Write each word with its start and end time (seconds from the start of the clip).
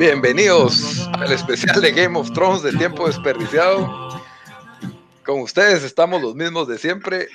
Bienvenidos 0.00 1.06
al 1.12 1.30
especial 1.30 1.78
de 1.82 1.92
Game 1.92 2.18
of 2.18 2.32
Thrones 2.32 2.62
de 2.62 2.72
tiempo 2.72 3.06
desperdiciado. 3.06 4.18
Con 5.26 5.40
ustedes 5.42 5.84
estamos 5.84 6.22
los 6.22 6.34
mismos 6.34 6.66
de 6.68 6.78
siempre. 6.78 7.28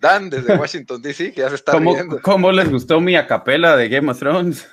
Dan 0.00 0.30
desde 0.30 0.54
Washington 0.56 1.02
DC, 1.02 1.34
que 1.34 1.42
ya 1.42 1.50
se 1.50 1.56
está 1.56 1.72
¿Cómo, 1.72 1.92
riendo. 1.92 2.18
¿Cómo 2.22 2.50
les 2.52 2.70
gustó 2.70 3.02
mi 3.02 3.16
acapela 3.16 3.76
de 3.76 3.90
Game 3.90 4.10
of 4.10 4.18
Thrones? 4.18 4.66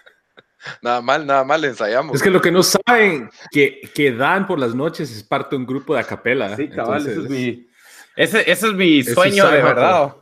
Nada 0.82 1.02
mal, 1.02 1.26
nada 1.26 1.44
mal 1.44 1.66
ensayamos. 1.66 2.16
Es 2.16 2.23
que 2.23 2.30
lo 2.30 2.40
que 2.40 2.50
no 2.50 2.64
saben, 2.64 3.30
que, 3.52 3.92
que 3.94 4.14
Dan 4.14 4.48
por 4.48 4.58
las 4.58 4.73
noches 4.73 5.12
es 5.12 5.22
parte 5.22 5.58
de 5.58 5.58
un 5.58 5.66
grupo 5.66 5.95
de 5.95 6.00
acapela. 6.00 6.56
Sí, 6.56 6.70
cabal, 6.70 7.02
ese 7.02 7.12
es 7.12 7.30
mi, 7.30 7.67
ese, 8.16 8.50
ese 8.50 8.67
es 8.67 8.73
mi 8.73 9.04
sueño 9.04 9.50
de 9.50 9.62
verdad. 9.62 10.16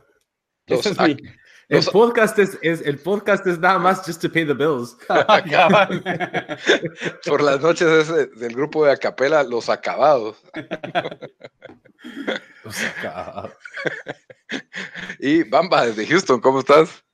Los 0.66 0.80
Ese 0.80 0.90
es 0.90 0.98
mi- 0.98 1.16
El 1.68 1.76
Los- 1.78 1.90
podcast 1.90 2.38
es, 2.38 2.58
es- 2.62 2.82
el 2.82 2.98
podcast 2.98 3.46
es 3.46 3.58
nada 3.58 3.78
más 3.78 4.02
just 4.04 4.20
to 4.20 4.30
pay 4.30 4.44
the 4.46 4.52
bills. 4.54 4.96
Cabal. 5.08 6.02
Por 7.26 7.42
las 7.42 7.60
noches 7.60 7.88
es 7.88 8.08
de- 8.08 8.26
del 8.26 8.54
grupo 8.54 8.84
de 8.84 8.92
Acapela 8.92 9.42
Los 9.42 9.68
Acabados. 9.68 10.36
O 12.64 12.70
sea, 12.72 13.50
Y 15.18 15.42
Bamba 15.44 15.86
desde 15.86 16.06
Houston, 16.06 16.40
¿cómo 16.40 16.60
estás? 16.60 17.04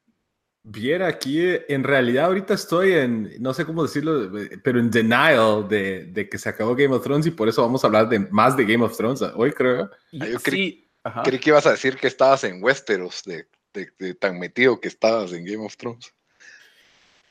Viera 0.62 1.06
aquí, 1.06 1.40
en 1.68 1.84
realidad 1.84 2.26
ahorita 2.26 2.54
estoy 2.54 2.92
en, 2.92 3.32
no 3.40 3.54
sé 3.54 3.64
cómo 3.64 3.82
decirlo, 3.82 4.30
pero 4.62 4.78
en 4.78 4.90
denial 4.90 5.66
de, 5.68 6.04
de 6.06 6.28
que 6.28 6.36
se 6.36 6.48
acabó 6.48 6.74
Game 6.74 6.94
of 6.94 7.02
Thrones 7.02 7.26
y 7.26 7.30
por 7.30 7.48
eso 7.48 7.62
vamos 7.62 7.82
a 7.84 7.86
hablar 7.86 8.08
de 8.08 8.18
más 8.30 8.56
de 8.56 8.64
Game 8.66 8.84
of 8.84 8.96
Thrones 8.96 9.22
hoy, 9.34 9.52
creo. 9.52 9.90
Ah, 10.20 10.26
yo 10.26 10.38
creí- 10.40 10.86
ajá. 11.04 11.22
Creí 11.22 11.38
que 11.38 11.50
ibas 11.50 11.66
a 11.66 11.70
decir 11.72 11.96
que 11.96 12.06
estabas 12.08 12.44
en 12.44 12.62
Westeros, 12.62 13.22
de, 13.24 13.46
de- 13.72 13.90
de 13.98 14.14
tan 14.14 14.38
metido 14.38 14.80
que 14.80 14.88
estabas 14.88 15.32
en 15.32 15.44
Game 15.44 15.64
of 15.64 15.76
Thrones. 15.76 16.12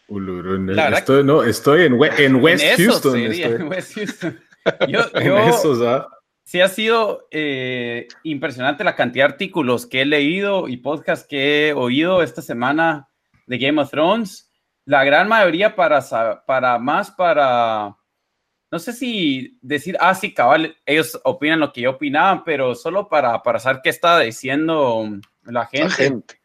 Ulurun, 0.10 0.70
estoy, 0.80 1.24
no, 1.24 1.44
estoy 1.44 1.86
en, 1.86 1.94
We- 1.94 2.12
en 2.26 2.36
West 2.44 2.64
En 2.64 2.78
Houston. 2.78 3.12
sería, 3.14 3.48
estoy. 3.48 3.62
en 3.62 3.68
West 3.68 3.94
Houston. 3.96 4.40
Yo, 4.90 5.00
En 5.14 5.26
yo- 5.26 5.38
esos, 5.40 5.82
¿ah? 5.82 6.08
sí 6.44 6.60
ha 6.62 6.68
sido 6.68 7.28
eh, 7.32 8.08
impresionante 8.24 8.84
la 8.84 8.96
cantidad 8.96 9.28
de 9.28 9.32
artículos 9.34 9.86
que 9.86 10.02
he 10.02 10.06
leído 10.06 10.67
y 10.67 10.78
podcasts 10.78 11.26
que 11.28 11.70
he 11.70 11.73
oído 11.73 12.22
esta 12.22 12.42
semana 12.42 13.08
de 13.45 13.58
Game 13.58 13.82
of 13.82 13.90
Thrones. 13.92 14.50
La 14.86 15.04
gran 15.06 15.28
mayoría 15.30 15.73
para, 15.76 16.02
para 16.45 16.80
más 16.80 17.11
para, 17.11 17.95
no 18.72 18.80
sé 18.80 18.92
si 18.94 19.58
decir, 19.61 19.98
ah, 20.02 20.14
sí, 20.16 20.34
cabal, 20.34 20.76
ellos 20.86 21.17
opinan 21.23 21.60
lo 21.61 21.72
que 21.73 21.82
yo 21.82 21.92
opinaba, 21.92 22.44
pero 22.45 22.76
solo 22.76 23.08
para, 23.10 23.42
para 23.44 23.60
saber 23.60 23.82
qué 23.84 23.90
está 23.90 24.20
diciendo 24.20 25.06
la 25.44 25.66
gente. 25.66 25.84
La 25.88 25.90
gente. 25.92 26.36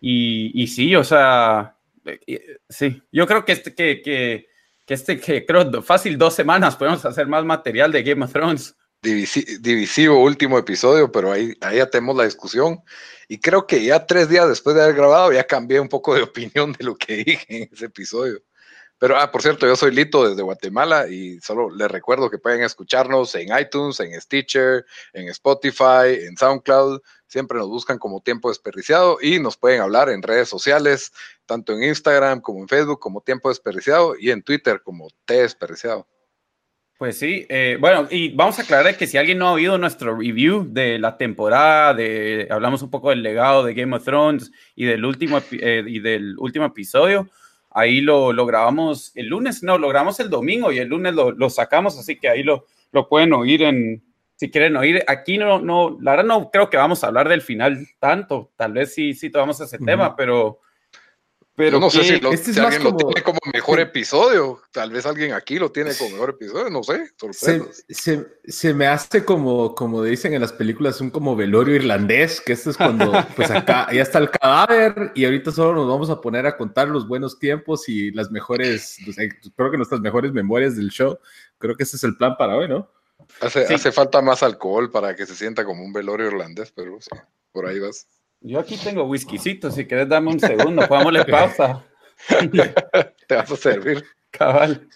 Y, 0.00 0.62
y 0.62 0.66
sí, 0.68 0.94
o 0.94 1.04
sea, 1.04 1.76
eh, 2.04 2.58
sí, 2.68 3.02
yo 3.12 3.26
creo 3.26 3.44
que 3.44 3.52
este, 3.52 3.74
que, 3.74 4.00
que, 4.02 4.48
que 4.86 4.94
este, 4.94 5.18
que 5.20 5.44
creo 5.44 5.82
fácil 5.82 6.16
dos 6.16 6.34
semanas 6.34 6.76
podemos 6.76 7.04
hacer 7.04 7.26
más 7.26 7.44
material 7.44 7.92
de 7.92 8.02
Game 8.02 8.24
of 8.24 8.32
Thrones. 8.32 8.74
Divisi- 9.02 9.58
divisivo 9.60 10.22
último 10.22 10.58
episodio, 10.58 11.10
pero 11.12 11.30
ahí, 11.30 11.54
ahí 11.60 11.76
ya 11.78 11.88
tenemos 11.88 12.16
la 12.16 12.24
discusión. 12.24 12.80
Y 13.28 13.38
creo 13.38 13.66
que 13.66 13.84
ya 13.84 14.06
tres 14.06 14.28
días 14.28 14.48
después 14.48 14.74
de 14.74 14.82
haber 14.82 14.96
grabado 14.96 15.32
ya 15.32 15.44
cambié 15.44 15.78
un 15.80 15.88
poco 15.88 16.14
de 16.14 16.22
opinión 16.24 16.72
de 16.72 16.84
lo 16.84 16.96
que 16.96 17.16
dije 17.16 17.44
en 17.48 17.68
ese 17.72 17.86
episodio. 17.86 18.40
Pero, 19.00 19.16
ah, 19.16 19.30
por 19.30 19.42
cierto, 19.42 19.64
yo 19.64 19.76
soy 19.76 19.92
Lito 19.94 20.28
desde 20.28 20.42
Guatemala 20.42 21.06
y 21.08 21.38
solo 21.38 21.70
les 21.70 21.88
recuerdo 21.88 22.28
que 22.28 22.38
pueden 22.38 22.64
escucharnos 22.64 23.32
en 23.36 23.56
iTunes, 23.56 24.00
en 24.00 24.20
Stitcher, 24.20 24.84
en 25.12 25.28
Spotify, 25.28 26.18
en 26.26 26.36
SoundCloud. 26.36 27.00
Siempre 27.28 27.58
nos 27.58 27.68
buscan 27.68 27.98
como 27.98 28.22
Tiempo 28.22 28.48
Desperdiciado 28.48 29.18
y 29.20 29.38
nos 29.38 29.58
pueden 29.58 29.82
hablar 29.82 30.08
en 30.08 30.22
redes 30.22 30.48
sociales, 30.48 31.12
tanto 31.44 31.74
en 31.74 31.82
Instagram 31.82 32.40
como 32.40 32.60
en 32.60 32.68
Facebook 32.68 32.98
como 32.98 33.20
Tiempo 33.20 33.50
Desperdiciado 33.50 34.14
y 34.18 34.30
en 34.30 34.42
Twitter 34.42 34.80
como 34.82 35.08
T 35.26 35.34
Desperdiciado. 35.34 36.08
Pues 36.96 37.18
sí, 37.18 37.46
eh, 37.50 37.76
bueno, 37.78 38.08
y 38.10 38.30
vamos 38.30 38.58
a 38.58 38.62
aclarar 38.62 38.96
que 38.96 39.06
si 39.06 39.18
alguien 39.18 39.38
no 39.38 39.46
ha 39.46 39.52
oído 39.52 39.76
nuestro 39.76 40.16
review 40.16 40.66
de 40.68 40.98
la 40.98 41.18
temporada, 41.18 41.92
de, 41.92 42.48
hablamos 42.50 42.82
un 42.82 42.90
poco 42.90 43.10
del 43.10 43.22
legado 43.22 43.62
de 43.62 43.74
Game 43.74 43.94
of 43.94 44.04
Thrones 44.04 44.50
y 44.74 44.86
del 44.86 45.04
último, 45.04 45.40
eh, 45.52 45.84
y 45.86 46.00
del 46.00 46.36
último 46.38 46.64
episodio, 46.64 47.28
ahí 47.70 48.00
lo, 48.00 48.32
lo 48.32 48.46
grabamos 48.46 49.12
el 49.14 49.26
lunes, 49.26 49.62
no, 49.62 49.76
lo 49.76 49.88
grabamos 49.88 50.18
el 50.18 50.30
domingo 50.30 50.72
y 50.72 50.78
el 50.78 50.88
lunes 50.88 51.14
lo, 51.14 51.30
lo 51.30 51.50
sacamos, 51.50 51.96
así 51.98 52.18
que 52.18 52.30
ahí 52.30 52.42
lo, 52.42 52.64
lo 52.90 53.06
pueden 53.06 53.34
oír 53.34 53.62
en, 53.62 54.02
si 54.38 54.50
quieren 54.50 54.76
oír, 54.76 55.02
aquí 55.08 55.36
no, 55.36 55.58
no, 55.60 55.98
la 56.00 56.12
verdad 56.12 56.24
no 56.26 56.50
creo 56.50 56.70
que 56.70 56.76
vamos 56.76 57.02
a 57.02 57.08
hablar 57.08 57.28
del 57.28 57.42
final 57.42 57.86
tanto, 57.98 58.52
tal 58.56 58.72
vez 58.72 58.94
sí, 58.94 59.12
sí 59.14 59.30
tomamos 59.30 59.60
ese 59.60 59.78
tema, 59.78 60.14
pero... 60.16 60.60
Pero 61.56 61.72
Yo 61.72 61.80
no 61.80 61.90
sé 61.90 62.04
si, 62.04 62.20
lo- 62.20 62.30
este 62.30 62.50
es 62.50 62.54
si 62.56 62.62
más 62.62 62.72
alguien 62.72 62.84
lo 62.84 62.96
como- 62.96 63.08
tiene 63.10 63.22
como 63.24 63.38
mejor 63.52 63.80
episodio. 63.80 64.60
Tal 64.70 64.92
vez 64.92 65.04
alguien 65.06 65.32
aquí 65.32 65.58
lo 65.58 65.72
tiene 65.72 65.90
como 65.98 66.10
mejor 66.10 66.30
episodio, 66.30 66.70
no 66.70 66.84
sé. 66.84 67.10
Se, 67.32 67.60
se, 67.88 68.26
se 68.44 68.74
me 68.74 68.86
hace 68.86 69.24
como, 69.24 69.74
como 69.74 70.04
dicen 70.04 70.34
en 70.34 70.40
las 70.40 70.52
películas, 70.52 71.00
un 71.00 71.10
como 71.10 71.34
velorio 71.34 71.74
irlandés, 71.74 72.40
que 72.40 72.52
esto 72.52 72.70
es 72.70 72.76
cuando 72.76 73.10
pues 73.34 73.50
acá 73.50 73.88
ya 73.92 74.02
está 74.02 74.18
el 74.20 74.30
cadáver 74.30 75.10
y 75.16 75.24
ahorita 75.24 75.50
solo 75.50 75.74
nos 75.74 75.88
vamos 75.88 76.10
a 76.10 76.20
poner 76.20 76.46
a 76.46 76.56
contar 76.56 76.86
los 76.86 77.08
buenos 77.08 77.40
tiempos 77.40 77.88
y 77.88 78.12
las 78.12 78.30
mejores, 78.30 78.98
pues, 79.04 79.18
eh, 79.18 79.28
creo 79.56 79.72
que 79.72 79.78
nuestras 79.78 80.00
mejores 80.00 80.32
memorias 80.32 80.76
del 80.76 80.90
show. 80.90 81.18
Creo 81.58 81.74
que 81.74 81.82
ese 81.82 81.96
es 81.96 82.04
el 82.04 82.16
plan 82.16 82.36
para 82.38 82.54
hoy, 82.56 82.68
¿no? 82.68 82.88
Hace, 83.40 83.66
Sí. 83.66 83.74
hace 83.74 83.92
falta 83.92 84.20
más 84.22 84.42
alcohol 84.42 84.90
para 84.90 85.14
que 85.14 85.26
se 85.26 85.34
sienta 85.34 85.64
como 85.64 85.84
un 85.84 85.92
velorio 85.92 86.26
irlandés, 86.26 86.72
pero 86.72 87.00
sí, 87.00 87.10
por 87.52 87.66
ahí 87.66 87.78
vas. 87.78 88.06
Yo 88.40 88.58
aquí 88.60 88.76
tengo 88.76 89.04
whiskycito, 89.04 89.70
si 89.70 89.86
quieres 89.86 90.08
dame 90.08 90.30
un 90.30 90.40
segundo, 90.40 90.86
pongámosle 90.88 91.24
pausa. 91.26 91.84
Te 93.28 93.34
vas 93.34 93.50
a 93.50 93.56
servir. 93.56 94.04
Cabal. 94.30 94.88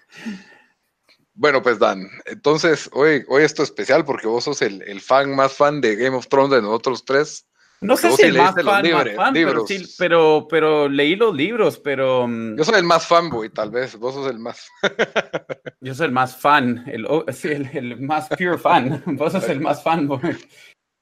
Bueno, 1.35 1.63
pues 1.63 1.79
Dan, 1.79 2.09
entonces 2.27 2.91
hoy, 2.93 3.25
hoy 3.29 3.43
esto 3.43 3.63
es 3.63 3.71
especial 3.71 4.05
porque 4.05 4.27
vos 4.27 4.45
sos 4.45 4.61
el, 4.63 4.83
el 4.83 5.01
fan 5.01 5.35
más 5.35 5.55
fan 5.55 5.81
de 5.81 5.97
Game 5.97 6.17
of 6.17 6.29
Thrones 6.29 6.51
de 6.51 6.63
nosotros 6.63 7.05
tres. 7.05 7.47
No 7.83 7.97
sé 7.97 8.13
si 8.13 8.23
el 8.23 8.37
más 8.37 8.55
fan, 8.55 8.91
más 8.91 9.15
fan, 9.15 9.35
pero, 9.35 9.67
sí, 9.67 9.83
pero, 9.99 10.47
pero 10.49 10.89
leí 10.89 11.17
los 11.17 11.35
libros, 11.35 11.79
pero 11.79 12.27
mm, 12.29 12.57
Yo 12.57 12.65
soy 12.65 12.79
el 12.79 12.85
más 12.85 13.07
fanboy, 13.07 13.51
tal 13.51 13.71
vez. 13.71 13.97
Vos 13.99 14.15
sos 14.15 14.31
el 14.31 14.39
más. 14.39 14.69
yo 15.81 15.95
soy 15.95 16.07
el 16.07 16.13
más 16.13 16.37
fan, 16.37 16.85
el, 16.87 17.05
oh, 17.07 17.25
el, 17.27 17.71
el 17.73 18.01
más 18.01 18.29
pure 18.29 18.57
fan. 18.57 19.03
Vos 19.19 19.33
sos 19.33 19.49
el 19.49 19.61
más 19.61 19.83
fan. 19.83 20.07
boy. 20.07 20.21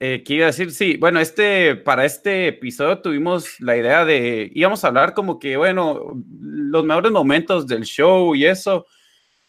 Eh, 0.03 0.23
¿Qué 0.25 0.32
iba 0.37 0.44
a 0.44 0.47
decir? 0.47 0.73
Sí, 0.73 0.97
bueno, 0.97 1.21
este, 1.21 1.77
para 1.77 2.06
este 2.06 2.49
episodio 2.49 3.03
tuvimos 3.03 3.61
la 3.61 3.76
idea 3.76 4.06
de, 4.06 4.50
íbamos 4.55 4.83
a 4.83 4.88
hablar 4.88 5.12
como 5.12 5.38
que, 5.38 5.59
bueno, 5.59 6.15
los 6.33 6.85
mejores 6.87 7.12
momentos 7.12 7.67
del 7.67 7.85
show 7.85 8.35
y 8.35 8.47
eso, 8.47 8.87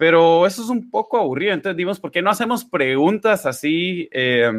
pero 0.01 0.47
eso 0.47 0.63
es 0.63 0.69
un 0.69 0.89
poco 0.89 1.19
aburrido, 1.19 1.53
entonces 1.53 1.77
dimos, 1.77 1.99
¿por 1.99 2.09
qué 2.09 2.23
no 2.23 2.31
hacemos 2.31 2.65
preguntas 2.65 3.45
así 3.45 4.09
eh, 4.11 4.51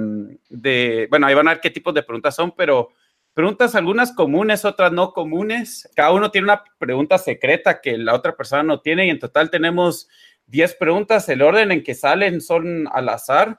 de, 0.49 1.09
bueno, 1.11 1.27
ahí 1.27 1.35
van 1.35 1.49
a 1.49 1.55
ver 1.55 1.61
qué 1.61 1.69
tipos 1.69 1.93
de 1.93 2.05
preguntas 2.05 2.37
son, 2.37 2.53
pero 2.53 2.91
preguntas 3.35 3.75
algunas 3.75 4.13
comunes, 4.13 4.65
otras 4.65 4.93
no 4.93 5.13
comunes. 5.13 5.91
Cada 5.97 6.13
uno 6.13 6.31
tiene 6.31 6.45
una 6.45 6.63
pregunta 6.79 7.19
secreta 7.19 7.81
que 7.81 7.99
la 7.99 8.15
otra 8.15 8.37
persona 8.37 8.63
no 8.63 8.83
tiene 8.83 9.09
y 9.09 9.11
en 9.11 9.19
total 9.19 9.51
tenemos 9.51 10.09
10 10.47 10.77
preguntas. 10.77 11.29
El 11.29 11.43
orden 11.43 11.73
en 11.73 11.83
que 11.83 11.97
salen 11.97 12.41
son 12.41 12.87
al 12.93 13.09
azar. 13.09 13.59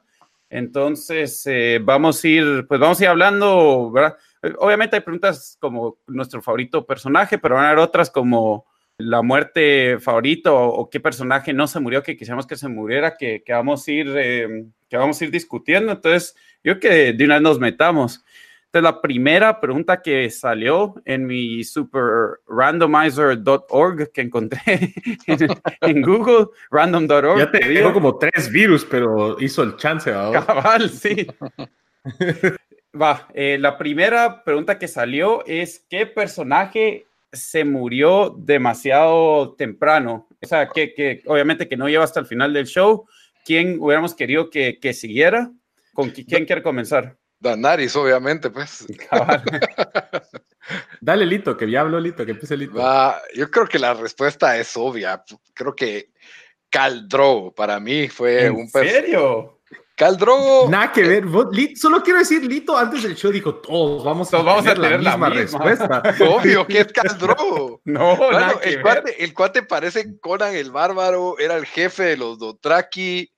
Entonces, 0.50 1.45
eh, 1.47 1.81
vamos 1.83 2.24
a 2.24 2.27
ir, 2.30 2.65
pues 2.65 2.80
vamos 2.80 3.01
a 3.01 3.03
ir 3.03 3.09
hablando, 3.09 3.91
¿verdad? 3.91 4.15
Obviamente 4.59 4.95
hay 4.95 5.01
preguntas 5.01 5.57
como 5.59 5.97
nuestro 6.07 6.41
favorito 6.41 6.85
personaje, 6.85 7.38
pero 7.38 7.56
van 7.56 7.65
a 7.65 7.71
haber 7.71 7.83
otras 7.83 8.09
como 8.09 8.68
la 8.98 9.22
muerte 9.22 9.98
favorito 10.00 10.56
o, 10.56 10.90
qué 10.90 11.00
personaje 11.00 11.54
no 11.54 11.68
se 11.68 11.80
murió 11.80 12.04
que 12.04 12.16
quisiéramos 12.16 12.48
que 12.48 12.56
se 12.56 12.68
muriera, 12.68 13.16
que, 13.18 13.44
que 13.44 13.54
vamos 13.54 13.88
a 13.88 13.92
ir, 13.92 14.13
eh, 14.16 14.66
que 14.90 14.98
vamos 14.98 15.19
a 15.19 15.25
ir 15.25 15.31
discutiendo. 15.31 15.92
Entonces, 15.92 16.36
yo 16.63 16.80
creo 16.80 16.92
que 16.92 17.13
de 17.13 17.25
una 17.25 17.36
vez 17.36 17.44
nos 17.44 17.60
metamos. 17.60 18.24
Entonces, 18.74 18.92
la 18.92 19.01
primera 19.01 19.60
pregunta 19.60 20.01
que 20.01 20.31
salió 20.31 20.95
en 21.06 21.28
mi 21.28 21.63
superrandomizer.org 21.63 24.12
que 24.12 24.22
encontré 24.22 24.60
en, 25.81 26.01
Google, 26.01 26.48
random.org. 26.72 27.38
Ya 27.38 27.51
te 27.51 27.69
digo 27.69 27.94
como 27.94 28.18
tres 28.18 28.51
virus, 28.51 28.84
pero 28.84 29.40
hizo 29.40 29.62
el 29.62 29.78
chance. 29.78 30.12
Cabal, 30.12 30.90
sí. 30.90 31.28
Va, 33.00 33.28
eh, 33.34 33.57
la 33.60 33.78
primera 33.78 34.44
pregunta 34.44 34.80
que 34.80 34.88
salió 34.88 35.45
es, 35.45 35.86
¿qué 35.90 36.07
personaje 36.07 37.06
se 37.33 37.65
murió 37.65 38.35
demasiado 38.38 39.56
temprano? 39.56 40.27
O 40.41 40.47
sea, 40.47 40.69
que, 40.69 40.94
que 40.94 41.21
obviamente 41.25 41.68
que 41.68 41.75
no 41.77 41.89
lleva 41.89 42.03
hasta 42.03 42.19
el 42.19 42.25
final 42.25 42.53
del 42.53 42.68
show. 42.68 43.06
¿Quién 43.44 43.77
hubiéramos 43.80 44.13
querido 44.15 44.50
que, 44.50 44.80
que 44.80 44.94
siguiera? 44.94 45.51
¿Con 45.94 46.12
quién 46.12 46.45
quiere 46.45 46.63
comenzar? 46.63 47.18
Danaris, 47.39 47.95
obviamente, 47.95 48.50
pues. 48.50 48.85
Dale, 51.01 51.25
Lito, 51.25 51.57
que 51.57 51.69
ya 51.69 51.81
habló 51.81 52.00
Lito, 52.00 52.25
que 52.25 52.31
empiece 52.31 52.56
Lito. 52.56 52.81
yo 53.35 53.51
creo 53.51 53.68
que 53.68 53.80
la 53.80 53.94
respuesta 53.94 54.57
es 54.57 54.75
obvia. 54.77 55.24
Creo 55.53 55.75
que 55.75 56.12
Caldro 56.69 57.53
para 57.56 57.80
mí 57.80 58.07
fue 58.07 58.45
¿En 58.45 58.53
un... 58.56 58.69
serio? 58.69 59.53
Caldrogo. 59.95 60.69
Nada 60.69 60.92
que 60.92 61.04
ver. 61.04 61.25
solo 61.75 62.01
quiero 62.01 62.19
decir, 62.19 62.44
Lito 62.44 62.75
antes 62.75 63.04
del 63.04 63.16
show 63.16 63.31
dijo, 63.31 63.56
todos 63.56 64.04
vamos 64.04 64.34
a, 64.34 64.38
vamos 64.38 64.63
tener, 64.63 64.78
a 64.78 64.81
tener 64.81 65.04
la, 65.04 65.12
misma, 65.12 65.30
respuesta. 65.30 66.04
Obvio 66.28 66.66
que 66.66 66.80
es 66.80 66.92
Caldrogo. 66.92 67.81
no, 67.86 68.16
bueno, 68.18 68.60
el, 68.63 68.81
cuate, 68.81 69.24
el 69.24 69.34
cuate 69.34 69.63
parece 69.63 70.19
Conan 70.19 70.56
el 70.56 70.72
Bárbaro, 70.72 71.38
era 71.38 71.56
el 71.57 71.66
jefe 71.66 72.04
de 72.04 72.18
los 72.18 72.40
Dotraki 72.40 73.31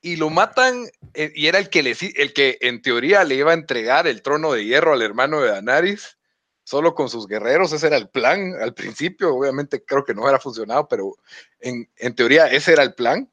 y 0.00 0.16
lo 0.16 0.30
matan 0.30 0.86
eh, 1.12 1.32
y 1.34 1.46
era 1.46 1.58
el 1.58 1.68
que, 1.68 1.82
le, 1.82 1.94
el 2.16 2.32
que 2.32 2.56
en 2.62 2.80
teoría 2.80 3.24
le 3.24 3.34
iba 3.34 3.50
a 3.50 3.54
entregar 3.54 4.06
el 4.06 4.22
trono 4.22 4.52
de 4.52 4.64
hierro 4.64 4.94
al 4.94 5.02
hermano 5.02 5.40
de 5.40 5.50
Danaris, 5.50 6.16
solo 6.64 6.94
con 6.94 7.10
sus 7.10 7.26
guerreros, 7.26 7.72
ese 7.72 7.88
era 7.88 7.96
el 7.96 8.08
plan 8.08 8.54
al 8.62 8.72
principio, 8.72 9.34
obviamente 9.34 9.84
creo 9.84 10.04
que 10.04 10.14
no 10.14 10.22
hubiera 10.22 10.38
funcionado, 10.38 10.86
pero 10.88 11.16
en, 11.60 11.90
en 11.96 12.14
teoría 12.14 12.46
ese 12.46 12.72
era 12.72 12.82
el 12.82 12.94
plan 12.94 13.28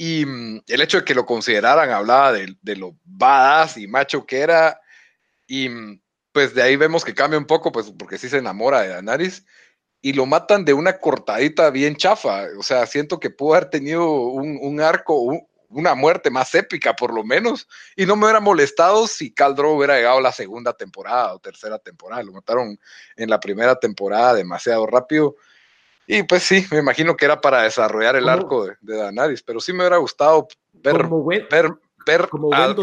y 0.00 0.24
mm, 0.24 0.62
el 0.68 0.80
hecho 0.80 0.98
de 0.98 1.04
que 1.04 1.14
lo 1.14 1.26
consideraran 1.26 1.90
hablaba 1.90 2.32
de, 2.32 2.76
lo 2.76 2.96
badass 3.04 3.78
y 3.78 3.88
macho 3.88 4.24
que 4.24 4.38
era. 4.38 4.80
Y 5.48 5.68
mm, 5.68 6.00
pues 6.30 6.54
de 6.54 6.62
ahí 6.62 6.76
vemos 6.76 7.04
que 7.04 7.14
cambia 7.14 7.36
un 7.36 7.46
poco, 7.46 7.72
pues 7.72 7.92
porque 7.98 8.16
sí 8.16 8.28
se 8.28 8.38
enamora 8.38 8.82
de 8.82 8.90
Daenerys. 8.90 9.44
Y 10.00 10.12
lo 10.12 10.24
matan 10.24 10.64
de 10.64 10.72
una 10.72 10.98
cortadita 11.00 11.70
bien 11.70 11.96
chafa. 11.96 12.44
O 12.56 12.62
sea, 12.62 12.86
siento 12.86 13.18
que 13.18 13.30
pudo 13.30 13.54
haber 13.54 13.70
tenido 13.70 14.08
un, 14.08 14.80
arco, 14.80 15.20
una 15.68 15.96
muerte 15.96 16.30
más 16.30 16.54
épica 16.54 16.94
por 16.94 17.12
lo 17.12 17.24
menos. 17.24 17.66
Y 17.96 18.06
no 18.06 18.14
me 18.14 18.26
hubiera 18.26 18.38
molestado 18.38 19.08
si 19.08 19.34
Caldro 19.34 19.72
hubiera 19.72 19.96
llegado 19.96 20.18
a 20.18 20.22
la 20.22 20.32
segunda 20.32 20.74
temporada 20.74 21.34
o 21.34 21.40
tercera 21.40 21.80
temporada. 21.80 22.22
Lo 22.22 22.32
mataron 22.32 22.78
en 23.16 23.30
la 23.30 23.40
primera 23.40 23.74
temporada 23.74 24.34
demasiado 24.34 24.86
rápido. 24.86 25.34
Y 26.10 26.22
pues 26.22 26.42
sí, 26.42 26.64
me 26.70 26.78
imagino 26.78 27.14
que 27.14 27.26
era 27.26 27.38
para 27.38 27.62
desarrollar 27.64 28.16
el 28.16 28.30
arco 28.30 28.64
de, 28.64 28.76
de, 28.80 29.42
pero 29.44 29.60
sí 29.60 29.74
me 29.74 29.80
hubiera 29.80 29.98
gustado 29.98 30.48
ver, 30.72 31.06
ver, 31.50 31.70
ver 32.06 32.28
como 32.30 32.50
a 32.54 32.74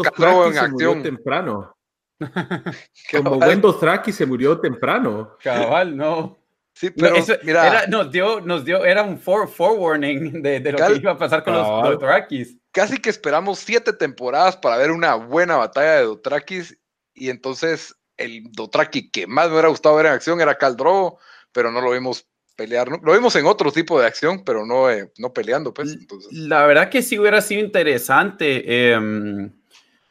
en 0.46 0.58
acción. 0.58 1.02
temprano. 1.02 1.76
como 3.10 3.34
buen 3.34 3.60
Dothraki 3.60 4.12
se 4.12 4.26
murió 4.26 4.60
temprano. 4.60 5.36
Cabal, 5.42 5.96
no. 5.96 6.38
Sí, 6.72 6.90
pero 6.90 7.16
mira, 7.42 7.66
era, 7.66 7.86
nos 7.88 8.12
dio, 8.12 8.40
nos 8.42 8.64
dio, 8.64 8.84
era 8.84 9.02
un 9.02 9.18
forewarning 9.18 10.40
de, 10.40 10.60
de, 10.60 10.72
lo 10.72 10.78
que 10.78 10.94
iba 10.94 11.12
a 11.12 11.18
pasar 11.18 11.42
con 11.42 11.54
los 11.54 11.66
Dothrakis. 11.66 12.56
Casi 12.70 12.98
que 12.98 13.10
esperamos 13.10 13.58
siete 13.58 13.92
temporadas 13.92 14.56
para 14.56 14.76
ver 14.76 14.92
una 14.92 15.16
buena 15.16 15.56
batalla 15.56 15.94
de 15.94 16.04
Dothrakis 16.04 16.78
y 17.12 17.30
entonces 17.30 17.96
el 18.18 18.52
Dothraki 18.52 19.10
que 19.10 19.26
más 19.26 19.46
me 19.46 19.54
hubiera 19.54 19.68
gustado 19.68 19.96
ver 19.96 20.06
en 20.06 20.12
acción 20.12 20.40
era 20.40 20.58
Caldro, 20.58 21.18
pero 21.50 21.72
no 21.72 21.80
lo 21.80 21.90
vimos 21.90 22.28
pelear. 22.56 22.90
¿no? 22.90 23.00
Lo 23.02 23.12
vimos 23.12 23.36
en 23.36 23.46
otro 23.46 23.70
tipo 23.70 24.00
de 24.00 24.06
acción, 24.06 24.42
pero 24.44 24.66
no, 24.66 24.90
eh, 24.90 25.10
no 25.18 25.32
peleando, 25.32 25.72
pues. 25.72 25.96
La 26.32 26.66
verdad 26.66 26.88
que 26.88 27.02
sí 27.02 27.18
hubiera 27.18 27.40
sido 27.40 27.60
interesante 27.60 28.92
em, 28.92 29.50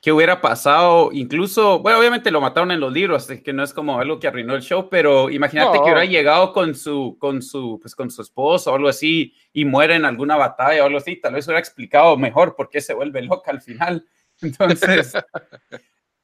que 0.02 0.12
hubiera 0.12 0.40
pasado, 0.40 1.10
incluso, 1.12 1.80
bueno, 1.80 1.98
obviamente 1.98 2.30
lo 2.30 2.40
mataron 2.40 2.72
en 2.72 2.80
los 2.80 2.94
libros, 2.94 3.24
así 3.24 3.42
que 3.42 3.52
no 3.52 3.64
es 3.64 3.74
como 3.74 4.00
algo 4.00 4.20
que 4.20 4.28
arruinó 4.28 4.54
el 4.54 4.62
show, 4.62 4.88
pero 4.88 5.32
imagínate 5.32 5.80
que 5.80 5.84
hubiera 5.84 6.06
llegado 6.06 6.54
con 6.54 6.76
su, 6.76 7.18
con 7.20 7.42
su, 7.42 7.80
pues 7.82 7.96
con 7.96 8.12
su 8.12 8.22
esposo 8.22 8.72
o 8.72 8.76
algo 8.76 8.88
así 8.88 9.34
y 9.52 9.66
muere 9.66 9.96
en 9.96 10.06
alguna 10.06 10.38
batalla 10.38 10.84
o 10.84 10.86
algo 10.86 11.00
así, 11.00 11.16
tal 11.16 11.34
vez 11.34 11.48
hubiera 11.48 11.60
explicado 11.60 12.16
mejor 12.18 12.56
por 12.56 12.70
qué 12.70 12.82
se 12.82 12.94
vuelve 12.94 13.24
loca 13.24 13.50
al 13.50 13.62
final. 13.62 14.06
Entonces, 14.42 15.14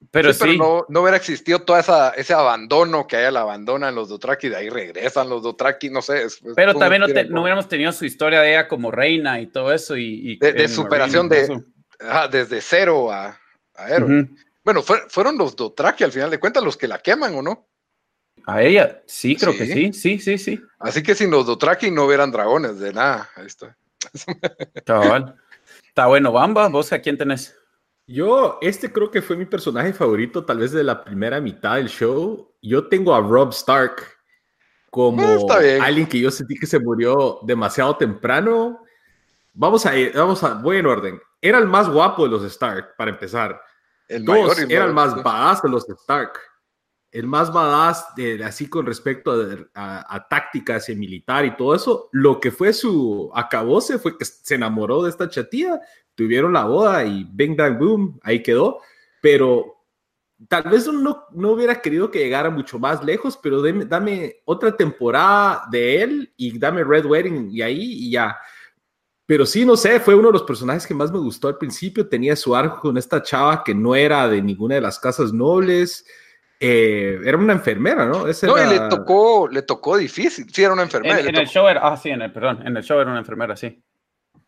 Pero 0.09 0.33
sí, 0.33 0.57
no, 0.57 0.86
no, 0.89 1.01
hubiera 1.01 1.18
existido 1.18 1.59
todo 1.59 1.77
esa, 1.77 2.09
ese 2.12 2.33
abandono 2.33 3.06
que 3.06 3.18
hay, 3.18 3.31
la 3.31 3.42
abandonan 3.42 3.94
los 3.94 4.09
Dotraki, 4.09 4.50
de 4.50 4.57
ahí 4.57 4.69
regresan 4.69 5.30
los 5.30 5.44
Dotraki, 5.44 5.89
no 5.89 6.01
sé. 6.01 6.25
pero 6.56 6.74
también 6.74 7.03
no, 7.30 7.42
hubiéramos 7.42 7.68
tenido 7.68 7.92
su 7.92 8.06
historia 8.06 8.42
de 8.42 8.50
ella 8.50 8.68
como 8.68 8.89
reina 8.89 9.39
y 9.39 9.48
todo 9.48 9.71
eso. 9.71 9.95
Y, 9.95 10.38
de, 10.38 10.68
superación 10.68 11.30
de, 11.30 11.62
desde 12.31 12.62
cero 12.62 13.12
a, 13.12 13.39
a 13.75 13.89
héroe. 13.89 14.27
Bueno, 14.63 14.81
fueron 14.83 15.38
los 15.38 15.56
Dotraki 15.56 16.03
al 16.03 16.12
final 16.12 16.30
de 16.30 16.39
cuentas 16.39 16.63
los 16.63 16.77
que 16.77 16.88
la 16.88 17.00
queman, 17.00 17.36
¿o 17.36 17.42
no? 17.42 17.68
A 18.48 18.63
ella, 18.63 19.03
sí, 19.06 19.36
creo 19.36 19.56
que 19.56 19.68
sí, 19.68 19.94
sí, 19.94 20.19
sí, 20.19 20.38
sí. 20.38 20.59
Así 20.80 21.03
que 21.03 21.13
sin 21.13 21.30
los 21.30 21.45
Dotraki 21.45 21.92
no 21.92 22.06
hubieran 22.06 22.31
dragones, 22.31 22.80
de 22.80 22.92
nada. 22.92 23.30
Ahí 23.36 23.45
está. 23.45 23.77
Está 25.92 26.07
bueno, 26.07 26.31
Bamba, 26.31 26.69
¿vos 26.69 26.92
a 26.94 27.00
quién 27.00 27.18
tenés? 27.18 27.56
Yo, 28.07 28.57
este 28.62 28.92
creo 28.92 29.09
que 29.09 29.21
fue 29.21 29.38
mi 29.38 29.45
personaje 29.45 29.94
favorito, 29.94 30.44
tal 30.44 30.59
vez 30.59 30.71
de 30.71 30.83
la 30.83 31.03
primera 31.03 31.39
mitad 31.39 31.75
del 31.75 31.88
show. 31.88 32.53
Yo 32.62 32.88
tengo 32.88 33.15
a 33.15 33.21
Rob 33.21 33.50
Stark 33.51 34.03
como 34.92 35.24
ah, 35.50 35.59
alguien 35.81 36.06
que 36.06 36.19
yo 36.19 36.30
sentí 36.30 36.56
que 36.56 36.68
se 36.68 36.80
murió 36.80 37.39
demasiado 37.44 37.95
temprano. 37.95 38.83
Vamos 39.53 39.86
a 39.86 39.95
ir, 39.98 40.12
vamos 40.13 40.44
a, 40.44 40.56
voy 40.56 40.77
en 40.77 40.86
orden. 40.86 41.21
Era 41.42 41.57
el 41.57 41.68
más 41.68 41.89
guapo 41.89 42.25
de 42.25 42.30
los 42.30 42.44
Stark, 42.44 42.95
para 42.98 43.12
empezar. 43.12 43.59
El 44.07 44.25
Dos, 44.25 44.59
era 44.69 44.86
el 44.86 44.94
más 44.94 45.24
badass 45.24 45.62
de 45.62 45.69
los 45.69 45.89
Stark. 45.89 46.33
El 47.09 47.27
más 47.27 47.51
badass, 47.51 48.13
de, 48.15 48.44
así 48.44 48.69
con 48.69 48.86
respecto 48.86 49.33
a, 49.74 50.15
a, 50.15 50.27
tácticas 50.27 50.89
y 50.89 50.95
militar 50.95 51.45
y 51.45 51.56
todo 51.56 51.74
eso. 51.74 52.09
Lo 52.12 52.39
que 52.39 52.51
fue 52.51 52.74
su 52.74 53.31
acabose 53.33 53.98
fue 53.98 54.18
que 54.18 54.25
se 54.25 54.56
enamoró 54.56 55.03
de 55.03 55.09
esta 55.09 55.30
chatía 55.30 55.79
tuvieron 56.15 56.53
la 56.53 56.65
boda 56.65 57.06
y 57.06 57.27
bing, 57.32 57.56
bang, 57.56 57.77
boom, 57.77 58.20
ahí 58.24 58.41
quedó. 58.41 58.80
Pero 59.22 59.82
tal 60.48 60.63
vez 60.63 60.88
no, 60.88 61.25
no 61.32 61.51
hubiera 61.51 61.82
querido 61.82 62.10
que 62.10 62.20
llegara 62.20 62.50
mucho 62.50 62.80
más 62.80 63.03
lejos, 63.03 63.38
pero 63.41 63.62
dame, 63.62 64.38
otra 64.46 64.75
temporada 64.75 65.63
de 65.70 66.01
él 66.01 66.34
y 66.38 66.58
dame 66.58 66.84
Red 66.84 67.06
Wedding 67.06 67.50
y 67.51 67.62
ahí 67.62 67.80
y 67.80 68.12
ya. 68.12 68.38
Pero 69.25 69.46
sí, 69.46 69.65
no 69.65 69.77
sé, 69.77 70.00
fue 70.00 70.15
uno 70.15 70.27
de 70.27 70.34
los 70.34 70.44
personajes 70.44 70.86
que 70.86 70.94
más 70.94 71.12
me 71.12 71.20
gustó 71.20 71.48
al 71.48 71.58
principio. 71.58 72.10
Tenía 72.10 72.36
su 72.36 72.56
arco 72.56 72.80
con 72.82 72.98
esta 72.98 73.22
chava 73.22 73.63
que 73.63 73.74
no 73.74 73.96
era 73.96 74.27
de 74.27 74.41
ninguna 74.41 74.75
de 74.75 74.82
las 74.82 75.00
casas 75.00 75.32
nobles. 75.32 76.06
Eh, 76.60 77.20
era 77.24 77.38
una 77.38 77.53
enfermera, 77.53 78.06
¿no? 78.06 78.25
no, 78.25 78.27
y 78.27 78.70
le 78.70 78.89
tocó, 78.89 79.48
le 79.48 79.62
tocó 79.62 79.98
difícil. 79.98 80.48
Sí, 80.51 80.63
era 80.63 80.74
una 80.74 80.84
enfermera. 80.84 81.22
En, 81.22 81.36
el 81.36 81.48
show 81.48 81.68
era, 81.68 81.80
ah, 81.82 81.96
sí, 81.96 82.10
en 82.10 82.22
el, 82.22 82.32
perdón, 82.32 82.62
en 82.68 82.75
el 82.75 82.84
show 82.84 83.00
era 83.00 83.10
una 83.10 83.20
enfermera, 83.20 83.56
sí. 83.56 83.82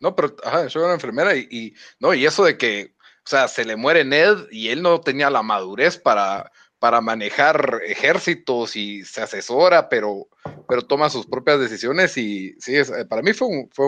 No, 0.04 0.14
pero 0.14 0.36
ajá, 0.44 0.66
yo 0.66 0.80
era 0.80 0.88
una 0.88 0.94
enfermera 0.96 1.34
y, 1.34 1.74
no, 1.98 2.12
y 2.12 2.26
eso 2.26 2.44
de 2.44 2.58
que, 2.58 2.94
o 3.24 3.26
sea, 3.26 3.48
se 3.48 3.64
le 3.64 3.74
muere 3.74 4.04
Ned 4.04 4.36
y 4.50 4.68
él 4.68 4.82
no 4.82 5.00
tenía 5.00 5.30
la 5.30 5.42
madurez 5.42 5.96
para, 5.96 6.52
para 6.78 7.00
manejar 7.00 7.80
ejércitos 7.86 8.76
y 8.76 9.02
se 9.06 9.22
asesora, 9.22 9.88
pero, 9.88 10.28
pero 10.68 10.82
toma 10.82 11.08
sus 11.08 11.24
propias 11.24 11.58
decisiones 11.58 12.18
y 12.18 12.54
sí, 12.60 12.76
eh, 12.76 13.06
para 13.08 13.22
mí 13.22 13.32
fue 13.32 13.48
un, 13.48 13.70
fue, 13.72 13.86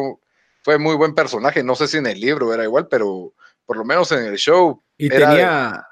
fue 0.62 0.78
muy 0.78 0.96
buen 0.96 1.14
personaje. 1.14 1.62
No 1.62 1.74
sé 1.74 1.86
si 1.86 1.98
en 1.98 2.06
el 2.06 2.18
libro 2.18 2.54
era 2.54 2.64
igual, 2.64 2.88
pero 2.88 3.34
por 3.66 3.76
lo 3.76 3.84
menos 3.84 4.10
en 4.10 4.24
el 4.24 4.38
show. 4.38 4.82
Y 4.96 5.10
tenía. 5.10 5.86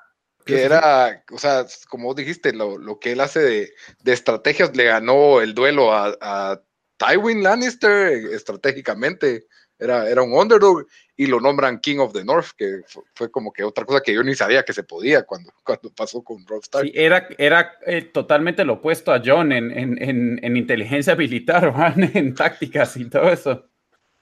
Que 0.46 0.62
era, 0.62 1.22
o 1.32 1.38
sea, 1.38 1.66
como 1.90 2.14
dijiste, 2.14 2.54
lo, 2.54 2.78
lo 2.78 2.98
que 2.98 3.12
él 3.12 3.20
hace 3.20 3.40
de, 3.40 3.74
de, 4.02 4.12
estrategias 4.14 4.74
le 4.74 4.84
ganó 4.84 5.42
el 5.42 5.54
duelo 5.54 5.92
a, 5.92 6.16
a 6.20 6.62
Tywin 6.96 7.42
Lannister 7.42 8.08
estratégicamente 8.32 9.46
era, 9.78 10.22
un 10.22 10.32
underdog 10.32 10.86
y 11.16 11.26
lo 11.26 11.40
nombran 11.40 11.80
King 11.80 11.98
of 11.98 12.12
the 12.12 12.24
North, 12.24 12.48
que 12.56 12.80
fue, 13.14 13.30
como 13.30 13.52
que 13.52 13.64
otra 13.64 13.84
cosa 13.84 14.00
que 14.00 14.14
yo 14.14 14.22
ni 14.22 14.34
sabía 14.34 14.64
que 14.64 14.72
se 14.72 14.82
podía 14.82 15.24
cuando, 15.24 15.52
cuando 15.64 15.90
pasó 15.90 16.22
con 16.22 16.46
Rob 16.46 16.62
Stark. 16.62 16.90
era 16.94 17.28
era 17.38 17.72
eh, 17.86 18.02
totalmente 18.02 18.64
lo 18.64 18.74
opuesto 18.74 19.12
a 19.12 19.22
John 19.24 19.52
en, 19.52 19.70
en, 19.70 20.38
en, 20.42 20.56
inteligencia 20.56 21.14
militar, 21.16 21.72
en 21.96 22.34
tácticas 22.34 22.96
y 22.96 23.06
todo 23.06 23.30
eso. 23.30 23.68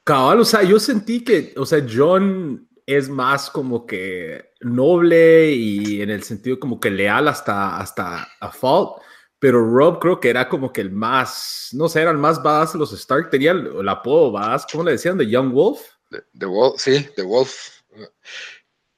Cabal, 0.04 0.40
o 0.40 0.44
sea, 0.44 0.62
yo 0.62 0.80
sentí 0.80 1.23
que, 1.23 1.54
o 1.56 1.64
sea, 1.64 1.85
John 1.88 2.68
es 2.87 3.09
más 3.09 3.49
como 3.50 3.87
que 3.87 4.50
noble 4.61 5.52
y 5.52 6.02
en 6.02 6.11
el 6.11 6.23
sentido 6.25 6.59
como 6.59 6.80
que 6.80 6.90
leal 6.90 7.28
hasta, 7.28 7.78
hasta 7.78 8.28
a 8.40 8.50
fault, 8.50 9.00
pero 9.42 9.68
Rob 9.68 9.99
creo 9.99 10.20
que 10.20 10.30
era 10.30 10.49
como 10.49 10.72
que 10.72 10.80
el 10.80 10.92
más, 10.92 11.70
no 11.72 11.88
sé, 11.88 12.00
era 12.00 12.12
el 12.12 12.16
más 12.16 12.40
badass 12.40 12.75
de 12.75 12.78
los 12.78 12.92
Stark, 12.92 13.28
tenía 13.28 13.50
el, 13.50 13.72
el 13.80 13.88
apodo 13.88 14.30
badass, 14.30 14.68
¿cómo 14.70 14.84
le 14.84 14.92
decían? 14.92 15.18
The 15.18 15.28
Young 15.28 15.50
Wolf. 15.50 15.80
The, 16.38 16.46
Wolf, 16.46 16.80
sí, 16.80 17.08
The 17.16 17.22
Wolf. 17.22 17.52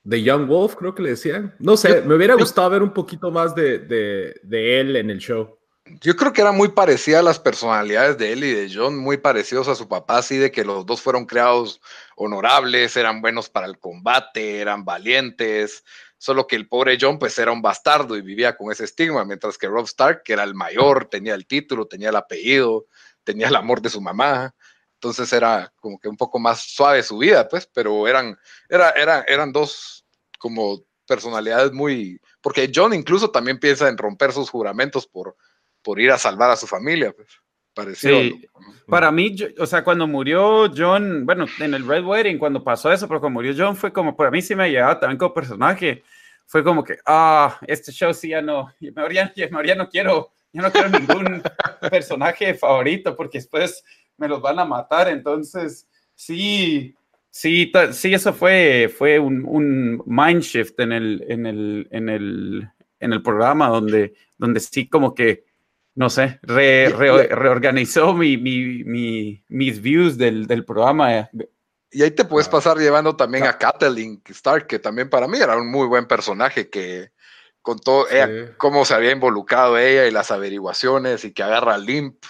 The 0.06 0.22
Young 0.22 0.46
Wolf, 0.46 0.74
creo 0.74 0.94
que 0.94 1.02
le 1.02 1.10
decían. 1.10 1.54
No 1.58 1.78
sé, 1.78 2.02
me 2.02 2.14
hubiera 2.14 2.34
gustado 2.34 2.68
ver 2.68 2.82
un 2.82 2.92
poquito 2.92 3.30
más 3.30 3.54
de, 3.54 3.78
de, 3.78 4.38
de, 4.42 4.80
él 4.80 4.96
en 4.96 5.08
el 5.08 5.18
show. 5.18 5.58
Yo 6.02 6.14
creo 6.14 6.34
que 6.34 6.42
era 6.42 6.52
muy 6.52 6.68
parecida 6.68 7.20
a 7.20 7.22
las 7.22 7.38
personalidades 7.38 8.18
de 8.18 8.34
él 8.34 8.44
y 8.44 8.52
de 8.52 8.70
John, 8.70 8.98
muy 8.98 9.16
parecidos 9.16 9.68
a 9.68 9.74
su 9.74 9.88
papá, 9.88 10.18
así 10.18 10.36
de 10.36 10.52
que 10.52 10.62
los 10.62 10.84
dos 10.84 11.00
fueron 11.00 11.24
creados 11.24 11.80
honorables, 12.16 12.98
eran 12.98 13.22
buenos 13.22 13.48
para 13.48 13.64
el 13.64 13.78
combate, 13.78 14.58
eran 14.60 14.84
valientes, 14.84 15.84
solo 16.25 16.47
que 16.47 16.57
el 16.57 16.69
pobre 16.69 16.97
John 16.99 17.19
pues 17.19 17.38
era 17.38 17.52
un 17.52 17.61
bastardo 17.61 18.16
y 18.16 18.23
vivía 18.23 18.57
con 18.57 18.73
ese 18.73 18.85
estigma, 18.85 19.26
mientras 19.26 19.59
que 19.59 19.69
Rob 19.69 19.85
Stark, 19.85 20.23
que 20.23 20.33
era 20.33 20.43
el 20.43 20.54
mayor, 20.54 21.04
tenía 21.04 21.35
el 21.35 21.47
título, 21.47 21.87
tenía 21.87 22.09
el 22.09 22.16
apellido, 22.16 22.87
tenía 23.25 23.49
el 23.49 23.57
amor 23.57 23.83
de 23.83 23.90
su 23.90 24.00
mamá, 24.00 24.54
entonces 24.95 25.31
era 25.35 25.71
como 25.76 25.99
que 26.00 26.09
un 26.09 26.16
poco 26.16 26.38
más 26.38 26.62
suave 26.62 27.02
su 27.02 27.19
vida, 27.19 27.47
pues, 27.47 27.66
pero 27.66 28.09
eran, 28.09 28.38
era, 28.71 28.88
era, 28.93 29.23
eran 29.28 29.52
dos 29.52 30.07
como 30.38 30.81
personalidades 31.07 31.73
muy, 31.73 32.19
porque 32.40 32.73
John 32.75 32.95
incluso 32.95 33.31
también 33.31 33.59
piensa 33.59 33.87
en 33.90 33.99
romper 33.99 34.33
sus 34.33 34.49
juramentos 34.49 35.07
por, 35.07 35.37
por 35.83 36.00
ir 36.00 36.11
a 36.11 36.16
salvar 36.16 36.50
a 36.50 36.57
su 36.57 36.66
familia, 36.66 37.12
pues. 37.12 37.28
Parecido. 37.75 38.21
Sí. 38.21 38.49
Para 38.87 39.11
mí, 39.11 39.35
o 39.59 39.66
sea, 39.66 39.83
cuando 39.83 40.07
murió 40.07 40.71
John, 40.75 41.26
bueno, 41.26 41.47
en 41.59 41.75
el 41.75 41.87
Red 41.87 42.04
Wedding, 42.04 42.38
cuando 42.38 42.62
pasó 42.62 42.93
eso, 42.93 43.09
pero 43.09 43.21
cuando 43.21 43.35
murió 43.35 43.52
John 43.57 43.76
fue 43.76 43.93
como, 43.93 44.16
para 44.16 44.31
mí 44.31 44.40
sí 44.40 44.54
me 44.54 44.62
ha 44.62 44.69
llegado 44.69 44.99
también 44.99 45.19
como 45.19 45.35
personaje, 45.35 46.04
fue 46.46 46.62
como 46.62 46.84
que, 46.84 46.98
ah, 47.06 47.58
este 47.66 47.92
show 47.92 48.12
sí 48.12 48.28
ya 48.28 48.42
no, 48.42 48.72
mejor 48.80 49.12
ya, 49.12 49.32
ya 49.34 49.48
no 49.48 49.88
quiero, 49.88 50.32
ya 50.52 50.62
no 50.62 50.70
quiero 50.70 50.88
ningún 50.88 51.42
personaje 51.90 52.54
favorito 52.54 53.16
porque 53.16 53.38
después 53.38 53.82
me 54.16 54.28
los 54.28 54.40
van 54.40 54.58
a 54.58 54.64
matar, 54.64 55.08
entonces 55.08 55.88
sí, 56.14 56.94
sí, 57.30 57.72
sí, 57.92 58.14
eso 58.14 58.32
fue, 58.32 58.92
fue 58.96 59.18
un, 59.18 59.44
un 59.46 60.02
mind 60.06 60.42
shift 60.42 60.78
en 60.80 60.92
el, 60.92 61.24
en 61.28 61.46
el, 61.46 61.88
en 61.90 62.08
el, 62.08 62.68
en 63.00 63.12
el 63.12 63.22
programa 63.22 63.68
donde, 63.68 64.14
donde 64.38 64.60
sí 64.60 64.88
como 64.88 65.14
que 65.14 65.44
no 65.94 66.10
sé, 66.10 66.40
reorganizó 66.42 68.14
mi, 68.14 68.36
mis 68.36 69.80
views 69.80 70.18
del, 70.18 70.64
programa. 70.64 71.30
Y 71.94 72.02
ahí 72.02 72.10
te 72.10 72.24
puedes 72.24 72.48
ah. 72.48 72.50
pasar 72.50 72.76
llevando 72.76 73.14
también 73.14 73.44
a 73.44 73.56
Kathleen 73.56 74.20
Stark, 74.26 74.66
que 74.66 74.80
también 74.80 75.08
para 75.08 75.28
mí 75.28 75.38
era 75.38 75.56
un 75.56 75.70
muy 75.70 75.86
buen 75.86 76.06
personaje 76.06 76.68
que 76.68 77.12
con 77.62 77.78
todo 77.78 78.06
cómo 78.58 78.84
se 78.84 78.94
había 78.94 79.12
involucrado 79.12 79.78
ella 79.78 80.06
y 80.06 80.10
las 80.10 80.30
averiguaciones 80.30 81.24
y 81.24 81.32
que 81.32 81.42
agarra 81.42 81.74
a 81.74 81.78
Limp 81.78 82.22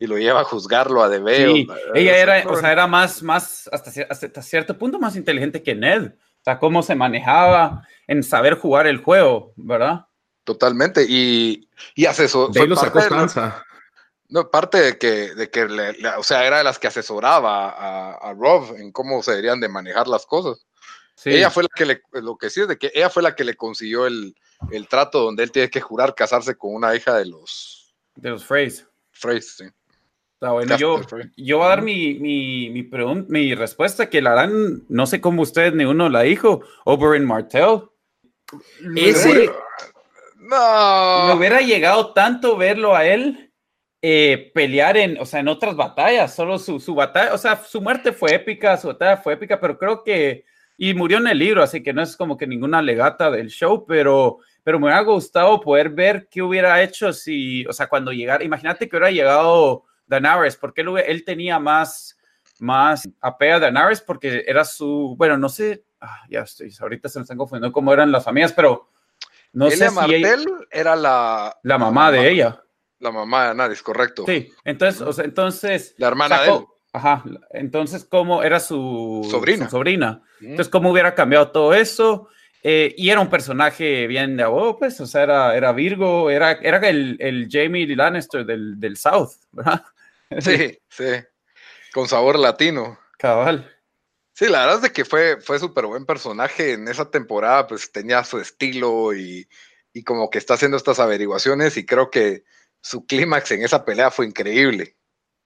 y 0.00 0.06
lo 0.06 0.16
lleva 0.16 0.40
a 0.40 0.44
juzgarlo 0.44 1.02
a 1.02 1.08
Deveo. 1.10 1.52
Sí, 1.52 1.68
ella 1.94 2.16
era, 2.16 2.48
o 2.48 2.56
sea, 2.56 2.72
era 2.72 2.86
más, 2.86 3.22
más 3.22 3.68
hasta, 3.70 3.92
hasta, 4.08 4.42
cierto 4.42 4.76
punto 4.78 4.98
más 4.98 5.14
inteligente 5.14 5.62
que 5.62 5.74
Ned. 5.74 6.06
O 6.06 6.42
sea, 6.42 6.58
cómo 6.58 6.82
se 6.82 6.94
manejaba 6.94 7.86
en 8.06 8.22
saber 8.22 8.54
jugar 8.54 8.86
el 8.86 8.96
juego, 8.96 9.52
¿verdad? 9.56 10.06
Totalmente. 10.44 11.04
Y, 11.06 11.68
y 11.94 12.06
asesor. 12.06 12.50
De 12.50 12.66
lo 12.66 12.76
No, 14.30 14.48
parte 14.48 14.78
de 14.78 14.98
que, 14.98 15.34
de 15.34 15.50
que 15.50 15.64
o 16.16 16.22
sea, 16.22 16.46
era 16.46 16.58
de 16.58 16.64
las 16.64 16.78
que 16.78 16.86
asesoraba 16.86 18.14
a, 18.14 18.32
Rob 18.34 18.76
en 18.76 18.92
cómo 18.92 19.22
se 19.22 19.32
deberían 19.32 19.60
de 19.60 19.68
manejar 19.68 20.06
las 20.06 20.24
cosas. 20.24 20.64
Ella 21.24 21.50
fue 21.50 21.64
la 21.64 21.68
que 21.74 21.84
le, 21.84 22.02
lo 22.12 22.36
que 22.38 22.48
sí 22.48 22.62
es 22.62 22.68
de 22.68 22.78
que 22.78 22.90
ella 22.94 23.10
fue 23.10 23.22
la 23.22 23.34
que 23.34 23.44
le 23.44 23.54
consiguió 23.54 24.06
el, 24.06 24.34
el 24.70 24.88
trato 24.88 25.20
donde 25.20 25.42
él 25.42 25.52
tiene 25.52 25.68
que 25.68 25.80
jurar 25.80 26.14
casarse 26.14 26.56
con 26.56 26.74
una 26.74 26.94
hija 26.94 27.18
de 27.18 27.26
los. 27.26 27.92
De 28.14 28.30
los 28.30 28.44
Freys. 28.44 28.86
Freys, 29.10 29.56
sí. 29.56 29.64
Está 30.34 30.52
bueno, 30.52 30.78
yo, 30.78 30.98
yo 31.36 31.58
voy 31.58 31.66
a 31.66 31.68
dar 31.68 31.82
mi, 31.82 32.14
mi, 32.14 32.70
mi, 32.70 32.88
mi 33.28 33.54
respuesta 33.54 34.08
que 34.08 34.22
la 34.22 34.32
harán, 34.32 34.84
no 34.88 35.06
sé 35.06 35.20
cómo 35.20 35.42
ustedes 35.42 35.74
ni 35.74 35.84
uno 35.84 36.08
la 36.08 36.22
dijo, 36.22 36.62
Oberyn 36.84 37.26
Martell. 37.26 37.82
Ese, 38.96 39.50
no. 40.36 41.26
Me 41.26 41.34
hubiera 41.34 41.60
llegado 41.60 42.14
tanto 42.14 42.56
verlo 42.56 42.96
a 42.96 43.04
él 43.04 43.49
eh, 44.02 44.50
pelear 44.54 44.96
en, 44.96 45.18
o 45.20 45.26
sea, 45.26 45.40
en 45.40 45.48
otras 45.48 45.76
batallas. 45.76 46.34
Solo 46.34 46.58
su, 46.58 46.80
su, 46.80 46.94
batalla, 46.94 47.34
o 47.34 47.38
sea, 47.38 47.56
su 47.56 47.80
muerte 47.80 48.12
fue 48.12 48.34
épica, 48.34 48.76
su 48.76 48.88
batalla 48.88 49.16
fue 49.16 49.34
épica, 49.34 49.60
pero 49.60 49.78
creo 49.78 50.02
que, 50.02 50.44
y 50.76 50.94
murió 50.94 51.18
en 51.18 51.26
el 51.26 51.38
libro, 51.38 51.62
así 51.62 51.82
que 51.82 51.92
no 51.92 52.02
es 52.02 52.16
como 52.16 52.36
que 52.36 52.46
ninguna 52.46 52.80
legata 52.80 53.30
del 53.30 53.48
show, 53.48 53.84
pero, 53.86 54.38
pero 54.62 54.78
me 54.78 54.86
hubiera 54.86 55.02
gustado 55.02 55.60
poder 55.60 55.90
ver 55.90 56.28
qué 56.30 56.42
hubiera 56.42 56.82
hecho 56.82 57.12
si, 57.12 57.66
o 57.66 57.72
sea, 57.72 57.88
cuando 57.88 58.12
llegara, 58.12 58.42
imagínate 58.42 58.88
que 58.88 58.96
hubiera 58.96 59.10
llegado 59.10 59.84
Daenerys, 60.06 60.56
porque 60.56 60.80
él, 60.80 60.88
él 61.06 61.24
tenía 61.24 61.58
más, 61.58 62.18
más 62.58 63.08
apea 63.20 63.56
a 63.56 63.60
Daenerys 63.60 64.00
porque 64.00 64.44
era 64.46 64.64
su, 64.64 65.14
bueno, 65.18 65.36
no 65.36 65.50
sé, 65.50 65.84
ah, 66.00 66.20
ya 66.30 66.40
estoy, 66.40 66.72
ahorita 66.80 67.10
se 67.10 67.18
me 67.18 67.24
están 67.24 67.36
confundiendo 67.36 67.72
cómo 67.72 67.92
eran 67.92 68.10
las 68.10 68.24
familias, 68.24 68.54
pero 68.54 68.88
no 69.52 69.70
sé 69.70 69.90
Martel 69.90 70.46
era 70.70 70.96
la... 70.96 71.56
La 71.62 71.76
mamá 71.76 72.10
de 72.12 72.30
ella. 72.30 72.62
La 73.00 73.10
mamá 73.10 73.44
de 73.44 73.50
Anaris, 73.50 73.82
correcto. 73.82 74.24
Sí, 74.26 74.52
entonces, 74.64 75.00
o 75.02 75.12
sea, 75.12 75.24
entonces... 75.24 75.94
La 75.98 76.08
hermana 76.08 76.42
de 76.42 76.50
él. 76.50 76.64
Ajá, 76.92 77.24
entonces, 77.50 78.04
¿cómo 78.04 78.42
era 78.42 78.60
su 78.60 79.26
sobrina? 79.30 79.68
sobrina. 79.68 80.22
Entonces, 80.40 80.68
¿cómo 80.68 80.90
hubiera 80.90 81.14
cambiado 81.14 81.50
todo 81.50 81.74
eso? 81.74 82.28
Eh, 82.62 82.94
y 82.96 83.08
era 83.10 83.20
un 83.20 83.30
personaje 83.30 84.06
bien 84.06 84.36
de 84.36 84.44
oh, 84.44 84.76
pues, 84.78 85.00
o 85.00 85.06
sea, 85.06 85.22
era, 85.22 85.56
era 85.56 85.72
Virgo, 85.72 86.30
era, 86.30 86.52
era 86.52 86.76
el, 86.88 87.16
el 87.18 87.48
Jamie 87.50 87.86
Lannister 87.96 88.44
del, 88.44 88.78
del 88.78 88.96
South, 88.96 89.32
¿verdad? 89.52 89.84
Sí, 90.38 90.78
sí, 90.88 91.06
con 91.92 92.06
sabor 92.06 92.38
latino. 92.38 92.96
Cabal. 93.18 93.68
Sí, 94.32 94.46
la 94.48 94.60
verdad 94.60 94.76
es 94.76 94.82
de 94.82 94.92
que 94.92 95.04
fue, 95.04 95.40
fue 95.40 95.58
súper 95.58 95.86
buen 95.86 96.06
personaje 96.06 96.72
en 96.72 96.88
esa 96.88 97.10
temporada, 97.10 97.66
pues 97.66 97.90
tenía 97.92 98.22
su 98.24 98.38
estilo 98.38 99.12
y, 99.12 99.48
como 100.06 100.30
que 100.30 100.38
está 100.38 100.54
haciendo 100.54 100.76
estas 100.76 101.00
averiguaciones 101.00 101.76
y 101.76 101.84
creo 101.84 102.10
que 102.10 102.44
su 102.80 103.06
clímax 103.06 103.50
en 103.52 103.62
esa 103.62 103.84
pelea 103.84 104.10
fue 104.10 104.26
increíble. 104.26 104.96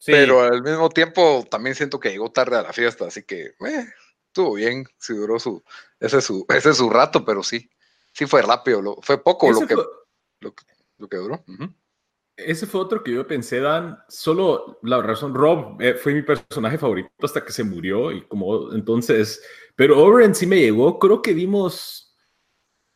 Pero 0.06 0.42
al 0.42 0.62
mismo 0.62 0.90
tiempo 0.90 1.46
también 1.50 1.74
siento 1.74 1.98
que 1.98 2.10
llegó 2.10 2.30
tarde 2.30 2.56
a 2.56 2.62
la 2.62 2.72
fiesta, 2.72 3.06
así 3.06 3.22
que 3.22 3.54
eh, 3.66 3.86
estuvo 4.26 4.54
bien, 4.54 4.84
sí 4.98 5.14
duró 5.14 5.38
su 5.38 5.62
ese, 6.00 6.20
su, 6.20 6.44
ese 6.54 6.74
su 6.74 6.90
rato, 6.90 7.24
pero 7.24 7.42
sí, 7.42 7.70
sí 8.12 8.26
fue 8.26 8.42
rápido, 8.42 8.98
fue 9.02 9.22
poco 9.22 9.50
lo 9.50 9.66
que, 9.66 9.76
lo 10.98 11.08
que, 11.08 11.16
duró. 11.16 11.44
Ese 12.36 12.66
fue 12.66 12.80
otro 12.80 13.02
que 13.02 13.12
yo 13.12 13.26
pensé, 13.26 13.60
Dan. 13.60 13.98
Solo 14.08 14.78
la 14.82 15.00
razón, 15.00 15.34
Rob 15.34 15.80
eh, 15.80 15.94
fue 15.94 16.14
mi 16.14 16.22
personaje 16.22 16.78
favorito 16.78 17.10
hasta 17.22 17.44
que 17.44 17.52
se 17.52 17.62
murió 17.62 18.10
y 18.10 18.26
como 18.26 18.72
entonces, 18.72 19.40
pero 19.76 20.02
Oren 20.02 20.34
sí 20.34 20.46
me 20.46 20.58
llegó. 20.58 20.98
Creo 20.98 21.22
que 21.22 21.32
vimos, 21.32 22.03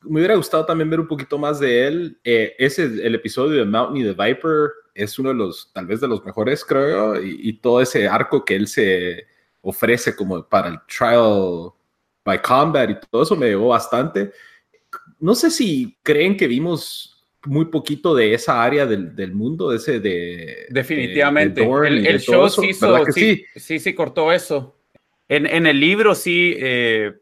me 0.02 0.20
hubiera 0.20 0.36
gustado 0.36 0.64
también 0.64 0.90
ver 0.90 1.00
un 1.00 1.08
poquito 1.08 1.38
más 1.38 1.60
de 1.60 1.86
él. 1.86 2.18
Eh, 2.24 2.54
ese, 2.58 2.84
el 2.84 3.14
episodio 3.14 3.58
de 3.58 3.64
Mountain 3.64 4.04
y 4.04 4.14
the 4.14 4.22
Viper 4.22 4.70
es 4.94 5.18
uno 5.18 5.30
de 5.30 5.34
los, 5.34 5.70
tal 5.72 5.86
vez 5.86 6.00
de 6.00 6.08
los 6.08 6.24
mejores, 6.24 6.64
creo, 6.64 7.20
y, 7.22 7.38
y 7.42 7.52
todo 7.54 7.80
ese 7.80 8.08
arco 8.08 8.44
que 8.44 8.56
él 8.56 8.66
se 8.66 9.26
ofrece 9.60 10.14
como 10.14 10.46
para 10.48 10.68
el 10.68 10.78
trial 10.86 11.72
by 12.24 12.42
combat 12.42 12.90
y 12.90 12.96
todo 13.10 13.22
eso 13.22 13.36
me 13.36 13.46
llegó 13.46 13.68
bastante. 13.68 14.32
No 15.18 15.34
sé 15.34 15.50
si 15.50 15.98
creen 16.02 16.36
que 16.36 16.46
vimos 16.46 17.26
muy 17.44 17.66
poquito 17.66 18.14
de 18.14 18.34
esa 18.34 18.62
área 18.62 18.86
del, 18.86 19.14
del 19.14 19.34
mundo, 19.34 19.70
de 19.70 19.76
ese 19.76 20.00
de... 20.00 20.66
Definitivamente. 20.70 21.62
el, 21.62 22.20
show 22.20 22.48
sí, 22.48 22.72
sí, 23.12 23.44
sí, 23.56 23.78
sí, 23.78 23.94
cortó 23.94 24.32
eso. 24.32 24.76
En, 25.28 25.46
en 25.46 25.66
el 25.66 25.78
libro 25.78 26.14
sí 26.14 26.54
eh, 26.58 27.14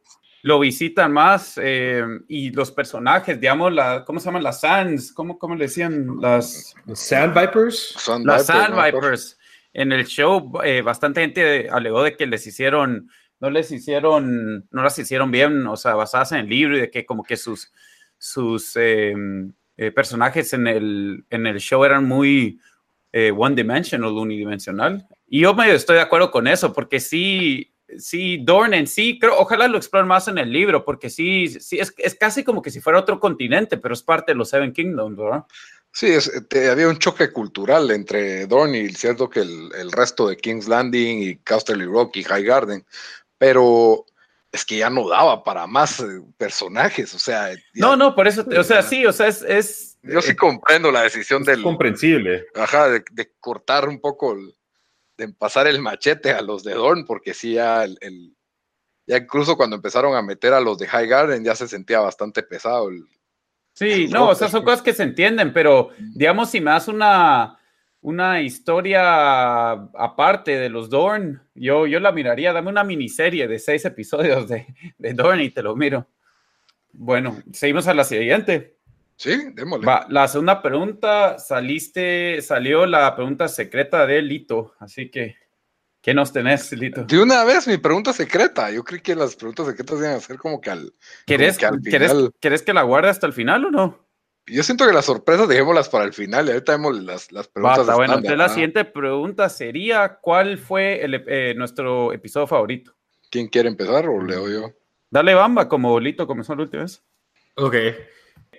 lo 0.47 0.61
visitan 0.61 1.13
más 1.13 1.59
eh, 1.61 2.05
y 2.29 2.53
los 2.53 2.71
personajes, 2.71 3.41
digamos, 3.41 3.73
la, 3.73 4.05
¿cómo 4.05 4.21
se 4.21 4.27
llaman? 4.27 4.45
Las 4.45 4.61
Sands, 4.61 5.13
¿cómo, 5.13 5.41
cómo 5.41 5.57
le 5.57 5.65
decían? 5.65 6.21
Las... 6.21 6.77
Sand 6.95 7.37
Vipers. 7.37 8.09
las 8.23 8.47
Sand 8.47 8.81
Vipers. 8.81 9.37
En 9.73 9.91
el 9.91 10.07
show 10.07 10.53
eh, 10.63 10.83
bastante 10.83 11.23
gente 11.23 11.69
alegó 11.69 12.05
de 12.05 12.17
que 12.17 12.29
les 12.29 12.47
hicieron, 12.47 13.11
no 13.41 13.51
les 13.51 13.73
hicieron, 13.73 14.69
no 14.71 14.83
las 14.85 14.97
hicieron 15.01 15.33
bien, 15.33 15.67
o 15.67 15.77
sea, 15.77 15.97
basadas 15.97 16.31
en 16.31 16.39
el 16.39 16.49
libro 16.49 16.77
y 16.77 16.81
de 16.83 16.91
que 16.93 17.05
como 17.05 17.25
que 17.25 17.37
sus, 17.37 17.73
sus 18.17 18.77
eh, 18.77 19.17
personajes 19.97 20.53
en 20.53 20.69
el, 20.69 21.25
en 21.29 21.49
el 21.49 21.59
show 21.59 21.85
eran 21.85 22.05
muy 22.05 22.61
eh, 23.11 23.33
one-dimensional, 23.37 24.13
unidimensional. 24.13 25.09
Y 25.27 25.41
yo 25.41 25.55
medio 25.55 25.75
estoy 25.75 25.97
de 25.97 26.03
acuerdo 26.03 26.31
con 26.31 26.47
eso, 26.47 26.73
porque 26.73 27.01
sí, 27.01 27.75
sí, 27.99 28.39
Dorn 28.43 28.75
en 28.75 28.87
sí, 28.87 29.19
creo, 29.19 29.39
ojalá 29.39 29.69
lo 29.69 29.77
exploren 29.79 30.09
más 30.09 30.29
en 30.29 30.39
el 30.39 30.53
libro, 30.53 30.85
porque 30.85 31.11
sí, 31.11 31.49
sí 31.49 31.79
es, 31.79 31.95
es 31.99 32.15
casi 32.15 32.45
como 32.45 32.63
que 32.63 32.71
si 32.71 32.81
fuera 32.81 32.99
otro 32.99 33.21
continente, 33.21 33.77
pero 33.77 33.95
es 33.95 34.03
parte 34.03 34.33
de 34.33 34.37
los 34.37 34.49
Seven 34.51 34.73
Kingdoms, 34.73 35.17
¿verdad? 35.17 35.45
Sí, 35.93 36.09
es, 36.09 36.31
había 36.71 36.89
un 36.89 36.99
choque 36.99 37.33
cultural 37.33 37.91
entre 37.91 38.47
Dorn 38.47 38.75
y 38.75 38.91
cierto 38.91 39.31
que 39.31 39.41
el, 39.41 39.71
el, 39.79 39.91
resto 39.93 40.29
de 40.29 40.37
King's 40.37 40.69
Landing 40.69 41.23
y 41.23 41.37
Casterly 41.37 41.87
Rock 41.87 42.17
y 42.19 42.25
High 42.25 42.45
Garden, 42.45 42.85
pero 43.39 44.05
es 44.53 44.65
que 44.65 44.77
ya 44.79 44.91
no 44.91 45.09
daba 45.09 45.43
para 45.43 45.67
más 45.67 46.01
eh, 46.01 46.21
personajes, 46.37 47.15
o 47.15 47.19
sea. 47.19 47.51
no, 47.75 47.97
no, 47.97 48.15
por 48.15 48.27
eso, 48.29 48.45
o 48.59 48.65
sea, 48.65 48.83
sí, 48.83 49.07
o 49.07 49.13
sea, 49.13 49.29
es, 49.29 49.97
yo 50.03 50.21
sí 50.21 50.37
comprendo 50.37 50.91
la 50.93 51.03
decisión 51.03 51.43
Es 51.43 51.49
del. 51.49 51.63
comprensible. 51.63 52.47
Ajá, 52.55 52.89
de, 52.89 53.03
de 53.13 53.33
cortar 53.41 53.89
un 53.89 54.01
poco, 54.01 54.33
el- 54.35 54.55
de 55.17 55.29
pasar 55.31 55.67
el 55.67 55.81
machete 55.81 56.31
a 56.33 56.43
los 56.43 56.63
de 56.65 56.75
Dorn, 56.75 57.05
porque 57.07 57.33
sí, 57.35 57.55
ya 57.55 57.85
el, 57.85 57.97
el- 58.01 58.35
Ya 59.09 59.19
incluso 59.19 59.57
cuando 59.57 59.77
empezaron 59.77 60.17
a 60.17 60.23
meter 60.23 60.53
a 60.53 60.61
los 60.61 60.79
de 60.79 60.87
High 60.89 61.07
Garden, 61.07 61.45
ya 61.45 61.55
se 61.55 61.69
sentía 61.69 62.01
bastante 62.01 62.43
pesado. 62.43 62.89
el- 62.89 63.05
Sí, 63.73 64.09
no, 64.09 64.29
o 64.31 64.35
sea, 64.35 64.49
son 64.49 64.65
cosas 64.65 64.83
que 64.83 64.95
se 64.95 65.03
entienden, 65.03 65.53
pero 65.53 65.91
digamos, 65.99 66.51
si 66.51 66.61
me 66.61 66.71
das 66.71 66.89
una, 66.89 67.59
una 68.01 68.41
historia 68.41 69.71
aparte 69.73 70.59
de 70.59 70.71
los 70.71 70.89
Dorn, 70.91 71.43
yo, 71.55 71.87
yo 71.87 72.01
la 72.01 72.11
miraría. 72.11 72.53
Dame 72.55 72.71
una 72.71 72.85
miniserie 72.85 73.47
de 73.47 73.59
seis 73.59 73.85
episodios 73.85 74.49
de, 74.49 74.67
de 74.99 75.13
Dorn 75.13 75.41
y 75.41 75.51
te 75.51 75.63
lo 75.63 75.77
miro. 75.77 76.09
Bueno, 76.93 77.37
seguimos 77.53 77.87
a 77.89 77.95
la 77.95 78.05
siguiente. 78.05 78.76
Sí, 79.17 79.35
démosle. 79.55 79.87
Va, 79.87 80.07
la 80.11 80.29
segunda 80.29 80.61
pregunta, 80.63 81.39
saliste, 81.39 82.41
salió 82.43 82.85
la 82.87 83.15
pregunta 83.17 83.49
secreta 83.49 84.07
de 84.07 84.21
Lito, 84.21 84.75
así 84.79 85.11
que, 85.11 85.37
¿qué 86.03 86.13
nos 86.13 86.33
tenés, 86.33 86.71
Lito? 86.73 87.05
De 87.05 87.19
una 87.23 87.43
vez, 87.45 87.67
mi 87.67 87.79
pregunta 87.79 88.13
secreta. 88.13 88.71
Yo 88.71 88.85
creí 88.85 89.01
que 89.01 89.15
las 89.15 89.35
preguntas 89.35 89.67
secretas 89.67 89.99
iban 89.99 90.13
a 90.17 90.21
ser 90.21 90.37
como 90.37 90.61
que 90.61 90.71
al. 90.71 90.93
¿Querés, 91.27 91.57
que 91.57 91.67
al 91.67 91.81
¿querés, 91.83 92.13
final- 92.13 92.31
querés 92.41 92.63
que 92.63 92.75
la 92.75 92.83
guarde 92.83 93.09
hasta 93.09 93.27
el 93.27 93.33
final 93.33 93.65
o 93.65 93.71
no? 93.71 94.07
Yo 94.49 94.63
siento 94.63 94.87
que 94.87 94.93
las 94.93 95.07
sorpresas 95.07 95.49
dejémoslas 95.49 95.89
para 95.89 96.05
el 96.05 96.13
final 96.13 96.47
y 96.47 96.51
ahorita 96.51 96.73
vemos 96.73 97.03
las, 97.03 97.33
las 97.33 97.49
preguntas. 97.49 97.79
Basta, 97.79 97.95
bueno, 97.97 98.15
entonces 98.15 98.39
la 98.39 98.49
siguiente 98.49 98.85
pregunta 98.85 99.49
sería, 99.49 100.19
¿cuál 100.21 100.57
fue 100.59 101.05
el, 101.05 101.25
eh, 101.27 101.55
nuestro 101.57 102.13
episodio 102.13 102.47
favorito? 102.47 102.95
¿Quién 103.29 103.49
quiere 103.49 103.69
empezar 103.69 104.07
o 104.07 104.23
leo 104.23 104.49
yo? 104.49 104.73
Dale 105.11 105.35
bamba, 105.35 105.69
como 105.69 105.99
Lito 105.99 106.29
comenzó 106.29 106.55
la 106.55 106.63
última 106.63 106.83
vez. 106.85 107.03
Ok. 107.57 107.75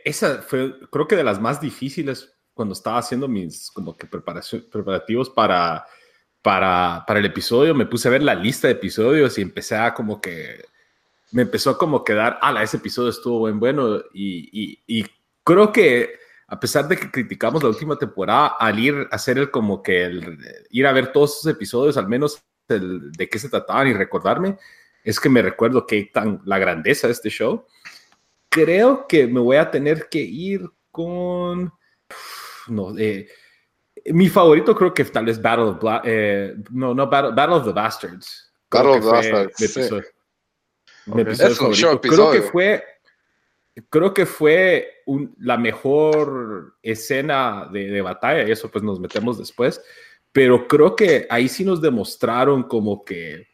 Esa 0.07 0.41
fue, 0.41 0.73
creo 0.89 1.05
que 1.05 1.17
de 1.17 1.23
las 1.25 1.41
más 1.41 1.59
difíciles 1.59 2.33
cuando 2.53 2.71
estaba 2.71 2.99
haciendo 2.99 3.27
mis 3.27 3.69
como 3.71 3.97
que 3.97 4.07
preparación, 4.07 4.65
preparativos 4.71 5.29
para, 5.29 5.85
para, 6.41 7.03
para 7.05 7.19
el 7.19 7.25
episodio. 7.25 7.75
Me 7.75 7.85
puse 7.85 8.07
a 8.07 8.11
ver 8.11 8.23
la 8.23 8.33
lista 8.33 8.67
de 8.67 8.75
episodios 8.75 9.37
y 9.37 9.41
empecé 9.41 9.75
a 9.75 9.93
como 9.93 10.21
que, 10.21 10.63
me 11.31 11.41
empezó 11.41 11.71
a 11.71 11.77
como 11.77 12.05
quedar, 12.05 12.39
ala, 12.41 12.63
ese 12.63 12.77
episodio 12.77 13.09
estuvo 13.09 13.39
buen, 13.39 13.59
bueno. 13.59 13.97
Y, 14.13 14.49
y, 14.53 14.81
y 14.87 15.05
creo 15.43 15.73
que 15.73 16.13
a 16.47 16.57
pesar 16.57 16.87
de 16.87 16.95
que 16.95 17.11
criticamos 17.11 17.61
la 17.61 17.67
última 17.67 17.97
temporada, 17.97 18.55
al 18.57 18.79
ir 18.79 18.95
a 19.11 19.15
hacer 19.17 19.37
el 19.37 19.51
como 19.51 19.83
que 19.83 20.05
el, 20.05 20.37
ir 20.69 20.87
a 20.87 20.93
ver 20.93 21.11
todos 21.11 21.39
esos 21.39 21.51
episodios, 21.51 21.97
al 21.97 22.07
menos 22.07 22.41
el, 22.69 23.11
de 23.11 23.27
qué 23.27 23.39
se 23.39 23.49
trataban 23.49 23.89
y 23.89 23.93
recordarme, 23.93 24.57
es 25.03 25.19
que 25.19 25.27
me 25.27 25.41
recuerdo 25.41 25.85
que 25.85 26.05
tan 26.13 26.41
la 26.45 26.59
grandeza 26.59 27.07
de 27.07 27.13
este 27.13 27.29
show 27.29 27.65
creo 28.65 29.07
que 29.07 29.27
me 29.27 29.39
voy 29.39 29.57
a 29.57 29.69
tener 29.69 30.07
que 30.09 30.19
ir 30.19 30.61
con. 30.91 31.71
No, 32.67 32.97
eh, 32.97 33.27
mi 34.07 34.29
favorito 34.29 34.75
creo 34.75 34.93
que 34.93 35.03
tal 35.05 35.25
vez 35.25 35.41
Battle 35.41 35.65
of 35.65 35.79
Bla- 35.81 36.01
eh, 36.05 36.55
no, 36.71 36.93
no 36.93 37.07
Battle, 37.09 37.31
Battle 37.33 37.55
of 37.55 37.65
the 37.65 37.71
Bastards. 37.73 38.51
Battle 38.69 38.91
of 38.97 39.03
the 39.05 39.11
Bastards, 39.11 39.61
mi 39.61 39.67
sí. 39.67 39.79
episodio, 39.79 40.03
mi 41.07 41.13
Ok. 41.13 41.19
episodio 41.27 41.51
Es 41.51 41.61
un 41.61 41.73
show 41.73 41.89
favorito. 41.91 42.09
Creo 42.15 42.31
que 42.31 42.37
episodio. 42.37 42.51
fue. 42.51 42.83
Creo 43.89 44.13
que 44.13 44.25
fue 44.25 44.87
un- 45.05 45.35
la 45.39 45.55
mejor 45.57 46.77
escena 46.81 47.69
de, 47.71 47.87
de 47.91 48.01
batalla, 48.01 48.47
y 48.47 48.51
eso 48.51 48.69
pues 48.71 48.83
nos 48.83 48.99
metemos 48.99 49.37
después. 49.37 49.79
Pero 50.31 50.67
creo 50.67 50.95
que 50.95 51.27
ahí 51.29 51.47
sí 51.47 51.63
nos 51.63 51.79
demostraron 51.81 52.63
como 52.63 53.05
que 53.05 53.47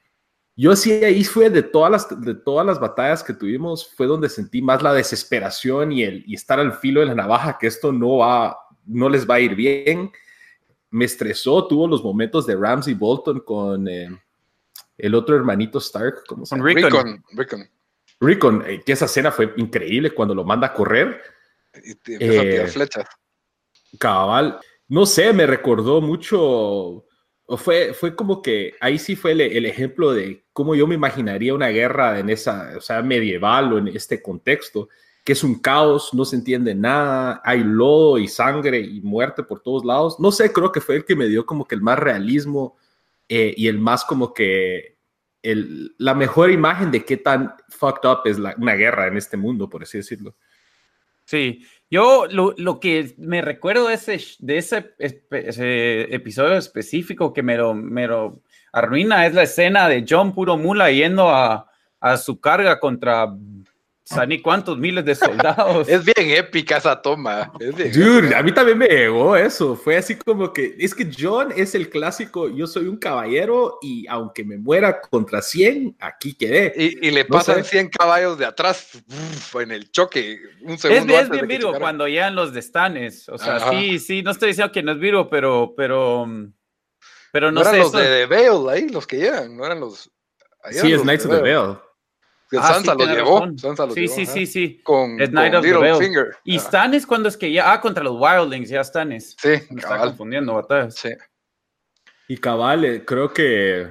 yo 0.56 0.76
sí 0.76 0.92
ahí 0.92 1.24
fue 1.24 1.50
de 1.50 1.64
todas 1.64 1.92
las 1.92 2.22
de 2.22 2.36
todas 2.36 2.66
las 2.66 2.80
batallas 2.80 3.24
que 3.24 3.34
tuvimos 3.34 3.92
fue 3.96 4.06
donde 4.06 4.30
sentí 4.30 4.62
más 4.62 4.84
la 4.84 4.94
desesperación 4.94 5.92
y 5.92 6.04
el 6.04 6.24
y 6.28 6.36
estar 6.36 6.60
al 6.60 6.74
filo 6.74 7.00
de 7.00 7.08
la 7.08 7.16
navaja 7.16 7.58
que 7.60 7.68
esto 7.68 7.92
no 7.92 8.18
va 8.18 8.58
no 8.86 9.10
les 9.10 9.30
va 9.30 9.36
a 9.36 9.40
ir 9.40 9.56
bien. 9.56 10.12
Me 10.90 11.06
estresó, 11.06 11.68
tuvo 11.68 11.88
los 11.88 12.04
momentos 12.04 12.46
de 12.46 12.56
Ramsey 12.56 12.94
Bolton 12.94 13.40
con 13.40 13.88
eh, 13.88 14.10
el 14.98 15.16
otro 15.16 15.36
hermanito 15.36 15.80
Stark, 15.80 16.24
¿cómo 16.28 16.46
se 16.46 16.56
llama? 16.56 16.68
Rickon. 16.68 17.24
Rickon, 17.32 17.70
Rickon. 18.20 18.64
Eh, 18.68 18.82
que 18.86 18.92
esa 18.92 19.06
escena 19.06 19.32
fue 19.32 19.54
increíble 19.58 20.12
cuando 20.12 20.36
lo 20.36 20.44
manda 20.44 20.68
a 20.68 20.74
correr. 20.74 21.22
Y 21.84 21.96
te 21.96 22.14
empieza 22.14 22.42
a 22.42 22.44
tirar 22.44 22.68
Eh, 22.68 22.72
flechas. 22.72 23.06
Cabal, 23.98 24.60
no 24.88 25.06
sé, 25.06 25.34
me 25.34 25.48
recordó 25.48 26.02
mucho, 26.02 27.06
fue, 27.48 27.94
fue 27.94 28.16
como 28.16 28.42
que 28.42 28.74
ahí 28.80 28.98
sí 28.98 29.16
fue 29.16 29.32
el, 29.34 29.66
ejemplo 29.66 30.14
de 30.14 30.46
cómo 30.54 30.76
yo 30.76 30.88
me 30.88 30.96
imaginaría 30.96 31.54
una 31.54 31.70
guerra 31.70 32.20
en 32.20 32.30
esa, 32.30 32.74
o 32.78 32.82
sea, 32.82 33.02
medieval 33.02 33.74
o 33.74 33.78
en 33.78 33.90
este 33.90 34.22
contexto, 34.22 34.90
que 35.24 35.34
es 35.34 35.44
un 35.44 35.60
caos, 35.60 36.14
no 36.14 36.26
se 36.26 36.36
entiende 36.36 36.74
nada, 36.76 37.42
hay 37.44 37.64
lodo 37.64 38.18
y 38.18 38.28
sangre 38.28 38.80
y 38.80 39.02
muerte 39.02 39.44
por 39.44 39.62
todos 39.62 39.86
lados. 39.86 40.20
No 40.20 40.32
sé, 40.32 40.52
creo 40.52 40.72
que 40.72 40.82
fue 40.82 40.98
el 40.98 41.06
que 41.06 41.16
me 41.16 41.28
dio 41.28 41.46
como 41.46 41.66
que 41.66 41.76
el 41.76 41.82
más 41.82 42.00
realismo 42.00 42.78
eh, 43.30 43.54
y 43.56 43.68
el 43.68 43.80
más 43.80 44.04
como 44.06 44.34
que 44.34 44.98
el, 45.42 45.94
la 45.98 46.14
mejor 46.14 46.52
imagen 46.52 46.92
de 46.92 47.04
qué 47.04 47.18
tan 47.18 47.54
fucked 47.70 48.10
up 48.10 48.20
es 48.26 48.40
la- 48.40 48.56
una 48.58 48.74
guerra 48.76 49.08
en 49.08 49.18
este 49.18 49.38
mundo, 49.38 49.70
por 49.70 49.84
así 49.84 49.98
decirlo. 49.98 50.36
Sí, 51.26 51.66
yo 51.94 52.26
lo, 52.26 52.80
que 52.80 53.14
me 53.20 53.44
recuerdo 53.44 53.88
de 53.88 53.94
ese, 53.94 54.20
de 54.40 54.58
ese, 54.58 54.96
ese 54.98 56.16
episodio 56.16 56.58
específico 56.58 57.34
que 57.34 57.44
me 57.44 57.56
lo, 57.56 57.76
me 57.76 58.08
lo 58.08 58.42
arruina 58.72 59.28
es 59.28 59.36
la 59.36 59.44
escena 59.44 59.88
de 59.88 60.04
John 60.10 60.34
Puro 60.34 60.58
Mula 60.58 60.90
yendo 60.90 61.30
a, 61.30 61.70
a 62.00 62.18
su 62.18 62.42
carga 62.42 62.80
contra 62.80 63.28
Sani 64.06 64.42
cuántos 64.42 64.78
miles 64.78 65.06
de 65.06 65.16
soldados. 65.16 65.88
Es 65.90 66.04
bien 66.04 66.30
épica 66.38 66.78
esa 66.78 67.02
toma. 67.02 67.52
Es 67.60 67.74
bien 67.74 67.92
Dude, 67.94 68.20
épica. 68.20 68.40
a 68.40 68.44
mí 68.44 68.52
también 68.52 68.78
me 68.78 68.88
llegó 68.88 69.36
eso. 69.38 69.76
Fue 69.78 69.96
así 69.96 70.16
como 70.18 70.52
que, 70.52 70.76
es 70.78 70.94
que 70.94 71.10
John 71.18 71.54
es 71.56 71.74
el 71.74 71.90
clásico, 71.90 72.50
yo 72.50 72.68
soy 72.68 72.88
un 72.88 72.98
caballero 72.98 73.80
y 73.82 74.06
aunque 74.08 74.44
me 74.44 74.58
muera 74.58 75.00
contra 75.00 75.42
100, 75.42 75.96
aquí 76.00 76.34
quedé. 76.34 76.74
Y, 76.76 77.08
y 77.08 77.12
le 77.12 77.24
No 77.24 77.30
pasan 77.30 77.64
sé. 77.64 77.72
100 77.72 77.90
caballos 77.90 78.38
de 78.38 78.46
atrás 78.46 78.90
uf, 79.08 79.56
en 79.62 79.72
el 79.72 79.90
choque. 79.90 80.38
Un 80.62 80.72
Es, 80.72 80.82
segundo 80.82 81.14
es 81.14 81.20
antes 81.22 81.32
bien 81.42 81.48
Virgo 81.48 81.80
cuando 81.80 82.06
llegan 82.08 82.36
los 82.36 82.54
destanes. 82.54 83.30
O 83.30 83.38
sea, 83.38 83.56
Ajá. 83.56 83.72
sí, 83.72 84.00
sí, 84.00 84.22
no 84.22 84.32
estoy 84.32 84.50
diciendo 84.50 84.74
que 84.74 84.84
no 84.84 84.92
es 84.92 85.00
Virgo, 85.00 85.30
pero, 85.30 85.74
pero, 85.78 86.26
mm, 86.26 86.54
pero 87.32 87.52
No, 87.52 87.62
no, 87.62 87.62
eran 87.62 87.74
sé. 87.74 87.78
los 87.80 87.88
esto- 87.88 87.98
de 88.00 88.06
The 88.06 88.26
Veil 88.26 88.70
ahí, 88.70 88.90
los 88.90 89.08
que 89.08 89.18
llegan, 89.18 89.56
no 89.56 89.66
eran 89.66 89.80
los. 89.80 90.12
Sí, 90.72 90.92
es 90.92 91.02
Knights 91.02 91.26
of 91.26 91.32
the 91.36 91.42
Veil. 91.42 91.78
Que 92.54 92.60
Ah, 92.60 92.74
Sansa 92.74 92.92
sí, 92.92 92.98
tienes 92.98 93.16
llevó. 93.16 93.40
Sansa 93.58 93.90
Sí, 93.90 94.02
llevó, 94.02 94.14
sí, 94.16 94.22
ajá. 94.22 94.32
sí, 94.34 94.46
sí. 94.46 94.82
Con, 94.84 95.18
con 95.18 95.56
of 95.56 95.62
the 95.64 95.72
Veil. 95.72 95.74
Littlefinger. 95.82 96.36
Y 96.44 96.58
Ajá. 96.58 96.68
Stannis 96.68 97.08
cuando 97.08 97.28
es 97.30 97.36
que 97.36 97.52
ya, 97.52 97.72
ah, 97.74 97.82
contra 97.82 98.04
los 98.04 98.16
Wildlings, 98.20 98.70
ya 98.70 98.84
Stannis. 98.84 99.36
Sí, 99.42 99.54
Me 99.72 99.82
está 99.82 99.98
confundiendo, 99.98 100.54
batallas. 100.54 100.94
Sí. 100.94 101.10
Y 102.28 102.38
cabal, 102.38 102.86
eh, 102.86 103.04
creo 103.04 103.34
que 103.34 103.88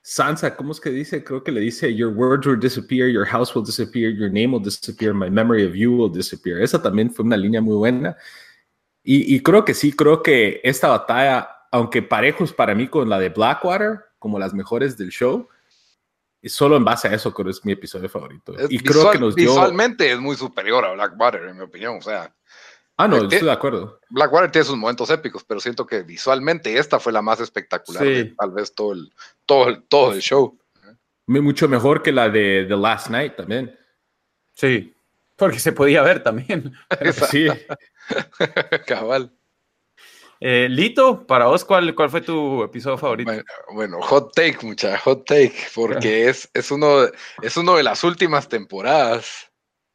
Sansa, 0.00 0.56
¿cómo 0.56 0.72
es 0.72 0.80
que 0.80 0.88
dice? 0.88 1.22
Creo 1.22 1.44
que 1.44 1.52
le 1.52 1.60
dice, 1.60 1.94
your 1.94 2.14
words 2.14 2.46
will 2.46 2.58
disappear, 2.58 3.08
your 3.10 3.26
house 3.26 3.54
will 3.54 3.62
disappear, 3.64 4.10
your 4.10 4.30
name 4.30 4.54
will 4.54 4.62
disappear, 4.64 5.12
my 5.12 5.28
memory 5.28 5.66
of 5.66 5.74
you 5.74 5.92
will 5.94 6.10
disappear. 6.10 6.62
Esa 6.62 6.80
también 6.80 7.10
fue 7.12 7.26
una 7.26 7.36
línea 7.36 7.60
muy 7.60 7.76
buena. 7.76 8.16
Y, 9.04 9.36
y 9.36 9.40
creo 9.42 9.66
que 9.66 9.74
sí, 9.74 9.92
creo 9.92 10.22
que 10.22 10.62
esta 10.64 10.88
batalla, 10.88 11.46
aunque 11.70 12.00
parejos 12.00 12.54
para 12.54 12.74
mí 12.74 12.88
con 12.88 13.10
la 13.10 13.18
de 13.18 13.28
Blackwater, 13.28 14.00
como 14.18 14.38
las 14.38 14.54
mejores 14.54 14.96
del 14.96 15.10
show, 15.10 15.46
y 16.42 16.48
solo 16.48 16.76
en 16.76 16.84
base 16.84 17.08
a 17.08 17.14
eso 17.14 17.32
creo 17.32 17.46
que 17.46 17.52
es 17.52 17.64
mi 17.64 17.72
episodio 17.72 18.08
favorito. 18.08 18.52
Es 18.58 18.70
y 18.70 18.78
creo 18.80 18.94
visual- 18.96 19.12
que 19.12 19.18
nos 19.20 19.34
dio... 19.34 19.50
Visualmente 19.50 20.10
es 20.12 20.18
muy 20.20 20.36
superior 20.36 20.84
a 20.84 20.92
Blackwater, 20.92 21.44
en 21.44 21.56
mi 21.56 21.62
opinión. 21.62 21.96
O 21.98 22.02
sea, 22.02 22.34
Ah, 22.98 23.08
no, 23.08 23.16
Este- 23.16 23.36
estoy 23.36 23.46
de 23.46 23.52
acuerdo. 23.54 24.00
Blackwater 24.10 24.50
tiene 24.52 24.66
sus 24.66 24.76
momentos 24.76 25.08
épicos, 25.08 25.42
pero 25.44 25.58
siento 25.60 25.86
que 25.86 26.02
visualmente 26.02 26.76
esta 26.76 27.00
fue 27.00 27.10
la 27.12 27.22
más 27.22 27.40
espectacular 27.40 28.02
Sí. 28.02 28.08
de 28.10 28.24
tal 28.38 28.50
vez 28.50 28.74
todo 28.74 28.92
el, 28.92 29.12
todo 29.46 29.68
el, 29.70 29.82
todo 29.84 30.12
el 30.12 30.20
show. 30.20 30.58
Mucho 31.26 31.68
mejor 31.68 32.02
que 32.02 32.12
la 32.12 32.28
de 32.28 32.66
The 32.68 32.76
Last 32.76 33.08
Night 33.08 33.36
también. 33.36 33.74
Sí, 34.54 34.94
porque 35.36 35.58
se 35.58 35.72
podía 35.72 36.02
ver 36.02 36.22
también. 36.22 36.74
Sí. 37.30 37.46
Cabal. 38.86 39.32
Eh, 40.44 40.68
Lito, 40.68 41.24
para 41.24 41.46
vos, 41.46 41.64
¿cuál, 41.64 41.94
¿cuál 41.94 42.10
fue 42.10 42.20
tu 42.20 42.64
episodio 42.64 42.98
favorito? 42.98 43.30
Bueno, 43.30 43.44
bueno, 43.74 44.02
hot 44.02 44.34
take, 44.34 44.58
mucha 44.62 44.98
hot 44.98 45.24
take, 45.24 45.54
porque 45.72 46.28
es, 46.28 46.50
es, 46.52 46.72
uno, 46.72 47.04
es 47.42 47.56
uno 47.56 47.76
de 47.76 47.84
las 47.84 48.02
últimas 48.02 48.48
temporadas. 48.48 49.52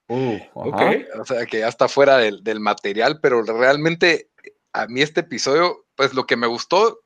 Uh, 0.07 0.37
Ok. 0.53 0.81
ajá. 0.81 0.95
O 1.19 1.25
sea, 1.25 1.45
que 1.45 1.59
ya 1.59 1.67
está 1.67 1.89
fuera 1.89 2.17
del, 2.17 2.43
del 2.45 2.61
material, 2.61 3.19
pero 3.21 3.41
realmente 3.41 4.29
a 4.71 4.87
mí 4.87 5.01
este 5.01 5.19
episodio, 5.19 5.85
pues 5.95 6.13
lo 6.13 6.25
que 6.25 6.37
me 6.37 6.47
gustó 6.47 7.01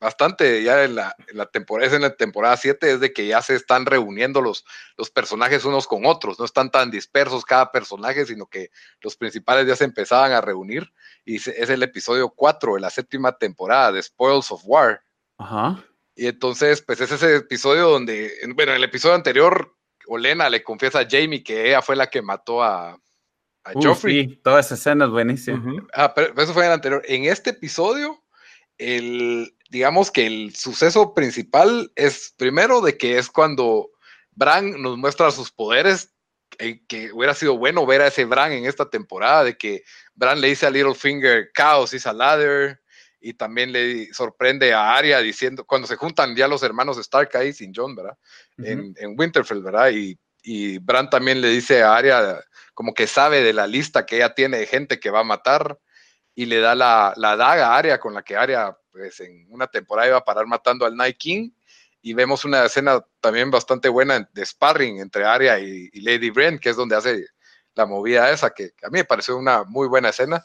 bastante 0.00 0.62
ya 0.62 0.84
en 0.84 0.94
la, 0.94 1.14
en 1.28 1.38
la 1.38 1.46
temporada, 1.46 1.88
es 1.88 1.94
en 1.94 2.02
la 2.02 2.14
temporada 2.16 2.56
7, 2.56 2.92
es 2.92 3.00
de 3.00 3.12
que 3.12 3.26
ya 3.26 3.40
se 3.42 3.54
están 3.54 3.86
reuniendo 3.86 4.40
los, 4.42 4.64
los 4.96 5.10
personajes 5.10 5.64
unos 5.64 5.86
con 5.86 6.04
otros, 6.06 6.38
no 6.38 6.44
están 6.44 6.70
tan 6.70 6.90
dispersos 6.90 7.44
cada 7.44 7.72
personaje, 7.72 8.26
sino 8.26 8.46
que 8.46 8.70
los 9.00 9.16
principales 9.16 9.66
ya 9.66 9.74
se 9.76 9.84
empezaban 9.84 10.32
a 10.32 10.40
reunir, 10.40 10.92
y 11.24 11.38
se- 11.38 11.60
es 11.62 11.70
el 11.70 11.82
episodio 11.82 12.28
4 12.30 12.74
de 12.74 12.80
la 12.80 12.90
séptima 12.90 13.36
temporada 13.38 13.92
de 13.92 14.02
Spoils 14.02 14.50
of 14.50 14.62
War. 14.64 15.02
Ajá. 15.38 15.82
Y 16.14 16.26
entonces, 16.28 16.82
pues 16.82 17.00
es 17.00 17.12
ese 17.12 17.36
episodio 17.36 17.88
donde, 17.90 18.32
bueno, 18.54 18.72
en 18.72 18.76
el 18.78 18.84
episodio 18.84 19.14
anterior, 19.14 19.76
Olena 20.06 20.48
le 20.48 20.62
confiesa 20.62 21.00
a 21.00 21.06
Jamie 21.10 21.42
que 21.42 21.68
ella 21.68 21.82
fue 21.82 21.96
la 21.96 22.06
que 22.08 22.22
mató 22.22 22.62
a, 22.62 22.92
a 23.64 23.72
Joffrey. 23.74 24.28
Sí, 24.28 24.36
toda 24.36 24.60
esa 24.60 24.74
escena 24.76 25.06
es 25.06 25.10
buenísima. 25.10 25.84
Ah, 25.92 26.14
pero 26.14 26.32
eso 26.40 26.52
fue 26.54 26.62
en 26.62 26.68
el 26.68 26.74
anterior. 26.74 27.02
En 27.06 27.24
este 27.24 27.50
episodio, 27.50 28.22
el, 28.78 29.55
digamos 29.70 30.10
que 30.10 30.26
el 30.26 30.54
suceso 30.54 31.14
principal 31.14 31.90
es 31.96 32.34
primero 32.36 32.80
de 32.80 32.96
que 32.96 33.18
es 33.18 33.28
cuando 33.28 33.90
Bran 34.32 34.80
nos 34.82 34.96
muestra 34.96 35.30
sus 35.30 35.50
poderes, 35.50 36.12
eh, 36.58 36.80
que 36.86 37.12
hubiera 37.12 37.34
sido 37.34 37.58
bueno 37.58 37.84
ver 37.86 38.02
a 38.02 38.08
ese 38.08 38.24
Bran 38.24 38.52
en 38.52 38.66
esta 38.66 38.88
temporada, 38.88 39.44
de 39.44 39.56
que 39.56 39.82
Bran 40.14 40.40
le 40.40 40.48
dice 40.48 40.66
a 40.66 40.70
Littlefinger, 40.70 41.50
Chaos 41.56 41.92
is 41.94 42.06
a 42.06 42.12
ladder, 42.12 42.80
y 43.20 43.34
también 43.34 43.72
le 43.72 44.12
sorprende 44.12 44.72
a 44.72 44.94
Arya 44.94 45.20
diciendo, 45.20 45.64
cuando 45.64 45.88
se 45.88 45.96
juntan 45.96 46.36
ya 46.36 46.46
los 46.46 46.62
hermanos 46.62 46.98
Stark 46.98 47.36
ahí 47.36 47.52
sin 47.52 47.72
John, 47.74 47.96
¿verdad? 47.96 48.16
en, 48.58 48.94
en, 48.98 49.14
Winterfell, 49.18 49.62
¿verdad? 49.62 49.90
Y, 49.90 50.18
y 50.42 50.78
Bran 50.78 51.10
también 51.10 51.40
le 51.40 51.48
dice 51.48 51.82
a 51.82 51.96
Arya 51.96 52.40
como 52.72 52.94
que 52.94 53.06
sabe 53.06 53.42
de 53.42 53.52
la 53.52 53.66
lista 53.66 54.06
que 54.06 54.16
ella 54.16 54.34
tiene 54.34 54.58
de 54.58 54.66
gente 54.66 55.00
que 55.00 55.10
va 55.10 55.20
a 55.20 55.24
matar 55.24 55.78
y 56.36 56.44
le 56.44 56.60
da 56.60 56.74
la, 56.74 57.14
la 57.16 57.36
daga 57.36 57.68
a 57.68 57.78
Arya 57.78 57.98
con 57.98 58.14
la 58.14 58.22
que 58.22 58.36
Arya 58.36 58.76
pues 58.96 59.20
en 59.20 59.46
una 59.50 59.66
temporada 59.66 60.08
iba 60.08 60.16
a 60.16 60.24
parar 60.24 60.46
matando 60.46 60.86
al 60.86 60.96
Night 60.96 61.18
King 61.18 61.50
y 62.00 62.14
vemos 62.14 62.44
una 62.44 62.64
escena 62.64 63.04
también 63.20 63.50
bastante 63.50 63.88
buena 63.88 64.28
de 64.32 64.46
sparring 64.46 65.00
entre 65.00 65.24
Arya 65.24 65.58
y, 65.58 65.90
Lady 66.00 66.30
Bren, 66.30 66.58
que 66.58 66.70
es 66.70 66.76
donde 66.76 66.96
hace 66.96 67.26
la 67.74 67.84
movida 67.84 68.30
esa, 68.30 68.50
que 68.54 68.72
a 68.82 68.88
mí 68.88 68.98
me 68.98 69.04
pareció 69.04 69.36
una 69.36 69.64
muy 69.64 69.88
buena 69.88 70.10
escena. 70.10 70.44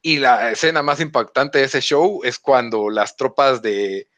Y 0.00 0.18
la 0.18 0.52
escena 0.52 0.82
más 0.82 1.00
impactante 1.00 1.58
de 1.58 1.64
ese 1.64 1.80
show 1.80 2.20
es 2.24 2.38
cuando 2.38 2.88
las 2.88 3.16
tropas 3.16 3.62
de, 3.62 4.08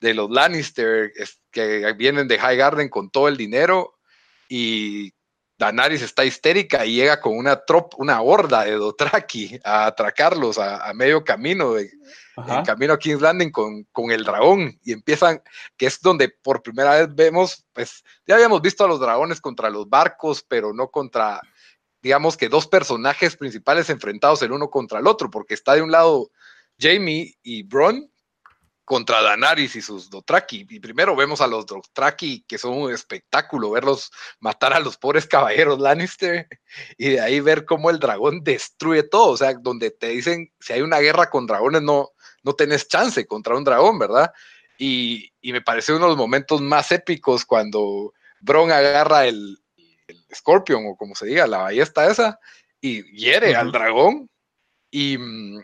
de 0.00 0.14
los 0.14 0.30
Lannister 0.30 1.12
que 1.50 1.92
vienen 1.92 2.26
de 2.26 2.38
High 2.38 2.56
Garden 2.56 2.88
con 2.88 3.10
todo 3.10 3.28
el 3.28 3.36
dinero 3.36 3.98
y 4.48 5.12
Daenerys 5.60 6.00
está 6.00 6.24
histérica 6.24 6.86
y 6.86 6.94
llega 6.94 7.20
con 7.20 7.36
una 7.36 7.54
tropa, 7.54 7.94
una 7.98 8.22
horda 8.22 8.64
de 8.64 8.72
Dothraki 8.72 9.60
a 9.62 9.84
atracarlos 9.84 10.56
a, 10.58 10.90
medio 10.94 11.22
camino, 11.22 11.74
de, 11.74 11.90
en 12.48 12.64
camino 12.64 12.94
a 12.94 12.98
King's 12.98 13.20
Landing 13.20 13.50
con, 13.50 13.84
con, 13.92 14.10
el 14.10 14.24
dragón. 14.24 14.80
Y 14.82 14.92
empiezan, 14.92 15.42
que 15.76 15.84
es 15.84 16.00
donde 16.00 16.30
por 16.30 16.62
primera 16.62 16.94
vez 16.94 17.14
vemos, 17.14 17.66
pues 17.74 18.02
ya 18.26 18.36
habíamos 18.36 18.62
visto 18.62 18.84
a 18.84 18.88
los 18.88 19.00
dragones 19.00 19.38
contra 19.38 19.68
los 19.68 19.86
barcos, 19.86 20.42
pero 20.48 20.72
no 20.72 20.88
contra, 20.88 21.42
digamos 22.00 22.38
que 22.38 22.48
dos 22.48 22.66
personajes 22.66 23.36
principales 23.36 23.90
enfrentados 23.90 24.40
el 24.40 24.52
uno 24.52 24.70
contra 24.70 24.98
el 24.98 25.06
otro, 25.06 25.30
porque 25.30 25.52
está 25.52 25.74
de 25.74 25.82
un 25.82 25.90
lado 25.90 26.30
Jamie 26.78 27.34
y 27.42 27.64
Bron 27.64 28.10
contra 28.90 29.22
Danaris 29.22 29.76
y 29.76 29.82
sus 29.82 30.10
Dotraki. 30.10 30.66
Y 30.68 30.80
primero 30.80 31.14
vemos 31.14 31.40
a 31.40 31.46
los 31.46 31.64
Dotraki, 31.64 32.44
que 32.48 32.58
son 32.58 32.76
un 32.76 32.92
espectáculo, 32.92 33.70
verlos 33.70 34.10
matar 34.40 34.72
a 34.72 34.80
los 34.80 34.96
pobres 34.96 35.28
caballeros 35.28 35.78
Lannister, 35.78 36.48
y 36.98 37.10
de 37.10 37.20
ahí 37.20 37.38
ver 37.38 37.64
cómo 37.64 37.88
el 37.90 38.00
dragón 38.00 38.42
destruye 38.42 39.04
todo. 39.04 39.28
O 39.28 39.36
sea, 39.36 39.54
donde 39.54 39.92
te 39.92 40.08
dicen, 40.08 40.52
si 40.58 40.72
hay 40.72 40.80
una 40.80 40.98
guerra 40.98 41.30
con 41.30 41.46
dragones, 41.46 41.82
no, 41.82 42.08
no 42.42 42.54
tenés 42.54 42.88
chance 42.88 43.28
contra 43.28 43.56
un 43.56 43.62
dragón, 43.62 43.96
¿verdad? 43.96 44.32
Y, 44.76 45.30
me 45.40 45.60
pareció 45.60 45.94
uno 45.94 46.06
de 46.06 46.10
los 46.10 46.18
momentos 46.18 46.60
más 46.60 46.90
épicos 46.90 47.44
cuando 47.44 48.12
Bron 48.40 48.72
agarra 48.72 49.24
el, 49.24 49.56
Scorpion, 50.34 50.84
o 50.88 50.96
como 50.96 51.14
se 51.14 51.26
diga, 51.26 51.46
la 51.46 51.58
ballesta 51.58 52.10
esa, 52.10 52.40
y 52.80 53.04
hiere 53.16 53.54
al 53.54 53.70
dragón. 53.70 54.28
Y, 54.90 55.16
mm, 55.16 55.62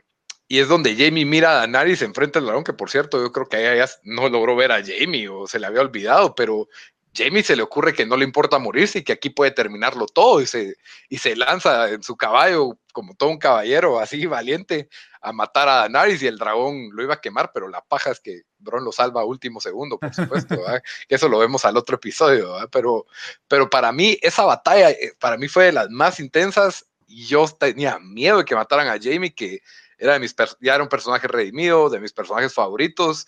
y 0.48 0.61
es 0.61 0.68
donde 0.68 0.94
Jamie 0.96 1.24
mira 1.24 1.50
a 1.50 1.66
Daenerys 1.66 2.02
enfrente 2.02 2.38
al 2.38 2.46
dragón, 2.46 2.64
que 2.64 2.72
por 2.72 2.90
cierto, 2.90 3.20
yo 3.22 3.32
creo 3.32 3.48
que 3.48 3.72
ella 3.72 3.88
no 4.04 4.28
logró 4.28 4.54
ver 4.54 4.72
a 4.72 4.82
Jamie 4.85 5.28
o 5.28 5.46
se 5.46 5.59
le 5.59 5.66
había 5.66 5.80
olvidado, 5.80 6.35
pero 6.35 6.68
Jamie 7.16 7.42
se 7.42 7.56
le 7.56 7.62
ocurre 7.62 7.94
que 7.94 8.06
no 8.06 8.16
le 8.16 8.24
importa 8.24 8.59
morirse 8.59 8.98
y 8.98 9.02
que 9.02 9.14
aquí 9.14 9.30
puede 9.30 9.50
terminarlo 9.50 10.06
todo 10.06 10.40
y 10.40 10.46
se, 10.46 10.76
y 11.09 11.18
se 11.18 11.35
lanza 11.35 11.90
en 11.90 12.02
su 12.02 12.16
caballo 12.16 12.78
como 12.92 13.14
todo 13.14 13.30
un 13.30 13.38
caballero 13.38 13.98
así 13.98 14.26
valiente 14.26 14.88
a 15.20 15.32
matar 15.32 15.68
a 15.68 15.88
Daenerys 15.88 16.22
y 16.22 16.26
el 16.26 16.38
dragón 16.38 16.90
lo 16.92 17.02
iba 17.02 17.14
a 17.14 17.20
quemar, 17.20 17.50
pero 17.52 17.68
la 17.68 17.80
paja 17.80 18.11
es 18.12 18.20
que 18.20 18.42
Bron 18.59 18.85
lo 18.85 18.92
salva 18.92 19.22
a 19.22 19.24
último 19.24 19.61
segundo, 19.61 19.98
por 19.98 20.14
supuesto, 20.14 20.54
eso 21.09 21.28
lo 21.28 21.38
vemos 21.38 21.64
al 21.64 21.76
otro 21.76 21.96
episodio, 21.96 22.54
pero, 22.70 23.06
pero 23.48 23.68
para 23.68 23.90
mí 23.92 24.16
esa 24.22 24.44
batalla, 24.44 24.90
eh, 24.90 25.12
para 25.18 25.37
mí 25.37 25.48
fue 25.48 25.64
de 25.64 25.72
las 25.72 25.90
más 25.90 26.20
intensas 26.20 26.87
y 27.09 27.26
yo 27.26 27.46
tenía 27.48 27.98
miedo 27.98 28.38
de 28.38 28.44
que 28.44 28.54
mataran 28.54 28.88
a 28.88 28.98
Jamie, 29.02 29.35
que 29.35 29.62
era 29.98 30.14
de 30.14 30.20
mis 30.20 30.35
ya 30.61 30.74
era 30.74 30.82
un 30.82 30.88
personaje 30.88 31.28
redimido, 31.28 31.90
de 31.90 32.00
mis 32.00 32.12
personajes 32.12 32.52
favoritos, 32.52 33.26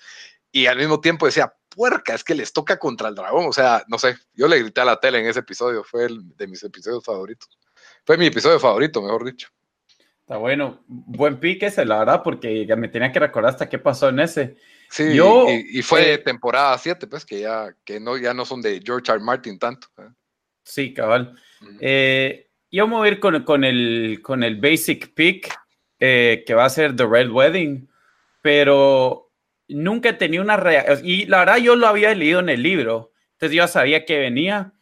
y 0.50 0.66
al 0.66 0.78
mismo 0.78 1.00
tiempo 1.00 1.26
decía, 1.26 1.54
puerca, 1.68 2.14
es 2.14 2.24
que 2.24 2.34
les 2.34 2.52
toca 2.52 2.78
contra 2.78 3.08
el 3.08 3.14
dragón, 3.14 3.46
o 3.46 3.52
sea, 3.52 3.84
no 3.88 3.98
sé, 3.98 4.16
yo 4.34 4.48
le 4.48 4.58
grité 4.60 4.80
a 4.80 4.84
la 4.84 5.00
tele 5.00 5.20
en 5.20 5.26
ese 5.26 5.40
episodio, 5.40 5.84
fue 5.84 6.06
el 6.06 6.36
de 6.36 6.46
mis 6.46 6.62
episodios 6.62 7.04
favoritos, 7.04 7.48
fue 8.04 8.16
mi 8.16 8.26
episodio 8.26 8.58
favorito, 8.58 9.02
mejor 9.02 9.24
dicho. 9.24 9.48
Está 10.20 10.36
bueno, 10.36 10.84
buen 10.86 11.40
pique 11.40 11.66
ese, 11.66 11.86
la 11.86 12.00
verdad, 12.00 12.22
porque 12.22 12.66
ya 12.66 12.76
me 12.76 12.88
tenía 12.88 13.10
que 13.10 13.18
recordar 13.18 13.52
hasta 13.52 13.68
qué 13.68 13.78
pasó 13.78 14.10
en 14.10 14.20
ese. 14.20 14.56
Sí, 14.90 15.14
yo, 15.14 15.46
y, 15.48 15.80
fue 15.80 16.12
eh, 16.12 16.18
temporada 16.18 16.76
7, 16.76 17.06
pues, 17.06 17.24
que 17.24 17.40
ya, 17.40 17.74
que 17.82 17.98
no, 17.98 18.18
ya 18.18 18.34
no 18.34 18.44
son 18.44 18.60
de 18.60 18.82
George 18.84 19.10
R. 19.10 19.20
Martin 19.20 19.58
tanto. 19.58 19.88
¿eh? 19.96 20.10
Sí, 20.62 20.92
cabal. 20.92 21.34
Eh, 21.80 22.50
yo 22.70 22.86
me 22.86 22.96
voy 22.96 23.08
a 23.08 23.12
ir 23.12 23.20
con, 23.20 23.42
con, 23.44 23.64
el, 23.64 24.20
con 24.22 24.42
el 24.42 24.60
basic 24.60 25.14
pick 25.14 25.50
eh, 26.00 26.44
que 26.46 26.54
va 26.54 26.64
a 26.64 26.70
ser 26.70 26.94
The 26.96 27.06
Red 27.06 27.30
Wedding, 27.30 27.88
pero 28.42 29.30
nunca 29.68 30.16
tenía 30.16 30.40
una 30.40 30.56
reacción. 30.56 31.00
Y 31.04 31.26
la 31.26 31.40
verdad, 31.40 31.56
yo 31.58 31.76
lo 31.76 31.86
había 31.86 32.14
leído 32.14 32.40
en 32.40 32.48
el 32.48 32.62
libro, 32.62 33.12
entonces 33.32 33.56
yo 33.56 33.68
sabía 33.68 34.04
que 34.04 34.18
venía. 34.18 34.72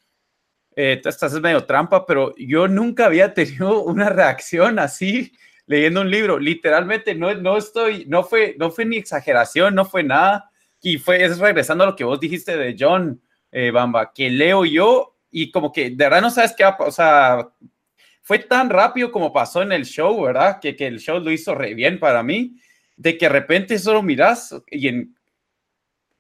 Eh, 0.79 1.01
esta 1.05 1.27
es 1.27 1.41
medio 1.41 1.65
trampa, 1.65 2.05
pero 2.05 2.35
yo 2.37 2.69
nunca 2.69 3.07
había 3.07 3.33
tenido 3.33 3.81
una 3.85 4.11
reacción 4.11 4.79
así 4.79 5.33
leyendo 5.67 6.03
un 6.03 6.11
libro. 6.11 6.39
Literalmente, 6.39 7.15
no, 7.15 7.35
no 7.35 7.57
estoy, 7.57 8.05
no 8.07 8.23
fue, 8.25 8.55
no 8.59 8.71
fue 8.71 8.85
ni 8.85 8.97
exageración, 8.97 9.75
no 9.75 9.85
fue 9.85 10.03
nada. 10.03 10.51
Y 10.83 10.99
fue, 10.99 11.25
es 11.25 11.39
regresando 11.39 11.85
a 11.85 11.89
lo 11.89 11.97
que 11.97 12.05
vos 12.05 12.21
dijiste 12.21 12.57
de 12.57 12.77
John 12.79 13.21
eh, 13.51 13.71
Bamba, 13.71 14.13
que 14.15 14.31
leo 14.31 14.65
yo 14.65 15.17
y 15.31 15.51
como 15.51 15.73
que 15.73 15.91
de 15.91 15.97
verdad 15.97 16.23
no 16.23 16.31
sabes 16.31 16.55
qué 16.57 16.65
va 16.65 16.71
a 16.71 16.79
pasar 16.79 17.51
fue 18.27 18.41
tan 18.41 18.71
rápido 18.71 19.13
como 19.13 19.33
pasó 19.33 19.63
en 19.63 19.71
el 19.71 19.85
show, 19.85 20.21
¿verdad? 20.21 20.59
Que, 20.61 20.75
que 20.75 20.89
el 20.89 20.99
show 20.99 21.21
lo 21.21 21.31
hizo 21.31 21.55
re 21.55 21.75
bien 21.75 22.01
para 22.01 22.25
mí, 22.25 22.57
de 22.97 23.17
que 23.17 23.27
de 23.27 23.33
repente 23.33 23.79
solo 23.79 24.03
miras 24.03 24.53
y 24.69 24.89
en 24.89 25.17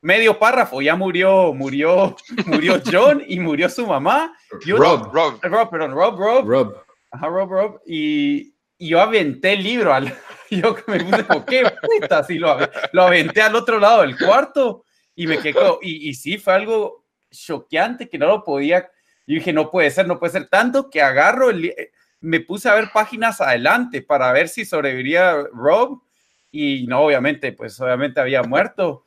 medio 0.02 0.38
párrafo 0.38 0.80
ya 0.80 0.94
murió, 0.94 1.52
murió, 1.52 2.14
murió 2.46 2.80
John 2.88 3.24
y 3.26 3.40
murió 3.40 3.68
su 3.68 3.84
mamá. 3.88 4.32
Rob, 4.68 5.12
Rob. 5.12 5.40
Rob, 5.42 5.68
perdón, 5.68 5.90
Rob, 5.90 6.16
Rob. 6.16 6.46
Rob. 6.46 6.76
Ajá, 7.10 7.26
Rob, 7.26 7.50
Rob. 7.50 7.80
Y, 7.84 8.54
y 8.78 8.90
yo 8.90 9.00
aventé 9.00 9.54
el 9.54 9.64
libro 9.64 9.92
al, 9.92 10.06
yo 10.52 10.76
me 10.86 11.02
puse 11.02 11.24
como, 11.24 11.44
qué 11.44 11.64
puta, 11.82 12.18
así 12.18 12.38
lo, 12.38 12.56
lo 12.92 13.02
aventé 13.02 13.42
al 13.42 13.56
otro 13.56 13.80
lado 13.80 14.02
del 14.02 14.16
cuarto 14.16 14.84
y 15.16 15.26
me 15.26 15.38
quedó, 15.38 15.80
y, 15.82 16.08
y 16.08 16.14
sí, 16.14 16.38
fue 16.38 16.54
algo 16.54 17.04
choqueante 17.32 18.08
que 18.08 18.16
no 18.16 18.28
lo 18.28 18.44
podía, 18.44 18.88
yo 19.26 19.34
dije, 19.34 19.52
no 19.52 19.72
puede 19.72 19.90
ser, 19.90 20.06
no 20.06 20.20
puede 20.20 20.34
ser 20.34 20.48
tanto 20.48 20.88
que 20.88 21.02
agarro 21.02 21.50
el, 21.50 21.74
me 22.20 22.40
puse 22.40 22.68
a 22.68 22.74
ver 22.74 22.90
páginas 22.92 23.40
adelante 23.40 24.02
para 24.02 24.32
ver 24.32 24.48
si 24.48 24.64
sobreviviría 24.64 25.44
Rob 25.52 26.02
y 26.50 26.86
no, 26.86 27.02
obviamente, 27.02 27.52
pues 27.52 27.78
obviamente 27.80 28.20
había 28.20 28.42
muerto. 28.42 29.04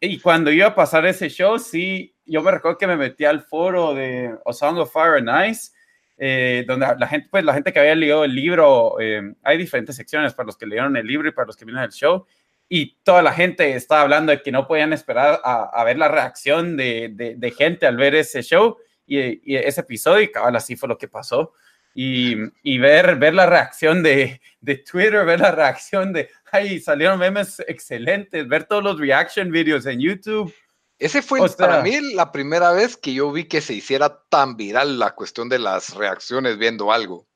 Y 0.00 0.20
cuando 0.20 0.50
iba 0.52 0.68
a 0.68 0.74
pasar 0.74 1.04
ese 1.06 1.28
show, 1.28 1.58
sí, 1.58 2.14
yo 2.24 2.42
me 2.42 2.50
recuerdo 2.50 2.78
que 2.78 2.86
me 2.86 2.96
metí 2.96 3.24
al 3.24 3.42
foro 3.42 3.94
de 3.94 4.36
A 4.46 4.52
Song 4.52 4.78
of 4.78 4.92
Fire 4.92 5.16
and 5.16 5.50
Ice, 5.50 5.72
eh, 6.16 6.64
donde 6.66 6.86
la 6.96 7.06
gente, 7.08 7.28
pues 7.30 7.44
la 7.44 7.54
gente 7.54 7.72
que 7.72 7.80
había 7.80 7.96
leído 7.96 8.24
el 8.24 8.34
libro, 8.34 9.00
eh, 9.00 9.34
hay 9.42 9.58
diferentes 9.58 9.96
secciones 9.96 10.34
para 10.34 10.46
los 10.46 10.56
que 10.56 10.66
leyeron 10.66 10.96
el 10.96 11.06
libro 11.06 11.28
y 11.28 11.32
para 11.32 11.46
los 11.46 11.56
que 11.56 11.64
vieron 11.64 11.82
el 11.82 11.90
show, 11.90 12.26
y 12.68 12.96
toda 13.02 13.22
la 13.22 13.32
gente 13.32 13.74
estaba 13.74 14.02
hablando 14.02 14.30
de 14.30 14.40
que 14.40 14.52
no 14.52 14.66
podían 14.68 14.92
esperar 14.92 15.40
a, 15.44 15.84
ver 15.84 15.98
la 15.98 16.08
reacción 16.08 16.76
de, 16.76 17.10
de, 17.36 17.50
gente 17.50 17.86
al 17.86 17.96
ver 17.96 18.14
ese 18.14 18.42
show 18.42 18.78
y, 19.04 19.52
y 19.52 19.56
ese 19.56 19.80
episodio, 19.80 20.22
y 20.22 20.30
cabal, 20.30 20.56
así 20.56 20.76
fue 20.76 20.88
lo 20.88 20.96
que 20.96 21.08
pasó 21.08 21.52
y, 21.94 22.36
y, 22.62 22.78
ver, 22.78 23.16
ver 23.16 23.34
la 23.34 23.46
reacción 23.46 24.02
de, 24.02 24.40
de, 24.60 24.76
Twitter, 24.76 25.24
ver 25.24 25.40
la 25.40 25.50
reacción 25.50 26.12
de, 26.12 26.30
ay, 26.50 26.80
salieron 26.80 27.18
memes 27.18 27.60
excelentes, 27.66 28.48
ver 28.48 28.64
todos 28.64 28.82
los 28.82 28.98
reaction 28.98 29.50
videos 29.50 29.86
en 29.86 30.00
YouTube. 30.00 30.54
Ese 30.98 31.20
fue 31.20 31.40
para 31.58 31.82
mí 31.82 32.14
la 32.14 32.30
primera 32.30 32.72
vez 32.72 32.96
que 32.96 33.12
yo 33.12 33.32
vi 33.32 33.44
que 33.44 33.60
se 33.60 33.74
hiciera 33.74 34.22
tan 34.28 34.56
viral 34.56 35.00
la 35.00 35.10
cuestión 35.16 35.48
de 35.48 35.58
las 35.58 35.94
reacciones 35.94 36.58
viendo 36.58 36.92
algo. 36.92 37.26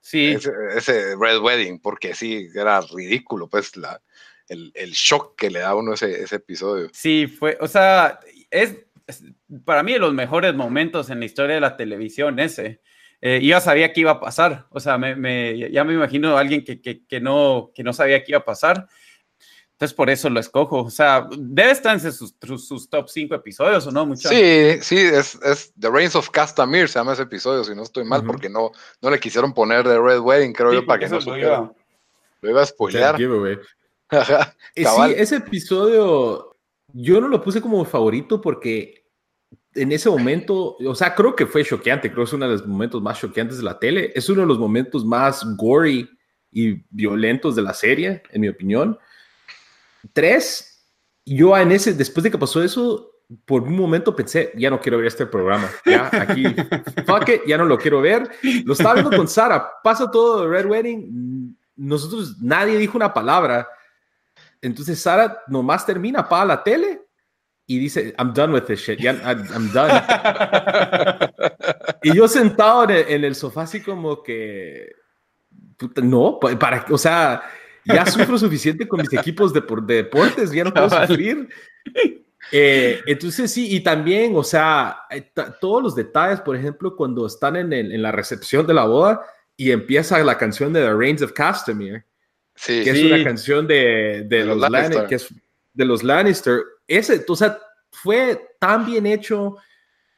Sí. 0.00 0.36
Ese, 0.76 1.14
Red 1.16 1.38
Wedding, 1.38 1.78
porque 1.78 2.14
sí, 2.14 2.48
era 2.54 2.80
ridículo, 2.80 3.48
pues, 3.48 3.76
la, 3.76 4.02
el, 4.48 4.72
el, 4.74 4.90
shock 4.90 5.36
que 5.36 5.48
le 5.48 5.60
da 5.60 5.68
a 5.68 5.74
uno 5.76 5.94
ese, 5.94 6.22
ese 6.22 6.36
episodio. 6.36 6.88
Sí, 6.92 7.28
fue, 7.28 7.56
o 7.60 7.68
sea, 7.68 8.18
es, 8.50 8.78
para 9.64 9.82
mí 9.84 9.92
de 9.92 9.98
los 10.00 10.12
mejores 10.12 10.54
momentos 10.54 11.08
en 11.08 11.20
la 11.20 11.26
historia 11.26 11.54
de 11.54 11.60
la 11.60 11.76
televisión 11.76 12.38
ese 12.38 12.80
eh, 13.26 13.40
yo 13.40 13.48
ya 13.48 13.60
sabía 13.62 13.90
que 13.90 14.00
iba 14.00 14.10
a 14.10 14.20
pasar, 14.20 14.66
o 14.68 14.78
sea, 14.78 14.98
me, 14.98 15.70
ya 15.70 15.82
me 15.82 15.94
imagino 15.94 16.36
a 16.36 16.40
alguien 16.40 16.62
que, 16.62 16.82
que, 16.82 17.06
que, 17.06 17.20
no, 17.20 17.70
que 17.74 17.82
no 17.82 17.94
sabía 17.94 18.22
que 18.22 18.32
iba 18.32 18.40
a 18.40 18.44
pasar. 18.44 18.86
Entonces 19.72 19.94
por 19.94 20.10
eso 20.10 20.28
lo 20.28 20.40
escojo. 20.40 20.82
O 20.82 20.90
sea, 20.90 21.26
debe 21.34 21.70
estar 21.70 21.94
en 21.94 22.12
sus, 22.12 22.34
sus 22.58 22.90
top 22.90 23.08
5 23.08 23.34
episodios, 23.34 23.86
¿o 23.86 23.90
no? 23.90 24.04
Mucho? 24.04 24.28
Sí, 24.28 24.76
sí, 24.82 24.98
es, 24.98 25.36
es, 25.36 25.72
The 25.80 25.88
Reigns 25.88 26.14
of 26.16 26.28
Castamere, 26.28 26.86
se 26.86 26.98
llama 26.98 27.14
ese 27.14 27.22
episodio, 27.22 27.64
si 27.64 27.74
no 27.74 27.84
estoy 27.84 28.04
mal, 28.04 28.22
porque 28.24 28.50
no, 28.50 28.72
no 29.00 29.10
le 29.10 29.18
quisieron 29.18 29.54
poner 29.54 29.84
The 29.84 29.98
Red 29.98 30.20
Wedding, 30.20 30.52
creo 30.52 30.74
yo, 30.74 30.84
para 30.84 30.98
que 30.98 31.08
no 31.08 31.18
lo 31.18 31.38
iba. 31.38 31.72
Lo 32.42 32.50
iba 32.50 32.60
a 32.60 32.66
spoilear. 32.66 33.18
Eh, 34.76 34.84
sí, 34.84 35.14
ese 35.16 35.36
episodio 35.36 36.54
yo 36.92 37.20
no 37.20 37.26
lo 37.26 37.42
puse 37.42 37.60
como 37.60 37.84
favorito 37.84 38.40
porque 38.40 39.03
en 39.74 39.92
ese 39.92 40.08
momento, 40.08 40.76
o 40.76 40.94
sea, 40.94 41.14
creo 41.14 41.34
que 41.34 41.46
fue 41.46 41.64
choqueante, 41.64 42.10
creo 42.10 42.24
que 42.24 42.28
es 42.28 42.32
uno 42.32 42.46
de 42.46 42.52
los 42.52 42.66
momentos 42.66 43.02
más 43.02 43.18
choqueantes 43.18 43.58
de 43.58 43.64
la 43.64 43.78
tele, 43.78 44.12
es 44.14 44.28
uno 44.28 44.42
de 44.42 44.46
los 44.46 44.58
momentos 44.58 45.04
más 45.04 45.44
gory 45.56 46.08
y 46.50 46.84
violentos 46.90 47.56
de 47.56 47.62
la 47.62 47.74
serie, 47.74 48.22
en 48.30 48.40
mi 48.40 48.48
opinión. 48.48 48.98
Tres, 50.12 50.86
yo 51.24 51.56
en 51.56 51.72
ese, 51.72 51.92
después 51.92 52.22
de 52.22 52.30
que 52.30 52.38
pasó 52.38 52.62
eso, 52.62 53.10
por 53.44 53.62
un 53.62 53.76
momento 53.76 54.14
pensé, 54.14 54.52
ya 54.56 54.70
no 54.70 54.80
quiero 54.80 54.98
ver 54.98 55.08
este 55.08 55.26
programa, 55.26 55.68
ya 55.84 56.08
aquí, 56.12 56.44
fuck 57.06 57.28
it, 57.28 57.42
ya 57.46 57.58
no 57.58 57.64
lo 57.64 57.78
quiero 57.78 58.00
ver. 58.00 58.30
Lo 58.64 58.74
estaba 58.74 58.94
viendo 58.94 59.16
con 59.16 59.26
Sara, 59.26 59.68
pasa 59.82 60.10
todo 60.10 60.48
Red 60.48 60.66
Wedding, 60.66 61.56
nosotros, 61.76 62.36
nadie 62.40 62.78
dijo 62.78 62.96
una 62.96 63.12
palabra. 63.12 63.66
Entonces 64.62 65.00
Sara 65.00 65.42
nomás 65.48 65.84
termina, 65.84 66.20
apaga 66.20 66.44
la 66.44 66.62
tele 66.62 67.03
y 67.66 67.78
dice, 67.78 68.14
I'm 68.18 68.34
done 68.34 68.52
with 68.52 68.64
this 68.64 68.80
shit, 68.80 69.00
I'm, 69.00 69.72
done. 69.72 69.90
y 72.02 72.14
yo 72.14 72.28
sentado 72.28 72.88
en 72.90 73.24
el, 73.24 73.34
sofá 73.34 73.62
así 73.62 73.80
como 73.80 74.22
que, 74.22 74.92
no, 76.02 76.38
para, 76.40 76.84
o 76.90 76.98
sea, 76.98 77.42
ya 77.84 78.06
sufro 78.06 78.38
suficiente 78.38 78.86
con 78.86 79.00
mis 79.00 79.12
equipos 79.12 79.52
de, 79.52 79.62
deportes, 79.86 80.50
ya 80.50 80.64
no 80.64 80.74
puedo 80.74 80.90
sufrir. 81.06 81.48
Eh, 82.52 83.00
entonces 83.06 83.50
sí, 83.50 83.74
y 83.74 83.80
también, 83.80 84.36
o 84.36 84.44
sea, 84.44 84.98
eh, 85.10 85.32
todos 85.60 85.82
los 85.82 85.94
detalles, 85.94 86.42
por 86.42 86.54
ejemplo, 86.54 86.94
cuando 86.94 87.26
están 87.26 87.56
en, 87.56 87.72
en, 87.72 88.02
la 88.02 88.12
recepción 88.12 88.66
de 88.66 88.74
la 88.74 88.84
boda 88.84 89.22
y 89.56 89.70
empieza 89.70 90.22
la 90.22 90.36
canción 90.36 90.72
de 90.72 90.82
The 90.82 90.94
Reigns 90.94 91.22
of 91.22 91.32
Castamere, 91.32 92.04
que 92.64 92.90
es 92.90 93.02
una 93.02 93.24
canción 93.24 93.66
de, 93.66 94.26
de, 94.28 94.44
los, 94.44 94.58
Lannister. 94.58 95.06
que 95.06 95.14
es 95.14 95.34
de 95.72 95.84
los 95.84 96.02
Lannister. 96.02 96.62
Ese, 96.86 97.24
o 97.28 97.36
sea, 97.36 97.58
fue 97.90 98.56
tan 98.58 98.86
bien 98.86 99.06
hecho. 99.06 99.56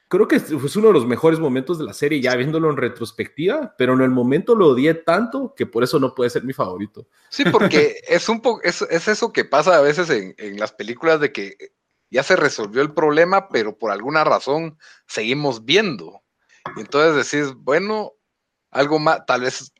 Creo 0.09 0.29
que 0.29 0.39
fue 0.39 0.71
uno 0.77 0.89
de 0.89 0.95
los 0.95 1.07
mejores 1.07 1.41
momentos 1.41 1.79
de 1.79 1.85
la 1.85 1.93
serie, 1.93 2.21
ya 2.21 2.37
viéndolo 2.37 2.71
en 2.71 2.77
retrospectiva, 2.77 3.75
pero 3.77 3.95
en 3.95 4.03
el 4.03 4.11
momento 4.11 4.55
lo 4.55 4.69
odié 4.69 4.95
tanto 4.95 5.53
que 5.57 5.67
por 5.67 5.83
eso 5.83 5.99
no 5.99 6.15
puede 6.15 6.31
ser 6.31 6.45
mi 6.45 6.53
favorito. 6.53 7.09
Sí, 7.29 7.45
porque 7.51 8.01
es 8.09 8.29
un 8.29 8.41
poco, 8.41 8.63
es, 8.63 8.83
es, 8.83 9.09
eso 9.09 9.33
que 9.33 9.45
pasa 9.45 9.77
a 9.77 9.81
veces 9.81 10.09
en, 10.11 10.35
en 10.39 10.61
las 10.61 10.73
películas 10.73 11.21
de 11.21 11.33
que 11.33 11.57
ya 12.11 12.23
se 12.23 12.37
resolvió 12.37 12.83
el 12.83 12.95
problema, 12.95 13.49
pero 13.49 13.77
por 13.77 13.91
alguna 13.91 14.23
razón 14.23 14.79
seguimos 15.09 15.65
viendo. 15.65 16.23
Entonces 16.77 17.31
decís, 17.31 17.55
bueno, 17.57 18.13
algo 18.71 18.99
más, 18.99 19.25
tal 19.27 19.43
vez 19.43 19.73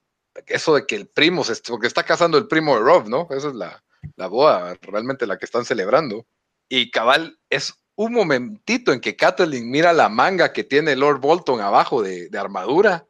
eso 0.47 0.75
de 0.75 0.87
que 0.87 0.97
el 0.97 1.09
primo, 1.09 1.45
se, 1.45 1.55
porque 1.69 1.87
está 1.87 2.03
casando 2.03 2.39
el 2.39 2.49
primo 2.49 2.75
de 2.75 2.81
Rob, 2.81 3.09
¿no? 3.09 3.27
Esa 3.31 3.49
es 3.49 3.55
la, 3.55 3.83
la 4.17 4.27
boda, 4.27 4.77
realmente 4.83 5.27
la 5.27 5.39
que 5.39 5.45
están 5.45 5.65
celebrando. 5.65 6.27
Y 6.69 6.91
cabal, 6.91 7.39
es 7.51 7.75
un 7.97 8.13
momentito 8.13 8.93
en 8.93 9.01
que 9.01 9.17
Kathleen 9.17 9.71
mira 9.71 9.93
la 9.93 10.09
manga 10.09 10.53
que 10.53 10.65
tiene 10.65 10.97
Lord 10.97 11.21
Bolton 11.21 11.61
abajo 11.61 12.03
de, 12.03 12.31
armadura, 12.39 13.07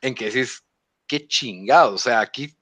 en 0.00 0.14
que 0.14 0.26
decís, 0.26 0.64
qué 1.06 1.26
chingado, 1.26 1.94
o 1.94 1.98
sea, 1.98 2.20
aquí, 2.20 2.56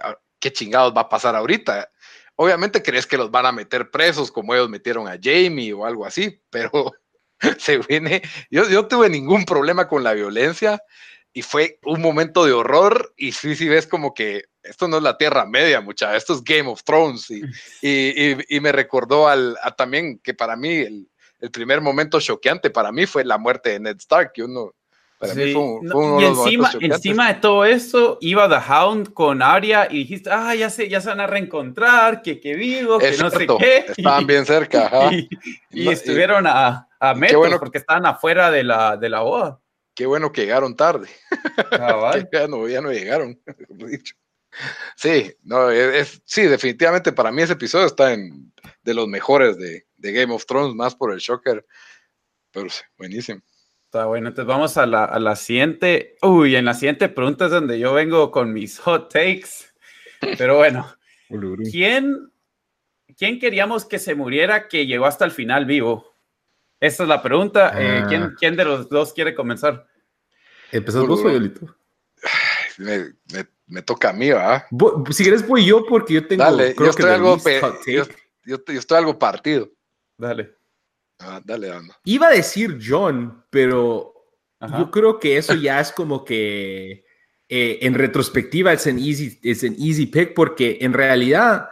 ah, 0.00 0.16
qué 0.38 0.52
chingados 0.52 0.94
va 0.96 1.02
a 1.02 1.08
pasar 1.08 1.34
ahorita. 1.36 1.90
Obviamente 2.36 2.82
crees 2.82 3.06
que 3.06 3.16
los 3.16 3.30
van 3.30 3.46
a 3.46 3.52
meter 3.52 3.90
presos 3.90 4.30
como 4.30 4.54
ellos 4.54 4.68
metieron 4.68 5.08
a 5.08 5.18
Jamie 5.20 5.72
o 5.72 5.84
algo 5.84 6.06
así, 6.06 6.40
pero 6.50 6.70
se 7.58 7.78
viene, 7.78 8.22
yo, 8.50 8.68
yo 8.68 8.86
tuve 8.86 9.08
ningún 9.08 9.44
problema 9.44 9.88
con 9.88 10.04
la 10.04 10.14
violencia 10.14 10.82
y 11.32 11.42
fue 11.42 11.78
un 11.84 12.00
momento 12.00 12.44
de 12.44 12.52
horror 12.52 13.12
y 13.16 13.32
sí, 13.32 13.56
sí 13.56 13.68
ves 13.68 13.86
como 13.86 14.14
que 14.14 14.44
esto 14.64 14.88
no 14.88 14.96
es 14.96 15.02
la 15.02 15.16
Tierra 15.16 15.46
Media, 15.46 15.80
mucha, 15.80 16.16
esto 16.16 16.34
es 16.34 16.42
Game 16.42 16.68
of 16.68 16.82
Thrones 16.82 17.30
y, 17.30 17.42
y, 17.82 18.56
y, 18.56 18.60
me 18.60 18.72
recordó 18.72 19.28
al, 19.28 19.56
a 19.62 19.70
también 19.72 20.18
que 20.18 20.34
para 20.34 20.56
mí 20.56 20.74
el, 20.74 21.08
el, 21.40 21.50
primer 21.50 21.80
momento 21.80 22.20
choqueante 22.20 22.70
para 22.70 22.90
mí 22.90 23.06
fue 23.06 23.24
la 23.24 23.38
muerte 23.38 23.70
de 23.70 23.80
Ned 23.80 23.96
Stark, 23.98 24.32
que 24.32 24.42
uno, 24.42 24.72
para 25.18 25.34
mí 25.34 25.52
fue, 25.52 25.62
uno 25.62 26.20
y 26.20 26.24
encima, 26.24 26.70
encima 26.80 27.32
de 27.32 27.40
todo 27.40 27.64
eso 27.64 28.18
iba 28.20 28.48
The 28.48 28.72
Hound 28.72 29.12
con 29.12 29.42
Arya 29.42 29.86
y 29.90 29.98
dijiste, 29.98 30.30
ah, 30.32 30.54
ya 30.54 30.70
se, 30.70 30.88
ya 30.88 31.00
se 31.00 31.10
van 31.10 31.20
a 31.20 31.26
reencontrar, 31.26 32.22
que, 32.22 32.40
que 32.40 32.54
vivo, 32.54 32.98
que 32.98 33.16
no 33.18 33.30
sé 33.30 33.46
qué. 33.58 33.84
Estaban 33.96 34.26
bien 34.26 34.46
cerca, 34.46 34.86
ajá. 34.86 35.10
y, 35.70 35.88
estuvieron 35.88 36.46
a, 36.46 36.88
a 36.98 37.14
metros 37.14 37.38
bueno, 37.38 37.58
porque 37.58 37.78
estaban 37.78 38.06
afuera 38.06 38.50
de 38.50 38.64
la, 38.64 38.96
de 38.96 39.08
la 39.08 39.20
boda 39.20 39.60
qué 39.94 40.06
bueno 40.06 40.32
que 40.32 40.42
llegaron 40.42 40.76
tarde. 40.76 41.08
ya, 42.32 42.48
no, 42.48 42.68
ya 42.68 42.80
no 42.80 42.90
llegaron, 42.90 43.40
dicho. 43.68 44.14
Sí, 44.96 45.34
no, 45.42 45.70
es, 45.70 46.22
sí, 46.24 46.42
definitivamente 46.42 47.12
para 47.12 47.32
mí 47.32 47.42
ese 47.42 47.54
episodio 47.54 47.86
está 47.86 48.12
en 48.12 48.52
de 48.82 48.94
los 48.94 49.08
mejores 49.08 49.56
de, 49.56 49.86
de 49.96 50.12
Game 50.12 50.32
of 50.32 50.46
Thrones, 50.46 50.74
más 50.74 50.94
por 50.94 51.12
el 51.12 51.18
Shocker. 51.18 51.64
Pero 52.52 52.68
sí, 52.68 52.82
buenísimo. 52.96 53.42
Está 53.86 54.06
bueno, 54.06 54.28
entonces 54.28 54.48
vamos 54.48 54.76
a 54.76 54.86
la, 54.86 55.04
a 55.04 55.18
la 55.18 55.36
siguiente. 55.36 56.16
Uy, 56.22 56.56
en 56.56 56.64
la 56.64 56.74
siguiente 56.74 57.08
pregunta 57.08 57.46
es 57.46 57.50
donde 57.50 57.78
yo 57.78 57.92
vengo 57.94 58.30
con 58.30 58.52
mis 58.52 58.78
hot 58.80 59.12
takes. 59.12 59.72
Pero 60.38 60.56
bueno, 60.56 60.86
¿quién, 61.70 62.32
¿quién 63.16 63.38
queríamos 63.38 63.84
que 63.84 63.98
se 63.98 64.14
muriera 64.14 64.68
que 64.68 64.86
llegó 64.86 65.06
hasta 65.06 65.24
el 65.24 65.30
final 65.30 65.64
vivo? 65.64 66.14
Esa 66.80 67.04
es 67.04 67.08
la 67.08 67.22
pregunta. 67.22 67.72
Eh, 67.80 68.00
ah. 68.02 68.06
¿quién, 68.08 68.34
¿quién, 68.38 68.56
de 68.56 68.64
los 68.64 68.88
dos 68.88 69.12
quiere 69.12 69.34
comenzar? 69.34 69.86
¿Empezás 70.70 71.06
vos 71.06 71.24
o 71.24 71.30
Yolito? 71.30 71.76
Me, 72.78 73.12
me, 73.32 73.46
me, 73.66 73.82
toca 73.82 74.10
a 74.10 74.12
mí, 74.12 74.30
¿verdad? 74.30 74.64
Si 75.10 75.22
quieres 75.22 75.46
voy 75.46 75.64
yo 75.66 75.84
porque 75.86 76.14
yo 76.14 76.26
tengo... 76.26 76.44
Dale, 76.44 76.74
yo, 76.78 76.86
estoy 76.86 77.10
algo, 77.10 77.36
yo, 77.86 78.04
yo, 78.44 78.56
estoy 78.66 78.98
algo 78.98 79.18
partido. 79.18 79.70
Dale. 80.18 80.54
Ah, 81.18 81.40
dale, 81.44 81.68
dale. 81.68 81.88
Iba 82.04 82.28
a 82.28 82.32
decir 82.32 82.78
John, 82.84 83.44
pero 83.50 84.14
Ajá. 84.60 84.78
yo 84.78 84.90
creo 84.90 85.18
que 85.18 85.36
eso 85.36 85.54
ya 85.54 85.80
es 85.80 85.92
como 85.92 86.24
que 86.24 87.04
eh, 87.48 87.78
en 87.82 87.94
retrospectiva 87.94 88.72
es 88.72 88.86
un 88.86 88.98
easy, 88.98 89.38
es 89.42 89.62
un 89.62 89.76
easy 89.78 90.06
pick 90.06 90.34
porque 90.34 90.78
en 90.80 90.92
realidad 90.92 91.68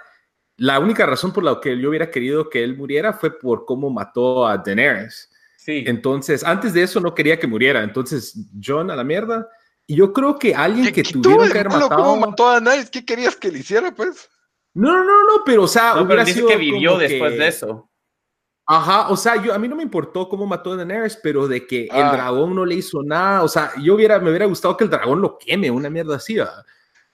la 0.56 0.78
única 0.78 1.06
razón 1.06 1.32
por 1.32 1.42
la 1.42 1.60
que 1.60 1.78
yo 1.78 1.88
hubiera 1.88 2.10
querido 2.10 2.48
que 2.48 2.62
él 2.62 2.76
muriera 2.76 3.12
fue 3.12 3.38
por 3.38 3.64
cómo 3.64 3.90
mató 3.90 4.46
a 4.46 4.58
Daenerys. 4.58 5.30
Sí. 5.56 5.84
Entonces, 5.86 6.44
antes 6.44 6.72
de 6.72 6.82
eso 6.82 7.00
no 7.00 7.14
quería 7.14 7.38
que 7.38 7.46
muriera. 7.46 7.82
Entonces, 7.82 8.36
John 8.62 8.90
a 8.90 8.96
la 8.96 9.04
mierda. 9.04 9.48
Y 9.86 9.96
yo 9.96 10.12
creo 10.12 10.38
que 10.38 10.54
alguien 10.54 10.92
que 10.92 11.02
tuviera 11.02 11.44
que 11.44 11.58
haber 11.58 11.68
matado. 11.68 11.96
¿Cómo 11.96 12.16
mató 12.16 12.48
a 12.48 12.60
Daenerys? 12.60 12.90
¿Qué 12.90 13.04
querías 13.04 13.36
que 13.36 13.50
le 13.50 13.58
hiciera, 13.58 13.94
pues? 13.94 14.30
No, 14.74 14.92
no, 14.92 15.04
no, 15.04 15.22
no, 15.24 15.44
pero 15.44 15.64
o 15.64 15.68
sea, 15.68 15.94
no, 15.94 16.02
hubiera 16.02 16.24
sido 16.24 16.48
que 16.48 16.56
vivió 16.56 16.96
después 16.96 17.36
de 17.36 17.48
eso. 17.48 17.90
Ajá, 18.64 19.08
o 19.10 19.16
sea, 19.16 19.42
yo 19.42 19.52
a 19.52 19.58
mí 19.58 19.68
no 19.68 19.76
me 19.76 19.82
importó 19.82 20.28
cómo 20.28 20.46
mató 20.46 20.72
a 20.72 20.76
Daenerys, 20.76 21.18
pero 21.22 21.48
de 21.48 21.66
que 21.66 21.88
ah. 21.90 22.00
el 22.00 22.12
dragón 22.12 22.54
no 22.54 22.64
le 22.64 22.76
hizo 22.76 23.02
nada, 23.02 23.42
o 23.42 23.48
sea, 23.48 23.72
yo 23.82 23.94
hubiera, 23.94 24.18
me 24.20 24.30
hubiera 24.30 24.46
gustado 24.46 24.76
que 24.76 24.84
el 24.84 24.90
dragón 24.90 25.20
lo 25.20 25.36
queme, 25.36 25.70
una 25.70 25.90
mierda 25.90 26.16
así, 26.16 26.36
¿verdad? 26.36 26.64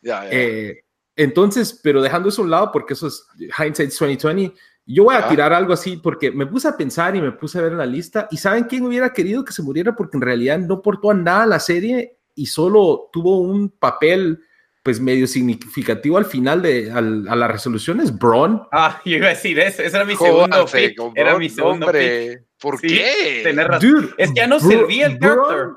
Ya, 0.01 0.25
ya. 0.25 0.31
Eh, 0.31 0.85
entonces, 1.17 1.81
pero 1.83 2.01
dejando 2.01 2.29
eso 2.29 2.43
a 2.43 2.45
un 2.45 2.51
lado, 2.51 2.71
porque 2.71 2.93
eso 2.93 3.09
es 3.09 3.27
hindsight 3.59 3.91
2020, 3.91 4.55
yo 4.87 5.05
voy 5.05 5.17
a 5.17 5.29
tirar 5.29 5.53
algo 5.53 5.73
así 5.73 5.97
porque 5.97 6.31
me 6.31 6.47
puse 6.47 6.69
a 6.69 6.77
pensar 6.77 7.15
y 7.15 7.21
me 7.21 7.33
puse 7.33 7.59
a 7.59 7.63
ver 7.63 7.73
en 7.73 7.79
la 7.79 7.87
lista 7.87 8.27
y 8.31 8.39
¿saben 8.39 8.65
quién 8.65 8.87
hubiera 8.87 9.13
querido 9.13 9.45
que 9.45 9.53
se 9.53 9.63
muriera? 9.63 9.95
Porque 9.95 10.17
en 10.17 10.23
realidad 10.23 10.59
no 10.59 10.81
portó 10.81 11.11
a 11.11 11.15
nada 11.15 11.45
la 11.45 11.61
serie 11.61 12.18
y 12.39 12.47
solo 12.47 13.11
tuvo 13.13 13.41
un 13.41 13.69
papel 13.71 14.41
pues 14.83 15.01
medio 15.01 15.27
significativo 15.27 16.17
al 16.17 16.25
final 16.25 16.63
de 16.63 16.91
al, 16.91 17.29
a 17.29 17.37
las 17.37 17.51
resoluciones, 17.51 18.17
Braun. 18.17 18.63
Ah, 18.73 19.01
yo 19.05 19.17
iba 19.17 19.27
a 19.27 19.31
decir 19.31 19.59
eso, 19.59 19.83
ese 19.83 19.97
era 19.97 20.05
mi 20.05 20.17
segundo 20.17 20.67
pick, 20.67 20.99
era 21.15 21.39
mi 21.39 21.49
segundo 21.51 21.87
hombre, 21.87 22.47
¿Por 22.59 22.79
sí, 22.79 22.89
qué? 22.89 23.41
Tener 23.43 23.69
razón. 23.69 23.91
Dude, 23.91 24.15
es 24.17 24.31
que 24.31 24.37
ya 24.37 24.47
no 24.47 24.59
servía 24.59 25.07
el 25.07 25.19
character. 25.19 25.69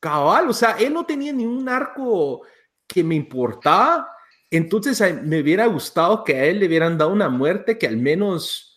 Cabal, 0.00 0.48
o 0.48 0.52
sea, 0.52 0.76
él 0.78 0.92
no 0.92 1.04
tenía 1.04 1.32
ni 1.32 1.44
un 1.44 1.68
arco 1.68 2.42
que 2.86 3.02
me 3.04 3.14
importaba 3.14 4.08
entonces 4.50 5.00
me 5.22 5.40
hubiera 5.40 5.66
gustado 5.66 6.24
que 6.24 6.34
a 6.34 6.44
él 6.44 6.60
le 6.60 6.66
hubieran 6.66 6.96
dado 6.96 7.12
una 7.12 7.28
muerte 7.28 7.78
que 7.78 7.86
al 7.86 7.98
menos 7.98 8.67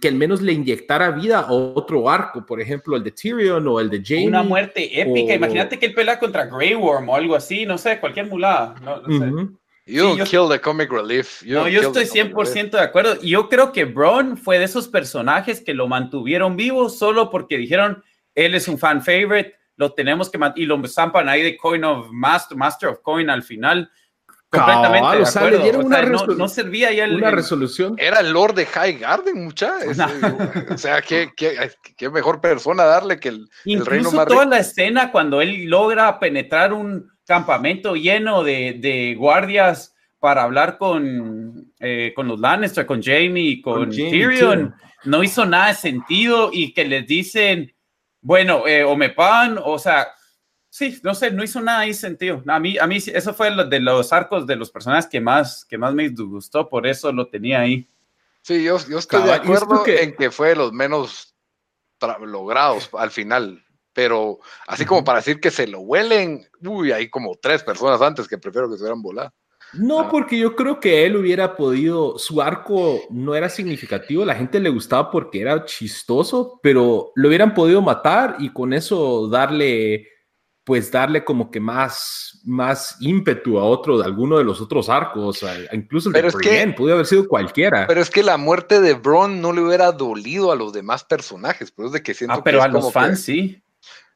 que 0.00 0.08
al 0.08 0.14
menos 0.14 0.40
le 0.40 0.52
inyectara 0.52 1.10
vida 1.10 1.40
a 1.40 1.52
otro 1.52 2.08
arco, 2.08 2.46
por 2.46 2.60
ejemplo, 2.60 2.96
el 2.96 3.02
de 3.02 3.10
Tyrion 3.10 3.66
o 3.66 3.80
el 3.80 3.90
de 3.90 4.02
Jaime. 4.04 4.28
Una 4.28 4.42
muerte 4.42 5.00
épica. 5.00 5.34
Imagínate 5.34 5.78
que 5.78 5.86
él 5.86 5.94
pelea 5.94 6.18
contra 6.18 6.46
Grey 6.46 6.74
Worm 6.74 7.08
o 7.08 7.16
algo 7.16 7.34
así, 7.34 7.66
no 7.66 7.76
sé, 7.78 7.98
cualquier 7.98 8.26
mulada. 8.26 8.74
No, 8.82 9.00
no 9.00 9.18
sé. 9.18 9.52
You 9.84 10.14
sí, 10.14 10.22
kill 10.30 10.48
the 10.48 10.60
comic 10.60 10.92
relief. 10.92 11.42
no, 11.42 11.68
yo 11.68 11.80
estoy 11.80 12.04
100% 12.04 12.70
de 12.70 12.80
acuerdo. 12.80 13.16
Y 13.20 13.30
yo 13.30 13.48
creo 13.48 13.72
que 13.72 13.84
Braun 13.84 14.36
fue 14.36 14.60
de 14.60 14.66
esos 14.66 14.86
personajes 14.86 15.60
que 15.60 15.74
lo 15.74 15.88
mantuvieron 15.88 16.56
vivo 16.56 16.88
solo 16.88 17.30
porque 17.30 17.58
dijeron, 17.58 18.02
él 18.36 18.54
es 18.54 18.68
un 18.68 18.78
fan 18.78 19.02
favorite, 19.02 19.56
lo 19.76 19.92
tenemos 19.92 20.30
que 20.30 20.38
y 20.54 20.66
lo 20.66 20.80
zampan 20.86 21.28
ahí 21.28 21.42
de 21.42 21.56
Coin 21.56 21.82
of 21.82 22.06
Master, 22.12 22.56
Master 22.56 22.90
of 22.90 23.00
Coin 23.02 23.28
al 23.28 23.42
final 23.42 23.90
Completamente. 24.52 25.22
o 25.22 25.26
sea, 25.26 25.50
le 25.50 25.58
dieron 25.58 25.86
una 25.86 26.02
no, 26.02 26.18
resolu- 26.18 26.36
no 26.36 26.46
servía 26.48 26.92
ya 26.92 27.04
el, 27.04 27.16
una 27.16 27.30
resolución. 27.30 27.94
Era 27.98 28.20
el 28.20 28.32
Lord 28.32 28.54
de 28.54 28.66
High 28.66 28.98
Garden, 28.98 29.44
mucha. 29.44 29.78
Es- 29.84 29.98
o 30.70 30.76
sea, 30.78 31.00
¿qué, 31.00 31.30
qué, 31.36 31.56
qué 31.96 32.10
mejor 32.10 32.40
persona 32.40 32.84
darle 32.84 33.18
que 33.18 33.30
el, 33.30 33.48
el 33.64 33.86
reino 33.86 34.08
Incluso 34.08 34.16
más 34.16 34.26
toda 34.26 34.44
la 34.44 34.58
escena 34.58 35.10
cuando 35.10 35.40
él 35.40 35.64
logra 35.64 36.18
penetrar 36.18 36.72
un 36.74 37.10
campamento 37.26 37.94
lleno 37.96 38.42
de, 38.44 38.76
de 38.78 39.14
guardias 39.14 39.94
para 40.18 40.42
hablar 40.42 40.76
con, 40.76 41.72
eh, 41.80 42.12
con 42.14 42.28
los 42.28 42.38
Lannister, 42.38 42.84
con 42.84 43.02
Jamie 43.02 43.42
y 43.44 43.60
con, 43.62 43.86
Con 43.86 43.90
Tyrion, 43.90 44.74
no 45.04 45.24
hizo 45.24 45.46
nada 45.46 45.68
de 45.68 45.74
sentido 45.74 46.50
y 46.52 46.72
que 46.74 46.84
les 46.84 47.06
dicen, 47.06 47.74
bueno, 48.20 48.66
eh, 48.68 48.84
o 48.84 48.94
me 48.96 49.08
pagan, 49.08 49.58
o 49.64 49.78
sea, 49.78 50.08
sí, 50.74 50.98
no 51.02 51.14
sé, 51.14 51.30
no 51.30 51.44
hizo 51.44 51.60
nada 51.60 51.82
de 51.82 51.92
sentido. 51.92 52.42
A 52.46 52.58
mí, 52.58 52.78
a 52.78 52.86
mí 52.86 52.96
eso 52.96 53.34
fue 53.34 53.50
lo- 53.50 53.66
de 53.66 53.78
los 53.78 54.10
arcos 54.10 54.46
de 54.46 54.56
los 54.56 54.70
personajes 54.70 55.06
que 55.06 55.20
más, 55.20 55.66
que 55.66 55.76
más 55.76 55.92
me 55.92 56.08
disgustó, 56.08 56.66
por 56.68 56.86
eso 56.86 57.12
lo 57.12 57.28
tenía 57.28 57.60
ahí. 57.60 57.86
Sí, 58.40 58.64
yo, 58.64 58.78
yo 58.88 58.98
estoy 58.98 59.20
de 59.20 59.26
Cabal, 59.28 59.40
acuerdo 59.42 59.68
porque- 59.68 60.02
en 60.02 60.16
que 60.16 60.30
fue 60.30 60.48
de 60.48 60.56
los 60.56 60.72
menos 60.72 61.34
logrados 62.26 62.88
al 62.94 63.10
final. 63.10 63.62
Pero 63.92 64.38
así 64.66 64.86
como 64.86 65.04
para 65.04 65.18
decir 65.18 65.38
que 65.38 65.50
se 65.50 65.66
lo 65.66 65.80
huelen, 65.80 66.42
uy, 66.64 66.90
hay 66.90 67.10
como 67.10 67.34
tres 67.34 67.62
personas 67.62 68.00
antes 68.00 68.26
que 68.26 68.38
prefiero 68.38 68.70
que 68.70 68.76
se 68.78 68.82
hubieran 68.84 69.02
volado. 69.02 69.30
No, 69.74 70.00
Ah. 70.00 70.08
porque 70.10 70.38
yo 70.38 70.56
creo 70.56 70.80
que 70.80 71.04
él 71.04 71.16
hubiera 71.16 71.54
podido, 71.56 72.18
su 72.18 72.40
arco 72.40 73.02
no 73.10 73.34
era 73.34 73.50
significativo, 73.50 74.24
la 74.24 74.34
gente 74.34 74.58
le 74.60 74.70
gustaba 74.70 75.10
porque 75.10 75.42
era 75.42 75.64
chistoso, 75.66 76.58
pero 76.62 77.12
lo 77.14 77.28
hubieran 77.28 77.52
podido 77.52 77.82
matar 77.82 78.36
y 78.38 78.50
con 78.50 78.72
eso 78.72 79.28
darle, 79.28 80.08
pues 80.64 80.92
darle 80.92 81.24
como 81.24 81.50
que 81.50 81.58
más, 81.58 82.40
más 82.44 82.96
ímpetu 83.00 83.58
a 83.58 83.64
otro, 83.64 84.00
a 84.00 84.04
alguno 84.04 84.38
de 84.38 84.44
los 84.44 84.60
otros 84.60 84.88
arcos, 84.88 85.42
a- 85.42 85.74
incluso 85.74 86.08
el 86.08 86.12
Pero 86.12 86.26
de 86.26 86.28
es 86.28 86.36
que- 86.36 86.48
Brienne, 86.48 86.72
pudo 86.74 86.94
haber 86.94 87.06
sido 87.06 87.26
cualquiera. 87.26 87.86
Pero 87.88 88.00
es 88.00 88.10
que 88.10 88.22
la 88.22 88.36
muerte 88.36 88.80
de 88.80 88.94
Bron 88.94 89.40
no 89.40 89.52
le 89.52 89.60
hubiera 89.62 89.90
dolido 89.90 90.52
a 90.52 90.56
los 90.56 90.72
demás 90.72 91.02
personajes, 91.04 91.72
pero 91.72 91.86
es 91.88 91.92
de 91.92 92.02
que 92.02 92.14
siento 92.14 92.36
Ah, 92.36 92.44
pero 92.44 92.58
que 92.60 92.64
a 92.64 92.66
como 92.68 92.78
los 92.78 92.86
que- 92.86 92.92
fans 92.92 93.22
sí. 93.22 93.62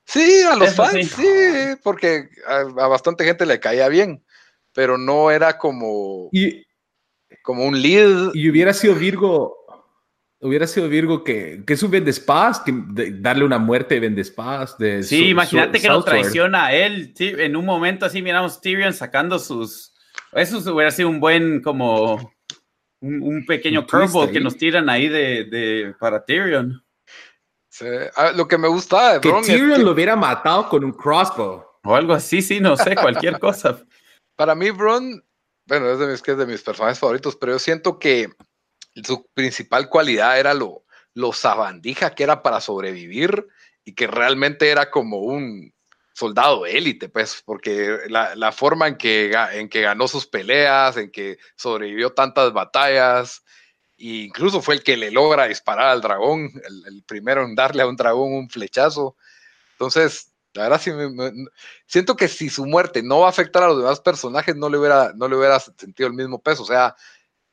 Sí, 0.05 0.43
a 0.43 0.55
los 0.55 0.69
Eso 0.69 0.85
fans, 0.85 0.93
sí. 0.95 1.05
sí, 1.23 1.77
porque 1.83 2.29
a, 2.47 2.61
a 2.85 2.87
bastante 2.87 3.25
gente 3.25 3.45
le 3.45 3.59
caía 3.59 3.89
bien, 3.89 4.25
pero 4.73 4.99
no 4.99 5.33
era 5.33 5.59
como, 5.59 6.29
y, 6.31 6.65
como 7.43 7.65
un 7.65 7.83
lead. 7.83 8.31
y 8.35 8.49
hubiera 8.49 8.73
sido 8.73 8.95
Virgo, 8.95 9.66
hubiera 10.47 10.67
sido 10.67 10.89
Virgo 10.89 11.23
que, 11.25 11.63
que 11.67 11.75
es 11.75 11.83
un 11.83 11.91
Vendespas, 11.91 12.61
que 12.61 12.73
de- 12.73 13.13
darle 13.21 13.45
una 13.45 13.59
muerte 13.59 13.95
de 13.97 14.01
Vendespas. 14.01 14.79
De 14.79 15.03
Sí, 15.03 15.19
su- 15.19 15.25
imagínate 15.25 15.79
su- 15.79 15.83
que 15.83 15.89
lo 15.89 16.03
traiciona 16.05 16.67
a 16.67 16.75
él. 16.75 17.13
sí, 17.17 17.33
en 17.37 17.57
un 17.57 17.65
momento 17.65 18.07
así 18.07 18.23
miramos 18.23 18.61
Tyrion 18.61 18.93
sacando 18.93 19.39
sus. 19.39 19.93
Eso 20.33 20.59
hubiera 20.75 20.91
sido 20.91 21.09
un 21.09 21.21
buen, 21.21 21.61
como. 21.63 22.33
Un, 23.01 23.23
un 23.23 23.45
pequeño 23.45 23.87
curveball 23.87 24.31
que 24.33 24.41
nos 24.41 24.57
tiran 24.57 24.89
ahí 24.89 25.09
de, 25.09 25.45
de- 25.45 25.95
para 26.01 26.25
Tyrion. 26.25 26.83
Sí, 27.69 27.85
ah, 28.17 28.33
lo 28.35 28.49
que 28.49 28.57
me 28.57 28.69
gustaba 28.69 29.15
de 29.15 29.21
Que 29.21 29.29
Bron 29.29 29.43
es 29.43 29.47
Tyrion 29.49 29.77
que 29.77 29.83
lo 29.85 29.91
hubiera 29.93 30.17
matado 30.17 30.69
con 30.71 30.83
un 30.83 30.93
crossbow. 30.93 31.63
O 31.85 31.95
algo 31.95 32.15
así, 32.15 32.41
sí, 32.41 32.59
no 32.59 32.75
sé, 32.77 32.97
cualquier 32.97 33.39
cosa. 33.39 33.79
para 34.37 34.55
mí 34.55 34.71
Bron, 34.71 35.23
bueno, 35.67 35.91
es 35.93 35.99
de 35.99 36.07
mis, 36.07 36.23
que 36.23 36.33
es 36.33 36.39
de 36.39 36.47
mis 36.47 36.63
personajes 36.63 36.99
favoritos, 36.99 37.37
pero 37.37 37.53
yo 37.53 37.59
siento 37.59 37.99
que 37.99 38.31
su 39.05 39.27
principal 39.35 39.89
cualidad 39.89 40.39
era 40.39 40.55
lo, 40.55 40.85
sabandija 41.33 42.15
que 42.15 42.23
era 42.25 42.43
para 42.43 42.61
sobrevivir 42.61 43.47
y 43.85 43.95
que 43.95 44.07
realmente 44.07 44.69
era 44.71 44.91
como 44.91 45.19
un 45.19 45.73
soldado 46.13 46.65
élite, 46.67 47.09
pues, 47.09 47.43
porque 47.45 47.99
la, 48.09 48.35
la 48.35 48.53
forma 48.53 48.89
en 48.89 48.97
que, 48.97 49.33
en 49.53 49.69
que 49.69 49.83
ganó 49.83 50.09
sus 50.09 50.27
peleas, 50.27 50.97
en 50.97 51.11
que 51.11 51.39
sobrevivió 51.57 52.13
tantas 52.13 52.53
batallas, 52.53 53.43
e 53.99 54.25
incluso 54.27 54.63
fue 54.63 54.77
el 54.77 54.83
que 54.83 54.97
le 54.97 55.11
logra 55.11 55.47
disparar 55.47 55.89
al 55.89 56.01
dragón, 56.01 56.51
el, 56.87 57.03
primero 57.05 57.45
en 57.45 57.55
darle 57.55 57.83
a 57.83 57.87
un 57.87 57.97
dragón 57.97 58.33
un 58.35 58.49
flechazo. 58.51 59.17
Entonces, 59.73 60.33
la 60.55 60.65
verdad 60.65 60.81
sí 60.81 60.93
me- 60.93 61.33
siento 61.87 62.17
que 62.17 62.29
si 62.29 62.49
su 62.51 62.67
muerte 62.67 63.03
no 63.03 63.21
va 63.21 63.27
a 63.27 63.31
afectar 63.31 63.63
a 63.63 63.69
los 63.69 63.79
demás 63.79 64.01
personajes, 64.01 64.57
no 64.57 64.69
le 64.71 64.79
hubiera, 64.79 65.13
no 65.15 65.29
le 65.29 65.37
hubiera 65.37 65.61
sentido 65.61 66.09
el 66.09 66.15
mismo 66.15 66.41
peso. 66.43 66.63
O 66.63 66.67
sea, 66.67 66.97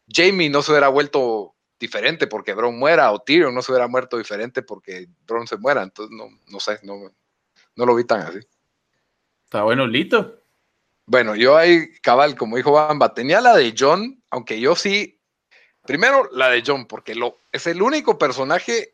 Jamie 0.08 0.50
no 0.50 0.62
se 0.62 0.72
hubiera 0.72 0.90
vuelto 0.90 1.56
diferente 1.80 2.28
porque 2.28 2.54
Bron 2.54 2.78
muera, 2.78 3.12
o 3.12 3.20
Tyrion 3.20 3.54
no 3.54 3.62
se 3.62 3.72
hubiera 3.72 3.88
muerto 3.88 4.18
diferente 4.18 4.62
porque 4.62 5.08
Bron 5.26 5.48
se 5.48 5.58
muera. 5.58 5.84
Entonces, 5.84 6.16
no, 6.16 6.30
no 6.48 6.60
sé, 6.60 6.80
no, 6.84 7.12
no 7.76 7.86
lo 7.86 7.96
vi 7.96 8.06
tan 8.06 8.22
así. 8.22 8.40
Está 9.46 9.64
bueno, 9.64 9.86
Lito. 9.88 10.40
Bueno, 11.06 11.36
yo 11.36 11.58
ahí, 11.58 11.92
cabal, 12.02 12.36
como 12.36 12.56
dijo 12.56 12.72
Bamba, 12.72 13.14
tenía 13.14 13.42
la 13.42 13.56
de 13.56 13.76
John, 13.78 14.24
aunque 14.30 14.60
yo 14.60 14.76
sí, 14.76 15.20
primero 15.86 16.30
la 16.32 16.50
de 16.50 16.64
John, 16.66 16.88
porque 16.88 17.14
lo, 17.14 17.40
es 17.52 17.68
el 17.68 17.82
único 17.82 18.18
personaje 18.18 18.94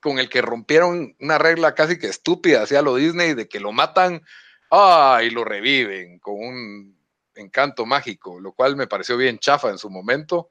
con 0.00 0.18
el 0.18 0.28
que 0.28 0.42
rompieron 0.42 1.16
una 1.20 1.38
regla 1.38 1.74
casi 1.74 1.98
que 1.98 2.08
estúpida 2.08 2.62
hacia 2.62 2.82
lo 2.82 2.96
Disney 2.96 3.34
de 3.34 3.48
que 3.48 3.60
lo 3.60 3.72
matan 3.72 4.22
ah, 4.70 5.20
y 5.24 5.30
lo 5.30 5.44
reviven 5.44 6.18
con 6.18 6.34
un 6.34 6.95
encanto 7.36 7.86
mágico, 7.86 8.40
lo 8.40 8.52
cual 8.52 8.76
me 8.76 8.86
pareció 8.86 9.16
bien 9.16 9.38
chafa 9.38 9.70
en 9.70 9.78
su 9.78 9.90
momento, 9.90 10.50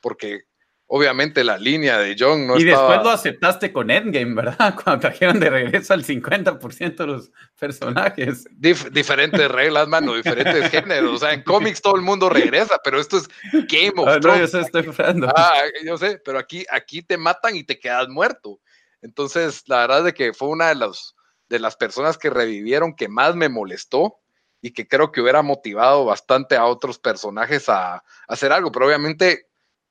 porque 0.00 0.44
obviamente 0.88 1.42
la 1.42 1.58
línea 1.58 1.98
de 1.98 2.14
John 2.16 2.46
no 2.46 2.56
y 2.58 2.68
estaba... 2.68 2.88
después 2.90 3.04
lo 3.04 3.10
aceptaste 3.10 3.72
con 3.72 3.90
Endgame, 3.90 4.34
¿verdad? 4.34 4.74
Cuando 4.84 5.00
trajeron 5.00 5.40
de 5.40 5.50
regreso 5.50 5.94
al 5.94 6.04
50% 6.04 6.96
de 6.96 7.06
los 7.06 7.32
personajes. 7.58 8.44
Dif- 8.52 8.90
diferentes 8.90 9.50
reglas, 9.50 9.88
mano, 9.88 10.14
diferentes 10.14 10.70
géneros. 10.70 11.14
O 11.14 11.18
sea, 11.18 11.32
en 11.32 11.42
cómics 11.42 11.82
todo 11.82 11.96
el 11.96 12.02
mundo 12.02 12.28
regresa, 12.28 12.78
pero 12.84 13.00
esto 13.00 13.16
es 13.16 13.28
Game 13.52 13.94
of 13.96 14.08
Ah, 14.08 14.18
no, 14.22 14.38
yo 14.38 14.46
sé, 14.46 14.60
estoy 14.60 14.86
hablando. 14.86 15.28
Ah, 15.34 15.62
yo 15.84 15.98
sé, 15.98 16.20
pero 16.24 16.38
aquí, 16.38 16.64
aquí 16.70 17.02
te 17.02 17.16
matan 17.16 17.56
y 17.56 17.64
te 17.64 17.78
quedas 17.78 18.08
muerto. 18.08 18.60
Entonces, 19.02 19.64
la 19.66 19.78
verdad 19.78 19.98
es 19.98 20.04
de 20.04 20.14
que 20.14 20.32
fue 20.32 20.48
una 20.48 20.68
de, 20.68 20.76
los, 20.76 21.16
de 21.48 21.58
las 21.58 21.76
personas 21.76 22.16
que 22.16 22.30
revivieron 22.30 22.94
que 22.94 23.08
más 23.08 23.34
me 23.34 23.48
molestó 23.48 24.20
y 24.66 24.72
que 24.72 24.88
creo 24.88 25.12
que 25.12 25.20
hubiera 25.20 25.42
motivado 25.42 26.04
bastante 26.04 26.56
a 26.56 26.64
otros 26.64 26.98
personajes 26.98 27.68
a, 27.68 27.94
a 27.94 28.02
hacer 28.26 28.50
algo. 28.50 28.72
Pero 28.72 28.86
obviamente 28.86 29.46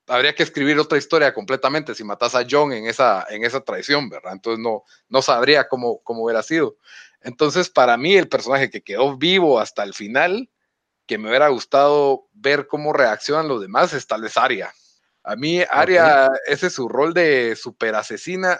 habría 0.07 0.35
que 0.35 0.43
escribir 0.43 0.77
otra 0.77 0.97
historia 0.97 1.33
completamente 1.33 1.95
si 1.95 2.03
matas 2.03 2.35
a 2.35 2.45
John 2.49 2.73
en 2.73 2.85
esa, 2.87 3.25
en 3.29 3.45
esa 3.45 3.61
traición, 3.61 4.09
¿verdad? 4.09 4.33
Entonces 4.33 4.61
no, 4.61 4.83
no 5.07 5.21
sabría 5.21 5.69
cómo, 5.69 6.01
cómo 6.03 6.25
hubiera 6.25 6.43
sido. 6.43 6.75
Entonces, 7.21 7.69
para 7.69 7.95
mí, 7.95 8.15
el 8.15 8.27
personaje 8.27 8.69
que 8.69 8.83
quedó 8.83 9.17
vivo 9.17 9.59
hasta 9.61 9.83
el 9.83 9.93
final, 9.93 10.49
que 11.07 11.17
me 11.17 11.29
hubiera 11.29 11.47
gustado 11.47 12.27
ver 12.33 12.67
cómo 12.67 12.91
reaccionan 12.91 13.47
los 13.47 13.61
demás, 13.61 13.93
es 13.93 14.05
tal 14.05 14.23
vez 14.23 14.35
Arya. 14.35 14.73
A 15.23 15.37
mí, 15.37 15.63
Arya, 15.69 16.29
ese 16.47 16.67
es 16.67 16.73
su 16.73 16.89
rol 16.89 17.13
de 17.13 17.55
super 17.55 17.95
asesina. 17.95 18.59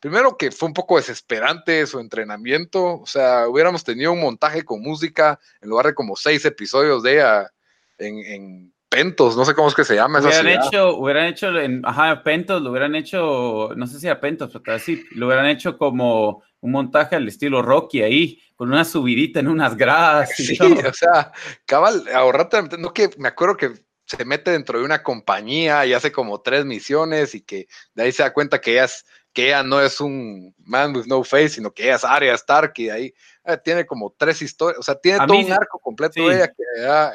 Primero 0.00 0.36
que 0.36 0.50
fue 0.50 0.68
un 0.68 0.74
poco 0.74 0.96
desesperante 0.96 1.86
su 1.86 1.98
entrenamiento, 1.98 3.00
o 3.00 3.06
sea, 3.06 3.48
hubiéramos 3.48 3.82
tenido 3.82 4.12
un 4.12 4.20
montaje 4.20 4.64
con 4.64 4.80
música 4.80 5.38
en 5.60 5.68
lugar 5.70 5.86
de 5.86 5.94
como 5.94 6.14
seis 6.14 6.44
episodios 6.44 7.02
de 7.02 7.14
ella 7.14 7.50
en, 7.98 8.18
en 8.18 8.74
Pentos, 8.88 9.36
no 9.36 9.44
sé 9.44 9.54
cómo 9.54 9.68
es 9.68 9.74
que 9.74 9.84
se 9.84 9.96
llama 9.96 10.20
esa 10.20 10.28
Hubieran 10.28 10.46
ciudad. 10.46 10.66
hecho, 10.66 10.96
hubieran 10.96 11.26
hecho 11.26 11.58
en, 11.58 11.82
ajá, 11.84 12.22
Pentos, 12.22 12.62
lo 12.62 12.70
hubieran 12.70 12.94
hecho, 12.94 13.70
no 13.76 13.86
sé 13.86 14.00
si 14.00 14.08
a 14.08 14.18
Pentos, 14.18 14.50
pero 14.64 14.76
así, 14.76 15.04
lo 15.10 15.26
hubieran 15.26 15.46
hecho 15.46 15.76
como 15.76 16.42
un 16.60 16.70
montaje 16.72 17.14
al 17.14 17.28
estilo 17.28 17.60
Rocky 17.60 18.02
ahí, 18.02 18.40
con 18.56 18.72
una 18.72 18.84
subidita 18.84 19.40
en 19.40 19.48
unas 19.48 19.76
gradas. 19.76 20.38
y 20.40 20.46
Sí, 20.46 20.58
o 20.62 20.92
sea, 20.94 21.32
cabal, 21.66 22.04
ahorrate, 22.14 22.62
no 22.78 22.94
que 22.94 23.10
me 23.18 23.28
acuerdo 23.28 23.56
que 23.56 23.72
se 24.06 24.24
mete 24.24 24.52
dentro 24.52 24.78
de 24.78 24.84
una 24.86 25.02
compañía 25.02 25.84
y 25.84 25.92
hace 25.92 26.10
como 26.10 26.40
tres 26.40 26.64
misiones 26.64 27.34
y 27.34 27.42
que 27.42 27.68
de 27.94 28.04
ahí 28.04 28.12
se 28.12 28.22
da 28.22 28.32
cuenta 28.32 28.58
que 28.58 28.72
ella, 28.72 28.84
es, 28.84 29.04
que 29.32 29.46
ella 29.48 29.62
no 29.62 29.80
es 29.80 30.00
un 30.00 30.54
man 30.58 30.94
with 30.96 31.06
no 31.06 31.22
face, 31.22 31.50
sino 31.50 31.72
que 31.72 31.84
ella 31.84 31.96
es 31.96 32.04
Arya 32.04 32.34
Stark 32.34 32.72
y 32.76 32.90
ahí 32.90 33.14
eh, 33.44 33.58
tiene 33.62 33.86
como 33.86 34.14
tres 34.16 34.42
historias, 34.42 34.78
o 34.78 34.82
sea, 34.82 34.94
tiene 34.94 35.18
A 35.18 35.26
todo 35.26 35.36
mí 35.36 35.44
un 35.44 35.52
arco 35.52 35.78
completo 35.78 36.14
sí. 36.14 36.22
de 36.22 36.34
ella 36.34 36.48
que 36.48 36.62
ya, 36.80 37.12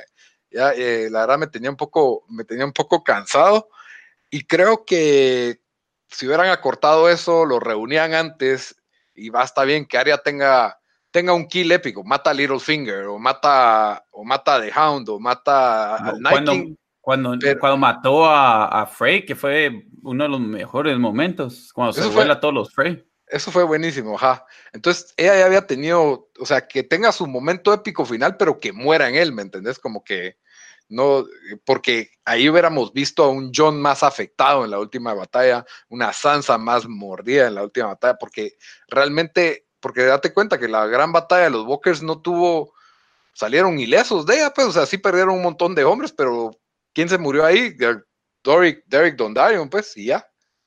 ya 0.51 0.71
eh, 0.73 1.09
la 1.09 1.21
verdad 1.21 1.37
me 1.37 1.47
tenía 1.47 1.69
un 1.69 1.77
poco, 1.77 2.25
me 2.29 2.43
tenía 2.43 2.65
un 2.65 2.73
poco 2.73 3.03
cansado 3.03 3.69
y 4.29 4.45
creo 4.45 4.85
que 4.85 5.59
si 6.09 6.27
hubieran 6.27 6.49
acortado 6.49 7.09
eso, 7.09 7.45
lo 7.45 7.59
reunían 7.59 8.13
antes 8.13 8.75
y 9.15 9.29
basta 9.29 9.63
bien 9.63 9.85
que 9.85 9.97
Arya 9.97 10.17
tenga 10.19 10.79
tenga 11.13 11.33
un 11.33 11.47
kill 11.47 11.71
épico, 11.71 12.03
mata 12.03 12.31
a 12.31 12.33
Littlefinger, 12.33 13.05
o 13.05 13.19
mata, 13.19 14.03
o 14.11 14.25
mata 14.25 14.55
a 14.55 14.61
The 14.61 14.71
Hound, 14.75 15.09
o 15.09 15.19
mata 15.19 15.95
al 15.97 16.19
Night 16.19 16.33
cuando, 16.33 16.51
King. 16.53 16.75
Cuando, 17.03 17.35
pero- 17.37 17.59
cuando 17.59 17.75
mató 17.77 18.23
a, 18.25 18.65
a 18.81 18.85
Frey, 18.87 19.25
que 19.25 19.35
fue 19.35 19.87
uno 20.03 20.23
de 20.23 20.29
los 20.29 20.39
mejores 20.39 20.97
momentos, 20.97 21.71
cuando 21.73 21.91
se 21.91 22.01
fue- 22.03 22.31
a 22.31 22.39
todos 22.39 22.53
los 22.53 22.73
Frey. 22.73 23.05
Eso 23.27 23.51
fue 23.51 23.63
buenísimo, 23.65 24.15
ajá. 24.15 24.45
Entonces, 24.71 25.13
ella 25.17 25.37
ya 25.37 25.45
había 25.45 25.67
tenido, 25.67 26.29
o 26.39 26.45
sea, 26.45 26.65
que 26.65 26.83
tenga 26.83 27.11
su 27.11 27.27
momento 27.27 27.73
épico 27.73 28.05
final, 28.05 28.37
pero 28.37 28.57
que 28.59 28.71
muera 28.71 29.09
en 29.09 29.15
él, 29.15 29.33
¿me 29.33 29.41
entendés? 29.41 29.79
Como 29.79 30.01
que 30.03 30.37
no, 30.87 31.25
porque 31.65 32.11
ahí 32.23 32.47
hubiéramos 32.47 32.93
visto 32.93 33.23
a 33.25 33.29
un 33.29 33.51
John 33.53 33.81
más 33.81 34.01
afectado 34.03 34.63
en 34.63 34.71
la 34.71 34.79
última 34.79 35.13
batalla, 35.13 35.65
una 35.89 36.13
Sansa 36.13 36.57
más 36.57 36.87
mordida 36.87 37.47
en 37.47 37.55
la 37.55 37.63
última 37.63 37.87
batalla, 37.87 38.17
porque 38.17 38.53
realmente, 38.87 39.65
porque 39.81 40.03
date 40.03 40.33
cuenta 40.33 40.57
que 40.57 40.69
la 40.69 40.85
gran 40.87 41.11
batalla 41.11 41.45
de 41.45 41.49
los 41.49 41.65
Walkers 41.65 42.01
no 42.01 42.21
tuvo 42.21 42.73
salieron 43.33 43.79
ilesos 43.79 44.25
de 44.25 44.35
ella, 44.35 44.53
pues, 44.53 44.67
o 44.67 44.71
sea, 44.71 44.85
sí 44.85 44.97
perdieron 44.99 45.35
un 45.35 45.41
montón 45.41 45.73
de 45.73 45.83
hombres, 45.83 46.11
pero 46.11 46.51
¿quién 46.93 47.09
se 47.09 47.17
murió 47.17 47.45
ahí? 47.45 47.75
Doric, 48.43 48.83
Derek 48.85 49.15
Dondarion, 49.15 49.69
pues, 49.69 49.95
y 49.97 50.05
ya, 50.05 50.25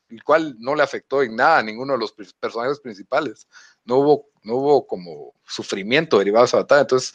el 0.09 0.23
cual 0.23 0.57
no 0.59 0.75
le 0.75 0.83
afectó 0.83 1.23
en 1.23 1.37
nada 1.37 1.59
a 1.59 1.63
ninguno 1.63 1.95
de 1.95 1.99
los 1.99 2.13
personajes 2.13 2.81
principales. 2.81 3.49
No 3.85 3.97
hubo, 3.97 4.29
no 4.43 4.57
hubo 4.57 4.87
como 4.87 5.35
sufrimiento 5.45 6.19
derivado 6.19 6.45
de 6.45 6.49
esa 6.49 6.57
batalla. 6.59 6.83
Entonces, 6.83 7.15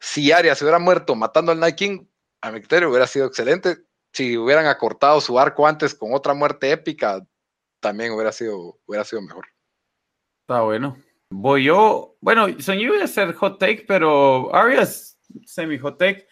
si 0.00 0.32
Arya 0.32 0.54
se 0.54 0.64
hubiera 0.64 0.78
muerto 0.78 1.14
matando 1.14 1.52
al 1.52 1.60
Night 1.60 1.76
King, 1.76 2.06
a 2.40 2.50
mi 2.50 2.60
criterio 2.60 2.90
hubiera 2.90 3.06
sido 3.06 3.26
excelente. 3.26 3.78
Si 4.12 4.36
hubieran 4.36 4.66
acortado 4.66 5.20
su 5.20 5.38
arco 5.38 5.66
antes 5.66 5.94
con 5.94 6.14
otra 6.14 6.34
muerte 6.34 6.70
épica, 6.70 7.26
también 7.80 8.12
hubiera 8.12 8.32
sido, 8.32 8.78
hubiera 8.86 9.04
sido 9.04 9.22
mejor. 9.22 9.46
Está 10.42 10.60
bueno. 10.62 10.96
Voy 11.30 11.64
yo. 11.64 12.16
Bueno, 12.20 12.46
soñé 12.60 12.82
iba 12.82 13.00
a 13.00 13.04
hacer 13.04 13.34
hot 13.34 13.58
take, 13.58 13.84
pero 13.88 14.54
Arya 14.54 14.82
es 14.82 15.18
semi 15.46 15.78
hot 15.78 15.98
take. 15.98 16.28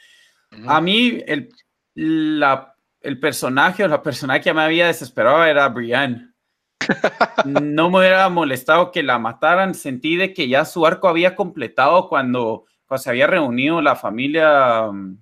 A 0.67 0.81
mí, 0.81 1.23
el, 1.27 1.49
la, 1.95 2.75
el 3.01 3.19
personaje 3.19 3.85
o 3.85 3.89
la 3.89 4.03
persona 4.03 4.41
que 4.41 4.53
me 4.53 4.63
había 4.63 4.87
desesperado 4.87 5.45
era 5.45 5.69
Brienne. 5.69 6.33
no 7.45 7.91
me 7.91 7.99
hubiera 7.99 8.29
molestado 8.29 8.91
que 8.91 9.03
la 9.03 9.19
mataran. 9.19 9.75
Sentí 9.75 10.17
de 10.17 10.33
que 10.33 10.49
ya 10.49 10.65
su 10.65 10.85
arco 10.87 11.09
había 11.09 11.37
completado 11.37 12.09
cuando, 12.09 12.67
cuando 12.87 13.03
se 13.03 13.11
había 13.11 13.27
reunido 13.27 13.81
la 13.81 13.97
familia, 13.97 14.89
um, 14.89 15.19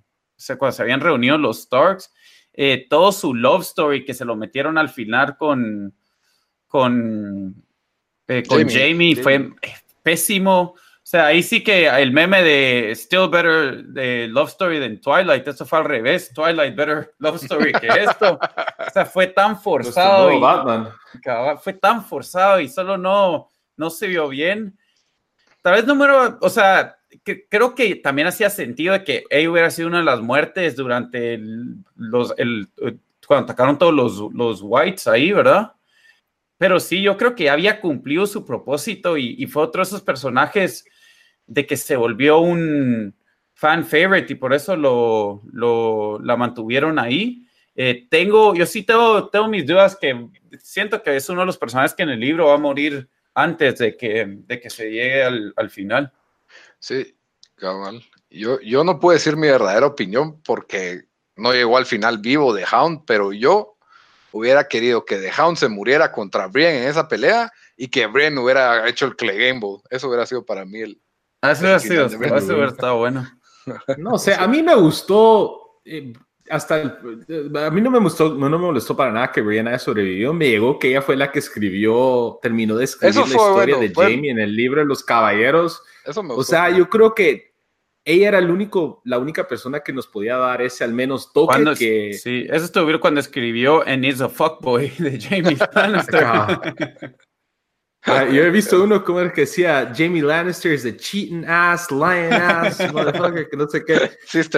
cuando 0.57 0.71
se 0.71 0.81
habían 0.81 1.01
reunido 1.01 1.37
los 1.37 1.61
Starks. 1.63 2.11
Eh, 2.53 2.87
todo 2.89 3.11
su 3.11 3.33
love 3.33 3.61
story 3.61 4.03
que 4.03 4.13
se 4.13 4.25
lo 4.25 4.35
metieron 4.35 4.77
al 4.77 4.89
final 4.89 5.37
con, 5.37 5.95
con 6.67 7.63
eh, 8.27 8.43
con 8.47 8.67
Jamie, 8.69 9.15
fue 9.15 9.49
pésimo. 10.03 10.75
O 11.11 11.17
sea, 11.17 11.25
ahí 11.25 11.43
sí 11.43 11.61
que 11.61 11.89
el 11.89 12.13
meme 12.13 12.41
de 12.41 12.93
Still 12.95 13.27
Better 13.29 13.83
de 13.83 14.29
Love 14.29 14.47
Story 14.47 14.79
than 14.79 15.01
Twilight, 15.01 15.45
eso 15.45 15.65
fue 15.65 15.79
al 15.79 15.83
revés. 15.83 16.31
Twilight 16.33 16.73
Better 16.73 17.13
Love 17.19 17.43
Story 17.43 17.73
que 17.73 17.87
esto. 17.87 18.39
o 18.39 18.91
sea, 18.93 19.05
fue 19.05 19.27
tan 19.27 19.61
forzado. 19.61 20.31
Y, 20.31 20.39
fue 21.61 21.73
tan 21.73 22.05
forzado 22.05 22.61
y 22.61 22.69
solo 22.69 22.97
no, 22.97 23.49
no 23.75 23.89
se 23.89 24.07
vio 24.07 24.29
bien. 24.29 24.79
Tal 25.61 25.73
vez 25.73 25.85
número, 25.85 26.37
o 26.39 26.49
sea, 26.49 26.95
que, 27.25 27.45
creo 27.49 27.75
que 27.75 27.95
también 27.95 28.29
hacía 28.29 28.49
sentido 28.49 28.93
de 28.93 29.03
que 29.03 29.25
ella 29.29 29.51
hubiera 29.51 29.69
sido 29.69 29.89
una 29.89 29.97
de 29.97 30.05
las 30.05 30.21
muertes 30.21 30.77
durante 30.77 31.41
los, 31.97 32.33
el, 32.37 32.69
cuando 33.27 33.43
atacaron 33.43 33.77
todos 33.77 33.93
los, 33.93 34.33
los 34.33 34.61
whites 34.63 35.07
ahí, 35.07 35.33
¿verdad? 35.33 35.73
Pero 36.57 36.79
sí, 36.79 37.01
yo 37.01 37.17
creo 37.17 37.35
que 37.35 37.49
había 37.49 37.81
cumplido 37.81 38.25
su 38.27 38.45
propósito 38.45 39.17
y, 39.17 39.45
fue 39.47 39.63
otro 39.63 39.81
de 39.81 39.89
esos 39.89 40.01
personajes 40.01 40.85
de 41.51 41.67
que 41.67 41.75
se 41.75 41.97
volvió 41.97 42.39
un 42.39 43.13
fan 43.53 43.83
favorite 43.85 44.31
y 44.31 44.35
por 44.37 44.53
eso 44.53 44.77
lo, 44.77 45.41
lo 45.51 46.17
la 46.19 46.37
mantuvieron 46.37 46.97
ahí. 46.97 47.45
Eh, 47.75 48.07
tengo, 48.09 48.55
yo 48.55 48.65
sí 48.65 48.83
tengo, 48.83 49.27
tengo 49.27 49.49
mis 49.49 49.67
dudas 49.67 49.97
que 49.99 50.29
siento 50.59 51.03
que 51.03 51.17
es 51.17 51.27
uno 51.27 51.41
de 51.41 51.47
los 51.47 51.57
personajes 51.57 51.93
que 51.93 52.03
en 52.03 52.09
el 52.09 52.21
libro 52.21 52.47
va 52.47 52.53
a 52.55 52.57
morir 52.57 53.09
antes 53.33 53.79
de 53.79 53.97
que, 53.97 54.25
de 54.27 54.61
que 54.61 54.69
se 54.69 54.89
llegue 54.89 55.23
al, 55.23 55.53
al 55.57 55.69
final. 55.69 56.13
Sí, 56.79 57.15
cabal. 57.55 58.01
Yo, 58.29 58.61
yo 58.61 58.85
no 58.85 58.99
puedo 59.01 59.13
decir 59.13 59.35
mi 59.35 59.47
verdadera 59.47 59.87
opinión 59.87 60.41
porque 60.43 61.01
no 61.35 61.51
llegó 61.51 61.77
al 61.77 61.85
final 61.85 62.19
vivo 62.19 62.53
de 62.53 62.65
Hound, 62.71 63.03
pero 63.05 63.33
yo 63.33 63.77
hubiera 64.31 64.69
querido 64.69 65.03
que 65.03 65.17
The 65.17 65.31
Hound 65.37 65.57
se 65.57 65.67
muriera 65.67 66.13
contra 66.13 66.47
Brian 66.47 66.75
en 66.75 66.87
esa 66.87 67.09
pelea 67.09 67.51
y 67.75 67.89
que 67.89 68.07
Brian 68.07 68.37
hubiera 68.37 68.87
hecho 68.87 69.05
el 69.05 69.17
Clay 69.17 69.37
Game 69.37 69.61
Eso 69.89 70.07
hubiera 70.07 70.25
sido 70.25 70.45
para 70.45 70.63
mí 70.63 70.79
el. 70.79 71.01
Hubiera 71.41 71.79
sido, 71.79 72.05
eso 72.05 72.17
hubiera 72.17 72.67
estado 72.67 72.97
bueno. 72.97 73.27
No, 73.97 74.11
o 74.11 74.17
sea, 74.19 74.43
a 74.43 74.47
mí 74.47 74.61
me 74.61 74.75
gustó. 74.75 75.81
Eh, 75.85 76.13
hasta 76.49 76.81
a 76.81 77.69
mí 77.71 77.81
no 77.81 77.89
me 77.89 77.99
gustó, 77.99 78.33
no, 78.33 78.49
me 78.49 78.57
molestó 78.57 78.95
para 78.95 79.11
nada 79.11 79.31
que 79.31 79.41
Brian 79.41 79.67
haya 79.67 79.79
sobrevivido. 79.79 80.33
Me 80.33 80.49
llegó 80.49 80.77
que 80.77 80.89
ella 80.89 81.01
fue 81.01 81.15
la 81.15 81.31
que 81.31 81.39
escribió, 81.39 82.39
terminó 82.41 82.75
de 82.75 82.85
escribir 82.85 83.15
la 83.15 83.25
historia 83.25 83.77
de 83.77 83.93
Jamie 83.93 84.31
en 84.31 84.39
el 84.39 84.55
libro 84.55 84.81
de 84.81 84.87
los 84.87 85.03
caballeros. 85.03 85.81
Eso 86.05 86.21
me 86.23 86.33
gustó, 86.33 86.41
o 86.41 86.43
sea, 86.43 86.69
yo 86.69 86.89
creo 86.89 87.15
que 87.15 87.51
ella 88.03 88.29
era 88.29 88.39
el 88.39 88.49
único, 88.49 89.01
la 89.05 89.19
única 89.19 89.47
persona 89.47 89.81
que 89.81 89.93
nos 89.93 90.07
podía 90.07 90.35
dar 90.35 90.61
ese 90.61 90.83
al 90.83 90.93
menos 90.93 91.31
toque 91.31 91.63
que... 91.77 92.13
Sí, 92.13 92.45
eso 92.49 92.65
estuvo 92.65 92.99
cuando 92.99 93.19
escribió 93.19 93.87
And 93.87 94.03
is 94.03 94.21
a 94.21 94.29
fuckboy 94.29 94.89
de 94.97 95.19
Jamie 95.19 95.57
Lannister. 95.73 97.15
Ah, 98.03 98.25
yo 98.31 98.43
he 98.43 98.49
visto 98.49 98.83
uno 98.83 99.03
como 99.03 99.19
el 99.21 99.31
que 99.31 99.41
decía 99.41 99.93
Jamie 99.95 100.21
Lannister 100.21 100.73
is 100.73 100.85
a 100.85 100.95
cheating 100.95 101.45
ass, 101.47 101.91
lying 101.91 102.33
ass, 102.33 102.79
motherfucker, 102.93 103.49
que 103.49 103.57
no 103.57 103.67
sé 103.67 103.83
qué. 103.85 104.11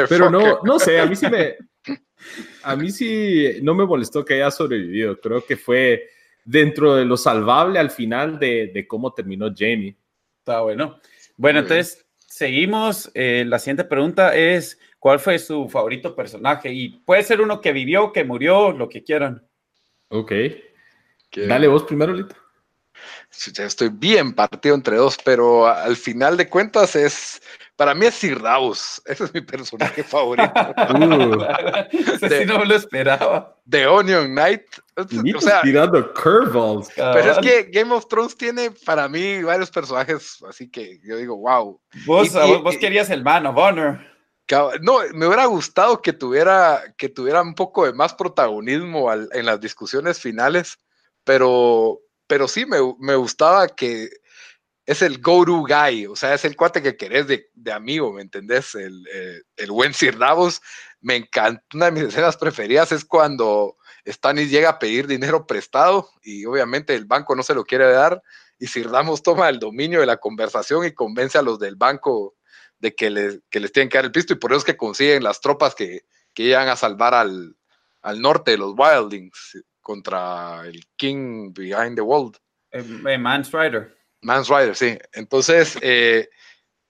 Pero 0.08 0.30
no, 0.30 0.60
no 0.64 0.80
sé, 0.80 1.00
a 1.00 1.06
mí 1.06 1.16
sí 1.16 1.28
me... 1.30 1.56
A 2.64 2.78
mí 2.78 2.90
sí 2.90 3.60
no 3.62 3.76
me 3.76 3.86
molestó 3.86 4.24
que 4.24 4.36
haya 4.36 4.50
sobrevivido. 4.50 5.20
Creo 5.20 5.46
que 5.46 5.58
fue 5.58 6.08
dentro 6.46 6.96
de 6.96 7.04
lo 7.04 7.18
salvable 7.18 7.80
al 7.80 7.92
final 7.92 8.40
de, 8.40 8.72
de 8.74 8.88
cómo 8.88 9.14
terminó 9.14 9.54
Jamie. 9.54 9.98
Está 10.40 10.62
bueno. 10.62 11.02
Bueno, 11.36 11.60
entonces 11.60 12.04
Seguimos. 12.34 13.12
Eh, 13.14 13.46
la 13.48 13.60
siguiente 13.60 13.84
pregunta 13.84 14.36
es: 14.36 14.80
¿Cuál 14.98 15.20
fue 15.20 15.38
su 15.38 15.70
favorito 15.70 16.16
personaje? 16.16 16.74
Y 16.74 16.90
puede 16.90 17.22
ser 17.22 17.42
uno 17.42 17.62
que 17.62 17.72
vivió, 17.72 18.12
que 18.12 18.24
murió, 18.24 18.72
lo 18.72 18.90
que 18.90 19.04
quieran. 19.04 19.48
Ok. 20.08 20.32
Dale 21.48 21.68
vos 21.68 21.84
primero, 21.84 22.12
Lito. 22.12 22.36
Estoy 23.58 23.90
bien 23.90 24.34
partido 24.34 24.76
entre 24.76 24.98
dos, 24.98 25.18
pero 25.24 25.68
al 25.68 25.96
final 25.96 26.38
de 26.38 26.50
cuentas 26.50 26.96
es. 26.96 27.42
Para 27.76 27.96
mí 27.96 28.06
es 28.06 28.14
Sir 28.14 28.42
Davos. 28.42 29.02
Ese 29.06 29.24
es 29.26 29.34
mi 29.34 29.42
personaje 29.42 30.04
favorito. 30.04 30.54
uh. 30.54 32.28
sí 32.30 32.46
no 32.46 32.64
lo 32.64 32.76
esperaba. 32.76 33.58
The 33.68 33.88
Onion 33.88 34.32
Knight. 34.32 34.64
O 34.96 35.42
sea, 35.42 35.62
tirando 35.62 36.14
curveballs. 36.14 36.90
Pero 36.96 37.32
es 37.32 37.38
que 37.40 37.64
Game 37.72 37.94
of 37.94 38.08
Thrones 38.08 38.38
tiene 38.38 38.72
para 38.86 39.10
mí 39.10 39.42
varios 39.42 39.72
personajes, 39.72 40.38
así 40.48 40.70
que 40.70 41.00
yo 41.04 41.18
digo, 41.18 41.38
wow. 41.38 41.82
Vos, 42.06 42.32
vos 42.62 42.78
querías 42.78 43.10
el 43.10 43.24
Man 43.24 43.48
of 43.48 43.58
Honor. 43.58 44.14
No, 44.82 45.00
me 45.14 45.26
hubiera 45.26 45.46
gustado 45.46 46.02
que 46.02 46.14
tuviera, 46.14 46.82
que 46.98 47.10
tuviera 47.10 47.42
un 47.42 47.56
poco 47.56 47.86
de 47.86 47.94
más 47.94 48.14
protagonismo 48.14 49.12
en 49.12 49.46
las 49.46 49.60
discusiones 49.60 50.20
finales, 50.20 50.78
pero, 51.24 52.00
pero 52.34 52.48
sí 52.48 52.66
me, 52.66 52.78
me 52.98 53.14
gustaba 53.14 53.68
que 53.68 54.10
es 54.88 55.04
el 55.04 55.22
go-to 55.22 55.66
guy, 55.68 56.08
o 56.08 56.16
sea, 56.16 56.34
es 56.34 56.44
el 56.46 56.56
cuate 56.56 56.82
que 56.82 56.98
querés 56.98 57.28
de, 57.28 57.52
de 57.54 57.72
amigo, 57.72 58.12
¿me 58.12 58.24
entendés? 58.24 58.74
El, 58.74 59.08
eh, 59.14 59.44
el 59.56 59.70
buen 59.70 59.94
Sir 59.94 60.18
Davos, 60.18 60.60
me 61.00 61.16
encanta, 61.16 61.64
una 61.76 61.86
de 61.86 61.92
mis 61.92 62.04
escenas 62.06 62.36
preferidas 62.36 62.92
es 62.92 63.06
cuando 63.06 63.78
Stannis 64.08 64.50
llega 64.50 64.70
a 64.70 64.80
pedir 64.80 65.06
dinero 65.06 65.46
prestado 65.46 66.10
y 66.24 66.44
obviamente 66.46 66.96
el 66.96 67.06
banco 67.06 67.36
no 67.36 67.44
se 67.44 67.54
lo 67.54 67.66
quiere 67.66 67.92
dar 67.92 68.24
y 68.58 68.66
Sir 68.66 68.90
Davos 68.90 69.22
toma 69.22 69.48
el 69.48 69.60
dominio 69.60 70.00
de 70.00 70.08
la 70.08 70.18
conversación 70.18 70.88
y 70.88 70.92
convence 70.92 71.38
a 71.38 71.44
los 71.44 71.60
del 71.60 71.76
banco 71.76 72.34
de 72.80 72.96
que 72.96 73.12
les, 73.12 73.42
que 73.52 73.60
les 73.60 73.72
tienen 73.72 73.90
que 73.90 74.00
dar 74.00 74.06
el 74.06 74.12
pisto 74.12 74.34
y 74.34 74.38
por 74.38 74.54
eso 74.54 74.58
es 74.58 74.66
que 74.66 74.76
consiguen 74.76 75.22
las 75.22 75.40
tropas 75.40 75.76
que, 75.76 76.08
que 76.34 76.46
llegan 76.46 76.68
a 76.68 76.78
salvar 76.78 77.14
al, 77.14 77.56
al 78.02 78.22
norte 78.22 78.50
de 78.50 78.58
los 78.58 78.74
Wildlings 78.76 79.64
contra 79.84 80.66
el 80.66 80.84
King 80.96 81.54
Behind 81.54 81.96
the 81.96 82.02
World. 82.02 82.38
Eh, 82.72 82.84
eh, 83.08 83.18
Mans 83.20 83.52
Rider. 83.52 83.96
Mans 84.22 84.50
Rider, 84.50 84.76
sí. 84.76 84.98
Entonces, 85.12 85.78
eh, 85.82 86.30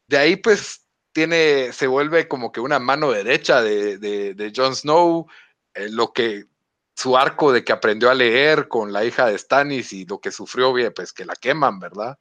de 0.08 0.18
ahí 0.18 0.38
pues 0.38 0.86
tiene, 1.12 1.74
se 1.74 1.88
vuelve 1.88 2.28
como 2.30 2.52
que 2.52 2.62
una 2.62 2.80
mano 2.80 3.12
derecha 3.12 3.62
de, 3.62 3.98
de, 3.98 4.34
de 4.34 4.54
Jon 4.56 4.76
Snow, 4.76 5.28
lo 5.76 6.14
que 6.14 6.46
su 6.96 7.18
arco 7.18 7.52
de 7.52 7.64
que 7.64 7.74
aprendió 7.74 8.10
a 8.10 8.14
leer 8.14 8.68
con 8.68 8.94
la 8.94 9.04
hija 9.04 9.26
de 9.26 9.38
Stannis 9.38 9.92
y 9.92 10.06
lo 10.06 10.20
que 10.20 10.32
sufrió, 10.32 10.74
pues 10.94 11.12
que 11.12 11.26
la 11.26 11.36
queman, 11.36 11.80
¿verdad? 11.80 12.18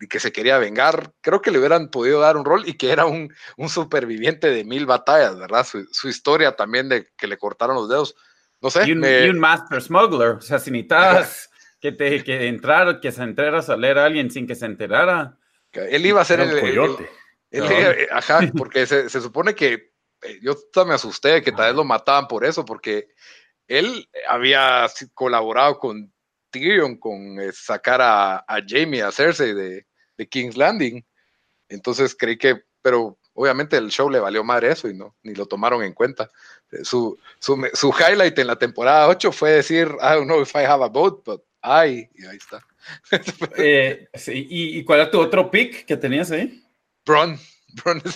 y 0.00 0.06
que 0.06 0.20
se 0.20 0.32
quería 0.32 0.58
vengar, 0.58 1.12
creo 1.20 1.42
que 1.42 1.50
le 1.50 1.58
hubieran 1.58 1.90
podido 1.90 2.20
dar 2.20 2.36
un 2.36 2.44
rol 2.44 2.68
y 2.68 2.74
que 2.74 2.92
era 2.92 3.06
un, 3.06 3.34
un 3.56 3.68
superviviente 3.68 4.48
de 4.48 4.64
mil 4.64 4.86
batallas, 4.86 5.36
¿verdad? 5.36 5.66
Su, 5.66 5.86
su, 5.90 6.08
historia 6.08 6.54
también 6.54 6.88
de 6.88 7.08
que 7.16 7.26
le 7.26 7.38
cortaron 7.38 7.76
los 7.76 7.88
dedos. 7.88 8.14
No 8.60 8.70
sé. 8.70 8.88
Y 8.88 8.92
un, 8.92 9.04
y 9.04 9.28
un 9.28 9.38
Master 9.38 9.80
Smuggler, 9.80 10.30
o 10.30 10.40
sea, 10.40 10.58
si 10.58 10.70
necesitas 10.70 11.50
que 11.80 11.92
te 11.92 12.22
que 12.24 12.48
entrar, 12.48 13.00
que 13.00 13.12
se 13.12 13.22
enteras 13.22 13.68
a 13.68 13.76
leer 13.76 13.98
a 13.98 14.04
alguien 14.04 14.30
sin 14.30 14.46
que 14.46 14.54
se 14.54 14.66
enterara. 14.66 15.38
Él 15.72 16.06
iba 16.06 16.20
a 16.20 16.24
ser 16.24 16.40
el, 16.40 16.58
coyote. 16.58 17.08
ajá, 18.10 18.40
porque 18.56 18.86
se, 18.86 19.08
se, 19.08 19.20
supone 19.20 19.54
que 19.54 19.92
eh, 20.22 20.40
yo 20.42 20.56
me 20.86 20.94
asusté 20.94 21.42
que 21.42 21.52
tal 21.52 21.66
vez 21.66 21.76
lo 21.76 21.84
mataban 21.84 22.26
por 22.26 22.44
eso, 22.44 22.64
porque 22.64 23.08
él 23.68 24.08
había 24.26 24.86
colaborado 25.14 25.78
con 25.78 26.12
Tyrion 26.50 26.96
con 26.96 27.40
eh, 27.40 27.52
sacar 27.52 28.00
a, 28.00 28.38
a, 28.38 28.60
Jamie, 28.66 29.02
a 29.02 29.12
Cersei 29.12 29.54
de, 29.54 29.86
de, 30.16 30.28
King's 30.28 30.56
Landing. 30.56 31.04
Entonces 31.68 32.16
creí 32.18 32.38
que, 32.38 32.62
pero 32.82 33.18
obviamente 33.38 33.76
el 33.76 33.90
show 33.90 34.10
le 34.10 34.20
valió 34.20 34.42
madre 34.42 34.72
eso 34.72 34.88
y 34.88 34.94
no, 34.94 35.14
ni 35.22 35.34
lo 35.34 35.46
tomaron 35.46 35.82
en 35.82 35.92
cuenta. 35.92 36.30
Su, 36.82 37.18
su, 37.38 37.68
su 37.72 37.90
highlight 37.90 38.38
en 38.38 38.48
la 38.48 38.56
temporada 38.56 39.08
8 39.08 39.32
fue 39.32 39.52
decir, 39.52 39.88
I 40.00 40.14
don't 40.14 40.26
know 40.26 40.42
if 40.42 40.54
I 40.54 40.64
have 40.64 40.84
a 40.84 40.88
boat, 40.88 41.22
but 41.24 41.42
Ay, 41.60 42.08
y 42.14 42.24
ahí 42.26 42.36
está. 42.36 42.64
Eh, 43.58 44.08
¿y, 44.28 44.82
cuál 44.84 45.00
era 45.00 45.10
tu 45.10 45.20
otro 45.20 45.50
pick 45.50 45.84
que 45.84 45.96
tenías 45.96 46.30
ahí? 46.30 46.64
Bron. 47.04 47.38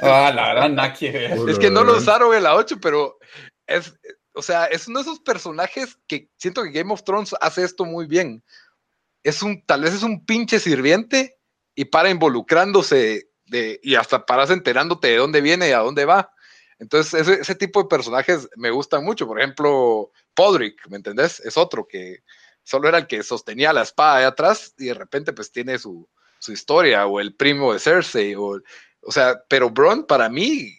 ah, 0.02 0.32
la 0.34 0.54
verdad, 0.54 0.70
nada 0.70 0.94
que 0.94 1.26
Es 1.48 1.58
que 1.58 1.70
no 1.70 1.84
lo 1.84 1.98
usaron 1.98 2.34
en 2.34 2.44
la 2.44 2.54
8, 2.54 2.78
pero 2.80 3.18
es, 3.66 3.92
o 4.32 4.40
sea, 4.40 4.66
es 4.66 4.88
uno 4.88 5.00
de 5.00 5.02
esos 5.02 5.20
personajes 5.20 5.98
que 6.06 6.30
siento 6.36 6.62
que 6.62 6.70
Game 6.70 6.92
of 6.92 7.04
Thrones 7.04 7.34
hace 7.40 7.64
esto 7.64 7.84
muy 7.84 8.06
bien. 8.06 8.42
Es 9.22 9.42
un, 9.42 9.62
tal 9.66 9.82
vez 9.82 9.92
es 9.92 10.02
un 10.02 10.24
pinche 10.24 10.58
sirviente 10.58 11.38
y 11.74 11.84
para 11.84 12.10
involucrándose 12.10 13.28
de, 13.52 13.78
y 13.82 13.94
hasta 13.94 14.26
paras 14.26 14.50
enterándote 14.50 15.08
de 15.08 15.18
dónde 15.18 15.40
viene 15.40 15.68
y 15.68 15.72
a 15.72 15.78
dónde 15.78 16.04
va. 16.04 16.32
Entonces, 16.78 17.28
ese, 17.28 17.54
tipo 17.54 17.82
de 17.82 17.88
personajes 17.88 18.48
me 18.56 18.70
gustan 18.70 19.04
mucho. 19.04 19.26
Por 19.26 19.38
ejemplo, 19.38 20.10
Podrick, 20.34 20.88
¿me 20.88 20.96
entendés? 20.96 21.38
Es 21.40 21.56
otro 21.56 21.86
que 21.86 22.24
solo 22.64 22.88
era 22.88 22.98
el 22.98 23.06
que 23.06 23.22
sostenía 23.22 23.72
la 23.72 23.82
espada 23.82 24.16
ahí 24.16 24.24
atrás 24.24 24.74
y 24.78 24.86
de 24.86 24.94
repente 24.94 25.32
pues 25.32 25.52
tiene 25.52 25.78
su, 25.78 26.08
su 26.38 26.52
historia 26.52 27.06
o 27.06 27.20
el 27.20 27.34
primo 27.34 27.72
de 27.72 27.78
Cersei 27.78 28.34
o, 28.34 28.60
o 29.02 29.12
sea, 29.12 29.40
pero 29.48 29.70
Bron 29.70 30.06
para 30.06 30.28
mí 30.28 30.76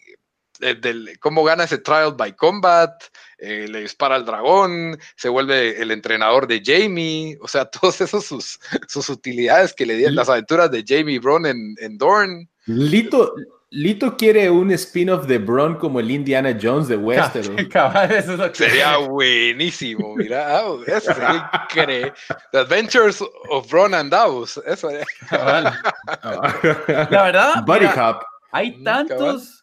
del, 0.60 1.18
cómo 1.20 1.44
gana 1.44 1.64
ese 1.64 1.78
trial 1.78 2.14
by 2.16 2.36
combat, 2.36 2.92
eh, 3.38 3.68
le 3.70 3.82
dispara 3.82 4.16
al 4.16 4.26
dragón, 4.26 4.98
se 5.16 5.30
vuelve 5.30 5.82
el 5.82 5.92
entrenador 5.92 6.48
de 6.48 6.62
Jamie, 6.64 7.38
o 7.42 7.48
sea, 7.48 7.66
todos 7.72 8.02
esos 8.02 8.26
sus, 8.26 8.60
sus 8.88 9.10
utilidades 9.10 9.74
que 9.74 9.86
le 9.86 9.96
dieron 9.96 10.16
las 10.16 10.30
aventuras 10.30 10.72
de 10.72 10.84
Jamie 10.88 11.20
Bron 11.20 11.46
en, 11.46 11.76
en 11.80 11.98
Dorn. 11.98 12.50
Lito, 12.66 13.34
Lito 13.74 14.16
quiere 14.16 14.52
un 14.52 14.72
spin-off 14.72 15.26
de 15.26 15.40
Bron 15.40 15.76
como 15.76 16.00
el 16.00 16.12
Indiana 16.12 16.56
Jones 16.62 16.88
de 16.88 16.96
Westeros. 16.96 17.50
Sería 18.54 18.98
buenísimo, 19.10 20.16
mira, 20.16 20.60
ah, 20.60 20.78
eso 20.86 21.14
sería 21.14 21.50
increíble. 21.64 22.14
The 22.52 22.60
Adventures 22.60 23.20
of 23.50 23.70
Bron 23.72 23.96
and 23.96 24.12
Davos, 24.12 24.62
eso 24.68 24.90
La 25.32 25.80
verdad, 27.10 27.66
hay 28.52 28.84
tantos 28.84 29.63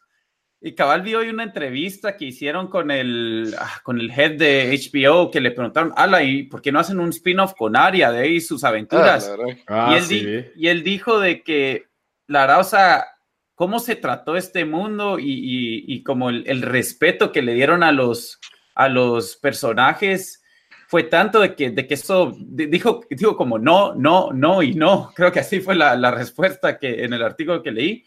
y 0.63 0.75
cabal 0.75 1.01
vi 1.01 1.15
hoy 1.15 1.31
una 1.31 1.45
entrevista 1.45 2.17
que 2.17 2.27
hicieron 2.27 2.69
con 2.69 2.91
el, 2.91 3.55
ah, 3.59 3.81
con 3.83 3.99
el 3.99 4.11
head 4.11 4.33
de 4.33 4.71
HBO 4.71 5.31
que 5.31 5.41
le 5.41 5.53
preguntaron, 5.53 5.93
ala, 5.97 6.23
¿y 6.23 6.43
por 6.43 6.61
qué 6.61 6.71
no 6.71 6.79
hacen 6.79 7.01
un 7.01 7.09
spin-off 7.09 7.55
con 7.57 7.77
Aria 7.77 8.13
de 8.13 8.21
ahí 8.21 8.41
sus 8.41 8.63
aventuras? 8.63 9.33
Ah, 9.67 9.91
y, 9.93 10.15
él 10.15 10.53
y, 10.55 10.69
él 10.69 10.83
dijo 10.83 11.19
de 11.19 11.43
que, 11.43 11.87
la 12.27 12.43
verdad, 12.43 12.61
o 12.61 12.65
sea, 12.65 13.07
cómo 13.55 13.79
se 13.79 13.97
trató 13.97 14.37
este 14.37 14.67
mundo 14.67 15.19
y, 15.19 15.85
y, 15.87 16.03
como 16.03 16.29
el, 16.29 16.45
el, 16.47 16.61
respeto 16.61 17.33
que 17.33 17.41
le 17.41 17.55
dieron 17.55 17.83
a 17.83 17.91
los, 17.91 18.39
a 18.75 18.91
los 18.91 19.37
personajes 19.37 20.43
fue 20.89 21.05
tanto 21.05 21.41
de 21.41 21.55
que, 21.55 21.71
de 21.71 21.87
que 21.87 21.95
eso, 21.95 22.37
dijo, 22.39 23.01
dijo 23.09 23.37
como 23.37 23.59
no, 23.59 23.95
no, 23.95 24.31
no 24.33 24.63
y 24.63 24.75
no. 24.75 25.13
Creo 25.15 25.33
que 25.33 25.41
así 25.41 25.61
fue 25.61 25.75
la, 25.75 25.97
la 25.97 26.11
respuesta 26.11 26.79
que 26.79 27.05
en 27.05 27.15
el 27.15 27.23
artículo 27.23 27.63
que 27.63 27.71
leí 27.71 28.05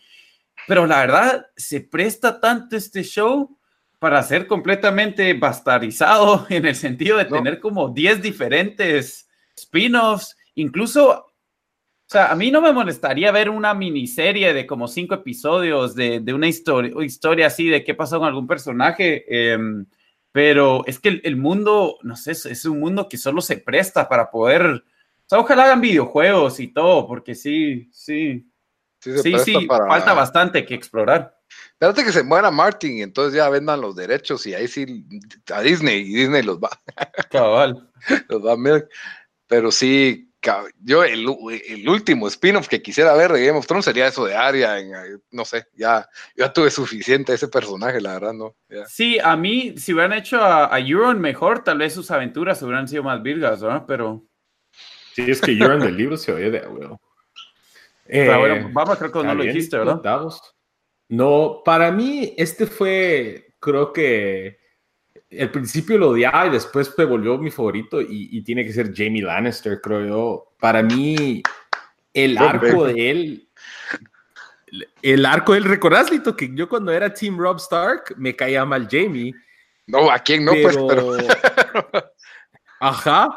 pero 0.67 0.85
la 0.85 0.99
verdad, 0.99 1.47
se 1.55 1.81
presta 1.81 2.39
tanto 2.39 2.75
este 2.75 3.03
show 3.03 3.57
para 3.99 4.21
ser 4.21 4.47
completamente 4.47 5.33
bastarizado 5.33 6.45
en 6.49 6.65
el 6.65 6.75
sentido 6.75 7.17
de 7.17 7.25
tener 7.25 7.59
como 7.59 7.89
10 7.89 8.21
diferentes 8.21 9.29
spin-offs, 9.55 10.35
incluso, 10.55 11.09
o 11.09 11.25
sea, 12.05 12.31
a 12.31 12.35
mí 12.35 12.51
no 12.51 12.61
me 12.61 12.73
molestaría 12.73 13.31
ver 13.31 13.49
una 13.49 13.73
miniserie 13.73 14.53
de 14.53 14.67
como 14.67 14.87
cinco 14.87 15.15
episodios 15.15 15.95
de, 15.95 16.19
de 16.19 16.33
una 16.33 16.47
historia, 16.47 16.91
historia 17.03 17.47
así 17.47 17.69
de 17.69 17.83
qué 17.83 17.93
pasó 17.93 18.19
con 18.19 18.27
algún 18.27 18.45
personaje, 18.45 19.23
em, 19.27 19.85
pero 20.33 20.83
es 20.87 20.99
que 20.99 21.21
el, 21.23 21.37
mundo, 21.37 21.97
no 22.01 22.15
sé, 22.15 22.31
es, 22.31 22.65
un 22.65 22.79
mundo 22.79 23.07
que 23.07 23.17
solo 23.17 23.39
se 23.39 23.57
presta 23.57 24.09
para 24.09 24.31
poder, 24.31 24.65
o 24.65 24.81
sea, 25.27 25.39
ojalá 25.39 25.65
hagan 25.65 25.81
videojuegos 25.81 26.59
y 26.59 26.73
todo, 26.73 27.07
porque 27.07 27.35
sí, 27.35 27.87
sí, 27.93 28.51
Sí, 29.03 29.37
sí, 29.39 29.67
falta 29.67 30.13
bastante 30.13 30.65
que 30.65 30.75
explorar. 30.75 31.37
Espérate 31.73 32.05
que 32.05 32.11
se 32.11 32.23
muera 32.23 32.49
Martin 32.51 32.97
y 32.97 33.01
entonces 33.01 33.35
ya 33.35 33.49
vendan 33.49 33.81
los 33.81 33.95
derechos 33.95 34.45
y 34.47 34.53
ahí 34.53 34.67
sí 34.67 35.05
a 35.53 35.61
Disney 35.61 36.01
y 36.01 36.13
Disney 36.13 36.41
los 36.41 36.57
va. 36.57 36.69
Cabal. 37.29 37.91
los 38.29 38.45
va 38.45 38.53
a 38.53 38.83
Pero 39.47 39.71
sí, 39.71 40.33
yo 40.81 41.03
el, 41.03 41.27
último 41.87 42.27
spin-off 42.27 42.67
que 42.67 42.81
quisiera 42.81 43.13
ver 43.13 43.31
de 43.31 43.45
Game 43.45 43.57
of 43.57 43.67
Thrones 43.67 43.85
sería 43.85 44.07
eso 44.07 44.25
de 44.25 44.35
Arya, 44.35 44.77
no 45.31 45.45
sé, 45.45 45.65
ya, 45.73 46.07
ya 46.35 46.51
tuve 46.51 46.69
suficiente 46.69 47.33
ese 47.33 47.47
personaje, 47.47 48.01
la 48.01 48.13
verdad, 48.13 48.33
¿no? 48.33 48.55
Sí, 48.87 49.17
a 49.19 49.35
mí, 49.35 49.75
si 49.77 49.93
hubieran 49.93 50.13
hecho 50.13 50.41
a, 50.41 50.77
Euron 50.79 51.19
mejor, 51.19 51.63
tal 51.63 51.77
vez 51.77 51.93
sus 51.93 52.11
aventuras 52.11 52.61
hubieran 52.61 52.87
sido 52.87 53.03
más 53.03 53.21
virgas, 53.21 53.61
¿no? 53.61 53.85
Pero... 53.85 54.25
Sí, 55.13 55.25
es 55.27 55.41
que 55.41 55.51
Euron 55.51 55.79
del 55.79 55.97
libro 55.97 56.17
se 56.17 56.31
oye 56.31 56.51
de, 56.51 56.67
weón. 56.67 56.97
Eh, 58.05 58.27
vamos, 58.71 58.97
creo 58.97 59.11
que 59.11 59.23
no 59.23 59.35
lo 59.35 59.43
dijiste, 59.43 59.77
¿verdad? 59.77 60.29
No, 61.09 61.61
para 61.63 61.91
mí 61.91 62.33
este 62.37 62.65
fue, 62.65 63.55
creo 63.59 63.93
que 63.93 64.57
el 65.29 65.51
principio 65.51 65.97
lo 65.97 66.09
odiaba 66.09 66.47
y 66.47 66.51
después 66.51 66.93
me 66.97 67.05
volvió 67.05 67.37
mi 67.37 67.51
favorito 67.51 68.01
y, 68.01 68.41
tiene 68.43 68.65
que 68.65 68.73
ser 68.73 68.93
Jamie 68.95 69.23
Lannister, 69.23 69.81
creo 69.81 70.05
yo. 70.05 70.53
Para 70.59 70.83
mí, 70.83 71.41
el 72.13 72.37
arco 72.37 72.85
de 72.85 73.11
él, 73.11 73.49
el 75.01 75.25
arco 75.25 75.53
de 75.53 75.59
él, 75.59 75.65
¿recordás, 75.65 76.11
Lito, 76.11 76.35
que 76.35 76.51
yo 76.53 76.69
cuando 76.69 76.91
era 76.91 77.13
Team 77.13 77.37
Rob 77.37 77.57
Stark 77.57 78.15
me 78.17 78.35
caía 78.35 78.65
mal 78.65 78.87
Jamie? 78.89 79.33
No, 79.87 80.09
¿a 80.09 80.19
quién 80.19 80.45
no? 80.45 80.53
Pues, 80.53 80.77
pero... 80.77 81.17
Ajá, 82.79 83.29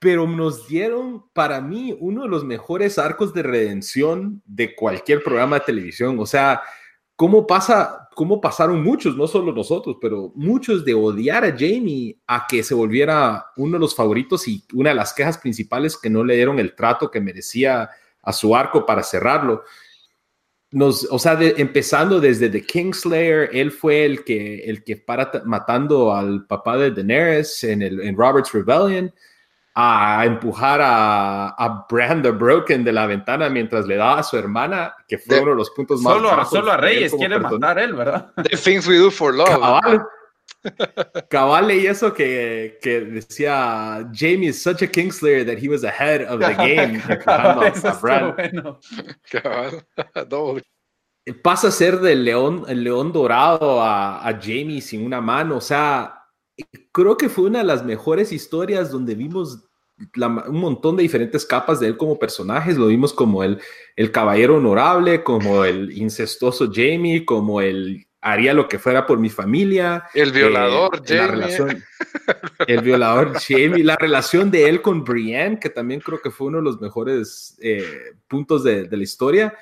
pero 0.00 0.26
nos 0.26 0.66
dieron 0.66 1.26
para 1.34 1.60
mí 1.60 1.94
uno 2.00 2.22
de 2.22 2.28
los 2.28 2.42
mejores 2.42 2.98
arcos 2.98 3.34
de 3.34 3.42
redención 3.42 4.42
de 4.46 4.74
cualquier 4.74 5.22
programa 5.22 5.58
de 5.58 5.66
televisión. 5.66 6.18
O 6.18 6.24
sea, 6.24 6.62
cómo 7.16 7.46
pasa, 7.46 8.08
cómo 8.14 8.40
pasaron 8.40 8.82
muchos, 8.82 9.14
no 9.14 9.26
solo 9.26 9.52
nosotros, 9.52 9.98
pero 10.00 10.32
muchos 10.34 10.86
de 10.86 10.94
odiar 10.94 11.44
a 11.44 11.52
Jamie 11.52 12.18
a 12.26 12.46
que 12.48 12.62
se 12.62 12.72
volviera 12.72 13.44
uno 13.58 13.74
de 13.74 13.78
los 13.78 13.94
favoritos 13.94 14.48
y 14.48 14.64
una 14.72 14.88
de 14.88 14.96
las 14.96 15.12
quejas 15.12 15.36
principales 15.36 15.98
que 15.98 16.08
no 16.08 16.24
le 16.24 16.34
dieron 16.34 16.58
el 16.58 16.74
trato 16.74 17.10
que 17.10 17.20
merecía 17.20 17.90
a 18.22 18.32
su 18.32 18.56
arco 18.56 18.86
para 18.86 19.02
cerrarlo. 19.02 19.64
Nos, 20.70 21.06
o 21.10 21.18
sea, 21.18 21.38
empezando 21.38 22.20
desde 22.20 22.48
The 22.48 22.62
Kingslayer, 22.62 23.50
él 23.52 23.70
fue 23.70 24.06
el 24.06 24.24
que, 24.24 24.60
el 24.60 24.82
que 24.82 24.96
para 24.96 25.30
matando 25.44 26.14
al 26.14 26.46
papá 26.46 26.78
de 26.78 26.90
Daenerys 26.90 27.64
en, 27.64 27.82
el, 27.82 28.00
en 28.00 28.16
Robert's 28.16 28.52
Rebellion 28.52 29.12
a 29.74 30.24
empujar 30.26 30.80
a, 30.82 31.48
a 31.50 31.86
Brand 31.88 32.26
Broken 32.38 32.82
de 32.84 32.92
la 32.92 33.06
ventana 33.06 33.48
mientras 33.48 33.86
le 33.86 33.96
daba 33.96 34.18
a 34.18 34.22
su 34.22 34.36
hermana, 34.36 34.94
que 35.06 35.18
fue 35.18 35.40
uno 35.40 35.52
de 35.52 35.56
los 35.56 35.70
puntos 35.70 36.00
más. 36.02 36.14
Solo, 36.14 36.44
solo 36.44 36.72
a 36.72 36.76
Reyes 36.76 37.14
quiere 37.14 37.38
matar 37.38 37.78
él, 37.78 37.94
¿verdad? 37.94 38.32
The 38.50 38.56
things 38.56 38.86
we 38.86 38.98
do 38.98 39.10
for 39.10 39.32
love. 39.34 39.48
Cabal, 39.48 40.06
cabal 41.30 41.70
y 41.70 41.86
eso 41.86 42.12
que, 42.12 42.78
que 42.82 43.00
decía 43.00 44.08
Jamie 44.12 44.48
is 44.48 44.60
such 44.60 44.82
a 44.82 44.86
Kingslayer 44.86 45.44
that 45.46 45.58
he 45.58 45.68
was 45.68 45.84
ahead 45.84 46.22
of 46.22 46.40
the 46.40 46.54
game. 46.58 47.00
cabal, 47.24 47.72
bueno. 48.34 48.80
cabal. 49.30 50.62
Pasa 51.42 51.68
a 51.68 51.70
ser 51.70 52.00
del 52.00 52.24
león, 52.24 52.64
el 52.66 52.82
león 52.82 53.12
dorado 53.12 53.80
a, 53.80 54.26
a 54.26 54.32
Jamie 54.40 54.80
sin 54.80 55.04
una 55.04 55.20
mano, 55.20 55.58
o 55.58 55.60
sea, 55.60 56.19
creo 56.92 57.16
que 57.16 57.28
fue 57.28 57.44
una 57.44 57.58
de 57.58 57.64
las 57.64 57.84
mejores 57.84 58.32
historias 58.32 58.90
donde 58.90 59.14
vimos 59.14 59.64
un 60.16 60.60
montón 60.60 60.96
de 60.96 61.02
diferentes 61.02 61.44
capas 61.44 61.78
de 61.80 61.88
él 61.88 61.96
como 61.96 62.18
personajes. 62.18 62.76
Lo 62.76 62.86
vimos 62.86 63.12
como 63.12 63.44
el, 63.44 63.60
el 63.96 64.10
caballero 64.10 64.56
honorable, 64.56 65.22
como 65.22 65.64
el 65.64 65.96
incestuoso 65.96 66.70
Jamie, 66.72 67.24
como 67.24 67.60
el 67.60 68.06
haría 68.22 68.52
lo 68.52 68.68
que 68.68 68.78
fuera 68.78 69.06
por 69.06 69.18
mi 69.18 69.30
familia. 69.30 70.04
El 70.14 70.32
violador, 70.32 70.96
eh, 70.96 71.00
Jamie. 71.06 71.20
La 71.20 71.26
relación, 71.26 71.84
el 72.66 72.80
violador 72.82 73.32
Jamie. 73.40 73.84
La 73.84 73.96
relación 73.96 74.50
de 74.50 74.68
él 74.68 74.82
con 74.82 75.04
Brienne, 75.04 75.58
que 75.58 75.70
también 75.70 76.00
creo 76.00 76.20
que 76.20 76.30
fue 76.30 76.48
uno 76.48 76.58
de 76.58 76.64
los 76.64 76.80
mejores 76.80 77.56
eh, 77.60 78.14
puntos 78.28 78.64
de, 78.64 78.88
la 78.90 79.02
historia. 79.02 79.54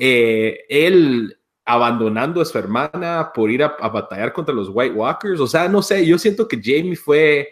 Eh, 0.00 0.64
él 0.68 1.36
abandonando 1.64 2.40
a 2.40 2.44
su 2.44 2.58
hermana 2.58 3.30
por 3.34 3.50
ir 3.50 3.62
a, 3.62 3.68
batallar 3.88 4.32
contra 4.32 4.54
los 4.54 4.68
White 4.70 4.94
Walkers. 4.94 5.40
O 5.40 5.46
sea, 5.46 5.68
no 5.68 5.82
sé, 5.82 6.04
yo 6.04 6.18
siento 6.18 6.46
que 6.46 6.60
Jamie 6.62 6.96
fue, 6.96 7.48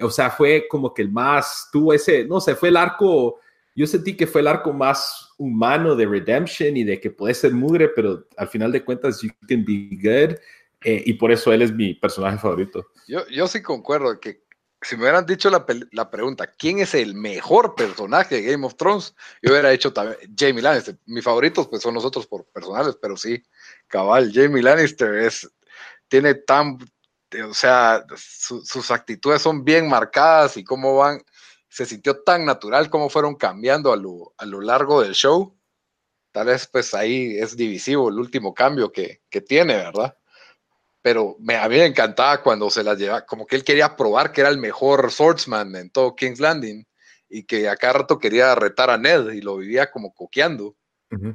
o 0.00 0.10
sea, 0.10 0.30
fue 0.30 0.66
como 0.68 0.92
que 0.92 1.02
el 1.02 1.10
más, 1.10 1.68
tuvo 1.72 1.92
ese, 1.92 2.24
no 2.24 2.40
sé, 2.40 2.56
fue 2.56 2.70
el 2.70 2.76
arco, 2.76 3.38
yo 3.76 3.86
sentí 3.86 4.16
que 4.16 4.26
fue 4.26 4.40
el 4.40 4.48
arco 4.48 4.72
más 4.72 5.32
humano 5.38 5.94
de 5.94 6.06
Redemption 6.06 6.76
y 6.76 6.84
de 6.84 7.00
que 7.00 7.10
puede 7.10 7.34
ser 7.34 7.52
mugre, 7.52 7.88
pero 7.88 8.26
al 8.36 8.48
final 8.48 8.72
de 8.72 8.84
cuentas, 8.84 9.20
you 9.22 9.30
can 9.48 9.64
be 9.64 9.88
good. 9.92 10.36
Eh, 10.86 11.02
y 11.06 11.14
por 11.14 11.32
eso 11.32 11.50
él 11.50 11.62
es 11.62 11.72
mi 11.72 11.94
personaje 11.94 12.36
favorito. 12.36 12.86
Yo, 13.08 13.26
yo 13.28 13.46
sí 13.46 13.62
concuerdo 13.62 14.20
que 14.20 14.42
si 14.84 14.96
me 14.96 15.02
hubieran 15.02 15.26
dicho 15.26 15.50
la, 15.50 15.64
la, 15.92 16.10
pregunta, 16.10 16.46
¿quién 16.46 16.78
es 16.78 16.94
el 16.94 17.14
mejor 17.14 17.74
personaje 17.74 18.36
de 18.36 18.42
Game 18.52 18.66
of 18.66 18.76
Thrones? 18.76 19.14
Yo 19.42 19.52
hubiera 19.52 19.72
hecho 19.72 19.92
también 19.92 20.18
Jamie 20.36 20.62
Lannister. 20.62 20.98
Mis 21.06 21.24
favoritos 21.24 21.68
pues 21.68 21.82
son 21.82 21.94
nosotros 21.94 22.26
por 22.26 22.44
personales, 22.46 22.96
pero 23.00 23.16
sí, 23.16 23.42
cabal, 23.88 24.30
Jamie 24.32 24.62
Lannister 24.62 25.14
es, 25.14 25.50
tiene 26.08 26.34
tan, 26.34 26.78
o 27.48 27.54
sea, 27.54 28.04
sus 28.16 28.90
actitudes 28.90 29.42
son 29.42 29.64
bien 29.64 29.88
marcadas 29.88 30.56
y 30.56 30.64
cómo 30.64 30.96
van, 30.96 31.22
se 31.68 31.86
sintió 31.86 32.22
tan 32.22 32.44
natural 32.44 32.90
cómo 32.90 33.08
fueron 33.08 33.34
cambiando 33.34 33.92
a 33.92 33.96
lo, 33.96 34.34
a 34.36 34.44
lo 34.44 34.60
largo 34.60 35.02
del 35.02 35.14
show. 35.14 35.58
tal 36.32 36.46
vez 36.48 36.66
pues 36.66 36.94
ahí 36.94 37.38
es 37.38 37.56
divisivo 37.56 38.08
el 38.08 38.18
último 38.18 38.54
cambio 38.54 38.92
que, 38.92 39.22
que 39.30 39.40
tiene, 39.40 39.76
¿verdad? 39.76 40.16
Pero 41.04 41.36
me, 41.38 41.54
a 41.56 41.68
mí 41.68 41.76
me 41.76 41.84
encantaba 41.84 42.42
cuando 42.42 42.70
se 42.70 42.82
las 42.82 42.98
llevaba, 42.98 43.26
como 43.26 43.46
que 43.46 43.56
él 43.56 43.62
quería 43.62 43.94
probar 43.94 44.32
que 44.32 44.40
era 44.40 44.48
el 44.48 44.56
mejor 44.56 45.10
swordsman 45.12 45.76
en 45.76 45.90
todo 45.90 46.16
King's 46.16 46.40
Landing 46.40 46.82
y 47.28 47.44
que 47.44 47.68
a 47.68 47.76
cada 47.76 47.92
rato 47.92 48.18
quería 48.18 48.54
retar 48.54 48.88
a 48.88 48.96
Ned 48.96 49.32
y 49.32 49.42
lo 49.42 49.58
vivía 49.58 49.90
como 49.90 50.14
coqueando 50.14 50.76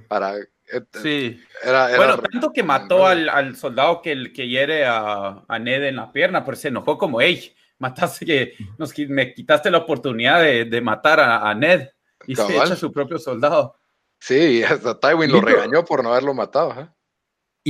para 0.07 0.39
eh, 0.39 0.81
Sí. 1.03 1.39
bueno, 1.63 2.17
tanto 2.17 2.51
que 2.51 2.63
mató 2.63 3.05
al, 3.05 3.55
soldado 3.55 4.01
que, 4.01 4.33
que 4.33 4.47
hiere 4.47 4.87
a, 4.87 5.43
a, 5.47 5.59
Ned 5.59 5.83
en 5.83 5.97
la 5.97 6.11
pierna, 6.11 6.43
pero 6.43 6.57
se 6.57 6.69
enojó 6.69 6.97
como, 6.97 7.21
hey, 7.21 7.55
mataste 7.77 8.25
que 8.25 8.53
nos, 8.79 8.97
me 8.97 9.35
quitaste 9.35 9.69
la 9.69 9.77
oportunidad 9.77 10.41
de, 10.41 10.81
matar 10.81 11.19
a, 11.19 11.53
Ned 11.53 11.89
y 12.25 12.35
se 12.35 12.57
echa 12.57 12.75
su 12.75 12.91
propio 12.91 13.19
soldado. 13.19 13.75
Sí, 14.17 14.63
hasta 14.63 14.99
Tywin 14.99 15.31
lo 15.31 15.41
regañó 15.41 15.85
por 15.85 16.03
no 16.03 16.09
haberlo 16.09 16.33
matado. 16.33 16.73
¿eh? 16.81 16.89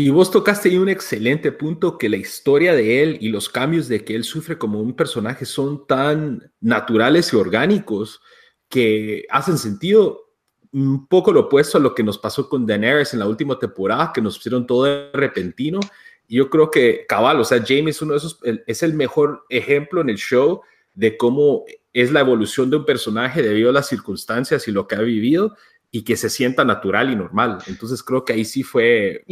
Y 0.02 0.12
vos 0.12 0.32
tocaste 0.32 0.70
ahí 0.70 0.78
un 0.78 0.88
excelente 0.88 1.52
punto 1.52 1.98
que 1.98 2.08
la 2.08 2.16
historia 2.16 2.74
de 2.74 3.04
él 3.04 3.18
y 3.20 3.28
los 3.28 3.50
cambios 3.50 3.90
de 3.90 4.06
que 4.06 4.16
él 4.16 4.24
sufre 4.24 4.58
como 4.58 4.80
un 4.80 4.96
personaje 4.96 5.44
son 5.44 5.86
tan 5.88 6.54
naturales 6.62 7.34
y 7.34 7.36
orgánicos 7.36 8.22
que 8.70 9.26
hacen 9.30 9.58
sentido 9.58 10.32
un 10.72 11.06
poco 11.06 11.34
lo 11.34 11.42
opuesto 11.42 11.78
a 11.78 11.82
lo 11.82 11.94
que 11.94 12.04
nos 12.04 12.18
pasó 12.18 12.48
con 12.48 12.66
Daenerys 12.66 13.14
en 13.14 13.20
la 13.20 13.28
última 13.28 13.60
temporada, 13.60 14.14
que 14.14 14.22
nos 14.22 14.38
pusieron 14.38 14.66
todo 14.66 14.86
de 14.86 15.10
repentino. 15.12 15.82
Yo 16.30 16.50
creo 16.50 16.72
que 16.72 17.06
cabal, 17.06 17.42
o 17.42 17.44
sea, 17.44 17.62
Jaime 17.62 17.92
es 17.92 18.02
uno 18.02 18.14
de 18.14 18.20
esos, 18.20 18.40
es 18.68 18.84
el 18.84 18.94
mejor 18.94 19.44
ejemplo 19.50 20.00
en 20.00 20.10
el 20.10 20.18
show 20.18 20.62
de 20.94 21.18
cómo 21.18 21.66
es 21.92 22.10
la 22.14 22.22
evolución 22.22 22.70
de 22.70 22.78
un 22.78 22.86
personaje 22.86 23.42
debido 23.42 23.70
a 23.70 23.74
las 23.74 23.90
circunstancias 23.90 24.66
y 24.66 24.72
lo 24.72 24.88
que 24.88 24.96
ha 24.96 25.02
vivido 25.02 25.58
y 25.92 26.04
que 26.04 26.16
se 26.18 26.30
sienta 26.30 26.64
natural 26.64 27.12
y 27.12 27.16
normal. 27.16 27.60
Entonces 27.68 28.04
creo 28.04 28.24
que 28.24 28.34
ahí 28.34 28.46
sí 28.46 28.64
fue 28.64 29.24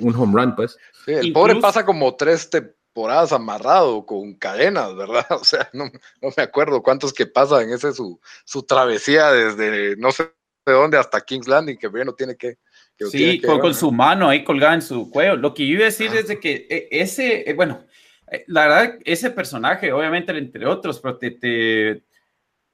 un 0.00 0.14
home 0.14 0.40
run, 0.40 0.56
pues. 0.56 0.78
el 1.06 1.32
pobre 1.32 1.56
pasa 1.56 1.84
como 1.84 2.14
tres 2.16 2.48
temporadas 2.48 3.32
amarrado 3.32 4.06
con 4.06 4.34
cadenas, 4.34 4.96
¿verdad? 4.96 5.26
O 5.40 5.44
sea, 5.44 5.68
no, 5.72 5.90
me 6.36 6.42
acuerdo 6.42 6.82
cuántos 6.82 7.12
que 7.12 7.26
pasa 7.26 7.62
en 7.62 7.70
ese 7.70 7.92
su, 7.92 8.20
su 8.44 8.62
travesía 8.62 9.30
desde 9.30 9.96
no 9.96 10.12
sé 10.12 10.32
de 10.66 10.72
dónde 10.72 10.98
hasta 10.98 11.20
King's 11.20 11.46
Landing, 11.46 11.76
que 11.76 11.88
no 11.88 12.14
tiene 12.14 12.36
que... 12.36 12.58
sí, 12.98 13.40
con, 13.40 13.72
su 13.72 13.92
mano 13.92 14.28
ahí 14.28 14.42
colgada 14.42 14.74
en 14.74 14.82
su 14.82 15.10
cuello. 15.10 15.36
Lo 15.36 15.54
que 15.54 15.66
yo 15.66 15.74
iba 15.74 15.82
a 15.82 15.86
decir 15.86 16.10
es 16.14 16.26
de 16.26 16.40
que 16.40 16.66
eh, 16.68 16.88
ese, 16.90 17.48
eh, 17.48 17.54
bueno, 17.54 17.84
eh, 18.30 18.44
la 18.48 18.66
verdad, 18.66 18.98
ese 19.04 19.30
personaje, 19.30 19.92
obviamente, 19.92 20.36
entre 20.36 20.66
otros, 20.66 20.98
pero 21.00 21.16
te, 21.18 21.30
te, 21.30 22.02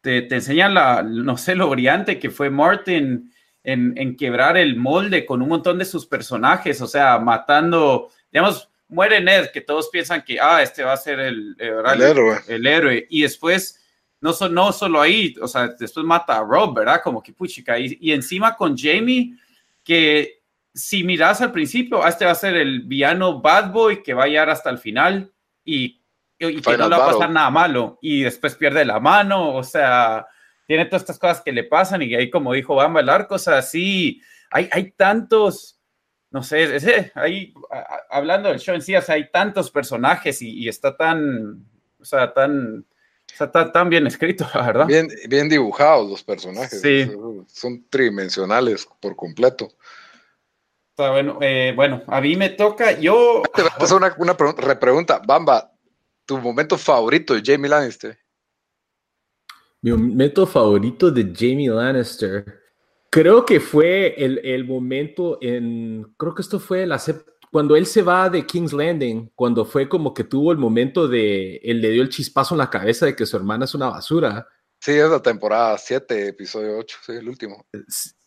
te, 0.02 0.34
enseña 0.34 0.68
la, 0.68 1.02
no 1.02 1.38
sé, 1.38 1.54
lo 1.54 1.70
brillante 1.70 2.18
que 2.18 2.30
fue 2.30 2.50
Martin 2.50 3.32
en, 3.64 3.94
en, 3.96 4.16
quebrar 4.16 4.56
el 4.56 4.76
molde 4.76 5.24
con 5.24 5.40
un 5.40 5.48
montón 5.48 5.78
de 5.78 5.84
sus 5.84 6.04
personajes, 6.04 6.80
o 6.82 6.86
sea, 6.86 7.18
matando, 7.18 8.10
digamos, 8.30 8.68
muere 8.88 9.20
Ned, 9.20 9.50
que 9.52 9.60
todos 9.60 9.88
piensan 9.90 10.22
que, 10.22 10.38
ah, 10.40 10.60
este 10.60 10.82
va 10.82 10.92
a 10.92 10.96
ser 10.96 11.20
el, 11.20 11.56
el, 11.58 12.02
héroe. 12.02 12.40
el 12.48 12.66
héroe, 12.66 13.06
y 13.08 13.22
después 13.22 13.80
no, 14.20 14.32
no 14.50 14.72
solo 14.72 15.00
ahí, 15.00 15.34
o 15.40 15.48
sea, 15.48 15.68
después 15.68 16.04
mata 16.04 16.38
a 16.38 16.44
Rob, 16.44 16.74
¿verdad? 16.74 17.00
Como 17.02 17.22
que 17.22 17.32
puchica. 17.32 17.78
Y, 17.78 17.96
y 18.00 18.12
encima 18.12 18.56
con 18.56 18.76
Jamie, 18.76 19.36
que 19.84 20.42
si 20.74 21.04
miras 21.04 21.40
al 21.40 21.52
principio, 21.52 22.06
este 22.06 22.24
va 22.24 22.32
a 22.32 22.36
ser 22.36 22.56
el 22.56 22.80
villano 22.82 23.40
bad 23.40 23.72
boy 23.72 24.02
que 24.02 24.14
va 24.14 24.24
a 24.24 24.28
llegar 24.28 24.50
hasta 24.50 24.70
el 24.70 24.78
final 24.78 25.32
y, 25.64 26.01
y 26.50 26.60
que 26.60 26.76
no 26.76 26.88
le 26.88 26.96
va 26.96 27.08
a 27.08 27.12
pasar 27.12 27.30
nada 27.30 27.50
malo. 27.50 27.98
Y 28.00 28.22
después 28.22 28.54
pierde 28.54 28.84
la 28.84 29.00
mano, 29.00 29.54
o 29.54 29.62
sea, 29.62 30.26
tiene 30.66 30.86
todas 30.86 31.02
estas 31.02 31.18
cosas 31.18 31.40
que 31.42 31.52
le 31.52 31.64
pasan 31.64 32.02
y 32.02 32.14
ahí 32.14 32.30
como 32.30 32.52
dijo 32.52 32.74
Bamba 32.74 33.00
el 33.00 33.08
arco, 33.08 33.34
o 33.36 33.38
sea, 33.38 33.62
sí, 33.62 34.20
hay, 34.50 34.68
hay 34.72 34.92
tantos, 34.92 35.80
no 36.30 36.42
sé, 36.42 36.76
ese, 36.76 37.12
ahí 37.14 37.52
hablando 38.10 38.48
del 38.48 38.58
show 38.58 38.74
en 38.74 38.82
sí, 38.82 38.94
o 38.96 39.02
sea, 39.02 39.16
hay 39.16 39.30
tantos 39.30 39.70
personajes 39.70 40.40
y, 40.42 40.50
y 40.50 40.68
está 40.68 40.96
tan, 40.96 41.66
o 42.00 42.04
sea, 42.04 42.32
tan 42.32 42.84
está 43.40 43.72
tan 43.72 43.88
bien 43.88 44.06
escrito, 44.06 44.46
la 44.54 44.66
verdad. 44.66 44.86
Bien, 44.86 45.08
bien 45.28 45.48
dibujados 45.48 46.08
los 46.08 46.22
personajes. 46.22 46.80
Sí. 46.80 47.10
Son 47.46 47.84
tridimensionales 47.88 48.86
por 49.00 49.16
completo. 49.16 49.68
Está 50.90 51.10
bueno, 51.10 51.38
eh, 51.40 51.72
bueno, 51.74 52.02
a 52.06 52.20
mí 52.20 52.36
me 52.36 52.50
toca, 52.50 52.92
yo... 52.92 53.42
Te 53.54 53.62
voy 53.62 53.70
a 53.74 53.82
hacer 53.82 53.96
una, 53.96 54.14
una 54.18 54.36
repregunta. 54.58 55.20
Bamba, 55.24 55.71
¿tu 56.26 56.38
momento 56.38 56.76
favorito 56.78 57.34
de 57.34 57.42
Jamie 57.44 57.68
Lannister? 57.68 58.18
Mi 59.80 59.90
momento 59.90 60.46
favorito 60.46 61.10
de 61.10 61.32
Jamie 61.34 61.70
Lannister. 61.70 62.60
Creo 63.10 63.44
que 63.44 63.60
fue 63.60 64.14
el, 64.16 64.38
el 64.44 64.64
momento 64.64 65.38
en, 65.42 66.14
creo 66.16 66.34
que 66.34 66.42
esto 66.42 66.58
fue 66.58 66.86
la, 66.86 66.98
cuando 67.52 67.76
él 67.76 67.84
se 67.84 68.00
va 68.00 68.30
de 68.30 68.46
King's 68.46 68.72
Landing, 68.72 69.30
cuando 69.34 69.66
fue 69.66 69.86
como 69.86 70.14
que 70.14 70.24
tuvo 70.24 70.52
el 70.52 70.58
momento 70.58 71.06
de, 71.06 71.56
él 71.56 71.82
le 71.82 71.90
dio 71.90 72.02
el 72.02 72.08
chispazo 72.08 72.54
en 72.54 72.58
la 72.58 72.70
cabeza 72.70 73.04
de 73.04 73.14
que 73.14 73.26
su 73.26 73.36
hermana 73.36 73.66
es 73.66 73.74
una 73.74 73.90
basura. 73.90 74.48
Sí, 74.80 74.92
es 74.92 75.10
la 75.10 75.20
temporada 75.20 75.76
7, 75.76 76.28
episodio 76.28 76.78
8, 76.78 76.96
sí, 77.04 77.12
el 77.12 77.28
último. 77.28 77.66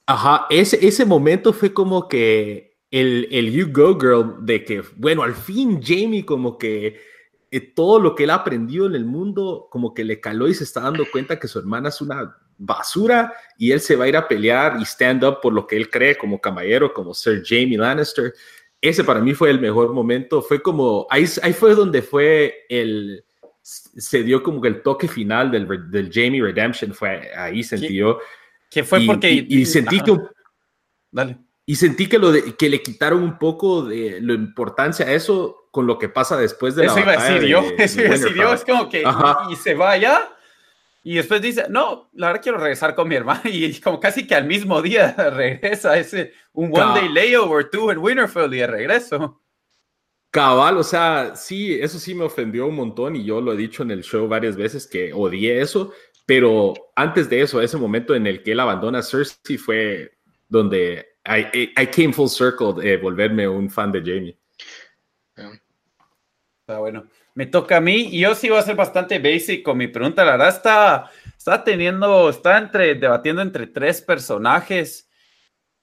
Ajá, 0.06 0.46
ese, 0.52 0.86
ese 0.86 1.06
momento 1.06 1.54
fue 1.54 1.74
como 1.74 2.08
que 2.08 2.78
el, 2.92 3.28
el 3.32 3.52
You 3.52 3.72
Go 3.74 4.00
Girl 4.00 4.46
de 4.46 4.64
que, 4.64 4.84
bueno, 4.96 5.24
al 5.24 5.34
fin 5.34 5.82
Jamie 5.82 6.24
como 6.24 6.60
que 6.60 7.02
eh, 7.52 7.62
todo 7.62 8.00
lo 8.00 8.16
que 8.16 8.24
él 8.24 8.30
ha 8.30 8.36
aprendido 8.36 8.86
en 8.86 8.96
el 8.96 9.06
mundo 9.06 9.68
como 9.70 9.94
que 9.94 10.04
le 10.04 10.20
caló 10.20 10.48
y 10.48 10.54
se 10.54 10.64
está 10.64 10.82
dando 10.82 11.06
cuenta 11.12 11.40
que 11.40 11.48
su 11.48 11.60
hermana 11.60 11.90
es 11.90 12.02
una 12.02 12.38
basura 12.58 13.34
y 13.58 13.72
él 13.72 13.82
se 13.82 13.96
va 13.96 14.06
a 14.06 14.08
ir 14.08 14.18
a 14.18 14.28
pelear 14.28 14.78
y 14.80 14.84
stand 14.84 15.24
up 15.24 15.40
por 15.42 15.54
lo 15.54 15.68
que 15.68 15.76
él 15.76 15.90
cree 15.90 16.18
como 16.18 16.40
caballero, 16.40 16.94
como 16.94 17.14
Sir 17.14 17.44
Jamie 17.46 17.78
Lannister 17.78 18.34
ese 18.90 19.04
para 19.04 19.20
mí 19.20 19.34
fue 19.34 19.50
el 19.50 19.60
mejor 19.60 19.94
momento. 19.94 20.42
Fue 20.42 20.62
como, 20.62 21.08
ahí, 21.10 21.26
ahí 21.42 21.54
fue 21.54 21.76
donde 21.76 22.02
fue 22.02 22.66
el, 22.70 23.24
se 23.62 24.24
dio 24.24 24.44
como 24.44 24.62
que 24.62 24.68
el 24.68 24.82
toque 24.82 25.08
final 25.08 25.52
del, 25.52 25.90
del 25.90 26.12
Jamie 26.12 26.42
Redemption, 26.42 26.94
fue 26.94 27.32
ahí 27.36 27.64
sentí 27.64 27.96
yo. 27.96 28.20
Que 28.70 28.84
fue 28.84 29.06
porque... 29.06 29.32
Y, 29.32 29.66
sentí 29.66 30.02
que... 30.02 30.18
Dale. 31.12 31.38
Y 31.66 31.76
sentí 31.76 32.08
que, 32.08 32.20
lo 32.20 32.32
de, 32.32 32.56
que 32.56 32.70
le 32.70 32.84
quitaron 32.84 33.24
un 33.24 33.40
poco 33.40 33.84
de 33.84 34.22
la 34.22 34.34
importancia 34.34 35.08
a 35.08 35.14
eso 35.14 35.68
con 35.72 35.88
lo 35.88 35.98
que 35.98 36.10
pasa 36.10 36.38
después 36.38 36.76
de 36.76 36.86
eso 36.86 37.00
la 37.00 37.06
batalla. 37.06 37.26
Iba 37.26 37.28
a 37.28 37.34
decir 37.34 37.50
yo, 37.50 37.84
eso 37.84 38.02
iba 38.02 38.10
a 38.10 38.12
decir 38.18 38.36
yo, 38.36 38.54
es 38.54 38.64
como 38.64 38.88
que 38.88 39.04
y, 39.50 39.56
se 39.56 39.74
vaya 39.74 40.30
y 41.04 41.16
después 41.16 41.42
dice, 41.42 41.66
no, 41.70 42.10
la 42.14 42.28
verdad 42.28 42.42
quiero 42.42 42.58
regresar 42.58 42.96
con 42.96 43.08
mi 43.08 43.16
hermana. 43.16 43.42
Y 43.46 43.80
como 43.80 44.00
casi 44.00 44.28
que 44.28 44.36
al 44.36 44.46
mismo 44.46 44.82
día 44.82 45.12
regresa 45.32 45.98
ese, 45.98 46.34
un 46.54 46.76
one 46.76 47.00
day 47.00 47.10
layover 47.10 47.70
tú 47.70 47.90
en 47.90 47.98
Winterfell 47.98 48.54
y 48.54 48.58
de 48.58 48.68
regreso. 48.68 49.42
Cabal, 50.32 50.78
o 50.78 50.84
sea, 50.84 51.36
sí, 51.36 51.80
eso 51.80 51.98
sí 51.98 52.14
me 52.14 52.26
ofendió 52.26 52.68
un 52.68 52.76
montón 52.76 53.16
y 53.16 53.24
yo 53.24 53.40
lo 53.40 53.54
he 53.54 53.58
dicho 53.58 53.84
en 53.84 53.92
el 53.92 54.04
show 54.04 54.28
varias 54.28 54.56
veces 54.56 54.86
que 54.86 55.14
odié 55.14 55.62
eso, 55.62 55.94
pero 56.26 56.74
antes 56.96 57.30
de 57.30 57.42
eso, 57.42 57.62
ese 57.62 57.78
momento 57.78 58.14
en 58.16 58.28
el 58.28 58.44
que 58.44 58.52
él 58.52 58.60
abandona 58.60 59.00
a 59.00 59.04
Cersei 59.04 59.58
fue 59.58 60.18
donde 60.50 61.15
I, 61.28 61.74
I, 61.76 61.88
came 61.88 62.14
full 62.14 62.28
circle 62.28 62.74
de 62.74 62.98
volverme 62.98 63.48
un 63.48 63.70
fan 63.70 63.92
de 63.92 64.00
Jamie. 64.00 64.38
Está 66.62 66.80
bueno 66.80 67.08
me 67.36 67.46
toca 67.46 67.78
a 67.78 67.82
mí 67.82 68.10
y 68.12 68.22
yo 68.22 68.34
sí 68.34 68.50
voy 68.50 68.60
a 68.60 68.64
ser 68.64 68.76
bastante 68.76 69.20
basic 69.20 69.62
con 69.62 69.78
mi 69.78 69.88
pregunta. 69.88 70.24
La 70.24 70.32
verdad 70.32 70.50
está, 70.50 71.12
está 71.38 71.64
teniendo, 71.64 72.30
está 72.30 72.58
entre, 72.58 72.96
debatiendo 72.96 73.42
entre 73.42 73.68
tres 73.68 74.02
personajes. 74.02 75.10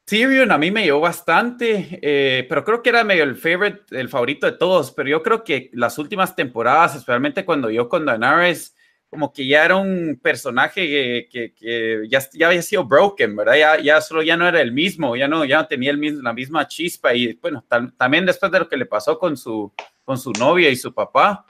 Tyrion 0.05 0.51
a 0.51 0.59
mí 0.59 0.70
me 0.70 0.82
llevó 0.82 1.01
bastante, 1.01 2.01
eh, 2.03 2.47
pero 2.49 2.64
creo 2.64 2.82
que 2.82 2.88
era 2.88 3.05
medio 3.05 3.22
el 3.22 3.36
favorite, 3.36 3.82
el 3.90 4.09
favorito 4.09 4.47
de 4.47 4.57
todos. 4.57 4.93
Pero 4.93 5.11
yo 5.11 5.22
creo 5.22 5.45
que 5.45 5.70
las 5.74 5.99
últimas 5.99 6.34
temporadas, 6.34 6.97
especialmente 6.97 7.45
cuando 7.45 7.70
yo 7.70 7.86
con 7.86 8.07
Daenerys, 8.07 8.74
como 9.13 9.31
que 9.31 9.47
ya 9.47 9.67
era 9.67 9.77
un 9.77 10.19
personaje 10.23 11.29
que, 11.31 11.53
que, 11.55 12.09
ya, 12.09 12.19
ya, 12.33 12.47
había 12.47 12.63
sido 12.63 12.87
broken, 12.87 13.37
¿verdad? 13.37 13.57
Ya, 13.57 13.79
ya 13.79 14.01
solo 14.01 14.23
ya 14.23 14.39
no 14.39 14.49
era 14.49 14.63
el 14.63 14.73
mismo, 14.73 15.15
ya 15.17 15.29
no, 15.29 15.45
ya 15.45 15.59
no 15.59 15.67
tenía 15.67 15.91
el 15.91 15.99
mismo, 15.99 16.23
la 16.23 16.33
misma 16.33 16.67
chispa. 16.67 17.13
Y 17.13 17.35
bueno, 17.35 17.63
también 17.99 18.25
después 18.25 18.51
de 18.51 18.61
lo 18.61 18.69
que 18.71 18.79
le 18.79 18.87
pasó 18.87 19.19
con 19.19 19.37
su, 19.37 19.71
con 20.03 20.17
su 20.17 20.33
novia 20.33 20.71
y 20.71 20.77
su 20.77 20.95
papá. 20.95 21.45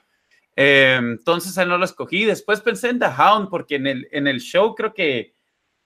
Eh, 0.56 0.98
entonces 1.00 1.56
él 1.56 1.68
no 1.68 1.78
lo 1.78 1.84
escogí. 1.84 2.24
Después 2.24 2.60
pensé 2.60 2.88
en 2.88 2.98
The 2.98 3.06
Hound, 3.16 3.48
porque 3.48 3.76
en 3.76 3.86
el, 3.86 4.08
en 4.10 4.26
el 4.26 4.40
show 4.40 4.74
creo 4.74 4.92
que, 4.92 5.36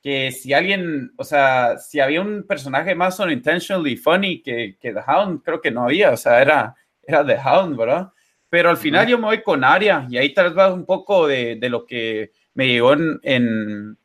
que 0.01 0.33
si 0.33 0.55
alguien, 0.55 1.13
o 1.19 1.25
sea, 1.25 1.77
si 1.77 2.01
había 2.01 2.23
un 2.23 2.47
personaje 2.47 2.95
más 2.95 3.21
unintentionally 3.21 3.99
funny 3.99 4.41
que, 4.41 4.79
que 4.81 4.95
The 4.95 5.03
Hound, 5.07 5.43
creo 5.45 5.61
que 5.61 5.71
no 5.71 5.85
había, 5.85 6.13
o 6.13 6.17
sea, 6.17 6.41
era, 6.41 6.75
era 7.03 7.23
The 7.23 7.37
Hound, 7.37 7.77
¿verdad? 7.77 8.13
Pero 8.49 8.71
al 8.71 8.77
final 8.77 9.07
yo 9.07 9.19
me 9.19 9.27
voy 9.27 9.43
con 9.43 9.65
Aria 9.65 10.07
y 10.09 10.17
ahí 10.17 10.33
tal 10.33 10.55
vez 10.55 10.71
un 10.71 10.87
poco 10.87 11.27
de, 11.27 11.57
de, 11.57 11.69
lo 11.69 11.85
que 11.85 12.31
me 12.55 12.69
llegó 12.69 12.93
en, 12.93 13.19
en 13.23 13.99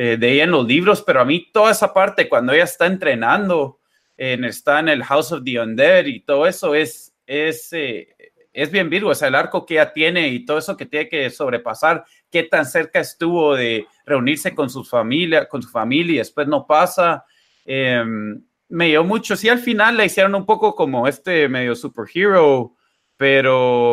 eh, 0.00 0.16
de 0.16 0.32
ella 0.32 0.44
en 0.44 0.52
los 0.52 0.64
libros, 0.64 1.02
pero 1.02 1.20
a 1.20 1.24
mí 1.24 1.50
toda 1.52 1.72
esa 1.72 1.92
parte 1.92 2.28
cuando 2.28 2.52
ella 2.52 2.62
está 2.62 2.86
entrenando, 2.86 3.80
en, 4.16 4.44
está 4.44 4.78
en 4.78 4.88
el 4.88 5.02
House 5.02 5.32
of 5.32 5.42
the 5.42 5.58
Undead 5.58 6.06
y 6.06 6.20
todo 6.20 6.46
eso 6.46 6.76
es, 6.76 7.16
es, 7.26 7.72
eh, 7.72 8.14
es 8.52 8.70
bien 8.70 8.88
Virgo, 8.90 9.10
o 9.10 9.14
sea, 9.16 9.26
el 9.26 9.34
arco 9.34 9.66
que 9.66 9.74
ella 9.74 9.92
tiene 9.92 10.28
y 10.28 10.44
todo 10.44 10.58
eso 10.58 10.76
que 10.76 10.86
tiene 10.86 11.08
que 11.08 11.28
sobrepasar, 11.30 12.04
qué 12.30 12.44
tan 12.44 12.64
cerca 12.64 13.00
estuvo 13.00 13.56
de 13.56 13.86
reunirse 14.06 14.54
con 14.54 14.70
su 14.70 14.84
familia, 14.84 15.48
con 15.48 15.62
su 15.62 15.68
familia 15.68 16.14
y 16.14 16.18
después 16.18 16.46
no 16.46 16.64
pasa. 16.64 17.24
Em, 17.64 18.40
me 18.68 18.86
dio 18.86 19.02
mucho, 19.02 19.34
sí, 19.34 19.48
al 19.48 19.58
final 19.58 19.96
la 19.96 20.04
hicieron 20.04 20.34
un 20.36 20.46
poco 20.46 20.76
como 20.76 21.08
este 21.08 21.48
medio 21.48 21.74
superhero, 21.74 22.76
pero, 23.18 23.92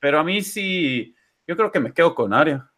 pero 0.00 0.20
a 0.20 0.24
mí 0.24 0.40
sí, 0.42 1.14
yo 1.46 1.56
creo 1.56 1.70
que 1.70 1.80
me 1.80 1.92
quedo 1.92 2.14
con 2.14 2.32
Aria. 2.32 2.70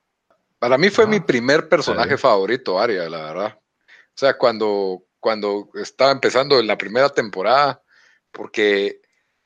Para 0.59 0.77
mí 0.77 0.91
fue 0.91 1.07
mi 1.07 1.21
primer 1.21 1.69
personaje 1.69 2.19
favorito, 2.19 2.81
Aria, 2.81 3.09
la 3.09 3.23
verdad. 3.23 3.59
O 3.87 4.17
sea, 4.19 4.37
cuando, 4.37 5.05
cuando 5.21 5.71
estaba 5.75 6.11
empezando 6.11 6.59
en 6.59 6.67
la 6.67 6.77
primera 6.77 7.09
temporada, 7.11 7.81
porque 8.33 9.01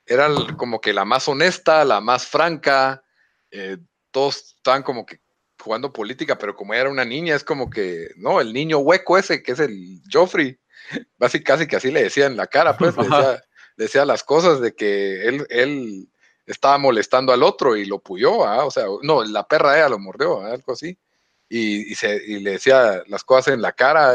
era 0.06 0.28
como 0.56 0.80
que 0.80 0.92
la 0.94 1.04
más 1.04 1.28
honesta, 1.28 1.84
la 1.84 2.00
más 2.00 2.26
franca, 2.26 3.02
eh, 3.50 3.76
todos 4.10 4.54
estaban 4.56 4.82
como 4.82 5.04
que 5.04 5.20
jugando 5.58 5.92
política, 5.92 6.38
pero 6.38 6.56
como 6.56 6.72
ella 6.72 6.82
era 6.82 6.90
una 6.90 7.04
niña, 7.04 7.34
es 7.34 7.44
como 7.44 7.68
que, 7.68 8.08
no, 8.16 8.40
el 8.40 8.52
niño 8.52 8.78
hueco 8.78 9.18
ese, 9.18 9.42
que 9.42 9.52
es 9.52 9.60
el 9.60 10.00
Joffrey, 10.10 10.58
básicamente 11.18 11.44
casi 11.44 11.66
que 11.66 11.76
así 11.76 11.90
le 11.90 12.04
decía 12.04 12.26
en 12.26 12.36
la 12.36 12.46
cara, 12.46 12.76
pues, 12.76 12.94
le 12.96 13.84
decía, 13.84 14.04
las 14.04 14.24
cosas 14.24 14.60
de 14.60 14.74
que 14.74 15.26
él, 15.26 15.46
él 15.50 16.08
estaba 16.46 16.78
molestando 16.78 17.32
al 17.32 17.42
otro 17.42 17.76
y 17.76 17.84
lo 17.84 17.98
puyó, 17.98 18.38
o 18.38 18.70
sea, 18.70 18.84
no, 19.02 19.24
la 19.24 19.46
perra 19.46 19.76
ella 19.76 19.88
lo 19.88 19.98
mordió, 19.98 20.40
algo 20.40 20.72
así, 20.72 20.96
y, 21.48 21.94
se, 21.94 22.20
le 22.20 22.52
decía 22.52 23.02
las 23.06 23.24
cosas 23.24 23.54
en 23.54 23.62
la 23.62 23.72
cara, 23.72 24.14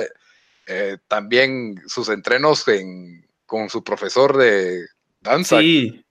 eh, 0.66 0.98
también 1.08 1.82
sus 1.88 2.10
entrenos 2.10 2.66
con 3.46 3.70
su 3.70 3.84
profesor 3.84 4.36
de 4.36 4.86
danza. 5.22 5.60
Sí. 5.60 6.04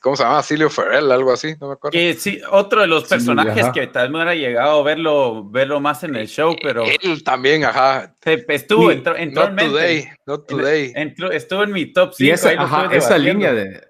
¿Cómo 0.00 0.16
se 0.16 0.24
llama? 0.24 0.42
Silio 0.42 0.70
Ferrell, 0.70 1.10
algo 1.12 1.32
así, 1.32 1.54
no 1.60 1.68
me 1.68 1.74
acuerdo. 1.74 1.92
Que 1.92 2.14
sí, 2.14 2.40
otro 2.50 2.80
de 2.80 2.86
los 2.86 3.04
personajes 3.04 3.66
que 3.72 3.86
tal 3.86 4.04
vez 4.04 4.10
me 4.10 4.16
hubiera 4.16 4.34
llegado 4.34 4.80
a 4.80 4.82
verlo, 4.82 5.48
verlo 5.48 5.80
más 5.80 6.02
en 6.04 6.16
el 6.16 6.26
show, 6.26 6.56
pero. 6.60 6.84
Él 6.84 7.22
también, 7.22 7.64
ajá. 7.64 8.14
Estuvo, 8.24 8.90
entró, 8.90 9.16
entró 9.16 9.48
not 9.50 9.58
today, 9.58 10.08
not 10.26 10.46
today. 10.48 10.92
estuvo 11.32 11.62
en 11.62 11.72
mi 11.72 11.92
top 11.92 12.12
5. 12.14 12.34
esa, 12.34 12.86
esa 12.92 13.18
línea 13.18 13.52
de. 13.52 13.87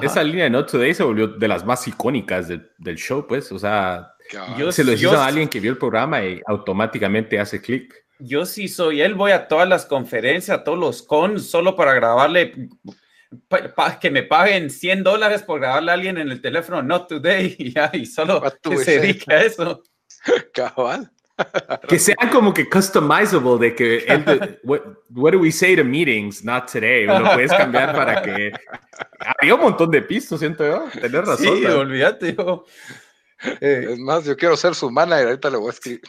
Esa 0.00 0.22
línea 0.24 0.44
de 0.44 0.50
Not 0.50 0.70
Today 0.70 0.92
se 0.94 1.02
volvió 1.02 1.28
de 1.28 1.48
las 1.48 1.64
más 1.64 1.86
icónicas 1.86 2.48
del 2.48 2.96
show, 2.96 3.26
pues. 3.26 3.52
O 3.52 3.58
sea, 3.58 4.14
yo, 4.58 4.72
se 4.72 4.84
lo 4.84 4.92
dices 4.92 5.12
a 5.12 5.26
alguien 5.26 5.48
que 5.48 5.60
vio 5.60 5.70
el 5.70 5.78
programa 5.78 6.24
y 6.24 6.40
automáticamente 6.46 7.38
hace 7.38 7.60
clic. 7.60 7.94
Yo 8.18 8.46
sí 8.46 8.68
soy 8.68 9.00
él, 9.00 9.14
voy 9.14 9.32
a 9.32 9.48
todas 9.48 9.68
las 9.68 9.86
conferencias, 9.86 10.58
a 10.58 10.64
todos 10.64 10.78
los 10.78 11.02
cons, 11.02 11.48
solo 11.48 11.76
para 11.76 11.94
grabarle 11.94 12.70
que 14.00 14.10
me 14.10 14.22
paguen 14.22 14.70
100 14.70 15.02
dólares 15.02 15.42
por 15.42 15.60
grabarle 15.60 15.90
a 15.90 15.94
alguien 15.94 16.18
en 16.18 16.30
el 16.30 16.40
teléfono, 16.40 16.82
not 16.82 17.08
today, 17.08 17.54
y, 17.58 17.72
ya, 17.72 17.90
y 17.92 18.06
solo 18.06 18.42
que 18.62 18.76
se 18.78 19.00
dedique 19.00 19.32
a 19.32 19.42
eso. 19.42 19.82
Cabal. 20.52 21.10
que 21.88 21.98
sean 21.98 22.28
como 22.30 22.54
que 22.54 22.68
customizable 22.68 23.58
de 23.58 23.74
que 23.74 24.58
what, 24.64 25.32
do 25.32 25.38
we 25.38 25.50
say 25.50 25.74
to 25.74 25.84
meetings 25.84 26.44
not 26.44 26.70
today 26.70 27.06
lo 27.06 27.24
puedes 27.34 27.52
cambiar 27.52 27.94
para 27.94 28.22
que 28.22 28.52
había 29.40 29.54
un 29.54 29.60
montón 29.60 29.90
de 29.90 30.02
pistos 30.02 30.40
siento 30.40 30.64
yo 30.64 30.84
tenés 31.00 31.26
razón 31.26 31.58
sí 31.58 31.64
olvídate 31.64 32.34
yo 32.36 32.64
eh, 33.60 33.88
es 33.90 33.98
más 33.98 34.24
yo 34.24 34.36
quiero 34.36 34.56
ser 34.56 34.74
su 34.74 34.90
manager 34.90 35.26
ahorita 35.26 35.50
le 35.50 35.56
voy 35.56 35.66
a 35.66 35.70
escribir 35.70 36.00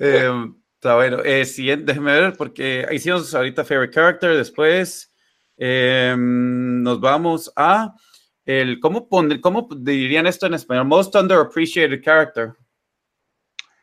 eh, 0.00 0.30
Está 0.78 0.94
bueno. 0.94 1.18
Eh, 1.24 1.44
siguiente, 1.44 1.86
déjeme 1.86 2.12
ver, 2.12 2.36
porque 2.36 2.86
hicimos 2.92 3.34
ahorita 3.34 3.64
Favorite 3.64 3.92
Character, 3.92 4.36
después 4.36 5.12
em, 5.56 6.84
nos 6.84 7.00
vamos 7.00 7.52
a 7.56 7.96
el, 8.44 8.78
¿cómo, 8.78 9.08
¿cómo 9.40 9.68
dirían 9.76 10.28
esto 10.28 10.46
en 10.46 10.54
español? 10.54 10.84
Most 10.84 11.16
underappreciated 11.16 12.00
character. 12.00 12.52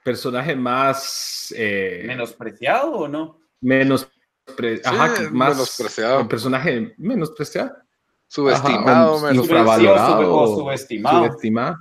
Personaje 0.05 0.55
más... 0.55 1.51
Eh, 1.57 2.03
¿Menospreciado 2.05 2.91
o 2.91 3.07
no? 3.07 3.39
Menos, 3.59 4.07
ajá, 4.83 5.15
más 5.31 5.55
menospreciado. 5.55 6.27
Personaje 6.27 6.93
menospreciado. 6.99 7.75
Subestimado, 8.27 9.19
menospreciado. 9.21 10.31
O 10.31 10.59
subestimado. 10.59 11.25
Subestimado. 11.25 11.77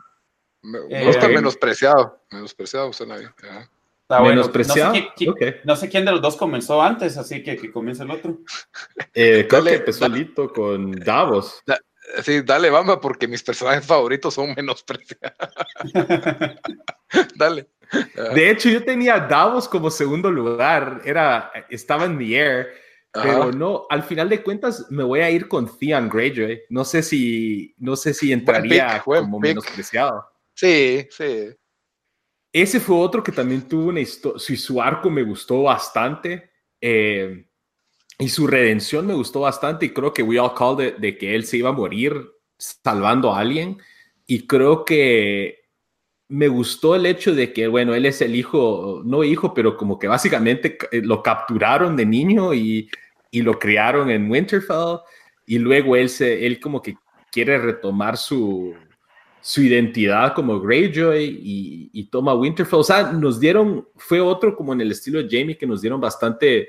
Me, 0.62 1.05
gusta 1.05 1.27
eh, 1.27 1.35
menospreciado. 1.35 2.25
Menospreciado 2.31 2.95
suena 2.95 3.18
bien. 3.18 3.31
Menospreciado. 4.09 4.95
No 5.64 5.77
sé, 5.77 5.91
quién 5.91 6.07
de 6.07 6.12
los 6.12 6.22
dos 6.22 6.37
comenzó 6.37 6.81
antes, 6.81 7.18
así 7.18 7.43
que 7.43 7.57
que 7.59 7.70
comience 7.70 8.05
el 8.05 8.11
otro. 8.11 8.39
Eh, 9.16 9.47
creo 9.49 9.62
que 9.62 9.75
empezó 9.75 10.09
Lito 10.09 10.49
con 10.49 10.93
Davos. 10.93 11.62
sí, 12.22 12.41
dale, 12.41 12.70
vamos, 12.70 12.99
porque 13.03 13.29
mis 13.29 13.43
personajes 13.43 13.87
favoritos 13.87 14.33
son 14.33 14.55
menospreciados. 14.57 15.37
dale. 17.37 17.68
De 18.34 18.51
hecho, 18.51 18.68
yo 18.68 18.84
tenía 18.84 19.18
Davos 19.18 19.68
como 19.68 19.90
segundo 19.90 20.30
lugar. 20.30 21.03
Era, 21.05 21.53
estaba 21.68 22.05
en 22.05 22.18
the 22.18 22.36
air. 22.36 22.66
Pero 23.12 23.53
no, 23.53 23.86
al 23.90 24.03
final 24.03 24.28
de 24.28 24.42
cuentas 24.42 24.86
me 24.90 25.05
voy 25.05 25.20
a 25.20 25.30
ir 25.30 25.47
con 25.47 25.70
Theon 25.78 26.09
Greyjoy. 26.09 26.62
No 26.68 26.84
sé 26.84 27.03
si, 27.03 27.72
no 27.78 27.95
sé 27.95 28.12
si 28.12 28.32
entraría 28.32 29.01
como 29.05 29.38
menospreciado. 29.38 30.24
Sí, 30.53 31.07
sí. 31.11 31.49
Ese 32.53 32.78
fue 32.78 32.97
otro 32.97 33.22
que 33.22 33.32
también 33.32 33.68
tuvo 33.68 33.88
una 33.88 34.01
historia, 34.01 34.40
su 34.57 34.80
arco 34.80 35.11
me 35.11 35.24
gustó 35.24 35.64
bastante 35.64 36.53
eh, 36.80 37.47
y 38.16 38.28
su 38.28 38.47
redención 38.47 39.09
me 39.09 39.14
gustó 39.14 39.40
bastante 39.40 39.86
y 39.86 39.90
creo 39.90 40.14
que 40.14 40.22
we 40.22 40.38
all 40.38 40.55
called 40.55 40.86
it 40.86 40.97
de 40.99 41.18
que 41.18 41.34
él 41.34 41.45
se 41.45 41.57
iba 41.57 41.70
a 41.70 41.72
morir 41.72 42.14
salvando 42.57 43.32
a 43.32 43.40
alguien 43.40 43.78
y 44.24 44.47
creo 44.47 44.84
que 44.84 45.63
me 46.35 46.49
gustó 46.49 46.97
el 46.97 47.07
hecho 47.07 47.32
de 47.32 47.53
que, 47.53 47.68
bueno, 47.68 47.95
él 47.95 48.07
es 48.07 48.20
el 48.20 48.35
hijo, 48.35 49.03
no 49.05 49.22
hijo, 49.22 49.55
pero 49.55 49.76
como 49.76 50.01
que 50.01 50.09
básicamente 50.09 50.76
eh, 50.91 51.01
lo 51.01 51.22
capturaron 51.22 51.95
de 51.95 52.05
niño 52.05 52.53
y, 52.53 52.91
y 53.30 53.43
lo 53.43 53.57
criaron 53.57 54.11
en 54.11 54.28
Winterfell 54.28 54.99
y 55.47 55.59
luego 55.59 55.95
él, 55.95 56.09
se, 56.09 56.45
él 56.45 56.59
como 56.59 56.82
que 56.82 56.97
quiere 57.30 57.57
retomar 57.59 58.16
su, 58.16 58.74
su 59.41 59.62
identidad 59.62 60.35
como 60.35 60.61
Greyjoy 60.61 61.39
y, 61.93 62.05
toma 62.11 62.35
Winterfell. 62.35 62.80
O 62.80 62.85
sea, 62.85 63.12
nos 63.12 63.39
dieron, 63.39 63.87
fue 63.95 64.20
otro 64.20 64.57
como 64.57 64.72
en 64.72 64.80
el 64.80 64.91
estilo 64.91 65.22
de 65.22 65.28
Jamie 65.30 65.57
que 65.57 65.68
nos 65.68 65.82
dieron 65.82 66.01
bastante, 66.01 66.68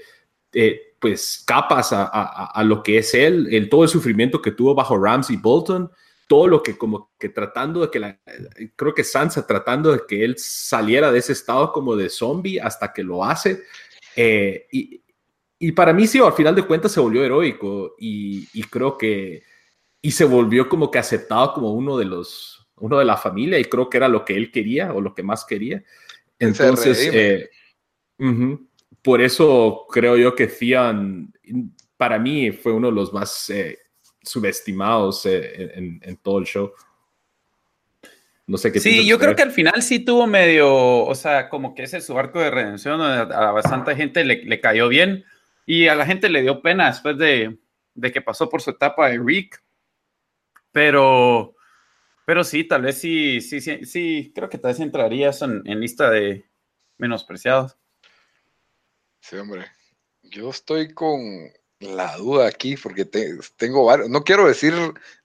eh, 0.54 0.94
pues, 1.00 1.44
capas 1.48 1.90
a, 1.92 2.64
lo 2.64 2.84
que 2.84 3.00
es 3.00 3.16
él, 3.16 3.48
el, 3.50 3.68
todo 3.68 3.82
el 3.82 3.90
sufrimiento 3.90 4.44
que 4.44 4.52
tuvo 4.52 4.76
bajo 4.76 4.96
Ramsey 4.96 5.38
Bolton, 5.38 5.90
todo 6.28 6.48
lo 6.48 6.64
que 6.64 6.78
como 6.78 7.12
que 7.20 7.30
tratando 7.30 7.82
de 7.82 7.92
que 7.92 8.00
la, 8.00 8.20
creo 8.76 8.94
que 8.94 9.04
Sansa 9.04 9.46
tratando 9.46 9.92
de 9.92 10.02
que 10.08 10.24
él 10.24 10.36
saliera 10.38 11.12
de 11.12 11.20
ese 11.20 11.34
estado 11.34 11.72
como 11.72 11.96
de 11.96 12.10
zombie 12.10 12.60
hasta 12.60 12.92
que 12.92 13.04
lo 13.04 13.24
hace. 13.24 13.64
Eh, 14.16 14.68
y, 14.72 15.02
y, 15.60 15.72
para 15.72 15.94
mí 15.94 16.08
sí, 16.08 16.20
al 16.20 16.34
final 16.34 16.56
de 16.56 16.66
cuentas 16.66 16.92
se 16.92 17.00
volvió 17.00 17.24
heroico 17.24 17.96
y, 18.00 18.48
y 18.54 18.64
creo 18.64 18.98
que, 18.98 19.44
y 20.02 20.12
se 20.12 20.26
volvió 20.26 20.68
como 20.70 20.90
que 20.90 21.00
aceptado 21.00 21.54
como 21.54 21.74
uno 21.74 21.98
de 21.98 22.06
los 22.06 22.56
uno 22.78 23.00
de 23.00 23.06
la 23.06 23.18
familia 23.18 23.60
y 23.60 23.66
creo 23.66 23.90
que 23.90 23.98
era 23.98 24.08
lo 24.08 24.26
que 24.26 24.36
él 24.36 24.52
quería 24.52 24.94
o 24.94 25.02
lo 25.02 25.14
que 25.14 25.24
más 25.24 25.46
quería. 25.46 25.84
Entonces, 26.38 27.10
eh, 27.14 27.50
por 29.02 29.22
eso 29.22 29.86
creo 29.90 30.18
yo 30.18 30.36
que 30.36 30.48
Theon, 30.48 31.34
para 31.98 32.20
mí, 32.20 32.52
fue 32.52 32.74
uno 32.74 32.88
de 32.88 32.94
los 32.94 33.14
más 33.14 33.50
eh, 33.50 33.80
subestimados 34.26 35.26
eh, 35.26 35.72
en, 35.76 36.18
todo 36.18 36.40
el 36.40 36.46
show. 36.46 36.72
No 38.48 38.58
sé 38.58 38.72
qué. 38.72 38.80
Sí, 38.80 39.08
yo 39.08 39.18
creo 39.18 39.36
que 39.36 39.42
al 39.42 39.52
final 39.52 39.82
sí 39.82 40.00
tuvo 40.00 40.28
medio, 40.28 41.04
o 41.04 41.16
sea, 41.16 41.50
como 41.50 41.74
que 41.74 41.84
ese 41.84 42.02
su 42.02 42.18
arco 42.18 42.40
de 42.40 42.52
redención 42.52 43.02
a, 43.02 43.26
bastante 43.52 43.96
gente 43.96 44.24
le, 44.24 44.62
cayó 44.62 44.88
bien 44.88 45.26
y 45.66 45.88
a 45.88 45.96
la 45.96 46.06
gente 46.06 46.30
le 46.30 46.42
dio 46.42 46.62
pena 46.62 46.88
después 46.88 47.18
de, 47.18 47.58
de 47.96 48.12
que 48.12 48.22
pasó 48.22 48.50
por 48.50 48.62
su 48.62 48.72
etapa 48.72 49.10
de 49.10 49.20
Rick. 49.20 49.64
Pero 50.72 51.56
pero 52.26 52.44
sí, 52.44 52.64
tal 52.64 52.82
vez 52.82 52.98
sí, 52.98 53.40
sí, 53.40 53.62
sí, 53.62 53.86
sí, 53.86 54.32
creo 54.34 54.50
que 54.50 54.58
tal 54.58 54.72
vez 54.72 54.80
entrarías 54.80 55.44
en, 55.44 55.62
en 55.66 55.80
lista 55.80 56.10
de 56.10 56.46
menospreciados. 56.98 57.78
Sí, 59.20 59.36
hombre. 59.38 59.66
Yo 60.24 60.50
estoy 60.50 60.94
con 60.94 61.20
la 61.86 62.16
duda 62.18 62.48
aquí 62.48 62.78
porque 62.78 63.06
tengo 63.58 63.86
varios. 63.86 64.10
No 64.10 64.24
quiero 64.24 64.48
decir 64.48 64.74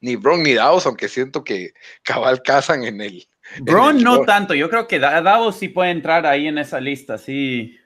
ni 0.00 0.16
Bron 0.16 0.42
ni 0.42 0.54
Davos, 0.54 0.86
aunque 0.86 1.08
siento 1.08 1.44
que 1.44 1.72
cabal 2.02 2.42
casan 2.42 2.84
en 2.84 3.00
el. 3.00 3.28
Bron 3.60 4.02
no 4.02 4.22
tanto. 4.22 4.54
Yo 4.54 4.70
creo 4.70 4.86
que 4.86 4.98
Davos 4.98 5.56
sí 5.56 5.68
puede 5.68 5.90
entrar 5.90 6.26
ahí 6.26 6.46
en 6.46 6.58
esa 6.58 6.80
lista, 6.80 7.18
sí. 7.18 7.78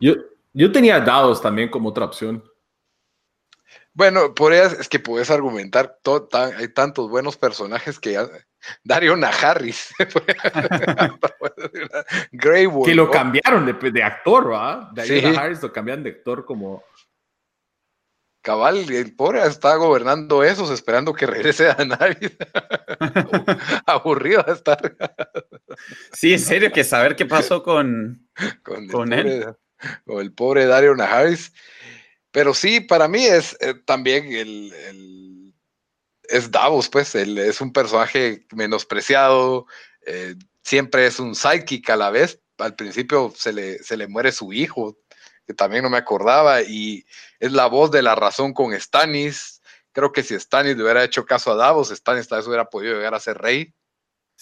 Yo, 0.00 0.14
yo 0.52 0.72
tenía 0.72 1.00
Davos 1.00 1.40
también 1.40 1.68
como 1.68 1.90
otra 1.90 2.04
opción. 2.04 2.42
Bueno, 3.94 4.34
por 4.34 4.52
eso 4.52 4.80
es 4.80 4.88
que 4.88 4.98
puedes 4.98 5.30
argumentar, 5.30 5.98
todo, 6.02 6.28
hay 6.32 6.66
tantos 6.68 7.08
buenos 7.08 7.36
personajes 7.36 8.00
que 8.00 8.18
Dario 8.82 9.14
Harris, 9.14 9.94
Greywood, 12.32 12.86
que 12.86 12.94
lo 12.94 13.08
cambiaron 13.08 13.64
de, 13.64 13.90
de 13.90 14.02
actor, 14.02 14.52
¿va? 14.52 14.90
Dario 14.92 15.38
Harris 15.38 15.62
lo 15.62 15.72
cambiaron 15.72 16.02
de 16.02 16.10
actor 16.10 16.44
como 16.44 16.82
cabal, 18.44 18.90
el 18.90 19.16
pobre 19.16 19.42
está 19.44 19.74
gobernando 19.76 20.44
esos 20.44 20.70
esperando 20.70 21.14
que 21.14 21.26
regrese 21.26 21.70
a 21.70 21.84
nadie. 21.84 22.36
Aburrido 23.86 24.42
de 24.42 24.52
estar. 24.52 24.96
sí, 26.12 26.34
en 26.34 26.38
serio, 26.38 26.70
que 26.70 26.84
saber 26.84 27.16
qué 27.16 27.24
pasó 27.24 27.62
con, 27.62 28.28
con, 28.62 29.12
él. 29.14 29.46
o 30.06 30.20
el 30.20 30.32
pobre 30.32 30.66
Dario 30.66 30.94
Najaris. 30.94 31.52
Pero 32.30 32.52
sí, 32.52 32.80
para 32.80 33.08
mí 33.08 33.24
es 33.24 33.56
eh, 33.60 33.74
también 33.86 34.30
el, 34.30 35.54
es 36.24 36.50
Davos, 36.50 36.90
pues, 36.90 37.14
es 37.14 37.60
un 37.62 37.72
personaje 37.72 38.46
menospreciado, 38.52 39.66
eh, 40.06 40.34
siempre 40.62 41.06
es 41.06 41.18
un 41.18 41.34
psychic 41.34 41.88
a 41.88 41.96
la 41.96 42.10
vez. 42.10 42.40
Al 42.58 42.76
principio 42.76 43.32
se 43.34 43.54
le, 43.54 43.78
se 43.78 43.96
le 43.96 44.06
muere 44.06 44.32
su 44.32 44.52
hijo, 44.52 44.98
que 45.46 45.54
también 45.54 45.82
no 45.82 45.90
me 45.90 45.98
acordaba, 45.98 46.62
y 46.62 47.04
es 47.38 47.52
la 47.52 47.66
voz 47.66 47.90
de 47.90 48.02
la 48.02 48.14
razón 48.14 48.52
con 48.52 48.78
Stannis. 48.78 49.60
Creo 49.92 50.12
que 50.12 50.22
si 50.22 50.38
Stannis 50.38 50.76
le 50.76 50.82
hubiera 50.82 51.04
hecho 51.04 51.24
caso 51.24 51.52
a 51.52 51.56
Davos, 51.56 51.90
Stannis 51.90 52.28
tal 52.28 52.38
vez 52.38 52.46
hubiera 52.48 52.64
podido 52.64 52.96
llegar 52.96 53.14
a 53.14 53.20
ser 53.20 53.38
rey, 53.38 53.72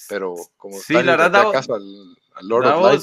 pero 0.08 0.34
como 0.56 0.78
sí, 0.78 0.94
Stannis 0.94 1.16
le 1.16 1.30
da 1.30 1.52
caso 1.52 1.74
al, 1.74 2.16
Lord 2.42 2.66
of 2.66 2.82
Light. 2.82 3.02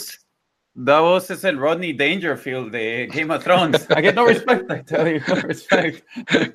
Davos 0.74 1.30
es 1.30 1.44
el 1.44 1.58
Rodney 1.58 1.94
Dangerfield 1.94 2.72
de 2.72 3.08
Game 3.12 3.34
of 3.34 3.44
Thrones. 3.44 3.86
I 3.90 4.02
get 4.02 4.16
no 4.16 4.26
respect, 4.28 4.72
I 4.72 4.82
tell 4.84 5.08
you, 5.08 5.20
no 5.28 5.36
respect. 5.42 6.06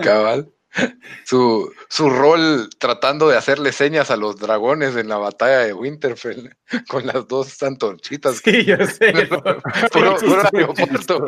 Cabal. 0.02 0.50
Su, 1.24 1.72
su 1.88 2.10
rol 2.10 2.68
tratando 2.78 3.28
de 3.28 3.36
hacerle 3.36 3.72
señas 3.72 4.10
a 4.10 4.16
los 4.16 4.36
dragones 4.36 4.96
en 4.96 5.08
la 5.08 5.16
batalla 5.16 5.60
de 5.60 5.72
Winterfell 5.72 6.50
con 6.88 7.06
las 7.06 7.26
dos 7.28 7.62
antorchitas. 7.62 8.40
Sí, 8.44 8.64
yo 8.64 8.76
sé. 8.86 9.12
puro, 9.92 10.16
aeropuerto. 10.52 11.26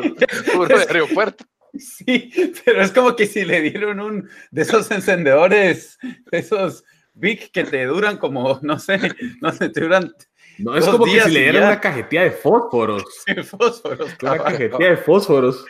Puro 0.53 0.77
aeropuerto. 0.77 1.45
Sí, 1.77 2.31
pero 2.65 2.81
es 2.81 2.91
como 2.91 3.15
que 3.15 3.27
si 3.27 3.45
le 3.45 3.61
dieron 3.61 3.99
un 3.99 4.29
de 4.51 4.61
esos 4.61 4.89
encendedores, 4.89 5.97
esos 6.31 6.83
big 7.13 7.51
que 7.51 7.63
te 7.63 7.85
duran 7.85 8.17
como, 8.17 8.59
no 8.61 8.79
sé, 8.79 8.99
no 9.41 9.51
sé, 9.51 9.69
te 9.69 9.81
duran. 9.81 10.13
No, 10.57 10.75
es 10.75 10.85
como 10.85 11.05
que 11.05 11.21
si 11.21 11.31
le 11.31 11.41
dieran 11.41 11.63
una 11.63 11.79
cajetilla 11.79 12.23
de 12.23 12.31
fósforos. 12.31 13.03
Sí, 13.25 13.35
fósforos. 13.43 14.11
Una 14.21 14.37
cajetilla 14.37 14.89
de 14.89 14.97
fósforos. 14.97 15.65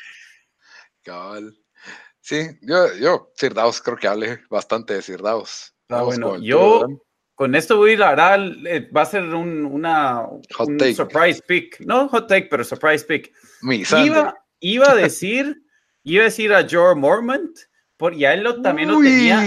Cabal. 1.04 1.58
Sí, 2.28 2.46
yo, 2.60 2.94
yo, 2.96 3.32
Sir 3.38 3.54
creo 3.54 3.96
que 3.96 4.06
hable 4.06 4.40
bastante 4.50 4.96
de 4.96 5.02
Sir 5.02 5.22
Davos. 5.22 5.74
Ah, 5.88 6.02
bueno, 6.02 6.38
yo 6.42 6.86
con 7.36 7.56
esto 7.56 7.78
voy 7.78 7.94
a 7.94 8.16
dar, 8.16 8.42
va 8.94 9.04
a 9.04 9.06
ser 9.06 9.24
un, 9.34 9.64
una 9.64 10.28
un 10.28 10.94
surprise 10.94 11.42
pick. 11.48 11.80
No 11.80 12.10
hot 12.10 12.28
take, 12.28 12.50
pero 12.52 12.66
surprise 12.66 13.06
pick. 13.06 13.32
Mi 13.62 13.82
iba, 14.04 14.36
iba 14.60 14.92
a 14.92 14.96
decir, 14.96 15.56
iba 16.04 16.24
a 16.24 16.26
decir 16.26 16.54
a 16.54 16.68
George 16.68 17.00
Mormont, 17.00 17.58
por, 17.96 18.14
y 18.14 18.26
a 18.26 18.34
él 18.34 18.44
lo, 18.44 18.62
también 18.62 18.90
lo 18.90 19.00
tenía. 19.00 19.46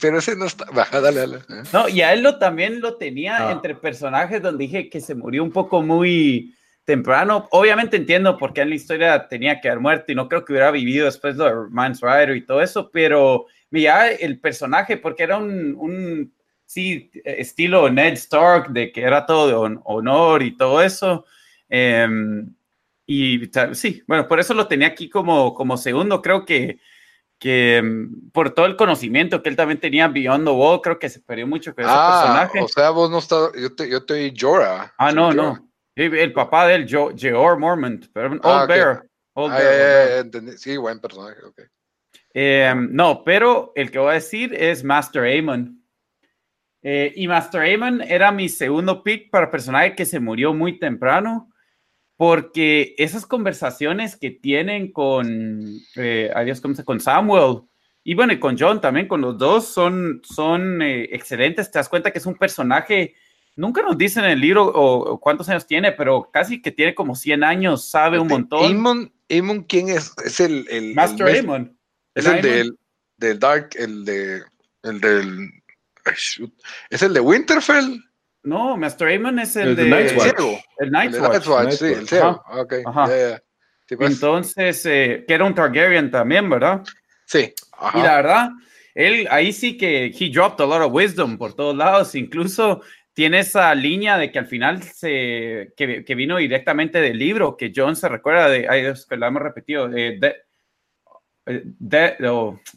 Pero 0.00 0.18
ese 0.18 0.36
no 0.36 0.44
está. 0.44 0.66
Baja, 0.66 1.00
dale, 1.00 1.18
dale. 1.18 1.38
No, 1.72 1.88
y 1.88 2.00
a 2.02 2.12
él 2.12 2.22
lo 2.22 2.38
también 2.38 2.80
lo 2.80 2.96
tenía 2.96 3.48
ah. 3.48 3.50
entre 3.50 3.74
personajes 3.74 4.40
donde 4.40 4.66
dije 4.66 4.88
que 4.88 5.00
se 5.00 5.16
murió 5.16 5.42
un 5.42 5.50
poco 5.50 5.82
muy 5.82 6.54
temprano. 6.84 7.48
Obviamente 7.50 7.96
entiendo 7.96 8.36
por 8.36 8.52
qué 8.52 8.62
en 8.62 8.70
la 8.70 8.74
historia 8.74 9.28
tenía 9.28 9.60
que 9.60 9.68
haber 9.68 9.80
muerto 9.80 10.12
y 10.12 10.14
no 10.14 10.28
creo 10.28 10.44
que 10.44 10.52
hubiera 10.52 10.70
vivido 10.70 11.06
después 11.06 11.36
de 11.36 11.50
Mans 11.70 12.00
Rider 12.00 12.36
y 12.36 12.46
todo 12.46 12.60
eso, 12.62 12.90
pero 12.90 13.46
mira 13.70 14.10
el 14.10 14.40
personaje, 14.40 14.96
porque 14.96 15.22
era 15.22 15.38
un, 15.38 15.74
un 15.76 16.32
sí, 16.70 17.10
estilo 17.24 17.90
Ned 17.90 18.12
Stark, 18.14 18.70
de 18.70 18.92
que 18.92 19.02
era 19.02 19.26
todo 19.26 19.48
de 19.48 19.80
honor 19.84 20.42
y 20.42 20.56
todo 20.56 20.80
eso. 20.82 21.24
Em, 21.68 22.54
y 23.06 23.50
sí, 23.72 24.02
bueno, 24.06 24.28
por 24.28 24.38
eso 24.38 24.54
lo 24.54 24.68
tenía 24.68 24.88
aquí 24.88 25.08
como, 25.08 25.52
como 25.54 25.76
segundo. 25.76 26.22
Creo 26.22 26.44
que, 26.44 26.78
que 27.40 27.78
em, 27.78 28.30
por 28.30 28.50
todo 28.50 28.66
el 28.66 28.76
conocimiento 28.76 29.42
que 29.42 29.48
él 29.48 29.56
también 29.56 29.80
tenía 29.80 30.06
Beyond 30.06 30.44
the 30.44 30.52
Wall, 30.52 30.80
creo 30.80 30.98
que 30.98 31.08
se 31.08 31.20
perdió 31.20 31.46
mucho 31.46 31.74
con 31.74 31.84
ese 31.84 31.92
ah, 31.92 32.20
personaje. 32.22 32.60
O 32.62 32.68
sea, 32.68 32.90
vos 32.90 33.10
no 33.10 33.18
estás, 33.18 33.50
yo 33.60 33.74
te, 33.74 33.90
yo 33.90 34.04
te 34.04 34.32
Jorah. 34.38 34.94
Ah, 34.96 35.10
no, 35.10 35.32
no. 35.32 35.69
El 36.06 36.32
papá 36.32 36.66
de 36.66 36.74
él, 36.76 36.88
George 36.88 37.32
Mormont, 37.32 38.06
pero 38.12 38.30
Old 38.30 38.40
ah, 38.42 38.66
Bear. 38.66 39.06
Old 39.34 39.52
ah, 39.54 40.56
sí, 40.56 40.76
buen 40.76 41.00
personaje, 41.00 41.42
ok. 41.44 41.62
Em, 42.32 42.88
no, 42.92 43.24
pero 43.24 43.72
el 43.74 43.90
que 43.90 43.98
voy 43.98 44.10
a 44.10 44.14
decir 44.14 44.54
es 44.54 44.84
Master 44.84 45.24
Aemon. 45.24 45.84
Eh, 46.82 47.12
y 47.14 47.28
Master 47.28 47.62
Aemon 47.62 48.00
era 48.02 48.32
mi 48.32 48.48
segundo 48.48 49.02
pick 49.02 49.30
para 49.30 49.50
personaje 49.50 49.94
que 49.94 50.06
se 50.06 50.20
murió 50.20 50.54
muy 50.54 50.78
temprano, 50.78 51.50
porque 52.16 52.94
esas 52.96 53.26
conversaciones 53.26 54.16
que 54.16 54.30
tienen 54.30 54.92
con, 54.92 55.62
eh, 55.96 56.30
adiós, 56.34 56.60
¿cómo 56.60 56.74
se 56.74 56.84
Con 56.84 57.00
Samuel 57.00 57.62
y 58.02 58.14
bueno, 58.14 58.32
y 58.32 58.40
con 58.40 58.58
John 58.58 58.80
también, 58.80 59.06
con 59.06 59.20
los 59.20 59.36
dos, 59.36 59.66
son, 59.66 60.22
son 60.24 60.80
eh, 60.80 61.08
excelentes. 61.12 61.70
Te 61.70 61.78
das 61.78 61.88
cuenta 61.88 62.10
que 62.10 62.18
es 62.18 62.26
un 62.26 62.36
personaje 62.36 63.14
Nunca 63.56 63.82
nos 63.82 63.98
dicen 63.98 64.24
en 64.24 64.30
el 64.30 64.40
libro 64.40 64.64
o, 64.66 65.18
cuántos 65.20 65.48
años 65.48 65.66
tiene, 65.66 65.92
pero 65.92 66.30
casi 66.32 66.62
que 66.62 66.70
tiene 66.70 66.94
como 66.94 67.14
100 67.14 67.44
años, 67.44 67.88
sabe 67.88 68.18
un 68.18 68.28
montón. 68.28 68.64
Amon, 69.30 69.62
¿quién 69.64 69.88
es? 69.88 70.12
Es 70.24 70.40
el... 70.40 70.66
el 70.70 70.94
Master 70.94 71.28
el 71.28 71.70
Es 72.14 72.26
el 72.26 72.42
del, 72.42 72.78
del, 73.16 73.38
Dark, 73.38 73.70
el 73.74 74.04
de... 74.04 74.42
El 74.82 75.00
del... 75.00 75.50
¿Es 76.88 77.02
el 77.02 77.12
de 77.12 77.20
Winterfell? 77.20 78.00
No, 78.42 78.76
Master 78.76 79.14
Amon 79.14 79.38
es 79.38 79.54
el, 79.56 79.76
de... 79.76 79.84
Night's 79.84 80.16
Watch. 80.16 80.62
El 80.78 80.90
Night's 80.90 81.46
Watch. 81.46 81.72
sí, 81.72 81.84
el 81.86 82.08
ciego. 82.08 82.42
Ok, 82.52 82.74
pues. 83.96 84.12
Entonces, 84.12 84.86
eh, 84.86 85.24
que 85.26 85.34
era 85.34 85.44
un 85.44 85.54
Targaryen 85.54 86.10
también, 86.10 86.48
¿verdad? 86.48 86.82
Sí. 87.26 87.52
Y 87.94 87.98
la 87.98 88.16
verdad, 88.16 88.50
él 88.94 89.26
ahí 89.30 89.52
sí 89.52 89.76
que 89.76 90.06
he 90.06 90.30
dropped 90.30 90.64
a 90.64 90.66
lot 90.66 90.82
of 90.82 90.92
wisdom 90.92 91.38
por 91.38 91.54
todos 91.54 91.76
lados, 91.76 92.14
incluso 92.14 92.82
tiene 93.12 93.40
esa 93.40 93.74
línea 93.74 94.16
de 94.18 94.30
que 94.30 94.38
al 94.38 94.46
final 94.46 94.82
se, 94.82 95.72
que, 95.76 96.14
vino 96.14 96.36
directamente 96.36 97.00
del 97.00 97.18
libro, 97.18 97.56
que 97.56 97.72
John 97.74 97.96
se 97.96 98.08
recuerda 98.08 98.48
de, 98.48 98.66
ay 98.68 98.82
Dios, 98.82 99.06
que 99.06 99.16
lo 99.16 99.26
hemos 99.26 99.42
repetido, 99.42 99.88
de, 99.88 100.36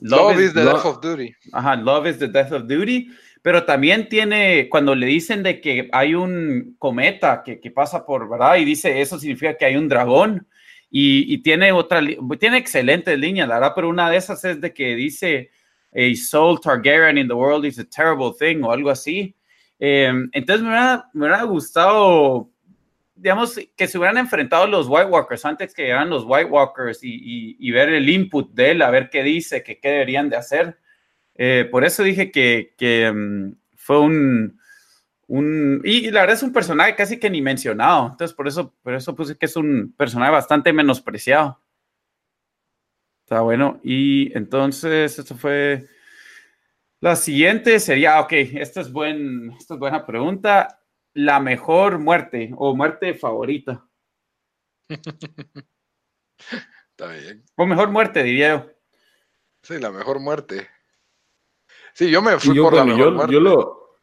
love, 0.01 0.39
is, 0.39 0.53
the 0.53 0.63
death 0.63 0.85
of 0.85 1.01
duty. 1.01 1.35
Ajá, 1.51 1.75
love 1.75 2.07
is 2.07 2.17
the 2.17 2.27
death 2.27 2.51
of 2.51 2.67
duty, 2.67 3.09
pero 3.41 3.63
también 3.65 4.09
tiene, 4.09 4.67
cuando 4.69 4.95
le 4.95 5.05
dicen 5.05 5.43
de 5.43 5.61
que 5.61 5.89
hay 5.91 6.15
un 6.15 6.75
cometa 6.79 7.43
que, 7.43 7.59
que 7.59 7.71
pasa 7.71 8.05
por, 8.05 8.27
¿verdad? 8.29 8.55
Y 8.57 8.65
dice, 8.65 9.01
eso 9.01 9.19
significa 9.19 9.55
que 9.55 9.65
hay 9.65 9.75
un 9.75 9.87
dragón, 9.87 10.47
y, 10.89 11.33
y 11.33 11.39
tiene 11.39 11.71
otra, 11.71 12.01
tiene 12.39 12.57
excelentes 12.57 13.17
líneas, 13.17 13.47
la 13.47 13.55
verdad, 13.55 13.73
pero 13.75 13.89
una 13.89 14.09
de 14.11 14.17
esas 14.17 14.43
es 14.45 14.61
de 14.61 14.73
que 14.73 14.95
dice, 14.95 15.49
a 15.91 16.15
soul 16.15 16.59
Targaryen 16.59 17.17
in 17.17 17.27
the 17.27 17.33
world 17.33 17.65
is 17.65 17.79
a 17.79 17.83
terrible 17.83 18.31
thing, 18.37 18.63
o 18.63 18.71
algo 18.71 18.89
así, 18.89 19.35
Em, 19.85 20.29
entonces 20.31 20.63
me 20.63 20.69
hubiera, 21.13 21.43
gustado, 21.43 22.49
digamos, 23.15 23.59
que 23.75 23.85
se 23.85 23.97
hubieran 23.97 24.17
enfrentado 24.17 24.65
los 24.65 24.87
White 24.87 25.07
Walkers 25.07 25.43
antes 25.43 25.73
que 25.73 25.81
llegaran 25.81 26.09
los 26.09 26.23
White 26.25 26.49
Walkers 26.49 26.99
y, 27.01 27.69
ver 27.71 27.89
el 27.89 28.07
input 28.07 28.53
de 28.53 28.71
él, 28.71 28.81
a 28.81 28.89
ver 28.89 29.09
qué 29.09 29.23
dice, 29.23 29.61
qué 29.61 29.77
deberían 29.83 30.29
de 30.29 30.37
hacer. 30.37 30.77
Eh, 31.35 31.67
por 31.69 31.83
eso 31.83 32.01
dije 32.01 32.31
que, 32.31 32.73
em, 32.79 33.55
fue 33.75 33.99
un, 33.99 34.57
un, 35.27 35.81
y, 35.83 36.11
la 36.11 36.21
verdad 36.21 36.37
es 36.37 36.43
un 36.43 36.53
personaje 36.53 36.95
casi 36.95 37.19
que 37.19 37.29
ni 37.29 37.41
mencionado. 37.41 38.11
Entonces, 38.11 38.33
por 38.33 38.47
eso, 38.47 38.73
por 38.83 38.93
eso 38.93 39.13
puse 39.13 39.37
que 39.37 39.47
es 39.47 39.55
un 39.57 39.93
personaje 39.97 40.31
bastante 40.31 40.71
menospreciado. 40.71 41.59
Está 43.25 43.41
bueno. 43.41 43.81
Y 43.83 44.31
entonces, 44.37 45.19
esto 45.19 45.35
fue 45.35 45.89
la 47.03 47.17
siguiente 47.17 47.81
sería, 47.81 48.21
ok, 48.21 48.31
esta 48.31 48.79
es, 48.79 48.89
buen, 48.89 49.51
esta 49.59 49.73
es 49.73 49.79
buena 49.79 50.05
pregunta. 50.05 50.79
La 51.13 51.41
mejor 51.41 51.99
muerte 51.99 52.53
o 52.55 52.73
muerte 52.73 53.13
favorita. 53.13 53.85
Está 56.91 57.07
bien. 57.07 57.43
O 57.57 57.65
mejor 57.65 57.89
muerte, 57.89 58.23
diría 58.23 58.55
yo. 58.55 58.71
Sí, 59.63 59.79
la 59.79 59.91
mejor 59.91 60.21
muerte. 60.21 60.69
Sí, 61.93 62.09
yo 62.09 62.21
me 62.21 62.39
fui 62.39 62.57
por 62.57 62.73
la 62.73 62.85
mejor 62.85 62.99
yo, 63.01 63.11
muerte. 63.11 63.33
Yo, 63.33 63.39
lo, 63.41 63.99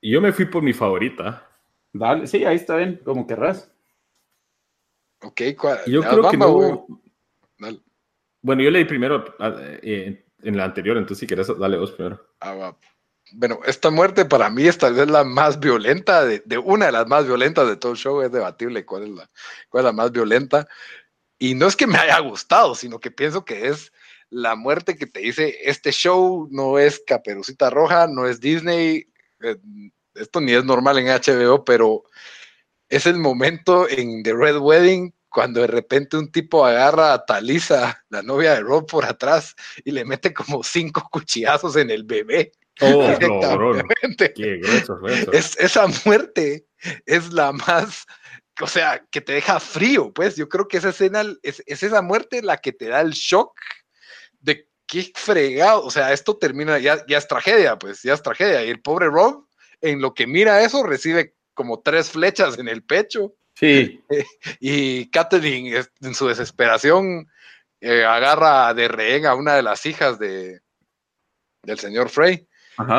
yo 0.00 0.20
me 0.20 0.32
fui 0.32 0.44
por 0.44 0.62
mi 0.62 0.72
favorita. 0.72 1.50
Dale, 1.92 2.28
sí, 2.28 2.44
ahí 2.44 2.54
está 2.54 2.76
bien, 2.76 3.00
como 3.04 3.26
querrás. 3.26 3.72
Ok, 5.22 5.40
¿cuál? 5.58 5.80
Yo 5.88 6.00
creo 6.00 6.30
que 6.30 6.36
no. 6.36 6.86
Bueno, 8.40 8.62
yo 8.62 8.70
leí 8.70 8.84
primero 8.84 9.24
eh, 9.82 10.29
en 10.42 10.56
la 10.56 10.64
anterior, 10.64 10.96
entonces 10.96 11.18
si 11.18 11.26
quieres, 11.26 11.48
dale 11.58 11.76
vos 11.76 11.92
primero. 11.92 12.20
Ah, 12.40 12.74
bueno, 13.32 13.60
esta 13.64 13.90
muerte 13.90 14.24
para 14.24 14.50
mí 14.50 14.66
es 14.66 14.78
tal 14.78 14.94
vez 14.94 15.08
la 15.08 15.24
más 15.24 15.60
violenta, 15.60 16.24
de, 16.24 16.58
una 16.58 16.86
de 16.86 16.92
las 16.92 17.06
más 17.06 17.26
violentas 17.26 17.68
de 17.68 17.76
todo 17.76 17.92
el 17.92 17.98
show, 17.98 18.22
es 18.22 18.32
debatible 18.32 18.84
cuál 18.84 19.04
es, 19.04 19.08
la, 19.10 19.30
cuál 19.68 19.82
es 19.82 19.86
la 19.86 19.92
más 19.92 20.12
violenta. 20.12 20.66
Y 21.38 21.54
no 21.54 21.66
es 21.66 21.76
que 21.76 21.86
me 21.86 21.98
haya 21.98 22.18
gustado, 22.20 22.74
sino 22.74 22.98
que 22.98 23.10
pienso 23.10 23.44
que 23.44 23.68
es 23.68 23.92
la 24.28 24.56
muerte 24.56 24.96
que 24.96 25.06
te 25.06 25.20
dice, 25.20 25.56
este 25.64 25.90
show 25.90 26.48
no 26.50 26.78
es 26.78 27.02
Caperucita 27.06 27.70
Roja, 27.70 28.06
no 28.06 28.26
es 28.26 28.40
Disney, 28.40 29.06
eh, 29.42 29.56
esto 30.14 30.40
ni 30.40 30.52
es 30.52 30.64
normal 30.64 30.98
en 30.98 31.06
HBO, 31.06 31.64
pero 31.64 32.04
es 32.88 33.06
el 33.06 33.16
momento 33.16 33.88
en 33.88 34.22
The 34.22 34.34
Red 34.34 34.58
Wedding 34.58 35.14
cuando 35.30 35.60
de 35.60 35.68
repente 35.68 36.16
un 36.16 36.30
tipo 36.30 36.64
agarra 36.66 37.12
a 37.12 37.24
Talisa, 37.24 38.04
la 38.10 38.22
novia 38.22 38.54
de 38.54 38.60
Rob, 38.60 38.86
por 38.86 39.04
atrás 39.04 39.54
y 39.84 39.92
le 39.92 40.04
mete 40.04 40.34
como 40.34 40.62
cinco 40.62 41.08
cuchillazos 41.10 41.76
en 41.76 41.90
el 41.90 42.04
bebé. 42.04 42.52
Oh, 42.80 43.08
no, 43.20 43.72
Qué 44.34 44.60
es, 45.32 45.56
esa 45.58 45.86
muerte 46.04 46.66
es 47.06 47.32
la 47.32 47.52
más 47.52 48.06
o 48.62 48.66
sea, 48.66 49.04
que 49.10 49.20
te 49.20 49.32
deja 49.32 49.58
frío, 49.60 50.12
pues 50.12 50.36
yo 50.36 50.48
creo 50.48 50.68
que 50.68 50.76
esa 50.76 50.90
escena 50.90 51.22
es, 51.42 51.62
es 51.66 51.82
esa 51.82 52.02
muerte 52.02 52.42
la 52.42 52.58
que 52.58 52.72
te 52.72 52.88
da 52.88 53.00
el 53.00 53.12
shock 53.12 53.58
de 54.40 54.68
qué 54.86 55.10
fregado, 55.14 55.84
o 55.84 55.90
sea, 55.90 56.12
esto 56.12 56.36
termina, 56.36 56.78
ya, 56.78 57.04
ya 57.06 57.18
es 57.18 57.28
tragedia, 57.28 57.78
pues 57.78 58.02
ya 58.02 58.14
es 58.14 58.22
tragedia. 58.22 58.64
Y 58.64 58.70
el 58.70 58.80
pobre 58.80 59.06
Rob, 59.06 59.46
en 59.80 60.00
lo 60.00 60.14
que 60.14 60.26
mira 60.26 60.62
eso, 60.62 60.82
recibe 60.82 61.36
como 61.54 61.80
tres 61.80 62.10
flechas 62.10 62.58
en 62.58 62.68
el 62.68 62.82
pecho. 62.82 63.34
Sí. 63.60 64.02
y 64.60 65.10
Katherine, 65.10 65.84
en 66.00 66.14
su 66.14 66.26
desesperación, 66.26 67.28
eh, 67.80 68.04
agarra 68.04 68.72
de 68.72 68.88
rehén 68.88 69.26
a 69.26 69.34
una 69.34 69.54
de 69.54 69.62
las 69.62 69.84
hijas 69.84 70.18
de, 70.18 70.60
del 71.62 71.78
señor 71.78 72.08
Frey. 72.08 72.48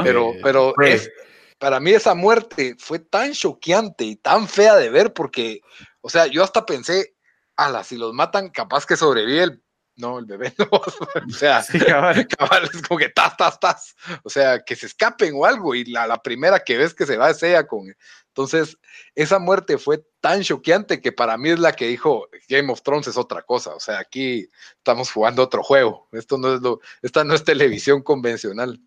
Pero, 0.03 0.34
pero 0.43 0.76
es, 0.80 1.09
para 1.57 1.80
mí 1.80 1.89
esa 1.89 2.14
muerte 2.14 2.76
fue 2.78 2.99
tan 2.99 3.34
choqueante 3.34 4.03
y 4.03 4.16
tan 4.16 4.47
fea 4.47 4.76
de 4.76 4.91
ver 4.91 5.12
porque, 5.12 5.62
o 6.01 6.09
sea, 6.09 6.28
yo 6.28 6.43
hasta 6.43 6.68
pensé, 6.68 7.16
ala, 7.55 7.84
si 7.84 7.97
los 7.97 8.14
matan, 8.14 8.49
capaz 8.49 8.86
que 8.86 8.95
sobrevive 8.95 9.43
el 9.43 9.64
no, 9.97 10.20
el 10.20 10.26
bebé 10.26 10.53
no. 10.57 10.68
o 10.72 11.30
sea, 11.32 11.64
cabal. 12.38 12.70
es 12.74 12.82
como 12.82 12.99
que 12.99 13.09
tas, 13.09 13.38
tas, 13.38 13.59
tas. 13.59 13.95
O 14.24 14.30
sea, 14.30 14.64
que 14.64 14.76
se 14.76 14.88
escapen 14.88 15.34
o 15.36 15.45
algo. 15.45 15.76
Y 15.76 15.86
la, 15.86 16.07
la, 16.07 16.18
primera 16.18 16.59
que 16.59 16.78
ves 16.78 16.93
que 16.93 17.05
se 17.05 17.18
va 17.18 17.30
es 17.30 17.41
ella 17.43 17.68
con. 17.68 17.95
Entonces, 18.32 18.77
esa 19.13 19.39
muerte 19.39 19.77
fue 19.77 20.05
tan 20.21 20.41
choqueante 20.41 21.01
que 21.01 21.11
para 21.11 21.38
mí 21.38 21.49
es 21.49 21.59
la 21.59 21.73
que 21.73 21.89
dijo 21.89 22.29
Game 22.47 22.71
of 22.71 22.82
Thrones 22.82 23.07
es 23.07 23.17
otra 23.17 23.41
cosa. 23.41 23.75
O 23.75 23.79
sea, 23.82 23.99
aquí 23.99 24.47
estamos 24.77 25.11
jugando 25.11 25.43
otro 25.43 25.63
juego. 25.63 26.07
Esto 26.13 26.38
no 26.38 26.53
es 26.53 26.61
lo, 26.61 26.79
esta 27.01 27.25
no 27.25 27.34
es 27.34 27.43
televisión 27.43 28.01
convencional. 28.01 28.79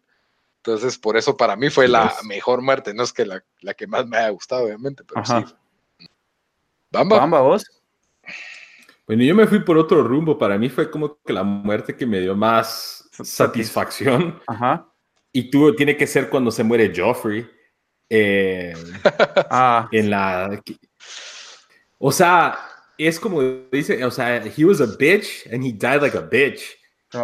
Entonces, 0.59 0.97
por 0.97 1.19
eso 1.19 1.37
para 1.37 1.57
mí 1.57 1.69
fue 1.69 1.89
la 1.89 2.15
mejor 2.25 2.63
muerte. 2.63 2.95
No 2.95 3.03
es 3.03 3.13
que 3.13 3.27
la, 3.27 3.45
la, 3.61 3.75
que 3.75 3.87
más 3.87 4.07
me 4.07 4.17
haya 4.17 4.31
gustado, 4.31 4.65
obviamente, 4.65 5.05
pero 5.05 5.23
sí. 5.27 5.35
Bamba. 6.91 7.19
Bamba, 7.19 7.41
vos. 7.43 7.65
Bueno, 9.07 9.25
yo 9.25 9.35
me 9.35 9.47
fui 9.47 9.61
por 9.61 9.77
otro 9.77 10.03
rumbo. 10.03 10.39
Para 10.39 10.57
mí 10.57 10.71
fue 10.71 10.91
como 10.91 11.19
que 11.23 11.35
la 11.35 11.43
muerte 11.43 11.95
que 11.95 12.07
me 12.07 12.21
dio 12.21 12.35
más 12.35 13.11
satisfacción. 13.13 14.41
Ajá. 14.47 14.89
Y 15.33 15.51
tuvo, 15.51 15.75
tiene 15.75 15.99
que 15.99 16.07
ser 16.07 16.31
cuando 16.31 16.51
se 16.51 16.65
muere 16.65 16.91
Joffrey. 16.97 17.47
Eh, 18.09 18.75
ah. 19.51 19.89
En 19.93 20.11
la. 20.11 20.63
O 21.99 22.13
sea, 22.13 22.59
es 22.99 23.19
como 23.19 23.43
dice, 23.73 24.05
o 24.05 24.11
sea, 24.11 24.37
he 24.37 24.65
was 24.65 24.81
a 24.81 24.87
bitch 24.87 25.47
and 25.53 25.65
he 25.65 25.73
died 25.73 26.03
like 26.03 26.17
a 26.17 26.23
bitch. 26.23 26.63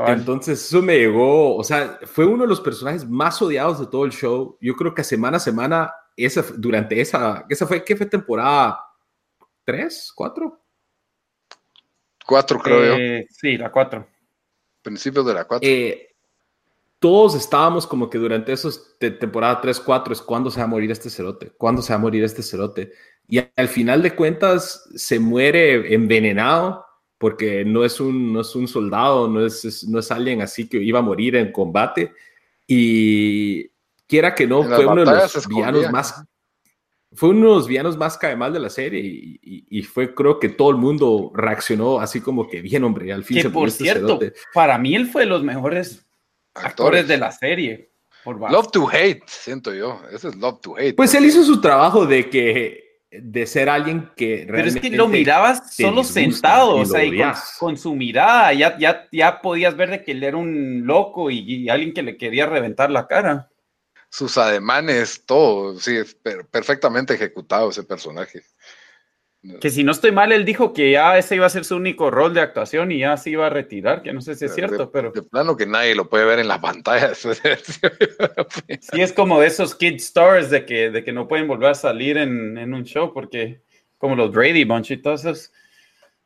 Entonces, 0.06 0.64
eso 0.64 0.80
me 0.80 0.96
llegó, 0.96 1.56
o 1.56 1.64
sea, 1.64 1.98
fue 2.04 2.24
uno 2.24 2.44
de 2.44 2.48
los 2.48 2.60
personajes 2.60 3.08
más 3.08 3.42
odiados 3.42 3.80
de 3.80 3.86
todo 3.86 4.04
el 4.04 4.12
show. 4.12 4.56
Yo 4.60 4.74
creo 4.76 4.94
que 4.94 5.02
semana 5.02 5.38
a 5.38 5.40
semana, 5.40 5.92
esa, 6.16 6.44
durante 6.56 7.00
esa, 7.00 7.44
esa 7.48 7.66
fue, 7.66 7.84
¿qué 7.84 7.96
fue 7.96 8.06
temporada? 8.06 8.80
¿Tres? 9.64 10.12
¿Cuatro? 10.14 10.62
Cuatro, 12.24 12.60
creo 12.60 12.84
yo. 12.84 12.94
Eh, 13.02 13.26
sí, 13.30 13.56
la 13.56 13.72
cuatro. 13.72 14.06
Principios 14.80 15.26
de 15.26 15.34
la 15.34 15.44
cuatro. 15.44 15.68
Eh, 15.68 16.09
todos 17.00 17.34
estábamos 17.34 17.86
como 17.86 18.10
que 18.10 18.18
durante 18.18 18.52
esos 18.52 18.96
de 19.00 19.10
temporada 19.10 19.60
3, 19.60 19.80
4 19.80 20.12
es 20.12 20.20
cuando 20.20 20.50
se 20.50 20.60
va 20.60 20.64
a 20.64 20.68
morir 20.68 20.90
este 20.90 21.08
cerote, 21.08 21.50
cuándo 21.56 21.80
se 21.80 21.92
va 21.92 21.98
a 21.98 22.02
morir 22.02 22.22
este 22.22 22.42
cerote. 22.42 22.92
Y 23.26 23.40
al 23.56 23.68
final 23.68 24.02
de 24.02 24.14
cuentas 24.14 24.88
se 24.94 25.18
muere 25.18 25.94
envenenado 25.94 26.84
porque 27.16 27.64
no 27.64 27.84
es 27.84 28.00
un, 28.00 28.32
no 28.32 28.42
es 28.42 28.54
un 28.54 28.68
soldado, 28.68 29.28
no 29.28 29.44
es, 29.44 29.88
no 29.88 29.98
es 29.98 30.10
alguien 30.10 30.42
así 30.42 30.68
que 30.68 30.76
iba 30.76 30.98
a 30.98 31.02
morir 31.02 31.36
en 31.36 31.52
combate. 31.52 32.12
Y 32.66 33.68
quiera 34.06 34.34
que 34.34 34.46
no, 34.46 34.62
fue 34.62 34.84
uno 34.84 35.04
de 35.04 35.12
los 35.12 35.48
villanos 35.48 35.90
más 35.90 36.22
fue 37.12 37.30
uno 37.30 37.48
de 37.48 37.54
los 37.56 37.66
villanos 37.66 37.96
más 37.96 38.16
cae 38.16 38.36
mal 38.36 38.52
de 38.52 38.60
la 38.60 38.70
serie 38.70 39.00
y, 39.02 39.82
fue 39.82 40.14
creo 40.14 40.38
que 40.38 40.48
todo 40.48 40.70
el 40.70 40.76
mundo 40.76 41.32
reaccionó 41.34 41.98
así 41.98 42.20
como 42.20 42.48
que 42.48 42.60
bien 42.60 42.84
hombre 42.84 43.12
al 43.12 43.24
fin 43.24 43.42
que 43.42 43.50
por 43.50 43.66
este 43.66 43.82
cierto 43.82 44.20
para 44.54 44.78
mí 44.78 44.94
él 44.94 45.08
fue 45.08 45.22
de 45.22 45.28
los 45.28 45.42
mejores 45.42 46.08
actores, 46.54 47.06
de 47.08 47.18
la 47.18 47.32
serie 47.32 47.90
love 48.24 48.70
to 48.70 48.86
hate 48.88 49.22
siento 49.26 49.72
yo. 49.72 50.00
Ese 50.12 50.28
es 50.28 50.36
love 50.36 50.60
to 50.60 50.76
hate 50.76 50.94
pues 50.94 51.14
él 51.14 51.24
hizo 51.24 51.42
su 51.44 51.60
trabajo 51.60 52.06
de 52.06 52.28
que 52.28 52.90
de 53.10 53.46
ser 53.46 53.68
alguien 53.68 54.10
que 54.16 54.46
pero 54.48 54.68
es 54.68 54.76
que 54.76 54.90
lo 54.90 55.08
mirabas 55.08 55.74
solo 55.74 56.04
sentado 56.04 56.76
o 56.76 56.84
sea 56.84 57.04
y 57.04 57.20
con, 57.58 57.76
su 57.76 57.94
mirada 57.96 58.52
ya, 58.52 58.78
ya, 58.78 59.08
ya 59.10 59.40
podías 59.40 59.76
ver 59.76 59.90
de 59.90 60.04
que 60.04 60.12
él 60.12 60.22
era 60.22 60.36
un 60.36 60.86
loco 60.86 61.30
y 61.30 61.68
alguien 61.68 61.92
que 61.92 62.02
le 62.02 62.16
quería 62.16 62.46
reventar 62.46 62.90
la 62.90 63.06
cara. 63.06 63.50
Sus 64.12 64.36
ademanes, 64.38 65.24
todo, 65.24 65.78
sí, 65.78 65.96
es 65.96 66.16
perfectamente 66.50 67.14
ejecutado 67.14 67.70
ese 67.70 67.84
personaje. 67.84 68.42
Que 69.60 69.70
si 69.70 69.84
no 69.84 69.92
estoy 69.92 70.12
mal, 70.12 70.32
él 70.32 70.44
dijo 70.44 70.74
que 70.74 70.90
ya 70.90 71.16
ese 71.16 71.36
iba 71.36 71.46
a 71.46 71.50
ser 71.50 71.64
su 71.64 71.76
único 71.76 72.10
rol 72.10 72.34
de 72.34 72.42
actuación 72.42 72.92
y 72.92 72.98
ya 72.98 73.16
se 73.16 73.30
iba 73.30 73.46
a 73.46 73.50
retirar, 73.50 74.02
que 74.02 74.12
no 74.12 74.20
sé 74.20 74.34
si 74.34 74.44
es 74.44 74.54
cierto, 74.54 74.90
pero... 74.90 75.12
De 75.12 75.22
plano 75.22 75.56
que 75.56 75.64
nadie 75.64 75.94
lo 75.94 76.10
puede 76.10 76.26
ver 76.26 76.40
en 76.40 76.48
la 76.48 76.60
pantalla. 76.60 77.14
sí, 77.14 77.30
es 79.00 79.12
como 79.14 79.40
de 79.40 79.46
esos 79.46 79.74
kid 79.74 79.94
stars 79.94 80.50
de 80.50 80.66
que, 80.66 80.90
de 80.90 81.02
que 81.02 81.12
no 81.12 81.26
pueden 81.26 81.48
volver 81.48 81.70
a 81.70 81.74
salir 81.74 82.18
en, 82.18 82.58
en 82.58 82.74
un 82.74 82.84
show, 82.84 83.14
porque 83.14 83.62
como 83.96 84.14
los 84.14 84.30
Brady 84.30 84.64
Bunch 84.64 84.90
y 84.90 84.98
todos 84.98 85.24
esos 85.24 85.52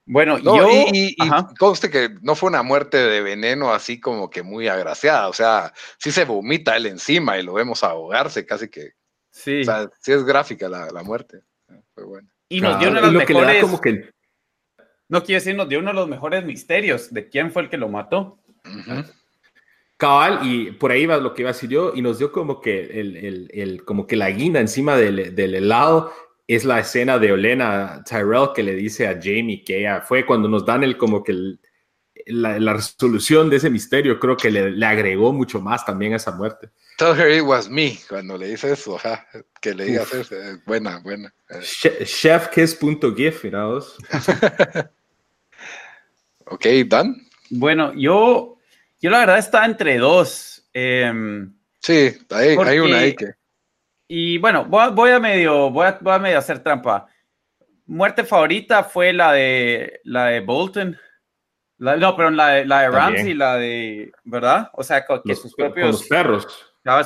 bueno, 0.06 0.38
yo. 0.38 0.68
Y, 0.92 1.16
conste 1.58 1.90
que 1.90 2.10
no 2.20 2.34
fue 2.34 2.50
una 2.50 2.62
muerte 2.62 2.98
de 2.98 3.22
veneno 3.22 3.72
así 3.72 3.98
como 4.00 4.28
que 4.28 4.42
muy 4.42 4.68
agraciada. 4.68 5.28
O 5.28 5.32
sea, 5.32 5.72
sí 5.98 6.12
se 6.12 6.24
vomita 6.24 6.76
él 6.76 6.86
encima 6.86 7.38
y 7.38 7.42
lo 7.42 7.54
vemos 7.54 7.82
ahogarse 7.82 8.44
casi 8.44 8.68
que. 8.68 8.92
Sí. 9.30 9.62
O 9.62 9.64
sea, 9.64 9.90
sí 10.00 10.12
es 10.12 10.24
gráfica 10.24 10.68
la, 10.68 10.90
la 10.90 11.02
muerte. 11.02 11.40
Fue 11.94 12.04
bueno. 12.04 12.28
Y 12.56 12.60
nos 12.60 12.78
dio 12.78 12.90
uno 12.90 13.00
de 13.00 13.06
los 13.06 13.28
mejores. 13.28 13.62
Como 13.62 13.80
que... 13.80 14.10
No 15.08 15.22
quiero 15.22 15.40
decir, 15.40 15.54
nos 15.54 15.68
dio 15.68 15.78
uno 15.78 15.90
de 15.90 15.94
los 15.94 16.08
mejores 16.08 16.44
misterios 16.44 17.12
de 17.12 17.28
quién 17.28 17.50
fue 17.52 17.62
el 17.62 17.68
que 17.68 17.76
lo 17.76 17.88
mató. 17.88 18.38
Cabal, 19.96 20.40
y 20.42 20.72
por 20.72 20.90
ahí 20.90 21.06
va 21.06 21.18
lo 21.18 21.34
que 21.34 21.42
iba 21.42 21.50
a 21.50 21.52
decir 21.52 21.70
yo, 21.70 21.92
y 21.94 22.02
nos 22.02 22.18
dio 22.18 22.32
como 22.32 22.60
que 22.60 23.00
el, 23.00 23.16
el, 23.16 23.50
el 23.52 23.84
como 23.84 24.06
que 24.06 24.16
la 24.16 24.30
guinda 24.30 24.60
encima 24.60 24.96
del, 24.96 25.34
del 25.34 25.54
helado 25.54 26.12
es 26.46 26.64
la 26.64 26.80
escena 26.80 27.18
de 27.18 27.32
Olena 27.32 28.02
Tyrell 28.04 28.48
que 28.54 28.62
le 28.62 28.74
dice 28.74 29.06
a 29.08 29.14
Jamie 29.14 29.62
que 29.64 29.80
ella 29.80 30.00
fue 30.02 30.26
cuando 30.26 30.48
nos 30.48 30.66
dan 30.66 30.84
el 30.84 30.96
como 30.96 31.22
que 31.22 31.56
la, 32.26 32.72
resolución 32.72 33.50
de 33.50 33.56
ese 33.56 33.70
misterio, 33.70 34.18
creo 34.18 34.36
que 34.36 34.50
le, 34.50 34.86
agregó 34.86 35.32
mucho 35.32 35.60
más 35.60 35.84
también 35.84 36.12
a 36.12 36.16
esa 36.16 36.32
muerte. 36.32 36.70
Tell 36.96 37.18
her 37.18 37.30
it 37.30 37.42
was 37.42 37.68
me 37.68 37.98
cuando 38.08 38.38
le 38.38 38.48
dice 38.48 38.72
eso, 38.72 38.98
que 39.60 39.74
le 39.74 39.86
diga 39.86 40.02
eso, 40.02 40.36
buena, 40.66 41.00
buena. 41.00 41.34
Chefkiss.gif, 41.60 43.44
mirados. 43.44 43.96
ok, 46.46 46.66
Dan. 46.86 47.16
Bueno, 47.50 47.92
yo, 47.94 48.58
yo 49.00 49.10
la 49.10 49.20
verdad 49.20 49.38
estaba 49.38 49.66
entre 49.66 49.98
dos. 49.98 50.66
Em, 50.72 51.52
sí, 51.80 52.16
hay, 52.30 52.56
hay 52.56 52.78
una 52.78 52.98
ahí 52.98 53.14
que. 53.14 53.32
Y 54.06 54.38
bueno, 54.38 54.66
voy 54.66 55.10
a, 55.10 55.18
medio, 55.18 55.70
voy 55.70 55.86
a, 55.86 55.98
voy 56.00 56.14
a 56.14 56.18
medio 56.18 56.38
hacer 56.38 56.62
trampa. 56.62 57.06
Muerte 57.86 58.24
favorita 58.24 58.84
fue 58.84 59.12
la 59.12 59.32
de 59.32 60.00
la 60.04 60.26
de 60.26 60.40
Bolton. 60.40 60.96
No, 61.78 62.16
pero 62.16 62.30
la 62.30 62.48
de, 62.48 62.64
la 62.64 62.80
de 62.82 62.90
Ramsey, 62.90 63.34
la 63.34 63.56
de, 63.56 64.12
¿verdad? 64.24 64.70
O 64.74 64.82
sea, 64.82 65.04
que 65.24 65.34
sus 65.34 65.54
propios 65.54 66.04
perros. 66.04 66.46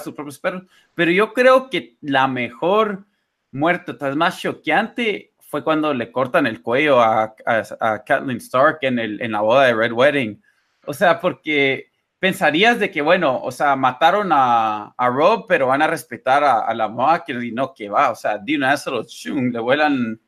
sus 0.03 0.15
propios 0.15 0.39
perros. 0.39 0.63
Pero 0.95 1.11
yo 1.11 1.33
creo 1.33 1.71
que 1.71 1.97
la 2.01 2.29
mejor 2.29 3.07
muerte, 3.51 3.95
tal 3.95 4.17
más 4.17 4.41
choqueante, 4.41 5.33
fue 5.41 5.65
cuando 5.65 5.95
le 5.95 6.13
cortan 6.13 6.47
el 6.47 6.63
cuello 6.63 7.01
a, 7.01 7.35
a, 7.47 7.63
a 7.81 8.05
Kathleen 8.05 8.37
Stark 8.39 8.79
en, 8.83 8.99
el, 8.99 9.21
en 9.23 9.33
la 9.33 9.41
boda 9.41 9.65
de 9.65 9.75
Red 9.75 9.93
Wedding. 9.93 10.43
O 10.85 10.93
sea, 10.93 11.21
porque 11.21 11.91
pensarías 12.19 12.79
de 12.79 12.91
que, 12.91 13.01
bueno, 13.01 13.41
o 13.43 13.53
sea, 13.53 13.77
mataron 13.77 14.31
a, 14.33 14.95
a 14.97 15.09
Rob, 15.09 15.47
pero 15.47 15.69
van 15.69 15.83
a 15.83 15.87
respetar 15.87 16.45
a, 16.45 16.73
la 16.75 16.89
mamá 16.89 17.25
que 17.25 17.35
no, 17.53 17.73
que 17.75 17.89
va, 17.89 18.11
o 18.11 18.15
sea, 18.15 18.39
de 18.39 18.57
una 18.57 18.71
vez 18.71 18.85
le 19.25 19.59
vuelan. 19.61 20.21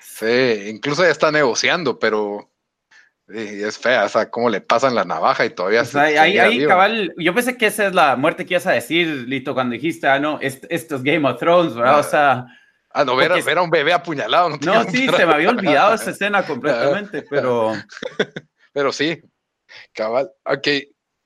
Sí, 0.00 0.68
incluso 0.68 1.02
ya 1.02 1.10
está 1.10 1.30
negociando, 1.30 1.98
pero 1.98 2.50
es 3.28 3.78
fea, 3.78 4.04
o 4.04 4.08
sea, 4.08 4.30
cómo 4.30 4.48
le 4.48 4.60
pasan 4.60 4.94
la 4.94 5.04
navaja 5.04 5.44
y 5.44 5.50
todavía 5.50 5.84
se, 5.84 5.98
ahí, 5.98 6.38
ahí 6.38 6.64
cabal, 6.64 7.12
yo 7.16 7.34
pensé 7.34 7.56
que 7.56 7.66
esa 7.66 7.86
es 7.88 7.94
la 7.94 8.14
muerte 8.16 8.46
que 8.46 8.54
ibas 8.54 8.66
a 8.66 8.72
decir, 8.72 9.06
Lito, 9.26 9.52
cuando 9.54 9.72
dijiste, 9.72 10.06
ah, 10.06 10.18
no, 10.18 10.38
esto, 10.40 10.68
es 10.70 11.02
Game 11.02 11.28
of 11.28 11.38
Thrones, 11.38 11.74
¿verdad? 11.74 12.00
o 12.00 12.02
sea. 12.02 12.46
Ah, 12.90 13.04
no, 13.04 13.14
ver, 13.16 13.32
a 13.32 13.62
un 13.62 13.70
bebé 13.70 13.92
apuñalado. 13.92 14.50
No, 14.50 14.56
no 14.58 14.84
sí, 14.84 15.06
se 15.08 15.26
me 15.26 15.34
había 15.34 15.50
olvidado 15.50 15.94
esa 15.94 16.10
escena 16.10 16.46
completamente, 16.46 17.22
pero. 17.28 17.72
pero 18.72 18.92
sí, 18.92 19.20
Cabal, 19.92 20.30
ok, 20.44 20.68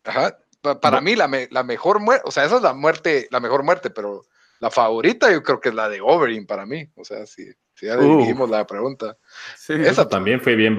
ajá. 0.04 0.36
Para 0.82 1.00
mí 1.00 1.16
la, 1.16 1.30
la 1.50 1.62
mejor 1.62 2.00
muerte, 2.00 2.22
o 2.26 2.30
sea, 2.30 2.44
esa 2.44 2.56
es 2.56 2.62
la 2.62 2.74
muerte, 2.74 3.28
la 3.30 3.40
mejor 3.40 3.62
muerte, 3.62 3.88
pero 3.88 4.22
la 4.58 4.70
favorita 4.70 5.32
yo 5.32 5.42
creo 5.42 5.58
que 5.58 5.70
es 5.70 5.74
la 5.74 5.88
de 5.88 6.00
Oberyn 6.02 6.46
para 6.46 6.66
mí, 6.66 6.86
o 6.96 7.04
sea, 7.04 7.24
si, 7.26 7.46
si 7.74 7.86
ya 7.86 7.96
dijimos 7.96 8.50
la 8.50 8.66
pregunta. 8.66 9.16
Sí, 9.56 9.72
esa 9.72 10.06
también 10.06 10.40
fue 10.40 10.54
bien 10.54 10.76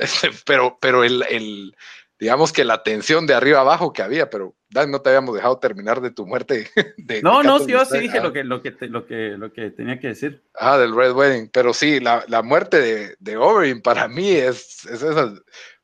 Pero, 0.46 0.78
pero 0.80 1.04
el, 1.04 1.22
el, 1.28 1.76
digamos 2.18 2.52
que 2.52 2.64
la 2.64 2.82
tensión 2.82 3.26
de 3.26 3.34
arriba 3.34 3.60
abajo 3.60 3.92
que 3.92 4.02
había, 4.02 4.28
pero 4.30 4.54
Dan, 4.72 4.90
no 4.92 5.00
te 5.02 5.08
habíamos 5.10 5.34
dejado 5.34 5.58
terminar 5.58 6.00
de 6.00 6.12
tu 6.12 6.26
muerte. 6.26 6.70
De, 6.96 7.20
no, 7.22 7.38
de 7.38 7.44
no, 7.44 7.58
sí, 7.58 7.72
yo 7.72 7.84
sí 7.84 7.98
dije 7.98 8.18
Ah. 8.18 8.22
lo 8.22 8.32
que, 8.32 8.44
lo, 8.44 8.62
que, 8.62 8.70
te- 8.70 8.86
lo, 8.86 9.04
que, 9.04 9.30
lo 9.36 9.52
que 9.52 9.70
tenía 9.70 9.98
que 9.98 10.08
decir. 10.08 10.44
Ah, 10.54 10.78
del 10.78 10.94
Red 10.94 11.12
Wedding. 11.12 11.48
Pero 11.52 11.74
sí, 11.74 11.98
la, 11.98 12.24
la 12.28 12.42
muerte 12.42 12.80
de, 12.80 13.16
de 13.18 13.36
Oberyn 13.36 13.82
para 13.82 14.06
mí 14.06 14.30
es, 14.30 14.84
es 14.86 15.02
esa. 15.02 15.34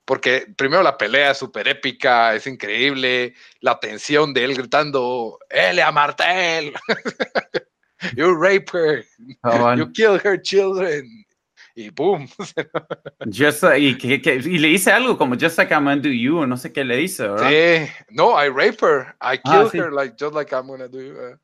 Porque 0.05 0.47
primero 0.57 0.85
la 0.85 0.97
pelea 0.97 1.33
es 1.33 1.39
súper 1.39 1.67
épica, 1.67 2.33
es 2.37 2.47
increíble. 2.47 3.35
La 3.61 3.81
tensión 3.81 4.33
de 4.33 4.45
él 4.45 4.55
gritando: 4.55 5.37
Elia 5.51 5.91
Martel, 5.91 6.73
you 8.17 8.35
rape 8.41 8.67
her, 8.73 9.05
you 9.77 9.91
kill 9.93 10.21
her 10.23 10.41
children. 10.41 11.26
Y 11.79 11.91
boom. 11.91 12.27
Just, 13.31 13.63
uh, 13.63 13.75
y, 13.77 13.99
que, 13.99 14.21
que- 14.23 14.37
y 14.37 14.59
le 14.59 14.69
dice 14.69 14.91
algo 14.91 15.19
como 15.19 15.35
Just 15.39 15.59
like 15.59 15.73
I'm 15.75 15.85
gonna 15.85 15.97
do 16.01 16.09
you, 16.09 16.39
o 16.39 16.47
no 16.47 16.57
sé 16.57 16.73
qué 16.73 16.85
le 16.85 16.97
dice, 16.97 17.29
¿verdad? 17.29 17.51
Sí, 17.51 17.93
no, 18.11 18.31
I 18.43 18.49
rape 18.49 18.79
her. 18.81 19.15
I 19.21 19.39
Ah, 19.45 19.63
kill 19.63 19.71
sí. 19.71 19.79
her 19.79 19.93
like 19.93 20.17
just 20.19 20.35
like 20.35 20.55
I'm 20.55 20.67
gonna 20.69 20.89
do. 20.89 20.99
uh, 20.99 21.37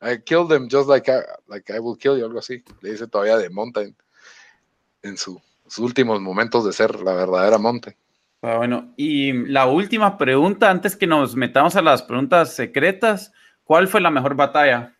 I 0.00 0.16
kill 0.24 0.48
them 0.48 0.68
just 0.70 0.88
like 0.88 1.10
I, 1.10 1.20
like 1.46 1.70
I 1.70 1.78
will 1.78 1.96
kill 1.96 2.16
you, 2.18 2.24
algo 2.24 2.38
así. 2.38 2.64
Le 2.80 2.92
dice 2.92 3.06
todavía 3.06 3.36
de 3.36 3.50
Mountain 3.50 3.94
en 5.02 5.16
su- 5.18 5.40
sus 5.66 5.78
últimos 5.84 6.20
momentos 6.22 6.64
de 6.64 6.72
ser 6.72 6.98
la 7.00 7.12
verdadera 7.12 7.58
Mountain. 7.58 7.94
Ah, 8.42 8.56
bueno, 8.56 8.94
y 8.96 9.32
la 9.48 9.66
última 9.66 10.16
pregunta, 10.16 10.70
antes 10.70 10.96
que 10.96 11.06
nos 11.06 11.36
metamos 11.36 11.76
a 11.76 11.82
las 11.82 12.02
preguntas 12.02 12.54
secretas, 12.54 13.30
¿cuál 13.64 13.88
fue 13.88 14.00
la 14.00 14.10
mejor 14.10 14.36
batalla? 14.36 14.95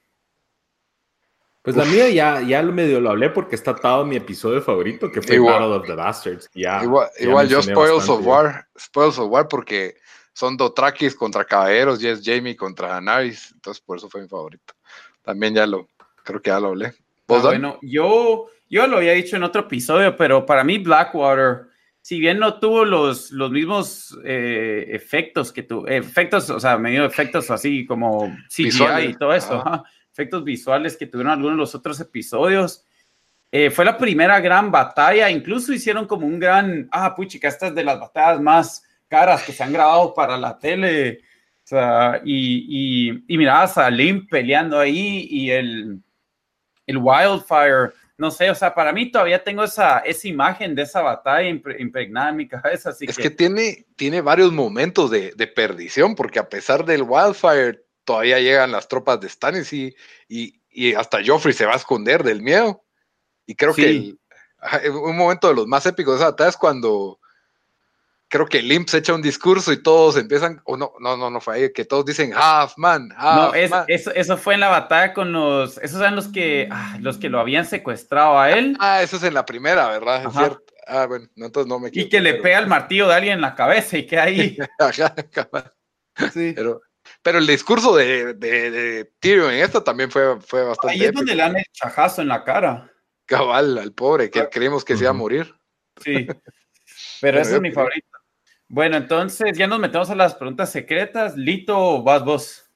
Pues 1.66 1.74
la 1.74 1.84
mía 1.84 2.08
ya, 2.10 2.42
ya 2.42 2.62
lo 2.62 2.70
medio 2.70 3.00
lo 3.00 3.10
hablé 3.10 3.28
porque 3.28 3.56
está 3.56 3.72
atado 3.72 4.02
a 4.02 4.06
mi 4.06 4.14
episodio 4.14 4.62
favorito, 4.62 5.10
que 5.10 5.20
fue 5.20 5.34
Igual. 5.34 5.54
Battle 5.54 5.74
of 5.74 5.86
the 5.88 5.94
Bastards. 5.94 6.48
Ya, 6.54 6.80
igual 6.84 7.08
ya 7.18 7.24
igual 7.24 7.48
yo 7.48 7.60
Spoils 7.60 8.08
of. 8.08 8.24
War, 8.24 8.68
Spoils 8.78 9.18
of 9.18 9.28
War 9.28 9.48
porque 9.48 9.96
son 10.32 10.56
Dothrakis 10.56 11.16
contra 11.16 11.44
Caballeros 11.44 12.00
y 12.00 12.06
es 12.06 12.22
Jamie 12.24 12.54
contra 12.54 12.90
Daenerys, 12.90 13.50
entonces 13.52 13.82
por 13.84 13.96
eso 13.96 14.08
fue 14.08 14.22
mi 14.22 14.28
favorito. 14.28 14.74
También 15.22 15.56
ya 15.56 15.66
lo, 15.66 15.88
creo 16.22 16.40
que 16.40 16.50
ya 16.50 16.60
lo 16.60 16.68
hablé. 16.68 16.94
Ah, 17.26 17.40
bueno, 17.42 17.80
yo, 17.82 18.46
yo 18.70 18.86
lo 18.86 18.98
había 18.98 19.14
dicho 19.14 19.34
en 19.34 19.42
otro 19.42 19.62
episodio, 19.62 20.16
pero 20.16 20.46
para 20.46 20.62
mí 20.62 20.78
Blackwater, 20.78 21.62
si 22.00 22.20
bien 22.20 22.38
no 22.38 22.60
tuvo 22.60 22.84
los, 22.84 23.32
los 23.32 23.50
mismos 23.50 24.16
eh, 24.24 24.86
efectos 24.90 25.52
que 25.52 25.64
tuvo, 25.64 25.88
efectos, 25.88 26.48
o 26.48 26.60
sea, 26.60 26.78
medio 26.78 27.04
efectos 27.04 27.50
así 27.50 27.84
como 27.84 28.32
CGI 28.48 28.64
Visuales, 28.66 29.10
y 29.10 29.14
todo 29.14 29.32
eso, 29.32 29.54
ajá. 29.54 29.68
ajá, 29.68 29.84
efectos 30.16 30.44
visuales 30.44 30.96
que 30.96 31.06
tuvieron 31.06 31.32
algunos 31.32 31.56
de 31.56 31.60
los 31.60 31.74
otros 31.74 32.00
episodios. 32.00 32.86
eh, 33.52 33.70
fue 33.70 33.84
la 33.84 33.96
primera 33.96 34.40
gran 34.40 34.70
batalla, 34.70 35.30
incluso 35.30 35.72
hicieron 35.72 36.06
como 36.06 36.26
un 36.26 36.38
gran, 36.38 36.88
ah, 36.90 37.14
puchica, 37.14 37.48
esta 37.48 37.68
es 37.68 37.74
de 37.74 37.84
las 37.84 38.00
batallas 38.00 38.40
más 38.40 38.82
caras 39.08 39.44
que 39.44 39.52
se 39.52 39.62
han 39.62 39.72
grabado 39.72 40.12
para 40.14 40.36
la 40.36 40.58
tele. 40.58 41.20
O 41.64 41.68
sea, 41.68 42.20
y, 42.24 43.10
y, 43.10 43.24
y 43.28 43.38
mirabas 43.38 43.76
a 43.78 43.90
Lim 43.90 44.26
peleando 44.26 44.78
ahí 44.78 45.28
y 45.30 45.50
el, 45.50 46.00
el 46.86 46.96
Wildfire, 46.96 47.92
no 48.18 48.30
sé, 48.30 48.50
o 48.50 48.54
sea, 48.54 48.74
para 48.74 48.92
mí 48.92 49.10
todavía 49.10 49.42
tengo 49.44 49.64
esa, 49.64 49.98
esa 50.00 50.28
imagen 50.28 50.74
de 50.74 50.82
esa 50.82 51.02
batalla 51.02 51.48
impre- 51.48 51.78
impregnada 51.78 52.30
en 52.30 52.36
mi 52.36 52.48
cabeza, 52.48 52.90
así 52.90 53.04
Es 53.06 53.16
que, 53.16 53.24
que 53.24 53.30
tiene, 53.30 53.84
tiene 53.96 54.22
varios 54.22 54.52
momentos 54.52 55.10
de, 55.10 55.32
de 55.36 55.46
perdición, 55.46 56.14
porque 56.14 56.38
a 56.38 56.48
pesar 56.48 56.84
del 56.84 57.02
wildfire, 57.02 57.84
todavía 58.06 58.40
llegan 58.40 58.72
las 58.72 58.88
tropas 58.88 59.20
de 59.20 59.28
Stannis 59.28 59.70
y, 59.74 59.94
y, 60.28 60.58
y 60.70 60.94
hasta 60.94 61.18
Joffrey 61.24 61.52
se 61.52 61.66
va 61.66 61.74
a 61.74 61.76
esconder 61.76 62.22
del 62.24 62.40
miedo. 62.40 62.82
Y 63.44 63.54
creo 63.54 63.74
Sí. 63.74 63.82
que 63.82 63.88
el- 63.90 64.90
un 64.90 65.16
momento 65.16 65.48
de 65.48 65.54
los 65.54 65.66
más 65.66 65.84
épicos 65.84 66.14
de 66.14 66.20
esa 66.20 66.30
batalla 66.30 66.50
es 66.50 66.56
cuando 66.56 67.20
creo 68.28 68.46
que 68.46 68.60
Limp 68.60 68.88
se 68.88 68.98
echa 68.98 69.14
un 69.14 69.22
discurso 69.22 69.72
y 69.72 69.80
todos 69.82 70.16
empiezan, 70.16 70.60
o 70.64 70.76
no, 70.76 70.92
no, 70.98 71.16
no, 71.16 71.30
no 71.30 71.40
fue 71.40 71.54
ahí, 71.56 71.72
que 71.72 71.84
todos 71.84 72.04
dicen 72.04 72.32
half 72.34 72.72
man, 72.76 73.08
half 73.16 73.36
no, 73.36 73.54
es, 73.54 73.70
man. 73.70 73.84
eso, 73.86 74.10
eso 74.14 74.36
fue 74.36 74.54
en 74.54 74.60
la 74.60 74.68
batalla 74.68 75.14
con 75.14 75.32
los, 75.32 75.78
esos 75.78 76.00
eran 76.00 76.16
los 76.16 76.26
que, 76.28 76.68
ah, 76.72 76.96
los 77.00 77.18
que 77.18 77.28
lo 77.28 77.38
habían 77.38 77.64
secuestrado 77.66 78.38
a 78.38 78.50
él 78.50 78.76
Ah, 78.80 79.00
eso 79.02 79.16
es 79.16 79.22
en 79.22 79.34
la 79.34 79.44
primera, 79.46 79.86
¿verdad? 79.88 80.24
Es 80.26 80.32
cierto. 80.32 80.62
Ah, 80.88 81.06
bueno, 81.06 81.28
no, 81.36 81.46
entonces 81.46 81.68
no 81.68 81.78
me 81.78 81.90
y 81.92 82.08
que 82.08 82.20
le 82.20 82.32
pero- 82.32 82.42
pega 82.42 82.58
el 82.58 82.66
martillo 82.66 83.06
de 83.08 83.14
alguien 83.14 83.34
en 83.34 83.40
la 83.42 83.54
cabeza 83.54 83.96
y 83.96 84.06
que 84.06 84.18
ahí, 84.18 84.58
Ajá, 84.80 85.14
sí. 86.32 86.52
Pero, 86.56 86.80
pero 87.26 87.38
el 87.38 87.46
discurso 87.48 87.96
de, 87.96 88.34
de, 88.34 88.70
de 88.70 89.04
Tyrion 89.18 89.50
en 89.52 89.58
esta 89.64 89.82
también 89.82 90.12
fue, 90.12 90.40
fue 90.40 90.62
bastante 90.62 90.92
ahí 90.94 91.00
es 91.00 91.06
épico. 91.06 91.22
donde 91.22 91.34
le 91.34 91.42
dan 91.42 91.56
el 91.56 91.64
chajazo 91.72 92.22
en 92.22 92.28
la 92.28 92.44
cara, 92.44 92.88
Cabal, 93.24 93.76
al 93.78 93.92
pobre, 93.92 94.30
que 94.30 94.48
creímos 94.48 94.84
que 94.84 94.96
se 94.96 95.02
iba 95.02 95.10
a 95.10 95.12
morir. 95.12 95.52
sí, 96.00 96.24
pero 97.20 97.42
yo 97.42 97.56
es 97.56 97.60
mi 97.60 97.72
favorito. 97.72 98.06
Bueno, 98.68 98.96
entonces 98.96 99.58
ya 99.58 99.66
nos 99.66 99.80
metemos 99.80 100.08
a 100.08 100.14
las 100.14 100.36
preguntas 100.36 100.70
secretas. 100.70 101.36
Lito, 101.36 102.00
vas 102.04 102.24
vos. 102.24 102.70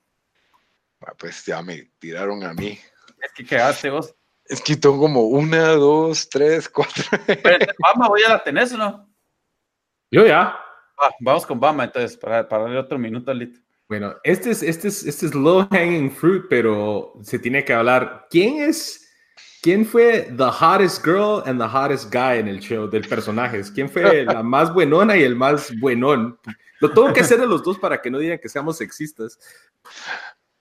Ah, 1.01 1.13
Pues 1.17 1.47
ya 1.47 1.63
me 1.63 1.89
tiraron 2.01 2.43
a 2.43 2.53
mí. 2.53 2.77
Es 3.23 3.33
que 3.33 3.45
quedaste 3.45 3.89
vos. 3.91 4.17
Es 4.47 4.61
que 4.61 4.75
tengo 4.75 4.99
como 4.99 5.27
una, 5.29 5.69
dos, 5.75 6.29
tres, 6.29 6.69
cuatro. 6.69 7.05
Pero, 7.25 7.67
Bama, 7.79 8.09
voy 8.09 8.25
a 8.25 8.31
la 8.31 8.43
tenés 8.43 8.73
o 8.73 8.79
no? 8.79 9.09
Yo 10.11 10.27
ya. 10.27 10.59
Va, 11.01 11.15
vamos 11.21 11.47
con 11.47 11.61
Bama 11.61 11.85
entonces, 11.85 12.17
para, 12.17 12.49
para 12.49 12.65
darle 12.65 12.79
otro 12.81 12.99
minuto 12.99 13.31
a 13.31 13.35
Lito. 13.35 13.61
Bueno, 13.91 14.15
este 14.23 14.53
es, 14.53 14.63
este 14.63 14.87
es, 14.87 15.05
este 15.05 15.27
es 15.27 15.35
low 15.35 15.67
hanging 15.69 16.13
fruit, 16.13 16.45
pero 16.49 17.13
se 17.23 17.41
tiene 17.41 17.65
que 17.65 17.73
hablar. 17.73 18.29
¿Quién 18.31 18.63
es? 18.63 19.05
¿Quién 19.63 19.85
fue 19.85 20.33
the 20.37 20.45
hottest 20.45 21.05
girl 21.05 21.43
and 21.45 21.61
the 21.61 21.67
hottest 21.67 22.15
guy 22.15 22.39
en 22.39 22.47
el 22.47 22.61
show 22.61 22.89
del 22.89 23.03
personaje? 23.09 23.61
¿Quién 23.75 23.89
fue 23.91 24.25
la 24.25 24.43
más 24.45 24.73
buenona 24.73 25.17
y 25.17 25.25
el 25.25 25.35
más 25.35 25.73
buenón? 25.81 26.39
Lo 26.79 26.93
tengo 26.93 27.13
que 27.13 27.23
hacer 27.23 27.41
de 27.41 27.49
los 27.49 27.65
dos 27.65 27.81
para 27.81 28.01
que 28.01 28.13
no 28.13 28.19
digan 28.21 28.39
que 28.39 28.49
seamos 28.49 28.77
sexistas. 28.77 29.41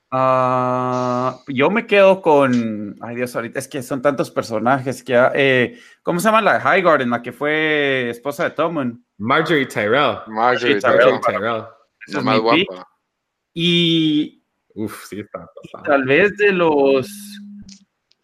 Ah, 0.09 1.39
yo 1.49 1.69
me 1.69 1.85
quedo 1.85 2.23
con. 2.23 2.95
Ay, 2.99 3.15
Dios, 3.15 3.35
ahorita 3.35 3.59
es 3.59 3.67
que 3.67 3.83
son 3.83 4.01
tantos 4.01 4.31
personajes 4.31 5.03
que. 5.03 5.13
eh, 5.35 5.79
¿Cómo 6.01 6.19
se 6.19 6.29
llama 6.29 6.41
la 6.41 6.59
High 6.59 6.81
Garden, 6.81 7.11
la 7.11 7.21
que 7.21 7.31
fue 7.31 8.09
esposa 8.09 8.45
de 8.45 8.49
Tommen? 8.49 9.05
Marjorie 9.19 9.67
Tyrell. 9.67 10.17
Marjorie, 10.25 10.81
Sí, 10.81 10.81
Tyrell. 10.81 10.97
Tyrell, 10.99 11.13
Marjorie 11.13 11.37
Tyrell. 11.39 11.63
Esa 12.07 12.13
la 12.13 12.19
es 12.19 12.25
más 12.25 12.39
guapa. 12.39 12.87
Y 13.61 14.41
Uf, 14.73 15.05
sí, 15.09 15.19
está. 15.19 15.45
está- 15.63 15.83
tal 15.83 16.05
vez 16.05 16.37
de 16.37 16.53
los. 16.53 17.09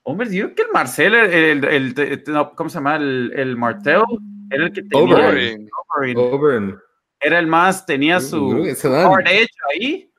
Hombres, 0.03 0.31
yo 0.31 0.45
creo 0.45 0.55
que 0.55 0.61
el 0.61 0.67
Marcel, 0.71 1.13
el, 1.13 1.33
el- 1.33 1.65
el- 1.65 1.99
el- 1.99 2.23
no, 2.27 2.53
¿cómo 2.55 2.69
se 2.69 2.75
llama? 2.75 2.95
El, 2.95 3.33
el 3.35 3.57
Martel, 3.57 4.01
era 4.49 4.63
el 4.67 4.71
que 4.71 4.83
tenía. 4.83 5.15
Oberyn. 5.15 5.69
Oberyn. 5.97 6.17
Oberyn. 6.17 6.77
Era 7.19 7.39
el 7.39 7.47
más, 7.47 7.85
tenía 7.85 8.21
su 8.21 8.49
hard 8.53 9.27
edge 9.27 9.49
ahí. 9.73 10.09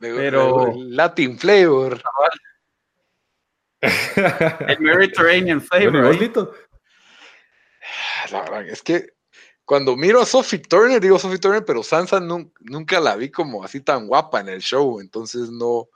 Me- 0.00 0.12
Pero- 0.12 0.72
el 0.72 0.96
Latin 0.96 1.38
flavor. 1.38 2.00
El 3.80 4.80
Mediterranean 4.80 5.60
flavor. 5.60 5.92
Bueno, 5.92 5.98
¿y 6.06 6.08
vos, 6.08 6.16
ahí. 6.16 6.20
Lito? 6.20 6.52
La 8.32 8.40
verdad 8.42 8.66
es 8.68 8.82
que 8.82 9.06
cuando 9.64 9.96
miro 9.96 10.20
a 10.20 10.26
Sophie 10.26 10.58
Turner, 10.58 11.00
digo 11.00 11.18
Sophie 11.18 11.38
Turner, 11.38 11.64
pero 11.64 11.82
Sansa 11.82 12.20
nun- 12.20 12.52
nunca 12.60 13.00
la 13.00 13.16
vi 13.16 13.30
como 13.30 13.64
así 13.64 13.80
tan 13.80 14.06
guapa 14.06 14.40
en 14.40 14.48
el 14.48 14.60
show, 14.60 15.00
entonces 15.00 15.50
no, 15.50 15.88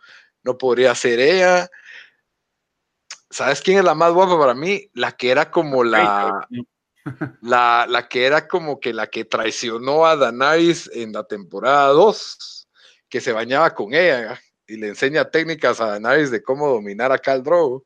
no 0.42 0.56
podría 0.56 0.94
ser 0.94 1.20
ella. 1.20 1.68
¿Sabes 3.30 3.60
quién 3.60 3.78
es 3.78 3.84
la 3.84 3.94
más 3.94 4.12
guapa 4.12 4.38
para 4.38 4.54
mí? 4.54 4.90
La 4.94 5.12
que 5.12 5.30
era 5.30 5.50
como 5.50 5.84
la, 5.84 6.46
la, 7.42 7.86
la 7.88 8.08
que 8.08 8.24
era 8.24 8.48
como 8.48 8.80
que 8.80 8.92
la 8.92 9.06
que 9.06 9.24
traicionó 9.24 10.06
a 10.06 10.16
Daenerys 10.16 10.90
en 10.94 11.12
la 11.12 11.24
temporada 11.24 11.88
2, 11.88 12.68
que 13.08 13.20
se 13.20 13.32
bañaba 13.32 13.74
con 13.74 13.92
ella 13.92 14.40
y 14.66 14.76
le 14.76 14.88
enseña 14.88 15.30
técnicas 15.30 15.80
a 15.80 15.86
Daenerys 15.86 16.30
de 16.30 16.42
cómo 16.42 16.68
dominar 16.68 17.12
a 17.12 17.18
Khal 17.18 17.42
Drogo. 17.42 17.84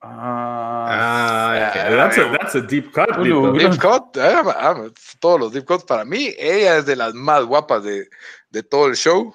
Ah, 0.00 0.86
Ah, 0.90 1.68
okay. 1.70 1.96
that's, 1.96 2.18
a, 2.18 2.30
that's 2.38 2.54
a 2.54 2.60
deep 2.62 2.92
cut. 2.92 3.16
Uno. 3.18 3.52
Deep 3.52 3.78
cut, 3.80 4.16
eh, 4.16 4.42
ah, 4.46 4.88
todos 5.20 5.40
los 5.40 5.52
deep 5.52 5.64
cuts 5.64 5.84
para 5.84 6.04
mí, 6.04 6.32
ella 6.38 6.78
es 6.78 6.86
de 6.86 6.96
las 6.96 7.14
más 7.14 7.44
guapas 7.44 7.82
de, 7.82 8.08
de 8.50 8.62
todo 8.62 8.86
el 8.86 8.94
show. 8.96 9.34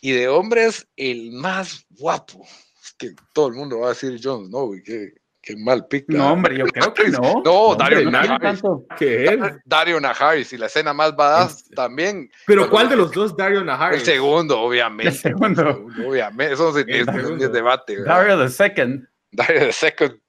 Y 0.00 0.10
de 0.12 0.28
hombres, 0.28 0.86
el 0.96 1.30
más 1.32 1.84
guapo. 1.90 2.44
Es 2.82 2.92
que 2.98 3.14
todo 3.32 3.46
el 3.48 3.54
mundo 3.54 3.78
va 3.80 3.86
a 3.86 3.90
decir 3.90 4.18
Jon 4.22 4.46
Snow, 4.46 4.74
y 4.74 4.82
qué, 4.82 5.12
qué 5.40 5.54
mal 5.56 5.86
pick. 5.86 6.06
no, 6.08 6.32
hombre, 6.32 6.58
yo 6.58 6.66
creo 6.66 6.92
que 6.92 7.08
no. 7.10 7.20
No, 7.44 7.76
Dario 7.76 7.98
hombre, 7.98 8.00
tiene 8.00 8.10
Naharis. 8.10 8.40
tanto. 8.60 8.84
¿Qué 8.98 9.24
es? 9.26 9.38
Dario 9.64 10.00
Naharis 10.00 10.52
y 10.52 10.58
la 10.58 10.66
escena 10.66 10.92
más 10.92 11.14
badass 11.14 11.58
Este. 11.62 11.76
también. 11.76 12.28
Pero 12.48 12.68
¿cuál 12.68 12.88
de 12.88 12.96
los 12.96 13.12
dos, 13.12 13.36
Dario 13.36 13.62
Naharis? 13.64 14.00
El 14.00 14.04
segundo, 14.06 14.60
obviamente. 14.60 15.10
El 15.12 15.14
segundo. 15.16 15.86
Obviamente, 16.08 16.54
eso 16.54 16.76
es, 16.76 16.84
El 16.88 16.90
es- 16.90 17.06
es 17.08 17.14
segundo. 17.14 17.48
debate. 17.48 17.96
¿verdad? 17.98 18.14
Dario 18.16 18.38
the 18.44 18.48
Second. 18.50 19.06
Dario 19.36 19.60
the 19.66 19.72
Second. 19.72 20.20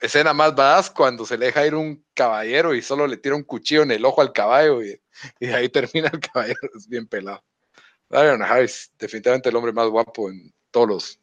Escena 0.00 0.34
más 0.34 0.54
badass 0.54 0.90
cuando 0.90 1.24
se 1.24 1.38
le 1.38 1.46
deja 1.46 1.66
ir 1.66 1.74
un 1.74 2.04
caballero 2.14 2.74
y 2.74 2.82
solo 2.82 3.06
le 3.06 3.16
tira 3.16 3.36
un 3.36 3.44
cuchillo 3.44 3.82
en 3.82 3.90
el 3.90 4.04
ojo 4.04 4.20
al 4.20 4.32
caballo 4.32 4.82
y, 4.82 5.00
y 5.40 5.46
ahí 5.46 5.68
termina 5.70 6.10
el 6.12 6.20
caballero. 6.20 6.70
Es 6.76 6.88
bien 6.88 7.06
pelado. 7.06 7.42
Dario 8.10 8.36
Naharis, 8.36 8.90
definitivamente 8.98 9.48
el 9.48 9.56
hombre 9.56 9.72
más 9.72 9.88
guapo 9.88 10.30
en 10.30 10.52
todos 10.70 10.88
los, 10.88 11.20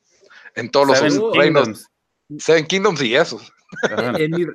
en 0.55 0.69
todos 0.69 0.97
Seven 0.97 1.17
los 1.17 1.37
reinos. 1.37 1.63
Kingdoms. 1.63 2.43
Seven 2.43 2.65
Kingdoms 2.65 3.01
y 3.01 3.15
eso. 3.15 3.39
En 4.17 4.31
mi, 4.31 4.45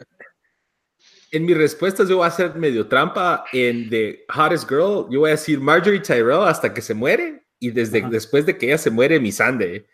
en 1.31 1.45
mis 1.45 1.57
respuestas 1.57 2.09
yo 2.09 2.17
voy 2.17 2.25
a 2.25 2.29
hacer 2.29 2.55
medio 2.55 2.89
trampa 2.89 3.45
en 3.53 3.89
The 3.91 4.25
Hottest 4.35 4.69
Girl. 4.69 5.07
Yo 5.11 5.21
voy 5.21 5.29
a 5.29 5.33
decir 5.33 5.61
Marjorie 5.61 6.01
Tyrell 6.01 6.47
hasta 6.47 6.73
que 6.73 6.83
se 6.83 6.95
muere 6.95 7.47
y 7.59 7.71
desde 7.71 8.03
después 8.03 8.45
de 8.47 8.57
que 8.57 8.67
ella 8.67 8.79
se 8.79 8.91
muere, 8.91 9.21
mi 9.21 9.33
Sande. 9.33 9.87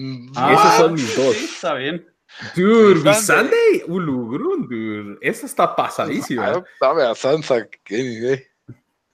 Mm, 0.00 0.30
Esos 0.52 0.74
son 0.76 0.92
mis 0.94 1.16
dos. 1.16 1.34
Sí, 1.36 1.44
está 1.52 1.74
bien. 1.74 2.06
Dude, 2.54 2.94
Mi 2.96 3.02
mi 3.02 3.14
Sunday. 3.14 3.50
Sunday, 3.50 3.82
Ulugrun, 3.88 4.68
dude. 4.68 5.18
Esa 5.20 5.46
está 5.46 5.74
pasadísima. 5.76 6.46
ah, 6.52 6.64
Sabe 6.78 7.04
a 7.06 7.14
Sansa, 7.14 7.66
qué 7.84 7.96
nivel. 7.98 8.46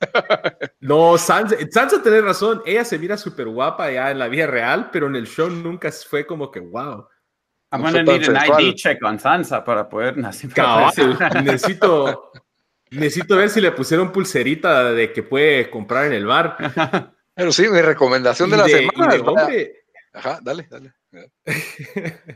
No, 0.80 1.16
Sansa, 1.18 1.56
Sansa 1.70 2.02
tiene 2.02 2.20
razón. 2.20 2.62
Ella 2.66 2.84
se 2.84 2.98
mira 2.98 3.16
súper 3.16 3.46
guapa 3.48 3.90
ya 3.90 4.10
en 4.10 4.18
la 4.18 4.28
vida 4.28 4.46
real, 4.46 4.90
pero 4.92 5.06
en 5.06 5.16
el 5.16 5.26
show 5.26 5.48
nunca 5.48 5.90
fue 5.90 6.26
como 6.26 6.50
que 6.50 6.60
wow. 6.60 7.06
I'm 7.72 7.82
No 7.82 7.90
gonna 7.90 8.02
need 8.04 8.28
an. 8.28 8.60
ID 8.60 8.74
check 8.74 9.02
on 9.02 9.18
Sansa 9.18 9.64
para 9.64 9.88
poder 9.88 10.16
nacer. 10.18 10.50
Necesito, 11.42 12.30
necesito 12.90 13.36
ver 13.36 13.50
si 13.50 13.60
le 13.60 13.72
pusieron 13.72 14.12
pulserita 14.12 14.92
de 14.92 15.12
que 15.12 15.22
puede 15.22 15.68
comprar 15.70 16.06
en 16.06 16.12
el 16.12 16.26
bar. 16.26 16.56
Pero 17.34 17.50
sí, 17.52 17.68
mi 17.68 17.80
recomendación 17.82 18.48
de 18.50 18.56
Y 18.56 18.58
la 18.58 18.64
de- 18.66 18.70
semana. 18.72 19.14
de 19.14 19.20
hombre, 19.20 19.84
Ajá, 20.16 20.38
dale, 20.42 20.66
dale. 20.70 20.92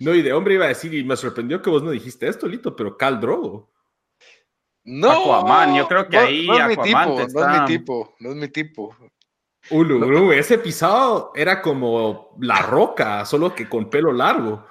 no, 0.00 0.14
y 0.14 0.22
de 0.22 0.32
hombre 0.32 0.54
iba 0.54 0.66
a 0.66 0.68
decir, 0.68 0.92
y 0.94 1.02
me 1.02 1.16
sorprendió 1.16 1.62
que 1.62 1.70
vos 1.70 1.82
no 1.82 1.90
dijiste 1.90 2.28
esto, 2.28 2.46
Lito, 2.46 2.76
pero 2.76 2.96
Cal 2.96 3.20
Drogo. 3.20 3.72
No, 4.84 5.10
Aquaman, 5.10 5.74
yo 5.76 5.88
creo 5.88 6.08
que 6.08 6.16
no- 6.16 6.22
ahí 6.24 6.46
no 6.46 6.58
es 6.58 6.66
mi 6.66 6.72
Aquaman 6.74 7.08
tipo, 7.08 7.26
te 7.26 7.32
no 7.32 7.40
es 7.54 7.60
mi 7.60 7.66
tipo, 7.66 8.14
no 8.20 8.30
es 8.30 8.36
mi 8.36 8.48
tipo. 8.48 8.96
Ulu, 9.70 10.32
ese 10.32 10.58
pisado 10.58 11.30
era 11.36 11.62
como 11.62 12.36
la 12.40 12.60
roca, 12.62 13.24
solo 13.24 13.54
que 13.54 13.68
con 13.68 13.88
pelo 13.88 14.12
largo. 14.12 14.66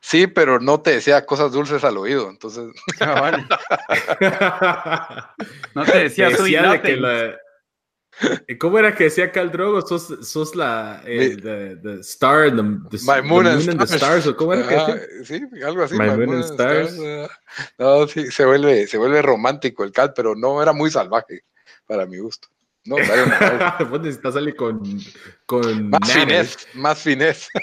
Sí, 0.00 0.26
pero 0.26 0.58
no 0.58 0.80
te 0.80 0.92
decía 0.92 1.26
cosas 1.26 1.52
dulces 1.52 1.84
al 1.84 1.98
oído, 1.98 2.30
entonces. 2.30 2.70
Cabal. 2.98 3.46
No 5.74 5.84
te 5.84 5.98
decía 5.98 6.28
Decía 6.30 6.70
de 6.72 6.80
que 6.80 6.96
la- 6.96 7.36
¿Cómo 8.58 8.78
era 8.78 8.94
que 8.94 9.04
decía 9.04 9.30
Cal 9.30 9.50
Drogo? 9.50 9.82
Sos, 9.82 10.26
sos 10.26 10.54
la 10.56 11.02
eh, 11.04 11.30
Mi- 11.36 11.36
the, 11.42 11.76
the 11.76 12.00
star, 12.00 12.50
the, 12.50 12.62
the, 12.90 12.98
My 13.04 13.16
the 13.16 13.22
moon 13.22 13.46
and 13.46 13.68
and 13.68 13.78
the 13.78 13.84
stars. 13.96 14.26
¿o 14.26 14.36
¿Cómo 14.36 14.54
era 14.54 14.66
que 14.66 14.74
decía? 14.74 15.48
sí, 15.50 15.62
algo 15.62 15.82
así. 15.82 15.94
My 15.94 16.04
My 16.04 16.06
Moon 16.08 16.18
Moon 16.26 16.34
and 16.36 16.44
and 16.44 16.52
Stars. 16.52 16.92
Stars, 16.94 17.30
ah. 17.30 17.72
No, 17.78 18.06
sí, 18.08 18.30
se 18.30 18.44
vuelve, 18.46 18.86
se 18.86 18.96
vuelve 18.98 19.20
romántico 19.22 19.84
el 19.84 19.92
cal, 19.92 20.12
pero 20.14 20.34
no 20.34 20.62
era 20.62 20.72
muy 20.72 20.90
salvaje 20.90 21.42
para 21.86 22.06
mi 22.06 22.18
gusto. 22.18 22.48
No. 22.86 22.96
Vos 23.90 24.00
necesitas 24.00 24.34
salir 24.34 24.54
con, 24.54 24.80
con 25.44 25.90
más 25.90 26.00
nanes. 26.08 26.14
finés, 26.14 26.68
más 26.74 26.98
finés. 27.02 27.48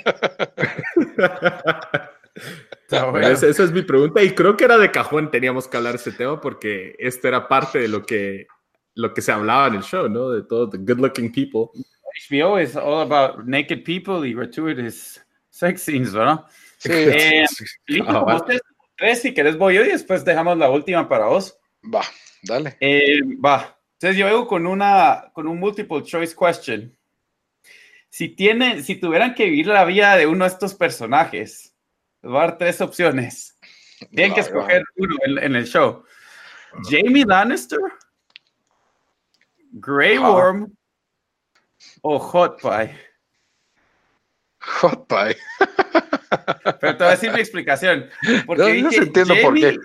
Está 2.84 3.06
bueno. 3.06 3.28
Esa, 3.28 3.48
esa 3.48 3.64
es 3.64 3.72
mi 3.72 3.84
pregunta 3.84 4.22
y 4.24 4.34
creo 4.34 4.58
que 4.58 4.66
era 4.66 4.78
de 4.78 4.92
cajón 4.92 5.32
teníamos 5.32 5.68
que 5.68 5.78
hablar 5.78 5.94
de 5.94 5.98
ese 6.00 6.12
tema 6.12 6.42
porque 6.42 6.96
esto 7.00 7.28
era 7.28 7.48
parte 7.48 7.80
de 7.80 7.88
lo 7.88 8.06
que, 8.06 8.48
lo 8.96 9.14
que 9.14 9.22
se 9.22 9.32
hablaba 9.32 9.68
en 9.68 9.76
el 9.76 9.84
show, 9.84 10.08
¿no? 10.10 10.30
De 10.30 10.44
todo, 10.44 10.70
the 10.70 10.78
good 10.78 11.00
looking 11.00 11.32
people. 11.32 11.72
HBO 12.30 12.62
is 12.62 12.76
all 12.76 13.02
about 13.02 13.46
naked 13.46 13.84
people 13.84 14.28
y 14.28 14.34
gratuitous 14.34 15.20
sex 15.50 15.82
scenes, 15.82 16.14
¿verdad? 16.14 16.46
Sí, 16.78 16.92
Eh, 16.92 17.46
Listo, 17.88 18.26
va. 18.26 18.36
ustedes 18.36 18.62
tres, 18.98 19.22
si 19.22 19.34
querés 19.34 19.58
voy 19.58 19.76
yo 19.76 19.84
y 19.84 19.90
después 19.90 20.24
dejamos 20.24 20.58
la 20.58 20.70
última 20.70 21.08
para 21.10 21.26
vos. 21.26 21.58
va, 21.94 22.02
dale. 22.44 22.78
Eh, 22.80 23.20
va. 23.44 23.78
Entonces 23.94 24.18
yo 24.18 24.26
vengo 24.26 24.48
con 24.48 24.68
una 24.68 25.32
con 25.34 25.48
un 25.48 25.60
multiple 25.60 26.04
choice 26.04 26.36
question. 26.36 26.96
Si 28.10 28.30
tienen, 28.30 28.84
si 28.84 28.96
tuvieran 28.98 29.34
que 29.34 29.46
vivir 29.46 29.68
la 29.68 29.86
vida 29.86 30.16
de 30.16 30.28
uno 30.28 30.46
de 30.46 30.52
estos 30.52 30.76
personajes, 30.76 31.74
les 32.22 32.32
voy 32.32 32.38
a 32.42 32.44
dar 32.48 32.58
tres 32.60 32.80
opciones. 32.82 33.58
Tienen 34.14 34.34
que 34.36 34.42
escoger 34.42 34.84
uno 34.98 35.16
en, 35.26 35.38
en 35.44 35.56
el 35.56 35.66
show. 35.66 36.04
Jamie 36.90 37.24
Lannister, 37.26 37.80
Grey 39.74 40.18
Ajá. 40.18 40.30
Worm 40.32 40.74
o 42.02 42.20
Hot 42.20 42.62
Pie. 42.62 42.96
Hot 44.82 45.08
pie. 45.08 45.36
Pero 46.80 46.98
te 46.98 47.04
voy 47.04 47.08
a 47.08 47.12
decir 47.12 47.32
mi 47.32 47.40
explicación. 47.40 48.06
Porque 48.46 48.82
No, 48.82 48.90
entiendo 48.92 49.36
por 49.42 49.54
qué. 49.56 49.78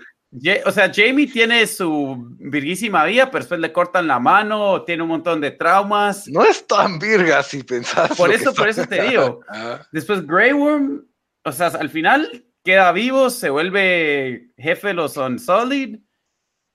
Ja- 0.43 0.59
o 0.65 0.71
sea, 0.71 0.91
Jamie 0.93 1.27
tiene 1.27 1.65
su 1.67 2.35
virguísima 2.39 3.03
vida, 3.05 3.25
pero 3.31 3.39
después 3.43 3.59
le 3.59 3.73
cortan 3.73 4.05
la 4.07 4.19
mano, 4.19 4.83
tiene 4.83 5.01
un 5.03 5.09
montón 5.09 5.41
de 5.41 5.49
traumas. 5.51 6.27
No 6.27 6.43
es 6.45 6.65
tan 6.67 6.99
virga 6.99 7.41
si 7.41 7.63
pensás. 7.63 8.15
Por 8.15 8.31
eso, 8.31 8.53
por 8.53 8.67
está- 8.69 8.83
eso 8.83 8.89
te 8.89 9.01
digo. 9.09 9.41
Ah, 9.49 9.81
Después 9.91 10.25
Grey 10.27 10.53
Worm, 10.53 11.03
o 11.43 11.51
sea, 11.51 11.67
al 11.67 11.89
final 11.89 12.45
queda 12.63 12.91
vivo, 12.91 13.29
se 13.31 13.49
vuelve 13.49 14.51
jefe 14.57 14.89
de 14.89 14.93
los 14.93 15.17
Unsullied, 15.17 15.99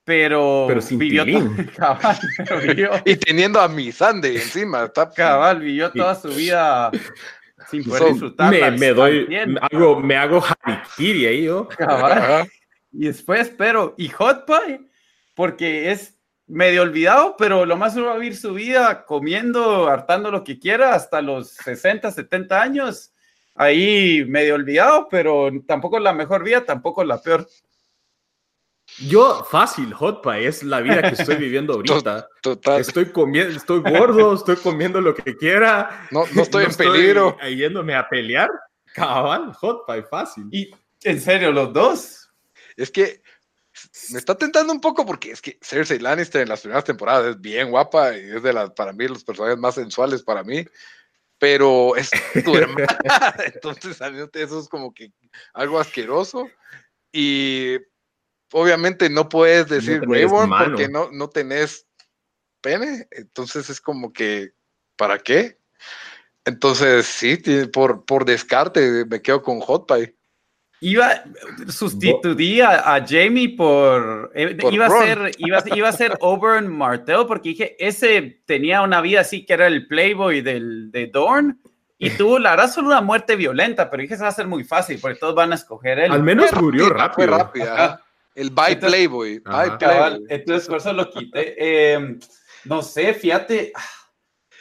pero, 0.05 0.67
Pero 0.69 0.81
sin 0.81 0.99
vivió 0.99 1.25
cabal, 1.77 2.19
pero 2.37 2.61
vivió, 2.61 2.91
Y 3.05 3.17
teniendo 3.17 3.61
a 3.61 3.69
mi 3.69 3.91
Sandy 3.91 4.37
encima. 4.37 4.85
Está, 4.85 5.11
cabal, 5.17 5.61
vivió 5.61 5.91
toda 5.91 6.15
su 6.15 6.29
vida 6.29 6.91
sin 7.71 7.85
poder 7.85 8.03
Son- 8.03 8.13
disfrutarla. 8.13 8.71
Me, 8.73 8.79
me 8.79 8.89
doy, 8.93 9.27
100%. 9.27 9.47
me 9.47 9.61
hago, 9.71 10.01
me 10.01 10.17
hago 10.17 10.45
harikiri 10.63 11.27
ahí 11.27 11.45
yo. 11.45 11.69
Cabal. 11.69 12.49
Y 12.93 13.07
después, 13.07 13.51
pero, 13.57 13.95
y 13.97 14.09
Hot 14.11 14.45
Pie, 14.47 14.81
porque 15.35 15.91
es 15.91 16.17
medio 16.47 16.83
olvidado, 16.83 17.37
pero 17.39 17.65
lo 17.65 17.77
más 17.77 17.99
va 17.99 18.13
a 18.13 18.19
vivir 18.19 18.37
su 18.37 18.53
vida 18.55 19.05
comiendo, 19.07 19.89
hartando 19.89 20.31
lo 20.31 20.45
que 20.45 20.59
quiera 20.59 20.95
hasta 20.95 21.23
los 21.23 21.49
60, 21.53 22.11
70 22.11 22.61
años. 22.61 23.11
Ahí 23.55 24.25
medio 24.27 24.57
olvidado, 24.57 25.09
pero 25.11 25.49
tampoco 25.67 25.99
la 25.99 26.13
mejor 26.13 26.45
vida, 26.45 26.65
tampoco 26.65 27.03
la 27.05 27.21
peor. 27.23 27.49
Yo, 28.99 29.45
fácil, 29.51 29.93
hot 29.95 30.23
pie, 30.23 30.47
es 30.47 30.63
la 30.63 30.81
vida 30.81 31.03
que 31.03 31.21
estoy 31.21 31.37
viviendo 31.37 31.73
ahorita. 31.75 32.29
Total. 32.43 32.81
Estoy 32.81 33.07
comiendo, 33.07 33.57
estoy 33.57 33.81
gordo, 33.81 34.35
estoy 34.35 34.57
comiendo 34.57 35.01
lo 35.01 35.15
que 35.15 35.37
quiera. 35.37 36.07
No, 36.11 36.25
no 36.33 36.43
estoy 36.43 36.65
en 36.69 36.75
peligro. 36.75 37.37
yéndome 37.41 37.95
a 37.95 38.09
pelear. 38.09 38.49
Cabal, 38.95 39.53
hot 39.55 39.87
pie, 39.87 40.05
fácil. 40.05 40.45
Y 40.53 40.71
en 41.03 41.21
serio, 41.21 41.51
los 41.51 41.73
dos. 41.73 42.31
Es 42.77 42.91
que 42.91 43.23
me 44.11 44.19
está 44.19 44.37
tentando 44.37 44.73
un 44.73 44.81
poco 44.81 45.05
porque 45.05 45.33
es 45.33 45.43
que 45.43 45.59
Cersei 45.61 45.99
Lannister 45.99 46.43
en 46.43 46.49
las 46.49 46.61
primeras 46.61 46.85
temporadas 46.85 47.27
es 47.27 47.41
bien 47.41 47.71
guapa 47.71 48.17
y 48.17 48.31
es 48.31 48.43
de 48.43 48.53
las, 48.53 48.71
para 48.71 48.93
mí, 48.93 49.09
los 49.09 49.25
personajes 49.25 49.59
más 49.59 49.75
sensuales 49.75 50.23
para 50.23 50.45
mí. 50.45 50.65
Pero 51.39 51.97
es 51.97 52.11
tu 52.45 52.57
hermana. 52.57 53.35
Entonces, 53.45 54.01
a 54.01 54.11
mí 54.11 54.21
eso 54.35 54.61
es 54.61 54.69
como 54.69 54.95
que 54.95 55.13
algo 55.53 55.81
asqueroso. 55.81 56.49
Y 57.13 57.79
obviamente 58.55 59.11
no 59.11 59.29
puedes 59.29 59.69
decir 59.69 60.07
mano. 60.07 60.77
porque 60.77 60.89
no, 60.89 61.11
no 61.11 61.29
tenés 61.29 61.87
pene. 62.61 63.09
Entonces 63.11 63.69
es 63.69 63.81
como 63.81 64.13
que, 64.13 64.53
¿para 64.97 65.19
qué? 65.19 65.59
Entonces, 66.45 67.07
sí, 67.07 67.37
por, 67.73 68.05
por 68.05 68.25
descarte 68.25 69.05
me 69.07 69.21
quedo 69.21 69.43
con 69.43 69.61
Hot 69.61 69.87
Pie. 69.89 70.15
Iba, 70.81 71.25
sustituía 71.69 72.95
a 72.95 73.05
Jamie 73.05 73.57
por, 73.57 74.31
eh, 74.35 74.55
Por 74.55 74.73
iba, 74.73 74.87
a 74.87 74.91
ser, 74.91 75.31
iba, 75.39 75.63
iba 75.75 75.89
a 75.89 75.93
ser 75.93 76.19
porque 77.27 77.49
dije, 77.51 77.77
ese 77.79 78.43
tenía 78.45 78.83
una 78.83 79.01
vida 79.01 79.21
así 79.21 79.47
que 79.47 79.55
era 79.55 79.67
el 79.67 79.87
playboy 79.87 80.43
del, 80.43 80.91
de 80.93 81.07
Dorn, 81.07 81.59
y 81.97 82.11
tuvo, 82.19 82.39
la 82.39 82.51
verdad, 82.51 82.71
solo 82.71 82.89
una 82.89 83.01
muerte 83.01 83.35
violenta, 83.35 83.91
pero 83.91 84.03
dije, 84.03 84.15
eso 84.15 84.25
va 84.25 84.29
a 84.29 84.33
ser 84.33 84.47
muy 84.47 84.63
fácil, 84.63 84.99
porque 85.01 85.19
todos 85.19 85.35
van 85.35 85.53
a 85.53 85.55
escoger 85.55 85.99
él. 86.01 86.13
Al 86.13 86.23
menos 86.23 86.53
murió 86.53 86.91
rápida, 86.91 87.15
Fue 87.15 87.27
rápido. 87.27 87.67
rápida. 87.67 88.04
El 88.35 88.51
By 88.51 88.73
Entonces- 88.73 88.97
Playboy. 88.99 89.43
Ajá. 89.45 89.57
By 89.67 89.79
Playboy. 89.79 90.27
entonces 90.29 90.69
por 90.69 90.79
eso 90.79 90.93
lo 90.93 91.11
quité. 91.11 91.55
Eh, 91.59 92.19
no 92.65 92.83
sé, 92.83 93.15
fíjate, 93.15 93.73
ah, 93.75 93.83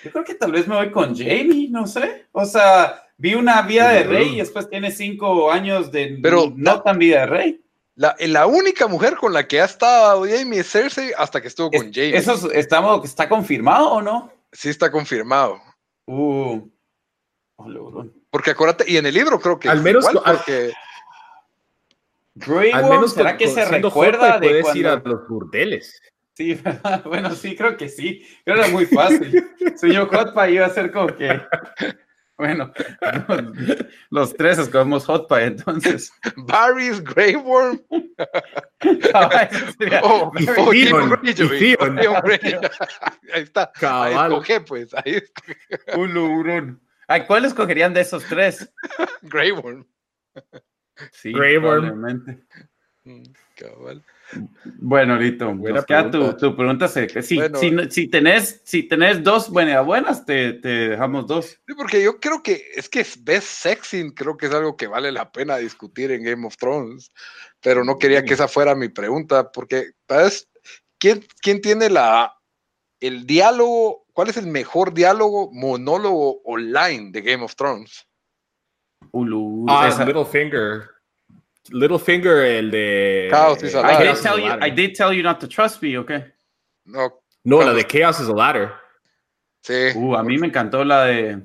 yo 0.04 0.12
creo 0.12 0.24
que 0.24 0.36
tal 0.36 0.52
vez 0.52 0.68
me 0.68 0.76
voy 0.76 0.92
con 0.92 1.16
Jamie, 1.16 1.70
no 1.70 1.88
sé. 1.88 2.28
O 2.32 2.46
sea, 2.46 3.02
vi 3.18 3.34
una 3.36 3.62
vida 3.64 3.90
de 3.90 4.04
rey 4.04 4.36
y 4.36 4.38
después 4.38 4.70
tiene 4.70 4.92
cinco 4.92 5.52
años 5.52 5.92
de 5.92 6.20
Pero- 6.22 6.52
no 6.56 6.82
tan 6.82 6.98
vida 7.00 7.22
de 7.22 7.26
rey. 7.28 7.60
La, 7.96 8.16
la 8.20 8.48
única 8.48 8.88
mujer 8.88 9.16
con 9.16 9.34
la 9.34 9.48
que 9.48 9.62
ha 9.62 9.66
estado 9.66 10.26
Jamie 10.28 10.60
es 10.62 10.72
Cersei 10.72 11.12
hasta 11.16 11.40
que 11.42 11.48
estuvo 11.48 11.70
con 11.72 11.86
Es- 11.88 11.92
Jamie. 11.94 12.18
¿Eso 12.18 12.34
es- 12.34 12.44
estamos, 12.56 13.06
está 13.06 13.30
confirmado 13.30 13.92
o 13.92 14.02
no? 14.02 14.32
Sí 14.52 14.70
está 14.70 14.92
confirmado. 14.92 15.62
Uh, 16.08 16.60
oh. 17.56 18.06
Porque 18.30 18.52
acuérdate, 18.52 18.86
y 18.88 18.98
en 18.98 19.06
el 19.06 19.14
libro 19.14 19.40
creo 19.40 19.60
que 19.60 19.70
Al 19.70 19.82
menos 19.82 20.04
igual, 20.10 20.24
al- 20.26 20.38
porque 20.38 20.72
Grey 22.36 22.72
Al 22.72 22.84
Worm, 22.84 22.96
menos 22.96 23.14
¿será 23.14 23.32
con- 23.32 23.38
que 23.38 23.46
con- 23.46 23.54
se 23.54 23.66
recuerda 23.66 24.40
de 24.40 24.48
puedes 24.50 24.76
ir 24.76 24.88
a 24.88 24.92
cuando... 25.02 25.10
los 25.20 25.28
burdeles. 25.28 26.02
Sí, 26.36 26.60
bueno, 27.06 27.32
sí, 27.36 27.56
creo 27.56 27.78
que 27.78 27.90
sí. 27.90 28.26
Creo 28.44 28.56
que 28.58 28.62
era 28.64 28.72
muy 28.72 28.86
fácil. 28.88 29.44
Señor 29.76 30.08
Hot 30.10 30.34
Pie 30.34 30.52
iba 30.56 30.66
a 30.66 30.70
ser 30.70 30.92
como 30.92 31.08
que... 31.16 31.40
Bueno, 32.36 32.74
los 34.10 34.34
tres 34.34 34.58
escogemos 34.58 35.06
Hot 35.06 35.30
Pie, 35.30 35.44
entonces. 35.46 36.12
Varys, 36.36 37.04
Grey 37.04 37.36
Worm 37.36 37.80
Ah, 39.14 39.48
eso 39.52 39.66
sería 39.78 40.02
o, 40.02 40.32
very 40.32 40.48
o 40.48 40.66
good. 40.66 40.72
Theon, 40.72 41.10
Theon 41.10 41.20
Greyjoy, 41.22 41.30
y 41.70 41.74
o 41.76 41.78
Theon. 41.78 41.96
Theon 41.98 42.22
Greyjoy. 42.24 42.70
Ahí 43.34 43.44
está. 43.44 43.72
Cabal. 43.80 44.32
escoge, 44.34 44.62
pues. 44.62 44.94
Ahí. 44.96 45.22
Un 45.96 46.14
logrón. 46.14 46.82
Ay, 47.08 47.26
¿Cuál 47.28 47.46
escogerían 47.46 47.94
de 47.94 48.02
esos 48.02 48.26
tres? 48.26 48.68
Grey 49.22 49.52
Worm. 49.52 49.86
Sí, 51.12 51.32
probablemente. 51.32 52.44
Mm, 53.06 53.24
cabal. 53.56 54.04
Bueno, 54.80 55.18
Lito, 55.18 55.54
Buena 55.54 55.76
nos 55.78 55.86
queda 55.86 56.06
tu, 56.06 56.12
pregunta. 56.12 56.38
tu 56.38 56.56
pregunta. 56.56 56.88
se- 56.88 57.22
Si, 57.22 57.36
Bueno. 57.36 57.60
si, 57.60 57.72
si, 57.92 58.08
tenés, 58.08 58.62
si 58.64 58.84
tenés 58.84 59.22
dos 59.24 59.50
buenas, 59.50 59.86
buenas 59.86 60.26
te, 60.26 60.54
te 60.54 60.90
dejamos 60.90 61.28
dos. 61.28 61.60
Sí, 61.68 61.74
porque 61.76 62.02
yo 62.02 62.20
creo 62.20 62.42
que 62.42 62.64
es 62.76 62.88
que 62.90 63.06
Best 63.20 63.48
Sexing 63.48 64.12
creo 64.12 64.38
que 64.38 64.46
es 64.46 64.54
algo 64.54 64.78
que 64.78 64.88
vale 64.88 65.12
la 65.12 65.32
pena 65.32 65.58
discutir 65.58 66.12
en 66.12 66.24
Game 66.24 66.48
of 66.48 66.56
Thrones, 66.58 67.12
pero 67.62 67.84
no 67.84 67.98
quería 67.98 68.24
que 68.24 68.34
esa 68.34 68.48
fuera 68.48 68.74
mi 68.76 68.90
pregunta, 68.90 69.52
porque 69.52 69.92
¿sabes? 70.08 70.48
¿Quién, 70.98 71.26
quién 71.42 71.60
tiene 71.62 71.90
la 71.90 72.34
el 73.02 73.26
diálogo? 73.28 74.06
¿Cuál 74.14 74.30
es 74.30 74.38
el 74.38 74.48
mejor 74.48 74.94
diálogo, 74.94 75.52
monólogo 75.52 76.42
online 76.46 77.12
de 77.12 77.22
Game 77.22 77.44
of 77.44 77.56
Thrones? 77.56 78.08
Ulu, 79.14 79.66
Ah, 79.70 79.88
esa- 79.88 80.06
Littlefinger. 80.06 80.90
Littlefinger, 81.70 82.44
el 82.58 82.72
de. 82.72 83.28
Chaos 83.32 83.64
is 83.64 83.74
a 83.76 83.80
I 83.80 83.82
ladder. 83.84 84.04
did 84.06 84.14
is 84.14 84.20
a 84.20 84.24
tell 84.24 84.40
you. 84.40 84.52
I 84.62 84.70
did 84.70 84.96
tell 84.96 85.14
you 85.14 85.24
not 85.24 85.40
to 85.40 85.48
trust 85.48 85.82
me, 85.82 85.98
okay. 85.98 86.26
No, 86.86 87.22
No, 87.46 87.58
la 87.60 87.66
Chaos. 87.72 87.76
de 87.78 87.84
Chaos 87.86 88.20
is 88.20 88.28
a 88.28 88.34
Ladder. 88.34 88.72
sí. 89.62 89.94
Uh, 89.96 90.16
a 90.18 90.24
mí 90.24 90.38
me 90.38 90.48
encantó 90.48 90.84
la 90.84 91.06
de. 91.06 91.42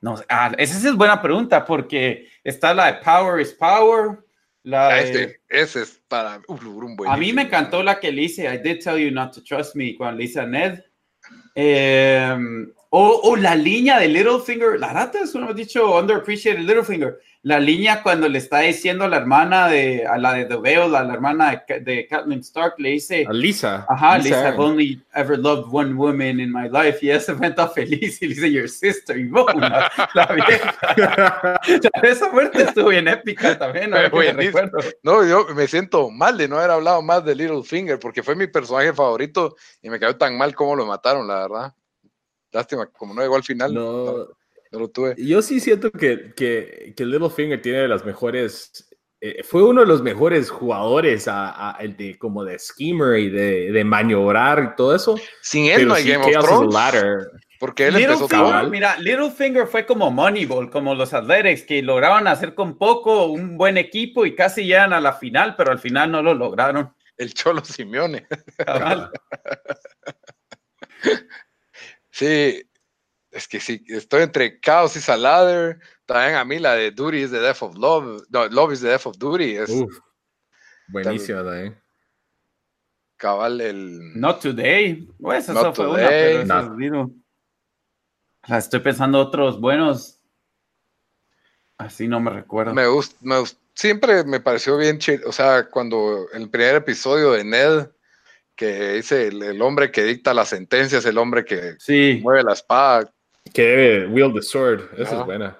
No, 0.00 0.14
ah, 0.30 0.52
esa 0.56 0.88
es 0.88 0.94
buena 0.94 1.20
pregunta 1.20 1.64
porque 1.64 2.28
está 2.44 2.72
la 2.72 2.86
de 2.92 2.94
Power 3.04 3.40
is 3.40 3.52
Power. 3.52 4.20
La 4.62 4.88
Ah, 4.88 4.94
de- 4.94 5.02
este, 5.02 5.40
ese 5.48 5.82
es 5.82 6.00
para 6.08 6.40
uf, 6.46 6.64
un 6.64 6.94
buen. 6.96 7.10
a 7.10 7.16
mí 7.16 7.32
me 7.32 7.42
encantó 7.42 7.82
la 7.82 7.98
que 7.98 8.12
le 8.12 8.22
hice. 8.22 8.44
I 8.44 8.58
did 8.58 8.80
tell 8.82 8.96
you 8.98 9.10
not 9.10 9.32
to 9.34 9.42
trust 9.42 9.74
me 9.74 9.94
cuando 9.96 10.18
le 10.18 10.24
hice 10.24 10.40
a 10.40 10.46
Ned. 10.46 10.82
Eh, 11.54 12.36
o, 12.90 13.20
o 13.22 13.36
la 13.36 13.54
línea 13.54 13.98
de 13.98 14.08
Littlefinger. 14.08 14.78
La 14.78 14.92
rata 14.92 15.20
es 15.22 15.34
uno 15.34 15.52
dicho 15.52 15.98
underappreciated 15.98 16.60
Littlefinger. 16.60 17.18
La 17.42 17.60
línea 17.60 18.02
cuando 18.02 18.28
le 18.28 18.38
está 18.38 18.60
diciendo 18.60 19.04
a 19.04 19.08
la 19.08 19.18
hermana 19.18 19.68
de 19.68 20.04
a 20.04 20.18
la 20.18 20.34
de 20.34 20.44
The 20.46 20.56
Veil, 20.56 20.94
a 20.94 21.04
la 21.04 21.14
hermana 21.14 21.64
de, 21.68 21.80
de 21.80 22.06
Catelyn 22.08 22.40
Stark, 22.40 22.74
le 22.78 22.90
dice. 22.90 23.24
A 23.28 23.32
Lisa. 23.32 23.86
Ajá, 23.88 24.18
dice, 24.18 24.34
I've 24.34 24.58
only 24.58 25.00
ever 25.14 25.38
loved 25.38 25.68
one 25.70 25.94
woman 25.94 26.40
in 26.40 26.52
my 26.52 26.68
life. 26.68 26.98
Y 27.00 27.10
ella 27.10 27.20
se 27.20 27.34
feliz 27.74 28.20
y 28.20 28.26
le 28.26 28.34
dice, 28.34 28.52
your 28.52 28.68
sister. 28.68 29.16
Y 29.16 29.28
boom, 29.28 29.60
la, 29.60 29.90
la 30.14 30.26
vieja. 30.26 31.60
Esa 32.02 32.30
muerte 32.32 32.62
estuvo 32.62 32.88
bien 32.88 33.06
épica 33.06 33.56
también. 33.56 33.92
recuerdo. 33.92 34.78
No, 35.04 35.24
yo 35.24 35.46
me 35.54 35.68
siento 35.68 36.10
mal 36.10 36.36
de 36.36 36.48
no 36.48 36.58
haber 36.58 36.72
hablado 36.72 37.02
más 37.02 37.24
de 37.24 37.36
Littlefinger 37.36 38.00
porque 38.00 38.22
fue 38.22 38.34
mi 38.34 38.48
personaje 38.48 38.92
favorito 38.92 39.54
y 39.80 39.90
me 39.90 40.00
quedó 40.00 40.16
tan 40.16 40.36
mal 40.36 40.54
como 40.56 40.74
lo 40.74 40.86
mataron, 40.86 41.28
la 41.28 41.42
verdad. 41.42 41.74
Lástima, 42.52 42.86
como 42.86 43.14
no 43.14 43.20
llegó 43.22 43.36
al 43.36 43.44
final, 43.44 43.72
no, 43.74 44.04
No, 44.04 44.12
no 44.72 44.78
lo 44.78 44.88
tuve. 44.88 45.14
yo 45.18 45.42
sí 45.42 45.60
siento 45.60 45.90
que, 45.90 46.32
que, 46.34 46.92
que 46.96 47.04
Littlefinger 47.06 47.60
tiene 47.62 47.78
de 47.80 47.88
las 47.88 48.04
mejores. 48.04 48.88
eh, 49.20 49.42
fue 49.42 49.62
uno 49.64 49.80
de 49.82 49.86
los 49.86 50.02
mejores 50.02 50.48
jugadores 50.50 51.26
a, 51.28 51.76
de, 51.96 52.16
como 52.18 52.44
de 52.44 52.58
schemer 52.58 53.18
y 53.18 53.28
de, 53.30 53.72
de 53.72 53.84
maniobrar 53.84 54.70
y 54.72 54.76
todo 54.76 54.94
eso. 54.94 55.16
Sin 55.42 55.66
él 55.66 55.72
Pero 55.76 55.88
no 55.88 55.94
hay 55.94 56.02
sí, 56.04 56.10
Game 56.10 56.24
of 56.24 56.32
Chaos 56.32 56.44
Thrones, 56.46 56.74
Ladder. 56.74 57.18
porque 57.58 57.88
él 57.88 57.96
empezó 57.96 58.28
cabal. 58.28 58.70
mira, 58.70 58.96
Littlefinger 58.98 59.66
fue 59.66 59.84
como 59.84 60.10
Moneyball, 60.10 60.70
como 60.70 60.94
los 60.94 61.12
Athletics, 61.12 61.64
que 61.64 61.82
lograban 61.82 62.28
hacer 62.28 62.54
con 62.54 62.78
poco 62.78 63.26
un 63.26 63.56
buen 63.58 63.76
equipo 63.78 64.24
y 64.24 64.34
casi 64.36 64.64
llegan 64.64 64.92
a 64.92 65.00
la 65.00 65.12
final, 65.14 65.54
pero 65.56 65.72
al 65.72 65.78
final 65.80 66.12
no 66.12 66.22
lo 66.22 66.32
lograron. 66.34 66.94
el 67.16 67.34
Cholo 67.34 67.64
Simeone. 67.64 68.26
cabal. 68.64 69.10
Sí, 72.18 72.68
es 73.30 73.46
que 73.46 73.60
sí, 73.60 73.84
estoy 73.86 74.22
entre 74.22 74.58
Chaos 74.60 74.96
y 74.96 75.00
Salader. 75.00 75.78
También 76.04 76.34
a 76.34 76.44
mí 76.44 76.58
la 76.58 76.74
de 76.74 76.90
Duty 76.90 77.18
is 77.22 77.30
the 77.30 77.38
Death 77.38 77.62
of 77.62 77.76
Love. 77.76 78.22
No, 78.30 78.46
Love 78.48 78.72
is 78.72 78.80
the 78.80 78.88
Death 78.88 79.06
of 79.06 79.16
Duty. 79.18 79.56
Es 79.56 79.70
Uf, 79.70 79.98
buenísima 80.88 81.44
también. 81.44 81.80
cabal 83.16 83.60
el. 83.60 84.18
Not 84.18 84.40
today. 84.42 85.08
Pues 85.20 85.44
eso 85.48 85.52
Not 85.52 85.76
fue 85.76 85.84
today. 85.86 86.00
una, 86.02 86.08
pero 86.08 86.40
eso 86.42 86.90
No. 86.90 87.14
es 88.56 88.64
Estoy 88.64 88.80
pensando 88.80 89.20
otros 89.20 89.60
buenos. 89.60 90.20
Así 91.76 92.08
no 92.08 92.18
me 92.18 92.30
recuerdo. 92.30 92.74
Me 92.74 92.88
gusta, 92.88 93.16
me 93.20 93.36
gust- 93.38 93.58
siempre 93.74 94.24
me 94.24 94.40
pareció 94.40 94.76
bien 94.76 94.98
chido, 94.98 95.28
o 95.28 95.32
sea, 95.32 95.68
cuando 95.68 96.26
el 96.32 96.50
primer 96.50 96.74
episodio 96.74 97.32
de 97.32 97.44
Ned, 97.44 97.88
que 98.58 98.94
dice 98.94 99.28
el, 99.28 99.40
el 99.40 99.62
hombre 99.62 99.92
que 99.92 100.02
dicta 100.02 100.34
las 100.34 100.48
sentencias, 100.48 101.06
el 101.06 101.16
hombre 101.16 101.44
que 101.44 101.76
Sí. 101.78 102.18
mueve 102.22 102.42
la 102.42 102.54
espada, 102.54 103.08
Que 103.54 103.62
debe 103.62 104.06
wield 104.08 104.34
the 104.34 104.42
sword. 104.42 104.80
Esa 104.98 105.20
es 105.20 105.24
buena. 105.24 105.56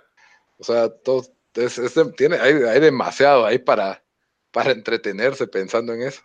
o 0.59 0.65
sea, 0.65 0.91
todo, 0.91 1.23
es- 1.55 1.81
tiene, 2.17 2.37
hay, 2.39 2.55
hay 2.55 2.81
demasiado 2.81 3.47
ahí 3.47 3.59
para, 3.59 4.03
para 4.51 4.73
entretenerse 4.73 5.47
pensando 5.47 5.93
en 5.95 6.03
eso. 6.03 6.21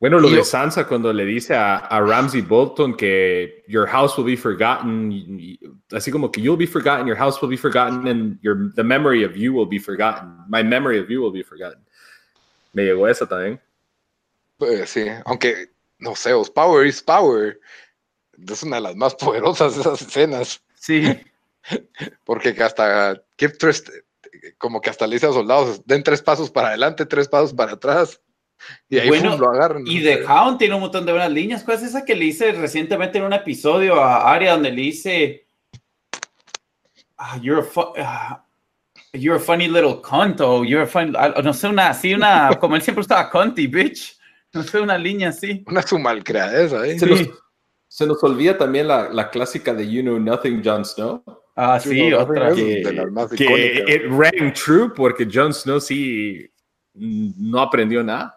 Bueno, 0.00 0.18
lo 0.18 0.28
Y 0.28 0.30
de 0.30 0.36
yo- 0.38 0.44
Sansa 0.44 0.86
cuando 0.86 1.12
le 1.12 1.26
dice 1.26 1.54
a, 1.54 1.76
a 1.76 2.00
Ramsey 2.00 2.40
Bolton 2.40 2.96
que 2.96 3.62
your 3.68 3.86
house 3.86 4.16
will 4.16 4.24
be 4.26 4.36
forgotten, 4.38 5.12
y- 5.12 5.58
y- 5.60 5.60
así 5.94 6.10
como 6.10 6.32
que 6.32 6.40
you'll 6.40 6.56
be 6.56 6.66
forgotten, 6.66 7.06
your 7.06 7.18
house 7.18 7.38
will 7.42 7.50
be 7.50 7.58
forgotten, 7.58 8.08
and 8.08 8.40
your, 8.42 8.72
the 8.76 8.82
memory 8.82 9.24
of 9.24 9.34
you 9.36 9.52
will 9.52 9.68
be 9.68 9.78
forgotten. 9.78 10.38
My 10.48 10.62
memory 10.64 10.98
of 10.98 11.10
you 11.10 11.20
will 11.22 11.32
be 11.32 11.44
forgotten. 11.44 11.84
Me 12.72 12.84
llegó 12.84 13.06
esa 13.08 13.26
también. 13.28 13.60
Pues 14.60 14.90
sí, 14.90 15.06
aunque, 15.24 15.70
no 15.98 16.14
sé, 16.14 16.34
os 16.34 16.50
Power 16.50 16.86
is 16.86 17.00
Power, 17.02 17.58
es 18.46 18.62
una 18.62 18.76
de 18.76 18.82
las 18.82 18.94
más 18.94 19.14
poderosas 19.16 19.74
de 19.74 19.80
esas 19.80 20.02
escenas. 20.02 20.62
Sí. 20.74 21.02
Porque 22.24 22.54
que 22.54 22.62
hasta 22.62 23.20
give 23.38 23.54
tres- 23.54 23.90
como 24.58 24.80
que 24.80 24.90
hasta 24.90 25.06
le 25.06 25.16
dice 25.16 25.26
a 25.26 25.32
soldados, 25.32 25.82
den 25.86 26.02
tres 26.02 26.20
pasos 26.22 26.50
para 26.50 26.68
adelante, 26.68 27.06
tres 27.06 27.26
pasos 27.26 27.52
para 27.54 27.72
atrás. 27.72 28.20
Y 28.90 28.98
ahí 28.98 29.08
Bueno, 29.08 29.38
lo 29.38 29.48
agarran. 29.50 29.84
Y 29.86 30.02
The 30.02 30.24
Hound 30.26 30.58
tiene 30.58 30.74
un 30.74 30.82
montón 30.82 31.06
de 31.06 31.12
buenas 31.12 31.30
líneas. 31.32 31.64
¿Cuál 31.64 31.78
es 31.78 31.84
esa 31.84 32.04
que 32.04 32.14
le 32.14 32.26
hice 32.26 32.52
recientemente 32.52 33.16
en 33.16 33.24
un 33.24 33.32
episodio 33.32 33.94
a 34.02 34.30
Arya 34.30 34.52
donde 34.52 34.70
le 34.70 34.82
dice 34.82 35.46
ah, 37.16 37.38
you're, 37.40 37.62
a 37.62 37.92
ah, 37.98 38.44
you're 39.14 39.36
a 39.36 39.40
funny 39.40 39.66
little 39.68 40.02
cunt 40.02 40.40
o 40.42 40.62
you're 40.64 40.82
a 40.82 40.86
funny... 40.86 41.12
ah, 41.16 41.40
No 41.42 41.54
sé, 41.54 41.68
una 41.68 41.88
así, 41.88 42.12
una... 42.12 42.50
Como 42.60 42.76
él 42.76 42.82
siempre 42.82 43.00
estaba 43.00 43.30
cunty, 43.30 43.66
bitch. 43.66 44.19
No 44.52 44.62
sé, 44.62 44.80
una 44.80 44.98
línea 44.98 45.28
así. 45.28 45.64
Una 45.66 45.82
su 45.82 45.98
malcriadeza, 45.98 46.86
¿eh? 46.86 46.98
Se, 46.98 47.06
nos, 47.06 47.20
se 47.88 48.06
nos 48.06 48.22
olvida 48.24 48.58
también 48.58 48.88
la, 48.88 49.08
la 49.08 49.30
clásica 49.30 49.72
de 49.74 49.90
You 49.90 50.02
Know 50.02 50.18
Nothing, 50.18 50.62
Jon 50.64 50.84
Snow. 50.84 51.22
Ah, 51.56 51.78
You 51.84 51.90
sí, 51.90 52.12
otra. 52.12 52.54
Que, 52.54 52.82
de 52.82 52.92
las 52.92 53.10
más 53.12 53.30
que 53.30 53.84
it 53.86 54.02
rang 54.10 54.52
true 54.54 54.90
porque 54.94 55.28
Jon 55.30 55.52
Snow 55.52 55.80
sí 55.80 56.50
no 56.94 57.60
aprendió 57.60 58.02
nada. 58.02 58.36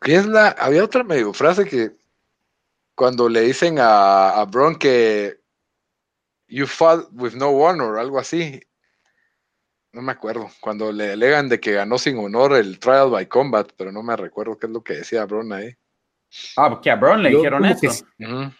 ¿Qué 0.00 0.16
es 0.16 0.26
la? 0.26 0.48
Había 0.48 0.84
otra 0.84 1.04
medio 1.04 1.32
frase 1.32 1.64
que 1.64 1.92
cuando 2.94 3.28
le 3.28 3.40
dicen 3.42 3.78
a, 3.78 4.30
a 4.40 4.44
Bron 4.44 4.76
que 4.76 5.38
you 6.48 6.66
fought 6.66 7.08
with 7.12 7.34
no 7.34 7.50
honor, 7.50 7.98
algo 7.98 8.18
así. 8.18 8.60
No 9.92 10.02
me 10.02 10.12
acuerdo. 10.12 10.50
Cuando 10.60 10.92
le 10.92 11.12
alegan 11.12 11.48
de 11.48 11.58
que 11.58 11.72
ganó 11.72 11.98
sin 11.98 12.18
honor 12.18 12.54
el 12.54 12.78
trial 12.78 13.10
by 13.10 13.26
combat, 13.26 13.70
pero 13.76 13.90
no 13.90 14.02
me 14.02 14.16
recuerdo 14.16 14.58
qué 14.58 14.66
es 14.66 14.72
lo 14.72 14.82
que 14.82 14.94
decía 14.94 15.24
Bron 15.24 15.52
ahí. 15.52 15.74
Ah, 16.56 16.68
porque 16.70 16.90
a 16.90 16.96
Bron 16.96 17.22
le 17.22 17.32
Yo 17.32 17.38
dijeron 17.38 17.64
eso. 17.64 18.04
que. 18.16 18.50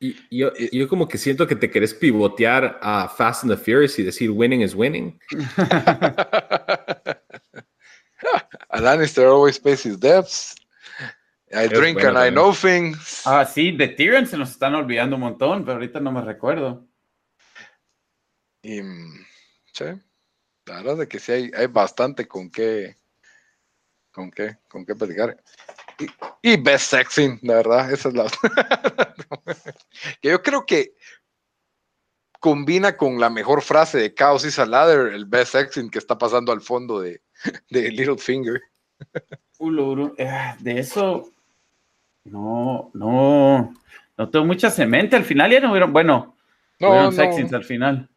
Y, 0.00 0.16
y 0.28 0.38
yo, 0.38 0.52
y 0.58 0.78
yo 0.78 0.88
como 0.88 1.08
que 1.08 1.16
siento 1.16 1.46
que 1.46 1.56
te 1.56 1.70
querés 1.70 1.94
pivotear 1.94 2.78
a 2.82 3.08
Fast 3.08 3.44
and 3.44 3.52
the 3.52 3.56
Furious 3.56 3.98
y 3.98 4.02
decir 4.02 4.30
winning 4.30 4.60
is 4.60 4.74
winning. 4.74 5.18
A 8.70 8.80
Lannister 8.80 9.26
always 9.26 9.58
pays 9.58 9.84
his 9.84 9.98
debts. 9.98 10.54
I 11.52 11.68
drink 11.68 12.02
and 12.02 12.18
I 12.18 12.30
know 12.30 12.52
things. 12.52 13.22
Ah, 13.24 13.44
sí, 13.44 13.70
de 13.70 13.88
Tyrion 13.88 14.26
se 14.26 14.36
nos 14.36 14.50
están 14.50 14.74
olvidando 14.74 15.16
un 15.16 15.22
montón, 15.22 15.64
pero 15.64 15.74
ahorita 15.74 16.00
no 16.00 16.10
me 16.10 16.20
recuerdo. 16.22 16.84
Y 18.62 18.82
mm, 18.82 19.24
sí, 19.72 19.84
la 20.66 20.76
verdad 20.76 21.02
es 21.02 21.08
que 21.08 21.18
sí 21.18 21.32
hay, 21.32 21.50
hay 21.56 21.66
bastante 21.66 22.26
con 22.26 22.50
qué, 22.50 22.96
con 24.12 24.30
qué, 24.30 24.58
con 24.68 24.84
qué 24.84 24.94
platicar. 24.94 25.42
Y, 25.98 26.52
y 26.52 26.56
best 26.56 26.90
sexing, 26.90 27.38
la 27.42 27.54
verdad, 27.54 27.92
esa 27.92 28.08
es 28.08 28.14
la 28.14 28.24
que 30.20 30.28
yo 30.30 30.42
creo 30.42 30.66
que 30.66 30.94
combina 32.40 32.96
con 32.96 33.18
la 33.20 33.30
mejor 33.30 33.62
frase 33.62 33.98
de 33.98 34.12
Chaos 34.14 34.44
is 34.44 34.58
a 34.58 34.66
Ladder, 34.66 35.14
el 35.14 35.24
best 35.24 35.52
sexing 35.52 35.88
que 35.90 35.98
está 35.98 36.18
pasando 36.18 36.52
al 36.52 36.60
fondo 36.60 37.00
de, 37.00 37.22
de 37.70 37.90
Littlefinger. 37.90 38.60
Eh, 40.18 40.54
de 40.60 40.78
eso, 40.78 41.30
no, 42.24 42.90
no, 42.92 43.74
no 44.16 44.28
tengo 44.28 44.44
mucha 44.44 44.68
semente. 44.70 45.16
Al 45.16 45.24
final 45.24 45.50
ya 45.50 45.60
no 45.60 45.70
hubieron, 45.70 45.92
bueno, 45.92 46.36
No, 46.80 46.90
hubieron 46.90 47.16
no, 47.16 47.22
sexings 47.22 47.52
al 47.52 47.64
final, 47.64 48.10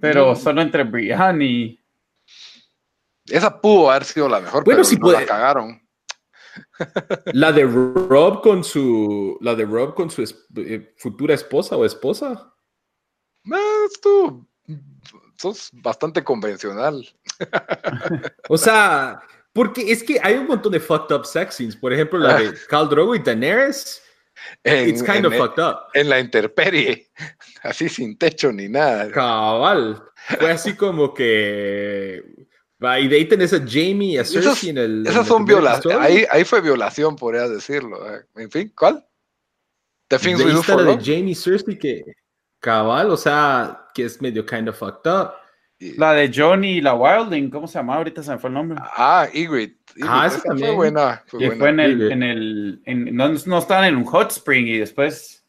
pero 0.00 0.28
No. 0.28 0.36
solo 0.36 0.60
entre 0.62 0.84
Brian 0.84 1.40
y... 1.40 1.78
esa 3.26 3.60
pudo 3.60 3.90
haber 3.90 4.04
sido 4.04 4.28
la 4.28 4.40
mejor, 4.40 4.64
Bueno, 4.64 4.78
pero 4.78 4.84
sí 4.84 4.96
no 4.96 5.12
la 5.12 5.24
cagaron. 5.26 5.80
La 7.32 7.50
de 7.52 7.64
Rob 7.64 8.42
con 8.42 8.62
su 8.62 9.38
la 9.40 9.54
de 9.54 9.64
Rob 9.64 9.94
con 9.94 10.10
su 10.10 10.22
es- 10.22 10.36
eh, 10.56 10.92
futura 10.98 11.34
esposa 11.34 11.76
o 11.78 11.84
esposa. 11.86 12.52
Eh, 13.46 13.86
estuvo, 13.90 14.46
sos 15.38 15.70
bastante 15.72 16.22
convencional. 16.22 17.08
O 18.50 18.58
sea, 18.58 19.22
Porque 19.54 19.90
es 19.92 20.02
que 20.02 20.20
hay 20.22 20.34
un 20.34 20.46
montón 20.46 20.72
de 20.72 20.80
fucked 20.80 21.14
up 21.16 21.24
sex 21.24 21.54
scenes. 21.54 21.76
Por 21.76 21.92
ejemplo, 21.92 22.18
la 22.18 22.38
de 22.38 22.52
Khal 22.68 22.88
Drogo 22.88 23.14
y 23.14 23.20
Daenerys. 23.20 24.02
En, 24.64 24.88
It's 24.90 25.02
kind 25.02 25.24
of 25.24 25.34
fucked 25.34 25.62
up. 25.62 25.76
en 25.94 26.08
la 26.08 26.18
intemperie, 26.20 27.10
así 27.62 27.88
sin 27.88 28.16
techo 28.18 28.50
ni 28.52 28.68
nada. 28.68 29.10
Cabal. 29.10 30.02
Fue 30.38 30.50
así 30.50 30.74
como 30.76 31.14
que. 31.14 32.41
Va, 32.84 32.98
Y 33.00 33.08
de 33.08 33.16
ahí 33.16 33.24
tenés 33.26 33.52
a 33.52 33.58
Jamie 33.58 34.12
y 34.14 34.18
a 34.18 34.22
Esas- 34.22 34.44
Cersei 34.44 34.70
en 34.70 34.78
el. 34.78 35.06
Esas 35.06 35.26
son 35.26 35.44
violaciones. 35.44 36.00
Ahí, 36.00 36.24
ahí 36.30 36.44
fue 36.44 36.60
violación, 36.60 37.16
podrías 37.16 37.50
decirlo. 37.50 37.98
eh. 38.14 38.22
En 38.36 38.50
fin, 38.50 38.72
¿cuál? 38.76 39.06
The 40.08 40.18
Things 40.18 40.38
De 40.38 40.44
We 40.46 40.52
Do 40.52 40.62
for 40.62 40.78
de 40.78 40.84
Love. 40.84 41.00
Jamie 41.04 41.30
y 41.32 41.34
Cersei 41.34 41.78
que. 41.78 42.04
Cabal, 42.60 43.10
o 43.10 43.16
sea, 43.16 43.86
que 43.94 44.04
es 44.04 44.20
medio 44.22 44.46
kind 44.46 44.68
of 44.68 44.78
fucked 44.78 45.10
up. 45.10 45.32
La 45.96 46.12
de 46.12 46.30
Johnny 46.32 46.74
y 46.74 46.80
la 46.80 46.94
Wilding, 46.94 47.50
¿cómo 47.50 47.66
se 47.66 47.74
llamaba? 47.76 47.98
Ahorita 47.98 48.22
se 48.22 48.30
me 48.30 48.38
fue 48.38 48.48
el 48.48 48.54
nombre. 48.54 48.78
Ah, 48.96 49.26
Ygritte. 49.32 49.80
Ah, 50.02 50.26
esa 50.28 50.36
esa 50.36 50.38
fue 50.42 50.48
también. 50.50 50.76
buena. 50.76 51.22
fue 51.26 51.42
Y 51.42 51.46
buena. 51.46 51.58
fue 51.58 51.68
en 51.70 51.80
el, 51.80 52.12
en 52.12 52.22
el, 52.22 52.82
en- 52.84 53.16
no, 53.16 53.28
no 53.46 53.58
estaban 53.58 53.86
en 53.86 53.96
un 53.96 54.04
hot 54.04 54.30
spring 54.30 54.68
y 54.68 54.78
después, 54.78 55.41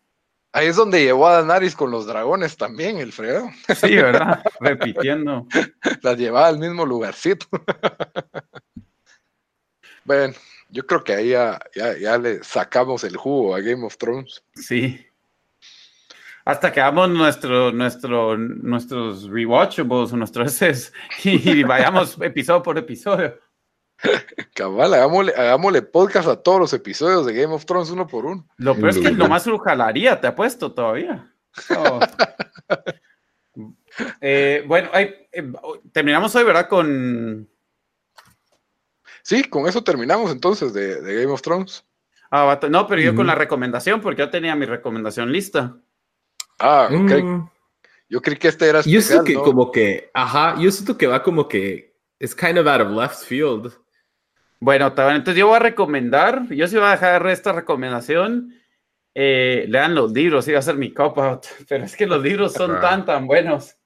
Ahí 0.56 0.68
es 0.68 0.76
donde 0.76 1.04
llevó 1.04 1.28
a 1.28 1.42
Daenerys 1.42 1.76
con 1.76 1.90
los 1.90 2.06
dragones 2.06 2.56
también, 2.56 2.98
el 2.98 3.12
fregado. 3.12 3.50
sí, 3.76 3.96
¿verdad? 3.96 4.44
Repitiendo. 4.60 5.48
Las 6.04 6.16
llevaba 6.16 6.48
al 6.48 6.60
mismo 6.60 6.86
lugarcito. 6.86 7.48
bueno, 10.06 10.36
yo 10.70 10.86
creo 10.86 11.04
que 11.04 11.16
ahí 11.16 11.30
ya, 11.30 11.60
ya, 11.76 11.98
ya 11.98 12.20
le 12.20 12.44
sacamos 12.44 13.04
el 13.04 13.18
jugo 13.18 13.56
a 13.56 13.62
Game 13.62 13.84
of 13.84 13.98
Thrones. 13.98 14.44
Sí. 14.54 15.04
Hasta 16.46 16.72
que 16.72 16.82
hagamos 16.82 17.10
nuestro, 17.10 17.72
nuestro, 17.72 18.38
nuestros 18.38 19.30
rewatchables 19.30 20.14
nuestros 20.14 20.62
ese 20.62 20.92
y 21.24 21.64
vayamos 21.64 22.16
episodio 22.22 22.62
por 22.62 22.78
episodio. 22.78 23.40
Cabal, 24.54 24.94
hagámosle, 24.94 25.34
hagámosle 25.36 25.82
podcast 25.82 26.28
a 26.28 26.36
todos 26.36 26.60
los 26.60 26.74
episodios 26.74 27.26
de 27.26 27.34
Game 27.34 27.54
of 27.54 27.66
Thrones 27.66 27.90
uno 27.90 28.08
por 28.08 28.26
uno. 28.26 28.48
Lo 28.58 28.76
peor 28.76 28.90
es 28.90 29.00
que 29.00 29.12
nomás 29.12 29.48
lo 29.48 29.58
jalaría, 29.60 30.20
te 30.20 30.28
apuesto 30.28 30.74
todavía. 30.74 31.32
So, 31.54 31.74
eh, 34.22 34.64
bueno, 34.68 34.90
eh, 34.94 35.30
terminamos 35.92 36.36
hoy, 36.36 36.44
¿verdad? 36.44 36.68
Con. 36.68 37.48
Sí, 39.22 39.44
con 39.46 39.68
eso 39.68 39.84
terminamos 39.84 40.32
entonces 40.32 40.74
de, 40.74 41.02
de 41.02 41.22
Game 41.22 41.32
of 41.32 41.42
Thrones. 41.42 41.86
ah, 42.32 42.60
no, 42.70 42.88
pero 42.88 43.02
yo 43.02 43.16
con 43.16 43.28
la 43.28 43.36
recomendación, 43.36 44.02
porque 44.02 44.22
yo 44.22 44.30
tenía 44.30 44.56
mi 44.56 44.66
recomendación 44.66 45.32
lista. 45.32 45.78
Ah, 46.60 46.90
ok. 46.92 47.24
Mm, 47.24 47.50
Yo 48.10 48.22
creí 48.22 48.38
que 48.38 48.50
este 48.50 48.68
era 48.68 48.82
Yo 48.82 49.02
siento 49.02 49.24
que 49.24 49.34
¿no? 49.34 49.44
como 49.44 49.72
que, 49.72 50.12
ajá, 50.14 50.56
yo 50.60 50.72
siento 50.72 50.98
que 50.98 51.08
va 51.08 51.24
como 51.24 51.48
que 51.48 51.96
es 52.20 52.36
kind 52.36 52.58
of 52.58 52.68
out 52.68 52.82
of 52.82 52.92
left 52.92 53.24
field. 53.24 53.74
Bueno, 54.64 54.88
entonces 54.88 55.36
yo 55.36 55.48
voy 55.48 55.58
a 55.58 55.60
recomendar, 55.60 56.48
yo 56.50 56.68
sí 56.70 56.78
voy 56.78 56.86
a 56.86 56.92
dejar 56.92 57.28
esta 57.28 57.52
recomendación. 57.52 58.54
eh, 59.16 59.66
lean 59.68 59.94
los 59.94 60.12
libros, 60.14 60.48
iba 60.48 60.58
a 60.58 60.62
ser 60.62 60.76
mi 60.76 60.92
cop 60.94 61.18
out, 61.20 61.46
pero 61.70 61.84
es 61.84 61.96
que 61.98 62.08
los 62.08 62.24
libros 62.24 62.54
son 62.54 62.72
tan, 62.82 63.06
tan 63.06 63.28
buenos. 63.28 63.78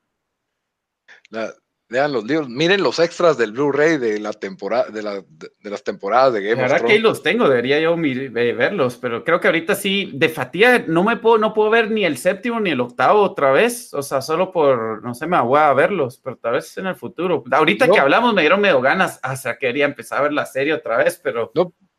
La- 1.31 1.51
lean 1.89 2.11
los 2.11 2.25
libros, 2.25 2.49
miren 2.49 2.83
los 2.83 2.99
extras 2.99 3.37
del 3.37 3.53
Blu-ray 3.53 3.97
de 3.97 4.19
la 4.19 4.33
temporada, 4.33 4.89
de, 4.89 5.01
la, 5.01 5.15
de, 5.15 5.51
de 5.61 5.69
las 5.69 5.83
temporadas 5.83 6.33
de 6.33 6.41
La 6.41 6.49
Game 6.49 6.63
of 6.63 6.69
verdad 6.71 6.85
que 6.85 6.93
ahí 6.93 6.99
los 6.99 7.23
tengo, 7.23 7.47
debería 7.47 7.79
yo 7.79 7.95
verlos, 7.95 8.97
pero 8.97 9.23
creo 9.23 9.39
que 9.39 9.47
ahorita 9.47 9.75
sí, 9.75 10.11
de 10.13 10.29
fatiga, 10.29 10.83
no 10.87 11.03
me 11.03 11.17
puedo, 11.17 11.37
no 11.37 11.53
puedo 11.53 11.69
ver 11.69 11.89
ni 11.89 12.03
el 12.03 12.17
séptimo 12.17 12.59
ni 12.59 12.71
el 12.71 12.81
octavo 12.81 13.21
otra 13.21 13.51
vez, 13.51 13.93
o 13.93 14.01
sea, 14.01 14.21
solo 14.21 14.51
por, 14.51 15.03
no 15.03 15.13
sé, 15.13 15.27
me 15.27 15.41
voy 15.41 15.59
a 15.59 15.73
verlos, 15.73 16.19
pero 16.21 16.37
tal 16.37 16.53
vez 16.53 16.77
en 16.77 16.87
el 16.87 16.95
futuro. 16.95 17.43
Ahorita 17.51 17.87
No. 17.87 17.93
que 17.93 17.99
hablamos 17.99 18.33
me 18.33 18.41
dieron 18.41 18.61
medio 18.61 18.81
ganas, 18.81 19.19
hasta 19.23 19.57
quería 19.57 19.85
empezar 19.85 20.19
a 20.19 20.23
ver 20.23 20.33
la 20.33 20.45
serie 20.45 20.73
otra 20.73 20.97
vez, 20.97 21.19
pero 21.23 21.51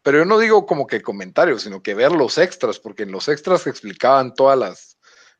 Pero 0.02 0.18
yo 0.18 0.24
no 0.24 0.38
digo 0.38 0.64
como 0.64 0.86
que 0.86 1.02
comentarios, 1.02 1.62
sino 1.62 1.82
que 1.82 1.94
ver 1.94 2.12
los 2.12 2.38
extras, 2.38 2.78
porque 2.78 3.02
en 3.02 3.12
los 3.12 3.28
extras 3.28 3.66
explicaban 3.66 4.32
todas 4.34 4.58
las, 4.58 4.87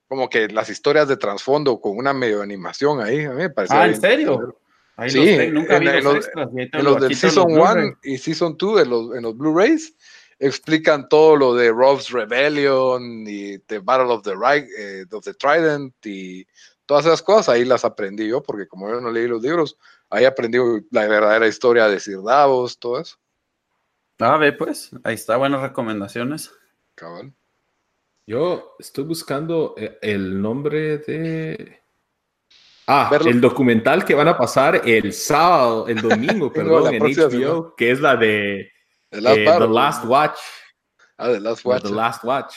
como 0.09 0.29
que 0.31 0.49
las 0.49 0.71
historias 0.71 1.07
de 1.09 1.17
trasfondo 1.17 1.81
con 1.81 1.97
una 1.97 2.13
medio 2.13 2.43
animación 2.43 3.01
ahí. 3.01 3.25
A 3.25 3.31
mí 3.31 3.37
me 3.37 3.51
parecía 3.51 3.83
Ah, 3.83 3.87
¿en 3.87 4.01
serio? 4.01 4.59
ahí 4.97 5.11
Sí, 5.11 5.37
los 5.37 5.53
nunca 5.53 5.77
en- 5.77 5.81
vi 5.83 5.89
en 5.89 5.95
los, 5.97 6.05
los- 6.05 6.17
extras. 6.25 6.49
En 6.57 6.85
los 6.85 6.97
aquí 6.97 7.03
del 7.03 7.11
los 7.11 7.19
Season 7.19 7.47
Blu-ray. 7.47 7.85
1 7.85 7.99
y 8.03 8.19
Season 8.19 8.57
2 8.59 8.79
de 8.79 8.87
los, 8.87 9.15
en 9.17 9.23
los 9.23 9.37
Blu-rays 9.37 9.95
explican 10.41 11.09
todo 11.09 11.37
lo 11.37 11.55
de 11.55 11.71
Rob's 11.71 12.11
Rebellion 12.11 13.25
y 13.27 13.59
The 13.61 13.81
Battle 13.81 14.13
of 14.13 14.23
the, 14.23 14.33
eh, 14.79 15.05
of 15.11 15.25
the 15.25 15.35
Trident 15.35 15.95
y 16.07 16.47
todas 16.87 17.05
esas 17.07 17.23
cosas. 17.23 17.51
Ahí 17.51 17.65
las 17.65 17.85
aprendí 17.85 18.29
yo, 18.29 18.43
porque 18.43 18.67
como 18.67 18.89
yo 18.89 19.01
no 19.01 19.11
leí 19.11 19.27
los 19.29 19.43
libros, 19.43 19.77
ahí 20.11 20.25
aprendí 20.25 20.59
la 20.91 21.07
verdadera 21.07 21.47
historia 21.49 21.87
de 21.89 22.01
Sir 22.01 22.23
Davos, 22.25 22.79
todo 22.79 23.01
eso. 23.01 23.17
Ah, 24.21 24.37
ve 24.37 24.53
pues, 24.53 24.91
ahí 25.05 25.15
está, 25.15 25.37
buenas 25.37 25.61
recomendaciones. 25.63 26.51
Cabal. 26.95 27.33
Yo 28.29 28.77
estoy 28.79 29.05
buscando 29.05 29.75
eh, 29.79 29.97
el 30.03 30.39
nombre 30.43 30.99
de. 30.99 31.81
Ah, 32.87 33.09
Verlo. 33.11 33.31
el 33.31 33.41
documental 33.41 34.05
que 34.05 34.15
van 34.15 34.29
a 34.29 34.37
pasar 34.37 34.83
el 34.85 35.15
sábado, 35.15 35.89
el 35.89 35.97
domingo, 36.03 36.53
perdón, 36.53 36.95
en 36.95 37.03
HBO, 37.03 37.31
semana. 37.31 37.73
que 37.75 37.91
es 37.91 38.01
la 38.01 38.17
de 38.17 38.71
The 39.09 39.21
Last 39.23 39.39
eh. 39.39 39.45
The 39.59 39.69
Last 39.69 40.05
Watch. 40.05 40.39
Ah, 41.17 41.29
The 41.33 41.41
Last 41.41 41.65
Watch. 41.65 41.83
The 41.85 41.91
Last 41.91 42.25
Watch. 42.25 42.55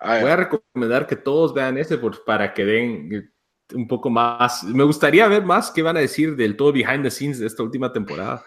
Ah. 0.00 0.18
Voy 0.22 0.30
a 0.30 0.36
recomendar 0.36 1.06
que 1.06 1.16
todos 1.16 1.52
vean 1.52 1.76
ese 1.76 1.98
por- 1.98 2.24
para 2.24 2.54
que 2.54 2.64
den 2.64 3.12
eh, 3.12 3.28
un 3.74 3.86
poco 3.86 4.08
más. 4.08 4.64
Me 4.64 4.84
gustaría 4.84 5.28
ver 5.28 5.44
más 5.44 5.70
qué 5.70 5.82
van 5.82 5.98
a 5.98 6.00
decir 6.00 6.36
del 6.36 6.56
todo 6.56 6.72
behind 6.72 7.02
the 7.02 7.10
scenes 7.10 7.38
de 7.38 7.46
esta 7.46 7.62
última 7.62 7.92
temporada. 7.92 8.42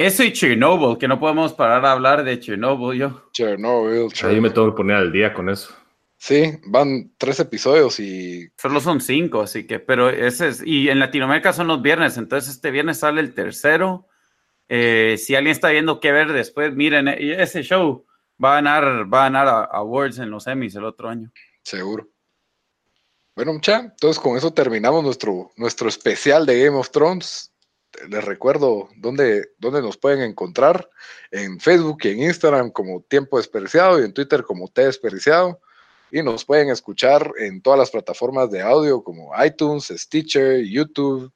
Eso 0.00 0.22
y 0.24 0.32
Chernobyl, 0.32 0.96
que 0.98 1.06
no 1.08 1.20
podemos 1.20 1.52
parar 1.52 1.84
a 1.84 1.92
hablar 1.92 2.24
de 2.24 2.40
Chernobyl 2.40 2.98
yo. 2.98 3.22
Chernobyl, 3.32 3.98
Ahí 3.98 4.02
me 4.04 4.08
Chernobyl. 4.10 4.52
tengo 4.54 4.70
que 4.70 4.76
poner 4.76 4.96
al 4.96 5.12
día 5.12 5.34
con 5.34 5.48
eso. 5.50 5.74
Sí, 6.16 6.58
van 6.66 7.12
tres 7.18 7.38
episodios 7.40 7.98
y 8.00 8.48
Solo 8.56 8.80
son 8.80 9.00
cinco, 9.00 9.40
así 9.42 9.66
que, 9.66 9.78
pero 9.78 10.08
ese 10.10 10.48
es, 10.48 10.62
y 10.64 10.88
en 10.88 10.98
Latinoamérica 11.00 11.52
son 11.52 11.66
los 11.66 11.80
viernes, 11.82 12.16
entonces 12.18 12.50
este 12.54 12.70
viernes 12.70 12.98
sale 12.98 13.20
el 13.20 13.34
tercero. 13.34 14.06
Eh, 14.68 15.16
si 15.18 15.34
alguien 15.34 15.52
está 15.52 15.68
viendo 15.70 15.98
qué 16.00 16.12
ver 16.12 16.32
después, 16.32 16.74
miren, 16.74 17.08
eh, 17.08 17.42
ese 17.42 17.62
show 17.62 18.06
va 18.42 18.52
a 18.52 18.54
ganar, 18.56 19.12
va 19.12 19.20
a 19.20 19.24
ganar 19.24 19.48
a- 19.48 19.64
awards 19.64 20.18
en 20.18 20.30
los 20.30 20.46
Emmys 20.46 20.74
el 20.76 20.84
otro 20.84 21.08
año. 21.08 21.30
Seguro. 21.62 22.08
Bueno, 23.34 23.52
mucha, 23.54 23.80
entonces 23.80 24.18
con 24.20 24.36
eso 24.36 24.52
terminamos 24.52 25.02
nuestro, 25.02 25.50
nuestro 25.56 25.88
especial 25.88 26.46
de 26.46 26.64
Game 26.64 26.76
of 26.76 26.90
Thrones. 26.90 27.49
Les 28.08 28.24
recuerdo 28.24 28.88
dónde, 28.96 29.50
dónde 29.58 29.82
nos 29.82 29.96
pueden 29.96 30.22
encontrar 30.22 30.88
en 31.30 31.60
Facebook 31.60 31.98
y 32.02 32.08
en 32.08 32.22
Instagram 32.22 32.70
como 32.70 33.02
Tiempo 33.02 33.36
Desperdiciado 33.36 34.00
y 34.00 34.04
en 34.04 34.12
Twitter 34.12 34.42
como 34.42 34.68
T 34.68 34.84
Desperdiciado. 34.84 35.60
Y 36.12 36.22
nos 36.22 36.44
pueden 36.44 36.70
escuchar 36.70 37.32
en 37.38 37.62
todas 37.62 37.78
las 37.78 37.90
plataformas 37.90 38.50
de 38.50 38.62
audio 38.62 39.02
como 39.02 39.30
iTunes, 39.44 39.92
Stitcher, 39.94 40.64
YouTube, 40.64 41.32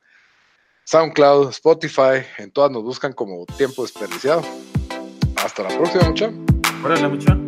SoundCloud, 0.84 1.50
Spotify. 1.50 2.24
En 2.38 2.50
todas 2.50 2.70
nos 2.70 2.82
buscan 2.82 3.12
como 3.12 3.46
Tiempo 3.56 3.82
Desperdiciado. 3.82 4.42
Hasta 5.36 5.62
la 5.62 5.76
próxima, 5.76 6.08
mucha. 6.08 6.32
Órale, 6.84 7.08
mucho. 7.08 7.43